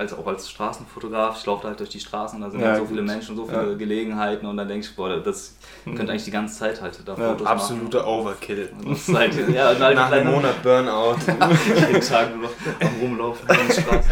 als, 0.00 0.14
auch 0.14 0.26
als 0.26 0.48
Straßenfotograf, 0.48 1.38
ich 1.38 1.46
laufe 1.46 1.62
da 1.62 1.68
halt 1.68 1.78
durch 1.80 1.90
die 1.90 2.00
Straßen 2.00 2.36
und 2.36 2.42
da 2.42 2.50
sind 2.50 2.60
Ja, 2.60 2.68
halt 2.68 2.76
so 2.76 2.82
gut. 2.82 2.90
viele 2.90 3.02
Menschen, 3.02 3.36
so 3.36 3.44
viele 3.44 3.70
Ja. 3.72 3.74
Gelegenheiten 3.76 4.46
und 4.46 4.56
dann 4.56 4.66
denke 4.66 4.86
ich, 4.86 4.96
boah, 4.96 5.20
das 5.20 5.56
Mhm. 5.84 5.94
könnte 5.94 6.12
eigentlich 6.12 6.24
die 6.24 6.30
ganze 6.30 6.58
Zeit 6.58 6.80
halt 6.80 6.98
da 7.04 7.14
Ja, 7.14 7.28
Fotos 7.30 7.46
Absoluter 7.46 8.06
Overkill. 8.06 8.70
halt, 9.14 9.34
ja, 9.54 9.70
und 9.72 9.78
halt 9.80 9.96
Nach 9.96 10.10
einem 10.10 10.32
Monat 10.32 10.62
Burnout. 10.62 11.16
jeden 11.88 12.00
Tag 12.00 12.30
nur 12.34 12.44
noch 12.44 12.50
am 12.80 13.00
Rumlaufen 13.00 13.48
auf 13.50 13.56
der 13.66 13.72
Straße. 13.82 14.08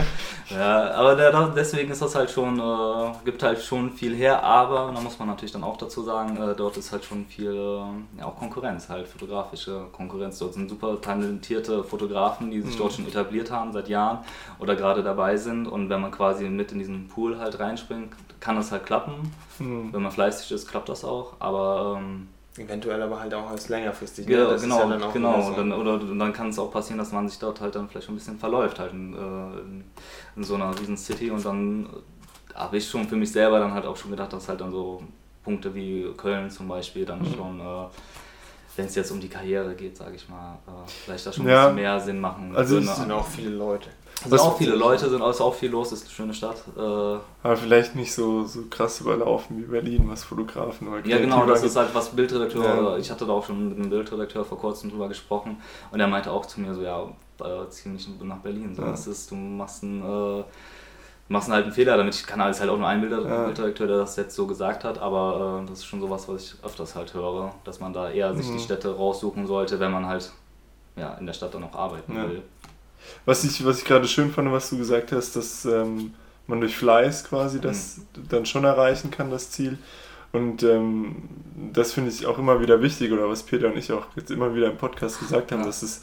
Ja, 0.51 0.93
aber 0.93 1.15
der, 1.15 1.31
deswegen 1.55 1.90
ist 1.90 2.01
das 2.01 2.15
halt 2.15 2.31
schon, 2.31 2.59
äh, 2.59 3.12
gibt 3.27 3.43
halt 3.43 3.60
schon 3.62 3.93
viel 3.93 4.15
her, 4.15 4.43
aber 4.43 4.90
da 4.94 5.01
muss 5.02 5.19
man 5.19 5.28
natürlich 5.28 5.52
dann 5.52 5.62
auch 5.62 5.77
dazu 5.77 6.02
sagen, 6.02 6.36
äh, 6.39 6.55
dort 6.55 6.77
ist 6.78 6.90
halt 6.90 7.05
schon 7.05 7.27
viel, 7.27 7.52
äh, 7.52 8.19
ja 8.20 8.24
auch 8.27 8.36
Konkurrenz, 8.39 8.89
halt 8.89 9.06
fotografische 9.06 9.82
Konkurrenz. 9.93 10.39
Dort 10.39 10.55
sind 10.55 10.70
super 10.70 10.98
talentierte 11.02 11.85
Fotografen, 11.85 12.51
die 12.51 12.62
sich 12.62 12.74
Mhm. 12.77 12.78
dort 12.78 12.93
schon 12.94 13.06
etabliert 13.06 13.51
haben 13.51 13.73
seit 13.74 13.89
Jahren 13.90 14.20
oder 14.59 14.74
gerade 14.74 15.02
dabei 15.02 15.36
sind 15.36 15.66
und 15.78 15.88
wenn 15.90 16.00
man 16.00 16.10
quasi 16.10 16.48
mit 16.48 16.72
in 16.72 16.78
diesen 16.78 17.09
Pool 17.09 17.38
halt 17.38 17.59
reinspringt, 17.59 18.12
kann 18.40 18.56
das 18.56 18.70
halt 18.72 18.84
klappen. 18.86 19.32
Mhm. 19.59 19.92
Wenn 19.92 20.02
man 20.02 20.12
fleißig 20.12 20.52
ist, 20.52 20.68
klappt 20.68 20.88
das 20.88 21.05
auch, 21.05 21.34
aber 21.40 21.98
ähm, 21.98 22.28
Eventuell 22.56 23.00
aber 23.02 23.20
halt 23.20 23.32
auch 23.34 23.48
als 23.50 23.68
längerfristig. 23.68 24.26
ne? 24.26 24.32
ja, 24.34 24.44
Das 24.44 24.56
ist 24.56 24.62
genau, 24.62 24.80
ja 24.80 24.86
dann 24.88 25.02
auch 25.05 25.12
genau. 25.12 25.40
so. 25.42 25.52
Dann, 25.55 25.72
oder 25.72 25.98
dann 25.98 26.32
kann 26.32 26.48
es 26.48 26.59
auch 26.59 26.72
passieren, 26.72 26.98
dass 26.98 27.12
man 27.12 27.28
sich 27.28 27.38
dort 27.38 27.60
halt 27.60 27.76
dann 27.76 27.88
vielleicht 27.88 28.09
ein 28.09 28.16
bisschen 28.16 28.36
verläuft 28.38 28.80
halt 28.80 28.92
in, 28.92 29.12
äh, 29.14 29.16
in, 29.60 29.84
in 30.34 30.42
so 30.44 30.56
einer 30.56 30.76
riesen 30.78 30.96
City 30.96 31.30
und 31.30 31.44
dann 31.44 31.86
äh, 31.86 32.55
habe 32.55 32.76
ich 32.78 32.88
schon 32.88 33.06
für 33.06 33.14
mich 33.16 33.30
selber 33.30 33.60
dann 33.60 33.72
halt 33.72 33.86
auch 33.86 33.96
schon 33.96 34.10
gedacht, 34.10 34.32
dass 34.32 34.48
halt 34.48 34.60
dann 34.60 34.72
so 34.72 35.02
Punkte 35.44 35.72
wie 35.74 36.09
Köln 36.16 36.50
zum 36.50 36.66
Beispiel 36.66 37.05
dann 37.06 37.20
Mhm. 37.20 37.34
schon, 37.36 37.60
äh, 37.60 37.86
wenn 38.78 38.86
es 38.86 38.94
jetzt 38.94 39.10
um 39.10 39.20
die 39.20 39.28
Karriere 39.28 39.74
geht, 39.74 39.96
sage 39.96 40.14
ich 40.14 40.28
mal, 40.28 40.55
äh, 40.66 40.70
vielleicht 41.05 41.26
da 41.26 41.32
schon 41.32 41.46
Ja. 41.48 41.68
ein 41.68 41.74
bisschen 41.74 41.82
mehr 41.82 42.00
Sinn 42.00 42.20
machen 42.20 42.55
Also 42.56 42.78
es 42.78 42.88
Es 42.88 42.96
sind 42.96 43.10
auch 43.12 43.26
viele 43.26 43.50
Leute. 43.50 43.88
Es 44.24 44.30
sind 44.30 44.40
auch 44.40 44.56
viele 44.59 44.74
Leute, 44.74 45.09
sind 45.10 45.22
ist 45.22 45.40
auch 45.40 45.55
viel 45.55 45.70
los, 45.70 45.92
ist 45.92 46.02
eine 46.02 46.10
schöne 46.10 46.34
Stadt. 46.34 46.56
Äh, 46.76 46.80
Aber 46.80 47.56
vielleicht 47.56 47.94
nicht 47.94 48.12
so, 48.12 48.44
so 48.44 48.62
krass 48.70 49.00
überlaufen 49.00 49.59
wie 49.59 49.62
Berlin, 49.62 50.05
was 50.09 50.24
Fotografen 50.24 50.88
oder 50.88 51.05
Ja, 51.06 51.18
genau, 51.18 51.44
das 51.46 51.62
ist 51.62 51.76
halt 51.76 51.94
was 51.94 52.09
Bildredakteur, 52.10 52.64
Ja. 52.92 52.96
ich 52.98 53.10
hatte 53.10 53.26
da 53.26 53.32
auch 53.32 53.44
schon 53.46 53.68
mit 53.68 53.78
einem 53.78 53.90
Bildredakteur 53.90 54.44
vor 54.44 54.59
kurzem 54.59 54.90
drüber 54.90 55.09
gesprochen 55.09 55.60
und 55.92 56.00
er 56.00 56.06
meinte 56.09 56.30
auch 56.32 56.46
zu 56.46 56.60
mir 56.60 56.74
so, 56.74 56.82
ja, 56.82 57.05
äh, 57.40 57.68
zieh 57.70 57.90
nicht 57.90 58.09
nach 58.22 58.38
Berlin, 58.38 58.74
so, 58.74 58.82
Ja. 58.82 58.92
ist, 58.92 59.30
du 59.30 59.34
machst 59.36 59.82
einen, 59.84 60.02
äh, 60.02 60.42
machst 61.28 61.50
halt 61.50 61.64
einen 61.64 61.74
Fehler 61.74 61.96
damit, 61.96 62.14
ich 62.14 62.26
kann 62.26 62.40
alles 62.40 62.60
halt 62.60 62.70
auch 62.70 62.78
nur 62.78 62.86
ein. 62.88 63.00
Bildredakteur, 63.02 63.86
der 63.86 63.98
das 63.98 64.16
jetzt 64.16 64.34
so 64.34 64.46
gesagt 64.46 64.84
hat, 64.84 64.98
aber 64.98 65.62
äh, 65.62 65.68
das 65.68 65.80
ist 65.80 65.84
schon 65.86 66.00
sowas, 66.00 66.26
was 66.28 66.42
ich 66.42 66.55
öfters 66.64 66.94
halt 66.94 67.12
höre, 67.14 67.55
dass 67.64 67.80
man 67.80 67.92
da 67.92 68.10
eher 68.10 68.34
sich 68.34 68.46
Mhm. 68.48 68.56
die 68.56 68.62
Städte 68.62 68.94
raussuchen 68.96 69.46
sollte, 69.46 69.78
wenn 69.80 69.92
man 69.92 70.06
halt 70.06 70.30
ja, 70.96 71.14
in 71.14 71.26
der 71.26 71.32
Stadt 71.34 71.55
dann 71.55 71.62
auch 71.64 71.74
arbeiten 71.74 72.16
Ja. 72.16 72.28
will. 72.28 72.42
Was 73.24 73.44
ich, 73.44 73.64
was 73.64 73.78
ich 73.78 73.84
gerade 73.84 74.09
schön 74.09 74.32
fand, 74.32 74.50
was 74.50 74.70
du 74.70 74.78
gesagt 74.78 75.12
hast, 75.12 75.36
dass 75.36 75.64
ähm, 75.64 76.14
man 76.46 76.60
durch 76.60 76.76
Fleiß 76.76 77.24
quasi 77.24 77.60
das 77.60 77.98
Mhm. 78.16 78.28
dann 78.30 78.46
schon 78.46 78.64
erreichen 78.64 79.10
kann, 79.10 79.30
das 79.30 79.50
Ziel. 79.50 79.78
Und 80.32 80.62
ähm, 80.62 81.16
das 81.72 81.92
finde 81.92 82.10
ich 82.10 82.26
auch 82.26 82.38
immer 82.38 82.60
wieder 82.60 82.82
wichtig, 82.82 83.12
oder 83.12 83.28
was 83.28 83.42
Peter 83.44 83.68
und 83.68 83.76
ich 83.78 83.92
auch 83.92 84.06
jetzt 84.16 84.30
immer 84.30 84.55
wieder 84.55 84.70
im 84.70 84.76
Podcast 84.76 85.20
gesagt 85.20 85.52
haben, 85.52 85.60
Ja. 85.60 85.66
dass 85.66 85.82
es 85.82 86.02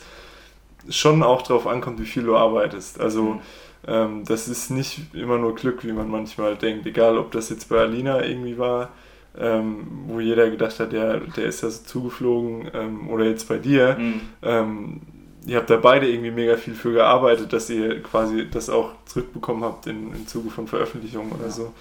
schon 0.89 1.21
auch 1.23 1.41
darauf 1.41 1.67
ankommt, 1.67 1.99
wie 1.99 2.05
viel 2.05 2.23
du 2.23 2.35
arbeitest. 2.37 2.99
Also 2.99 3.23
Mhm. 3.23 3.39
Ähm, 3.87 4.23
das 4.25 4.47
ist 4.47 4.69
nicht 4.71 5.13
immer 5.13 5.37
nur 5.37 5.55
Glück, 5.55 5.83
wie 5.85 5.91
man 5.93 6.09
manchmal 6.09 6.55
denkt. 6.55 6.85
Egal, 6.85 7.17
ob 7.17 7.31
das 7.31 7.49
jetzt 7.49 7.69
bei 7.69 7.77
Alina 7.79 8.23
irgendwie 8.25 8.57
war, 8.57 8.89
ähm, 9.37 9.85
wo 10.07 10.19
jeder 10.19 10.49
gedacht 10.49 10.79
hat, 10.79 10.91
der, 10.93 11.19
der 11.19 11.45
ist 11.45 11.61
ja 11.61 11.69
so 11.69 11.83
zugeflogen, 11.83 12.69
ähm, 12.73 13.09
oder 13.09 13.25
jetzt 13.25 13.47
bei 13.49 13.57
dir. 13.57 13.97
Mhm. 13.99 14.21
Ähm, 14.41 15.01
ihr 15.45 15.57
habt 15.57 15.69
da 15.69 15.77
beide 15.77 16.07
irgendwie 16.09 16.31
mega 16.31 16.55
viel 16.57 16.73
für 16.73 16.93
gearbeitet, 16.93 17.53
dass 17.53 17.69
ihr 17.69 18.01
quasi 18.01 18.47
das 18.49 18.69
auch 18.69 18.91
zurückbekommen 19.05 19.63
habt 19.63 19.85
in, 19.87 20.11
im 20.13 20.25
Zuge 20.25 20.49
von 20.49 20.67
Veröffentlichungen 20.67 21.31
oder 21.33 21.45
Ja. 21.45 21.51
so. 21.51 21.73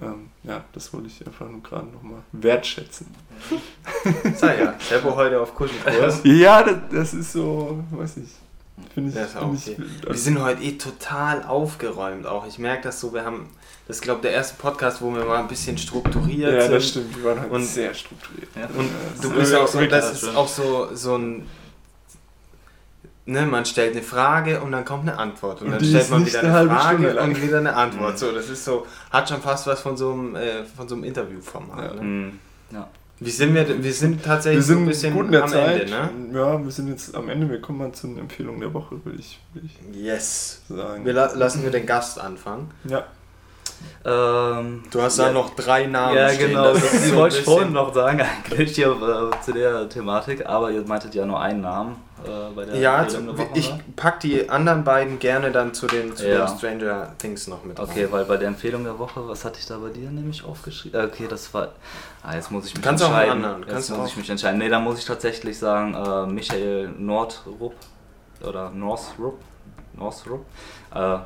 Ähm, 0.00 0.28
ja, 0.44 0.64
das 0.72 0.92
wollte 0.92 1.08
ich 1.08 1.26
einfach 1.26 1.48
nur 1.48 1.62
gerade 1.62 1.86
nochmal 1.88 2.20
wertschätzen. 2.32 3.06
So, 4.36 4.46
ja, 4.46 4.74
Seppo 4.78 5.16
heute 5.16 5.40
auf 5.40 5.54
Kuschelkurs. 5.54 6.20
Ja, 6.24 6.62
das, 6.62 6.76
das 6.92 7.14
ist 7.14 7.32
so, 7.32 7.82
weiß 7.90 8.18
ich. 8.18 8.28
Finde 8.94 9.10
ich, 9.10 9.14
Das 9.16 9.30
ist 9.30 9.36
auch 9.36 9.50
find 9.54 9.66
ich 9.68 9.74
okay. 9.78 9.88
Wir 10.08 10.14
sind 10.18 10.42
heute 10.42 10.62
eh 10.62 10.72
total 10.78 11.42
aufgeräumt 11.44 12.26
auch. 12.26 12.46
Ich 12.46 12.58
merke 12.58 12.82
das 12.84 13.00
so, 13.00 13.12
wir 13.12 13.24
haben, 13.24 13.48
das 13.86 13.96
ist 13.96 14.02
glaube 14.02 14.22
der 14.22 14.32
erste 14.32 14.56
Podcast, 14.58 15.00
wo 15.02 15.12
wir 15.14 15.24
mal 15.24 15.38
ein 15.38 15.48
bisschen 15.48 15.78
strukturiert 15.78 16.52
Ja, 16.54 16.62
sind. 16.62 16.72
das 16.72 16.88
stimmt. 16.88 17.16
Wir 17.16 17.24
waren 17.24 17.40
halt 17.40 17.50
Und- 17.50 17.64
sehr 17.64 17.94
strukturiert. 17.94 18.48
Ja. 18.56 18.66
Und 18.66 18.86
Ja, 18.86 19.22
du 19.22 19.28
das 19.28 19.38
bist 19.38 19.52
ist 19.52 19.58
auch 19.58 19.68
so, 19.68 19.80
das 19.80 19.88
das 19.90 20.12
ist 20.12 20.20
schön. 20.20 20.36
auch 20.36 20.48
so, 20.48 20.88
so 20.94 21.16
ein 21.16 21.46
ne, 23.26 23.44
man 23.46 23.64
stellt 23.66 23.92
eine 23.94 24.02
Frage 24.02 24.60
und 24.60 24.72
dann 24.72 24.84
kommt 24.84 25.02
eine 25.08 25.18
Antwort. 25.18 25.60
Und, 25.60 25.66
Und 25.68 25.72
dann 25.74 25.84
stellt 25.84 26.10
man 26.10 26.24
wieder 26.26 26.40
eine 26.40 26.56
eine 26.56 26.68
Frage 26.70 27.20
und 27.20 27.42
wieder 27.42 27.58
eine 27.58 27.74
Antwort. 27.76 28.18
So, 28.18 28.32
das 28.32 28.48
ist 28.48 28.64
so, 28.64 28.86
hat 29.10 29.28
schon 29.28 29.42
fast 29.42 29.66
was 29.66 29.80
von 29.80 29.96
so 29.98 30.12
einem, 30.12 30.34
äh, 30.34 30.64
von 30.64 30.88
so 30.88 30.94
einem 30.94 31.04
Interviewformat. 31.04 31.84
Ja. 31.90 31.94
Ne? 31.94 32.02
Mhm. 32.02 32.38
Ja. 32.72 32.88
Wie 33.20 33.30
sind 33.30 33.54
wir, 33.54 33.82
wir 33.82 33.92
sind 33.92 34.22
tatsächlich 34.24 34.58
Wir 34.60 34.62
so 34.62 34.72
ein 34.74 34.78
sind 34.78 34.86
bisschen 34.86 35.14
gut 35.14 35.26
in 35.26 35.32
der 35.32 35.42
am 35.44 35.48
Zeit. 35.48 35.80
Ende, 35.90 35.92
ne? 36.32 36.38
Ja, 36.38 36.64
wir 36.64 36.70
sind 36.70 36.88
jetzt 36.88 37.14
am 37.16 37.28
Ende. 37.28 37.50
Wir 37.50 37.60
kommen 37.60 37.78
mal 37.78 37.92
zu 37.92 38.06
den 38.06 38.18
Empfehlungen 38.18 38.60
der 38.60 38.72
Woche, 38.72 39.04
würde 39.04 39.18
ich, 39.18 39.40
ich 39.54 39.78
Yes. 40.00 40.62
sagen. 40.68 41.04
Wir 41.04 41.12
la 41.14 41.32
lassen 41.34 41.62
wir 41.64 41.70
den 41.70 41.84
Gast 41.86 42.20
anfangen. 42.20 42.70
ja. 42.84 43.04
Ähm, 44.04 44.82
Du 44.90 45.02
hast 45.02 45.18
ja, 45.18 45.26
da 45.26 45.32
noch 45.32 45.54
drei 45.54 45.86
Namen 45.86 46.16
Ja, 46.16 46.28
stehen. 46.30 46.50
genau, 46.50 46.72
das 46.72 46.80
das, 46.90 47.08
so 47.08 47.16
wollte 47.16 47.38
ich 47.38 47.44
vorhin 47.44 47.72
noch 47.72 47.92
sagen, 47.94 48.20
eigentlich 48.50 48.74
hier 48.74 48.88
äh, 48.90 49.44
zu 49.44 49.52
der 49.52 49.88
Thematik, 49.88 50.46
aber 50.46 50.70
ihr 50.70 50.82
meintet 50.86 51.14
ja 51.14 51.26
nur 51.26 51.40
einen 51.40 51.60
Namen 51.60 51.96
äh, 52.24 52.28
bei 52.54 52.64
der 52.64 52.76
Ja, 52.76 53.06
zu, 53.06 53.18
ich 53.54 53.70
ne? 53.70 53.80
pack 53.96 54.20
die 54.20 54.48
anderen 54.48 54.84
beiden 54.84 55.18
gerne 55.18 55.50
dann 55.50 55.74
zu 55.74 55.86
den, 55.86 56.14
zu 56.16 56.28
Ja. 56.28 56.46
den 56.46 56.56
Stranger 56.58 57.12
Things 57.18 57.46
noch 57.48 57.64
mit 57.64 57.78
Okay, 57.78 58.04
rein. 58.04 58.12
weil 58.12 58.24
bei 58.24 58.36
der 58.36 58.48
Empfehlung 58.48 58.84
der 58.84 58.98
Woche, 58.98 59.28
was 59.28 59.44
hatte 59.44 59.58
ich 59.58 59.66
da 59.66 59.76
bei 59.78 59.90
dir 59.90 60.10
nämlich 60.10 60.44
aufgeschrieben? 60.44 60.98
Äh, 61.00 61.04
Okay, 61.04 61.26
das 61.28 61.52
war. 61.52 61.68
Ah, 62.22 62.34
jetzt 62.34 62.50
muss 62.50 62.66
ich 62.66 62.74
mich 62.74 62.82
Kannst 62.84 63.02
auch 63.04 63.08
entscheiden. 63.08 63.32
anderen, 63.44 63.62
Jetzt 63.62 63.70
kannst 63.72 63.90
muss 63.90 63.98
auch. 64.00 64.06
ich 64.06 64.16
mich 64.16 64.30
entscheiden. 64.30 64.58
Nee, 64.58 64.68
dann 64.68 64.84
muss 64.84 64.98
ich 64.98 65.04
tatsächlich 65.04 65.58
sagen, 65.58 65.94
äh, 65.94 66.26
Michael 66.26 66.88
Nordrup 66.98 67.74
oder 68.46 68.70
Northrup. 68.70 69.38
Northrup. 69.94 70.44
Äh, 70.94 71.18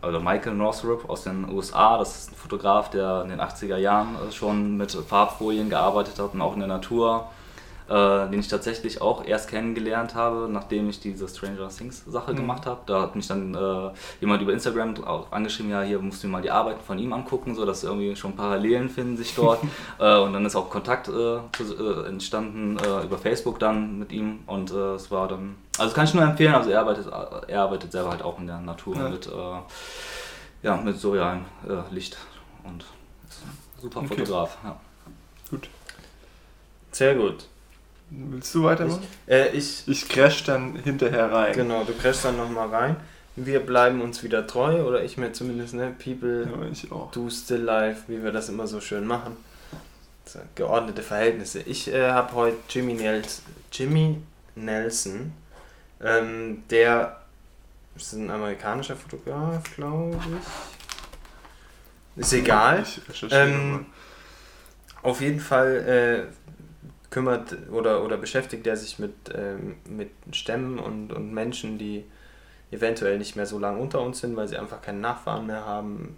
also 0.00 0.20
Michael 0.20 0.54
Northrup 0.54 1.08
aus 1.08 1.24
den 1.24 1.48
USA. 1.50 1.98
Das 1.98 2.16
ist 2.16 2.32
ein 2.32 2.36
Fotograf, 2.36 2.90
der 2.90 3.22
in 3.22 3.30
den 3.30 3.40
80er 3.40 3.76
Jahren 3.76 4.16
äh, 4.16 4.32
schon 4.32 4.76
mit 4.76 4.92
Farbfolien 4.92 5.68
gearbeitet 5.68 6.18
hat 6.18 6.34
und 6.34 6.40
auch 6.40 6.54
in 6.54 6.60
der 6.60 6.68
Natur. 6.68 7.26
Äh, 7.88 8.28
den 8.30 8.40
ich 8.40 8.48
tatsächlich 8.48 9.00
auch 9.00 9.24
erst 9.24 9.48
kennengelernt 9.48 10.14
habe, 10.14 10.46
nachdem 10.50 10.90
ich 10.90 11.00
diese 11.00 11.26
Stranger 11.26 11.68
Things 11.70 12.04
Sache 12.06 12.32
Mhm. 12.32 12.36
gemacht 12.36 12.66
habe. 12.66 12.80
Da 12.84 13.00
hat 13.00 13.16
mich 13.16 13.26
dann 13.28 13.54
äh, 13.54 13.90
jemand 14.20 14.42
über 14.42 14.52
Instagram 14.52 15.02
auch 15.04 15.32
angeschrieben, 15.32 15.70
ja, 15.70 15.80
hier 15.80 15.98
musst 15.98 16.22
du 16.22 16.26
dir 16.26 16.32
mal 16.32 16.42
die 16.42 16.50
Arbeiten 16.50 16.80
von 16.84 16.98
ihm 16.98 17.14
angucken, 17.14 17.54
so 17.54 17.64
dass 17.64 17.84
irgendwie 17.84 18.14
schon 18.14 18.36
Parallelen 18.36 18.90
finden 18.90 19.16
sich 19.16 19.34
dort. 19.34 19.60
äh, 19.98 20.18
und 20.18 20.34
dann 20.34 20.44
ist 20.44 20.54
auch 20.54 20.68
Kontakt 20.68 21.08
äh, 21.08 21.12
zu, 21.12 22.02
äh, 22.04 22.08
entstanden 22.08 22.76
äh, 22.78 23.04
über 23.04 23.16
Facebook 23.16 23.58
dann 23.58 23.98
mit 23.98 24.12
ihm 24.12 24.40
und 24.46 24.70
äh, 24.70 24.94
es 24.96 25.10
war 25.10 25.26
dann, 25.26 25.56
also 25.78 25.94
kann 25.94 26.04
ich 26.04 26.12
nur 26.12 26.24
empfehlen, 26.24 26.54
also 26.54 26.68
er 26.68 26.80
arbeitet, 26.80 27.06
er 27.48 27.62
arbeitet 27.62 27.90
selber 27.92 28.10
halt 28.10 28.20
auch 28.22 28.38
in 28.38 28.46
der 28.48 28.60
Natur 28.60 28.96
Ja. 28.96 29.08
mit, 29.08 29.26
äh, 29.28 29.30
ja, 30.62 30.76
mit 30.76 30.98
surrealem 31.00 31.46
äh, 31.66 31.94
Licht 31.94 32.18
und 32.64 32.82
ist 33.30 33.42
ein 33.46 33.58
super 33.80 34.00
Okay. 34.00 34.08
Fotograf. 34.08 34.58
Ja. 34.62 34.76
Gut. 35.50 35.70
Sehr 36.92 37.14
gut. 37.14 37.46
Willst 38.10 38.54
du 38.54 38.64
weitermachen? 38.64 39.02
Äh, 39.26 39.48
ich, 39.48 39.86
Ich 39.86 40.08
crash 40.08 40.44
dann 40.44 40.76
hinterher 40.76 41.30
rein. 41.30 41.52
genau, 41.54 41.84
du 41.84 41.92
crashst 41.92 42.24
dann 42.24 42.36
nochmal 42.36 42.68
rein. 42.68 42.96
Wir 43.36 43.60
bleiben 43.60 44.00
uns 44.00 44.22
wieder 44.22 44.46
treu, 44.46 44.82
oder 44.82 45.04
ich 45.04 45.16
mir 45.16 45.32
zumindest, 45.32 45.74
ne? 45.74 45.94
People 46.02 46.48
Ja, 46.50 46.68
ich 46.72 46.90
auch. 46.90 47.10
do 47.12 47.28
still 47.30 47.60
life, 47.60 48.02
wie 48.08 48.22
wir 48.22 48.32
das 48.32 48.48
immer 48.48 48.66
so 48.66 48.80
schön 48.80 49.06
machen. 49.06 49.36
So, 50.24 50.40
geordnete 50.54 51.02
Verhältnisse. 51.02 51.60
Ich 51.60 51.92
äh, 51.92 52.10
habe 52.10 52.32
heute 52.34 52.56
Jimmy, 52.68 52.94
Nels 52.94 53.42
Jimmy 53.72 54.18
Nelson, 54.56 55.32
ähm, 56.02 56.64
der 56.68 57.20
ist 57.96 58.12
ein 58.14 58.30
amerikanischer 58.30 58.96
Fotograf, 58.96 59.62
glaube 59.76 60.16
ich. 62.16 62.22
Ist 62.22 62.32
egal. 62.32 62.84
Ich 63.12 63.26
Ähm. 63.30 63.86
Auf 65.02 65.20
jeden 65.20 65.38
Fall 65.38 66.26
äh, 66.28 66.47
kümmert 67.10 67.56
oder, 67.70 68.04
oder 68.04 68.16
beschäftigt 68.16 68.66
er 68.66 68.76
sich 68.76 68.98
mit, 68.98 69.14
ähm, 69.34 69.76
mit 69.88 70.10
Stämmen 70.32 70.78
und, 70.78 71.12
und 71.12 71.32
Menschen, 71.32 71.78
die 71.78 72.04
eventuell 72.70 73.18
nicht 73.18 73.36
mehr 73.36 73.46
so 73.46 73.58
lange 73.58 73.78
unter 73.78 74.00
uns 74.00 74.20
sind, 74.20 74.36
weil 74.36 74.48
sie 74.48 74.58
einfach 74.58 74.82
keine 74.82 74.98
Nachfahren 74.98 75.46
mehr 75.46 75.64
haben. 75.64 76.16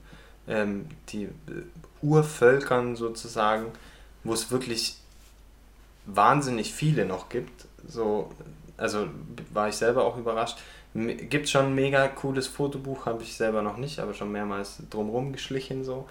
Ähm, 0.48 0.86
die 1.10 1.24
äh, 1.24 1.28
Urvölkern 2.02 2.96
sozusagen, 2.96 3.66
wo 4.24 4.32
es 4.32 4.50
wirklich 4.50 4.96
wahnsinnig 6.06 6.72
viele 6.72 7.04
noch 7.04 7.28
gibt. 7.28 7.66
So, 7.86 8.30
also 8.76 9.06
war 9.52 9.68
ich 9.68 9.76
selber 9.76 10.04
auch 10.04 10.16
überrascht. 10.16 10.58
Gibt 10.94 11.48
schon 11.48 11.66
ein 11.66 11.74
mega 11.74 12.08
cooles 12.08 12.48
Fotobuch, 12.48 13.06
habe 13.06 13.22
ich 13.22 13.36
selber 13.36 13.62
noch 13.62 13.76
nicht, 13.76 14.00
aber 14.00 14.12
schon 14.12 14.32
mehrmals 14.32 14.82
drumherum 14.90 15.32
geschlichen 15.32 15.84
so. 15.84 16.08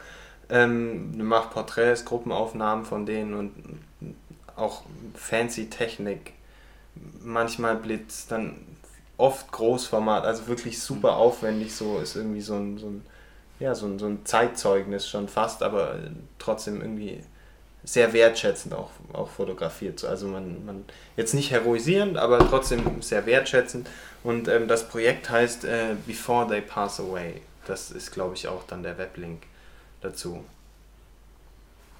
Ähm, 0.49 1.17
macht 1.27 1.51
Porträts, 1.51 2.05
Gruppenaufnahmen 2.05 2.85
von 2.85 3.05
denen 3.05 3.33
und 3.33 3.51
auch 4.59 4.83
fancy 5.15 5.69
Technik. 5.69 6.33
Manchmal 7.21 7.75
Blitz, 7.75 8.27
dann 8.27 8.65
oft 9.17 9.51
Großformat, 9.51 10.25
also 10.25 10.47
wirklich 10.47 10.81
super 10.81 11.17
aufwendig, 11.17 11.75
so 11.75 11.99
ist 11.99 12.15
irgendwie 12.15 12.41
so 12.41 12.55
ein, 12.55 12.77
so 12.77 12.87
ein, 12.87 13.05
ja, 13.59 13.75
so 13.75 13.85
ein, 13.85 13.99
so 13.99 14.07
ein 14.07 14.25
Zeitzeugnis 14.25 15.07
schon 15.07 15.27
fast, 15.27 15.61
aber 15.61 15.95
trotzdem 16.39 16.81
irgendwie 16.81 17.21
sehr 17.83 18.13
wertschätzend 18.13 18.73
auch, 18.73 18.91
auch 19.13 19.29
fotografiert. 19.29 19.99
So, 19.99 20.07
Also 20.07 20.27
man, 20.27 20.65
man 20.65 20.85
jetzt 21.15 21.33
nicht 21.33 21.51
heroisierend, 21.51 22.17
aber 22.17 22.39
trotzdem 22.39 23.01
sehr 23.01 23.25
wertschätzend. 23.25 23.89
Und 24.23 24.47
ähm, 24.47 24.67
das 24.67 24.87
Projekt 24.87 25.29
heißt 25.29 25.65
äh, 25.65 25.95
Before 26.05 26.47
They 26.47 26.61
Pass 26.61 26.99
Away. 26.99 27.41
Das 27.65 27.91
ist, 27.91 28.11
glaube 28.11 28.35
ich, 28.35 28.47
auch 28.47 28.63
dann 28.63 28.83
der 28.83 28.97
Weblink 28.97 29.43
dazu. 30.01 30.43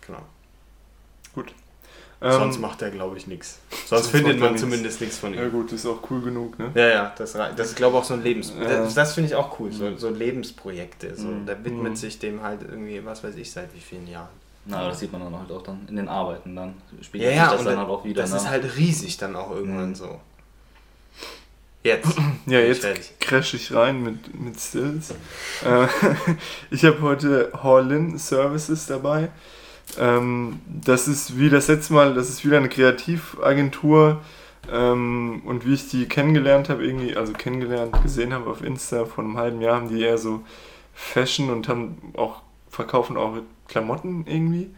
Genau. 0.06 0.22
Gut. 1.34 1.54
Sonst 2.22 2.56
Ähm, 2.58 2.62
macht 2.62 2.82
er, 2.82 2.92
glaube 2.92 3.16
ich, 3.18 3.28
nichts. 3.28 3.60
Sonst 3.86 3.90
sonst 3.90 4.08
findet 4.10 4.40
man 4.40 4.50
nichts. 4.50 4.62
zumindest 4.62 5.00
nichts 5.00 5.18
von 5.18 5.34
ihm. 5.34 5.40
ja 5.40 5.48
gut, 5.48 5.72
ist 5.72 5.86
auch 5.86 6.00
cool 6.12 6.22
genug, 6.22 6.60
ne? 6.60 6.70
Ja, 6.76 6.88
ja, 6.88 7.14
das, 7.18 7.32
das 7.34 7.70
ist, 7.70 7.76
glaube 7.78 7.96
ich, 7.96 8.02
auch 8.02 8.06
so 8.06 8.14
ein 8.16 8.24
Lebens... 8.24 8.54
Ja. 8.60 8.66
Das, 8.68 8.94
das 8.94 9.14
finde 9.14 9.30
ich 9.30 9.36
auch 9.36 9.58
cool, 9.60 9.72
so, 9.72 9.96
so 9.96 10.10
Lebensprojekte. 10.10 11.16
So. 11.16 11.28
Mhm. 11.28 11.46
Der 11.46 11.64
widmet 11.64 11.94
Mhm. 11.94 11.96
sich 11.96 12.20
dem 12.20 12.42
halt 12.44 12.62
irgendwie, 12.64 13.04
was 13.06 13.24
weiß 13.24 13.36
ich, 13.36 13.50
seit 13.50 13.74
wie 13.74 13.80
vielen 13.80 14.06
Jahren. 14.08 14.28
Na, 14.66 14.90
das 14.90 15.00
sieht 15.00 15.12
man 15.14 15.22
dann 15.22 15.38
halt 15.40 15.50
auch 15.52 15.64
dann 15.64 15.88
in 15.88 15.96
den 15.96 16.10
Arbeiten 16.10 16.56
dann. 16.56 16.74
Ja, 16.98 17.04
Spiegelt 17.04 17.36
ja, 17.36 17.44
sich 17.44 17.52
das 17.52 17.60
und 17.62 17.66
dann 17.68 17.76
dann, 17.76 17.88
halt 17.88 17.90
auch 17.90 18.04
wieder. 18.04 18.22
das 18.22 18.32
ne? 18.32 18.38
ist 18.38 18.50
halt 18.50 18.78
riesig 18.78 19.18
dann 19.18 19.36
auch 19.38 19.52
irgendwann 19.52 19.90
Mhm. 19.92 19.96
so. 19.96 20.20
Jetzt. 21.84 22.10
Ja, 22.46 22.60
jetzt 22.60 22.86
crash 23.22 23.54
ich 23.54 23.74
rein 23.74 24.04
mit, 24.04 24.38
mit 24.38 24.60
Stills. 24.60 25.12
Äh, 25.64 25.88
ich 26.72 26.84
habe 26.84 27.02
heute 27.02 27.52
Hall-In 27.64 28.18
Services 28.18 28.86
dabei. 28.88 29.30
Ähm, 29.98 30.60
das 30.68 31.08
ist 31.08 31.38
wie 31.38 31.50
das 31.50 31.68
letzte 31.68 31.94
Mal, 31.94 32.14
das 32.14 32.30
ist 32.30 32.46
wieder 32.46 32.58
eine 32.58 32.70
Kreativagentur. 32.70 34.22
Ähm, 34.72 35.42
und 35.46 35.66
wie 35.66 35.74
ich 35.74 35.90
die 35.90 36.06
kennengelernt 36.08 36.70
habe, 36.70 36.86
irgendwie, 36.86 37.16
also 37.16 37.34
kennengelernt, 37.34 38.02
gesehen 38.04 38.34
habe 38.34 38.50
auf 38.50 38.64
Insta 38.64 39.06
vor 39.06 39.24
einem 39.24 39.38
halben 39.38 39.62
Jahr, 39.62 39.78
haben 39.78 39.90
die 39.90 40.02
eher 40.02 40.18
so 40.18 40.44
Fashion 40.94 41.50
und 41.50 41.68
haben 41.68 41.98
auch, 42.18 42.42
verkaufen 42.70 43.18
auch 43.18 43.38
Klamotten 43.68 44.26
irgendwie. 44.28 44.70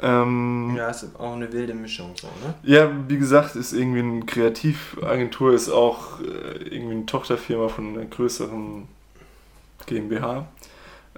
Ähm, 0.00 0.74
Ja, 0.76 0.88
ist 0.88 1.14
auch 1.18 1.34
eine 1.34 1.52
wilde 1.52 1.74
Mischung 1.74 2.12
so, 2.14 2.28
ne? 2.28 2.54
ja, 2.62 2.90
wie 3.08 3.18
gesagt, 3.18 3.56
ist 3.56 3.72
irgendwie 3.72 4.00
eine 4.00 4.24
Kreativagentur, 4.24 5.52
ist 5.52 5.70
auch 5.70 6.20
äh, 6.20 6.68
irgendwie 6.68 6.94
eine 6.94 7.06
Tochterfirma 7.06 7.68
von 7.68 7.94
einer 7.94 8.06
größeren 8.06 8.86
GmbH. 9.86 10.46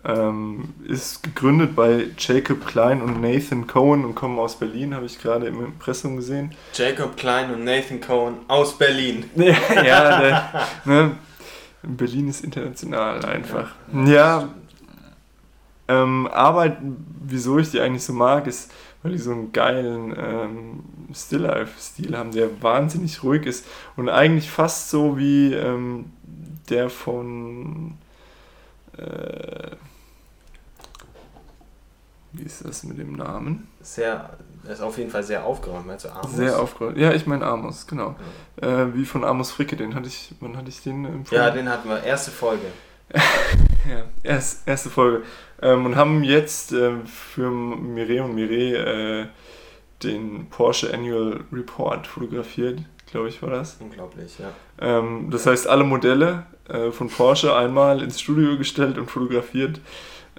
Ähm, 0.03 0.73
ist 0.89 1.23
gegründet 1.23 1.77
bei 1.77 2.07
Jacob 2.17 2.67
Klein 2.67 3.03
und 3.03 3.21
Nathan 3.21 3.67
Cohen 3.67 4.07
und 4.07 4.15
kommen 4.15 4.39
aus 4.39 4.59
Berlin, 4.59 4.95
habe 4.95 5.05
ich 5.05 5.19
gerade 5.19 5.47
im 5.47 5.63
Impressum 5.63 6.17
gesehen. 6.17 6.55
Jacob 6.73 7.19
Klein 7.19 7.53
und 7.53 7.65
Nathan 7.65 8.01
Cohen 8.01 8.37
aus 8.49 8.79
Berlin. 8.79 9.29
ja, 9.37 10.21
der, 10.21 10.69
ne, 10.87 11.17
Berlin 11.83 12.29
ist 12.29 12.43
international 12.43 13.23
einfach. 13.27 13.73
Ja, 14.07 14.49
ähm, 15.91 16.29
aber 16.29 16.77
wieso 17.21 17.59
ich 17.59 17.71
die 17.71 17.81
eigentlich 17.81 18.05
so 18.05 18.13
mag, 18.13 18.47
ist, 18.47 18.73
weil 19.03 19.13
die 19.13 19.19
so 19.19 19.33
einen 19.33 19.53
geilen 19.53 20.15
ähm, 20.17 20.83
Still-Life-Stil 21.13 22.17
haben, 22.17 22.31
der 22.31 22.63
wahnsinnig 22.63 23.23
ruhig 23.23 23.45
ist 23.45 23.67
und 23.97 24.09
eigentlich 24.09 24.51
fast 24.51 24.89
so 24.89 25.19
wie 25.19 25.53
ähm, 25.53 26.13
der 26.71 26.89
von. 26.89 27.99
Äh, 28.97 29.77
wie 32.33 32.45
ist 32.45 32.65
das 32.65 32.85
mit 32.85 32.99
dem 32.99 33.13
Namen? 33.13 33.69
Sehr, 33.81 34.31
er 34.65 34.73
ist 34.73 34.81
auf 34.81 34.99
jeden 34.99 35.11
Fall 35.11 35.23
sehr 35.23 35.45
aufgeräumt, 35.45 35.91
also 35.91 36.11
Amos. 36.11 36.37
Sehr 36.37 36.61
aufgeräumt. 36.61 36.97
Ja, 36.99 37.13
ich 37.13 37.27
meine 37.27 37.47
Amos, 37.47 37.87
genau. 37.87 38.17
Äh, 38.61 38.87
wie 38.95 39.05
von 39.05 39.25
Amos 39.25 39.51
Fricke, 39.51 39.77
den 39.77 39.95
hatte 39.95 40.09
ich, 40.09 40.35
wann 40.41 40.57
hatte 40.57 40.69
ich 40.69 40.83
den 40.83 41.05
empfohlen? 41.05 41.43
Ja, 41.43 41.51
den 41.51 41.69
hatten 41.69 41.89
wir. 41.89 42.03
Erste 42.03 42.31
Folge. 42.31 42.67
Ja, 43.89 44.05
erst, 44.23 44.69
erste 44.69 44.91
Folge. 44.91 45.23
Ähm, 45.63 45.87
und 45.87 45.97
haben 45.97 46.23
jetzt 46.23 46.73
ähm, 46.73 47.07
für 47.07 47.51
Mireille 47.51 48.23
und 48.23 48.35
Mireille 48.35 49.23
äh, 49.23 49.27
den 50.03 50.49
Porsche 50.51 50.93
Annual 50.93 51.45
Report 51.51 52.07
fotografiert, 52.07 52.81
glaube 53.11 53.29
ich, 53.29 53.43
war 53.43 53.51
das. 53.51 53.79
Unglaublich, 53.81 54.39
ja. 54.39 54.51
Ähm, 54.81 55.31
das 55.31 55.47
heißt, 55.47 55.67
alle 55.67 55.85
Modelle 55.85 56.47
äh, 56.69 56.91
von 56.91 57.09
Porsche 57.09 57.57
einmal 57.57 58.03
ins 58.03 58.21
Studio 58.21 58.57
gestellt 58.57 58.99
und 58.99 59.11
fotografiert 59.11 59.81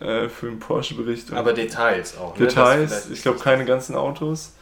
äh, 0.02 0.30
für 0.30 0.48
einen 0.48 0.60
Porsche-Bericht. 0.60 1.32
Aber 1.34 1.54
Details 1.54 2.18
auch. 2.18 2.38
Ne? 2.38 2.48
Details, 2.48 3.10
ich 3.10 3.22
glaube, 3.22 3.40
keine 3.40 3.66
ganzen 3.66 3.96
Autos. 3.96 4.54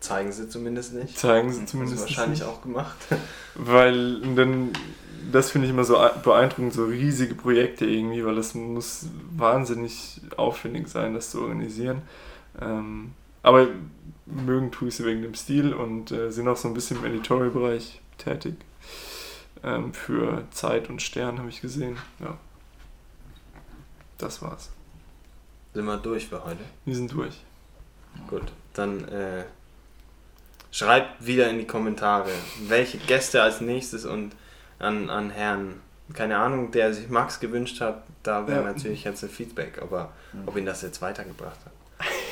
zeigen 0.00 0.32
sie 0.32 0.48
zumindest 0.48 0.94
nicht. 0.94 1.18
Zeigen 1.18 1.52
sie 1.52 1.60
Haben 1.60 1.66
zumindest 1.66 1.98
sie 1.98 2.04
wahrscheinlich 2.04 2.40
nicht. 2.40 2.48
auch 2.48 2.62
gemacht. 2.62 2.96
Weil 3.54 4.20
dann, 4.34 4.70
das 5.32 5.50
finde 5.50 5.66
ich 5.66 5.72
immer 5.72 5.84
so 5.84 5.98
beeindruckend, 6.22 6.72
so 6.72 6.84
riesige 6.84 7.34
Projekte 7.34 7.84
irgendwie, 7.86 8.24
weil 8.24 8.36
das 8.36 8.54
muss 8.54 9.06
wahnsinnig 9.36 10.20
aufwendig 10.36 10.88
sein, 10.88 11.14
das 11.14 11.30
zu 11.30 11.42
organisieren. 11.42 12.02
Ähm, 12.60 13.12
aber 13.42 13.68
mögen 14.26 14.70
tue 14.70 14.88
ich 14.88 14.96
sie 14.96 15.04
wegen 15.04 15.22
dem 15.22 15.34
Stil 15.34 15.74
und 15.74 16.10
äh, 16.10 16.30
sind 16.30 16.48
auch 16.48 16.56
so 16.56 16.68
ein 16.68 16.74
bisschen 16.74 16.98
im 16.98 17.04
Editorial-Bereich 17.04 18.00
tätig. 18.18 18.54
Ähm, 19.62 19.92
für 19.92 20.44
Zeit 20.52 20.88
und 20.88 21.02
Stern 21.02 21.38
habe 21.38 21.48
ich 21.48 21.60
gesehen. 21.60 21.96
Ja. 22.20 22.38
Das 24.20 24.42
war's. 24.42 24.70
Sind 25.74 25.84
wir 25.84 25.96
durch 25.98 26.26
für 26.28 26.44
heute. 26.44 26.58
Wir 26.84 26.94
sind 26.94 27.12
durch. 27.12 27.40
Gut, 28.28 28.42
dann 28.74 29.06
äh, 29.08 29.44
schreibt 30.72 31.24
wieder 31.24 31.48
in 31.48 31.58
die 31.58 31.66
Kommentare, 31.66 32.30
welche 32.66 32.98
Gäste 32.98 33.42
als 33.42 33.60
nächstes 33.60 34.04
und 34.04 34.32
an, 34.78 35.10
an 35.10 35.30
Herrn, 35.30 35.80
keine 36.12 36.38
Ahnung, 36.38 36.70
der 36.72 36.92
sich 36.92 37.08
Max 37.08 37.38
gewünscht 37.40 37.80
hat, 37.80 38.02
da 38.22 38.46
wäre 38.48 38.64
Ja. 38.64 38.72
natürlich 38.72 39.04
jetzt 39.04 39.22
ein 39.22 39.30
Feedback, 39.30 39.80
aber 39.80 40.10
Mhm. 40.32 40.42
ob 40.46 40.56
ihn 40.56 40.66
das 40.66 40.82
jetzt 40.82 41.00
weitergebracht 41.02 41.58
hat. 41.64 41.72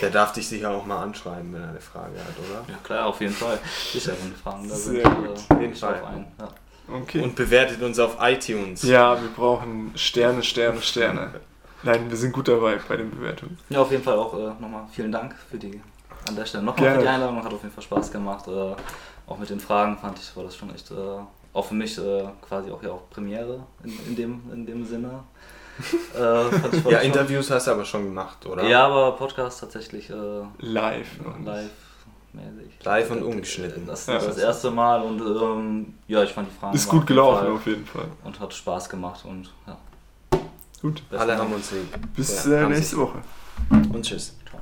Der 0.01 0.11
darf 0.11 0.33
dich 0.33 0.49
sicher 0.49 0.71
auch 0.71 0.87
mal 0.87 1.03
anschreiben, 1.03 1.53
wenn 1.53 1.63
er 1.63 1.69
eine 1.71 1.81
Frage 1.81 2.19
hat, 2.19 2.39
oder? 2.39 2.65
Ja 2.73 2.79
klar, 2.83 3.07
auf 3.07 3.21
jeden 3.21 3.35
Fall. 3.35 3.59
Sicher, 3.93 4.13
wenn 4.23 4.35
Fragen 4.35 4.69
da 4.69 4.75
sind. 4.75 4.95
Sehr 4.97 5.11
gut. 5.11 5.29
Auf 5.49 5.61
jeden 5.61 5.75
Fall. 5.75 6.03
Ein. 6.05 6.27
Ja. 6.41 6.49
Okay. 7.03 7.21
Und 7.23 7.35
bewertet 7.37 7.83
uns 7.83 7.99
auf 7.99 8.17
iTunes. 8.21 8.83
ja, 8.83 9.21
wir 9.21 9.29
brauchen 9.29 9.93
Sterne, 9.95 10.43
Sterne, 10.43 10.81
Sterne. 10.83 11.31
Nein, 11.83 12.11
wir 12.11 12.17
sind 12.17 12.33
gut 12.33 12.49
dabei 12.49 12.79
bei 12.89 12.97
den 12.97 13.11
Bewertungen. 13.11 13.59
ja, 13.69 13.81
auf 13.81 13.91
jeden 13.91 14.03
Fall 14.03 14.17
auch 14.17 14.35
äh, 14.35 14.49
nochmal 14.61 14.85
vielen 14.91 15.13
Dank 15.13 15.35
für 15.51 15.57
die, 15.59 15.81
an 16.29 16.35
der 16.37 16.45
Stelle 16.45 16.65
nochmal 16.65 16.95
für 16.97 17.01
die 17.03 17.09
Einladung. 17.09 17.43
Hat 17.45 17.53
auf 17.53 17.63
jeden 17.63 17.75
Fall 17.75 17.85
Spaß 17.85 18.11
gemacht. 18.13 18.47
Äh, 18.49 18.75
auch 19.31 19.39
mit 19.39 19.49
den 19.51 19.61
Fragen 19.61 19.97
fand 19.99 20.19
ich, 20.19 20.35
war 20.37 20.45
das 20.45 20.57
schon 20.57 20.75
echt, 20.75 20.91
äh, 20.91 20.95
auch 21.53 21.65
für 21.65 21.75
mich 21.75 21.97
äh, 21.99 22.25
quasi 22.41 22.71
auch 22.71 22.83
ja 22.83 22.91
auch 22.91 23.09
Premiere 23.11 23.61
in, 23.85 23.93
in, 24.09 24.17
dem, 24.17 24.43
in 24.53 24.67
dem 24.67 24.85
Sinne. 24.85 25.23
äh, 26.17 26.19
Ja, 26.21 26.51
schon- 26.83 26.93
Interviews 27.03 27.51
hast 27.51 27.67
du 27.69 27.71
aber 27.73 27.85
schon 27.85 28.05
gemacht, 28.05 28.45
oder? 28.47 28.65
Ja, 28.67 28.87
aber 28.87 29.13
Podcast 29.13 29.61
tatsächlich 29.61 30.11
äh, 30.11 30.15
Live. 30.59 31.09
live. 31.45 31.71
Mäßig. 32.33 32.85
Live 32.85 33.11
und 33.11 33.23
ungeschnitten. 33.23 33.87
Das 33.87 34.07
Ja, 34.07 34.17
ist 34.19 34.27
das 34.27 34.35
das- 34.35 34.45
erste 34.45 34.71
Mal 34.71 35.01
und 35.03 35.21
ähm, 35.21 35.95
ja, 36.09 36.23
ich 36.23 36.31
fand 36.33 36.49
die 36.51 36.55
Fragen 36.59 36.75
Ist 36.77 36.89
gut 36.89 37.07
gelaufen 37.07 37.49
auf 37.53 37.67
jeden 37.67 37.87
Fall. 37.87 38.05
und 38.25 38.39
hat 38.41 38.53
Spaß 38.53 38.89
gemacht 38.89 39.25
und 39.25 39.51
ja. 39.67 39.77
Gut. 40.81 41.03
Alle 41.11 41.37
haben 41.37 41.53
uns 41.53 41.73
lieb. 41.73 41.89
Bis 42.15 42.45
Ja, 42.47 42.67
äh, 42.67 42.69
nächste. 42.69 42.97
Woche. 42.99 43.19
Und 43.71 44.03
tschüss. 44.03 44.35
Ciao. 44.49 44.61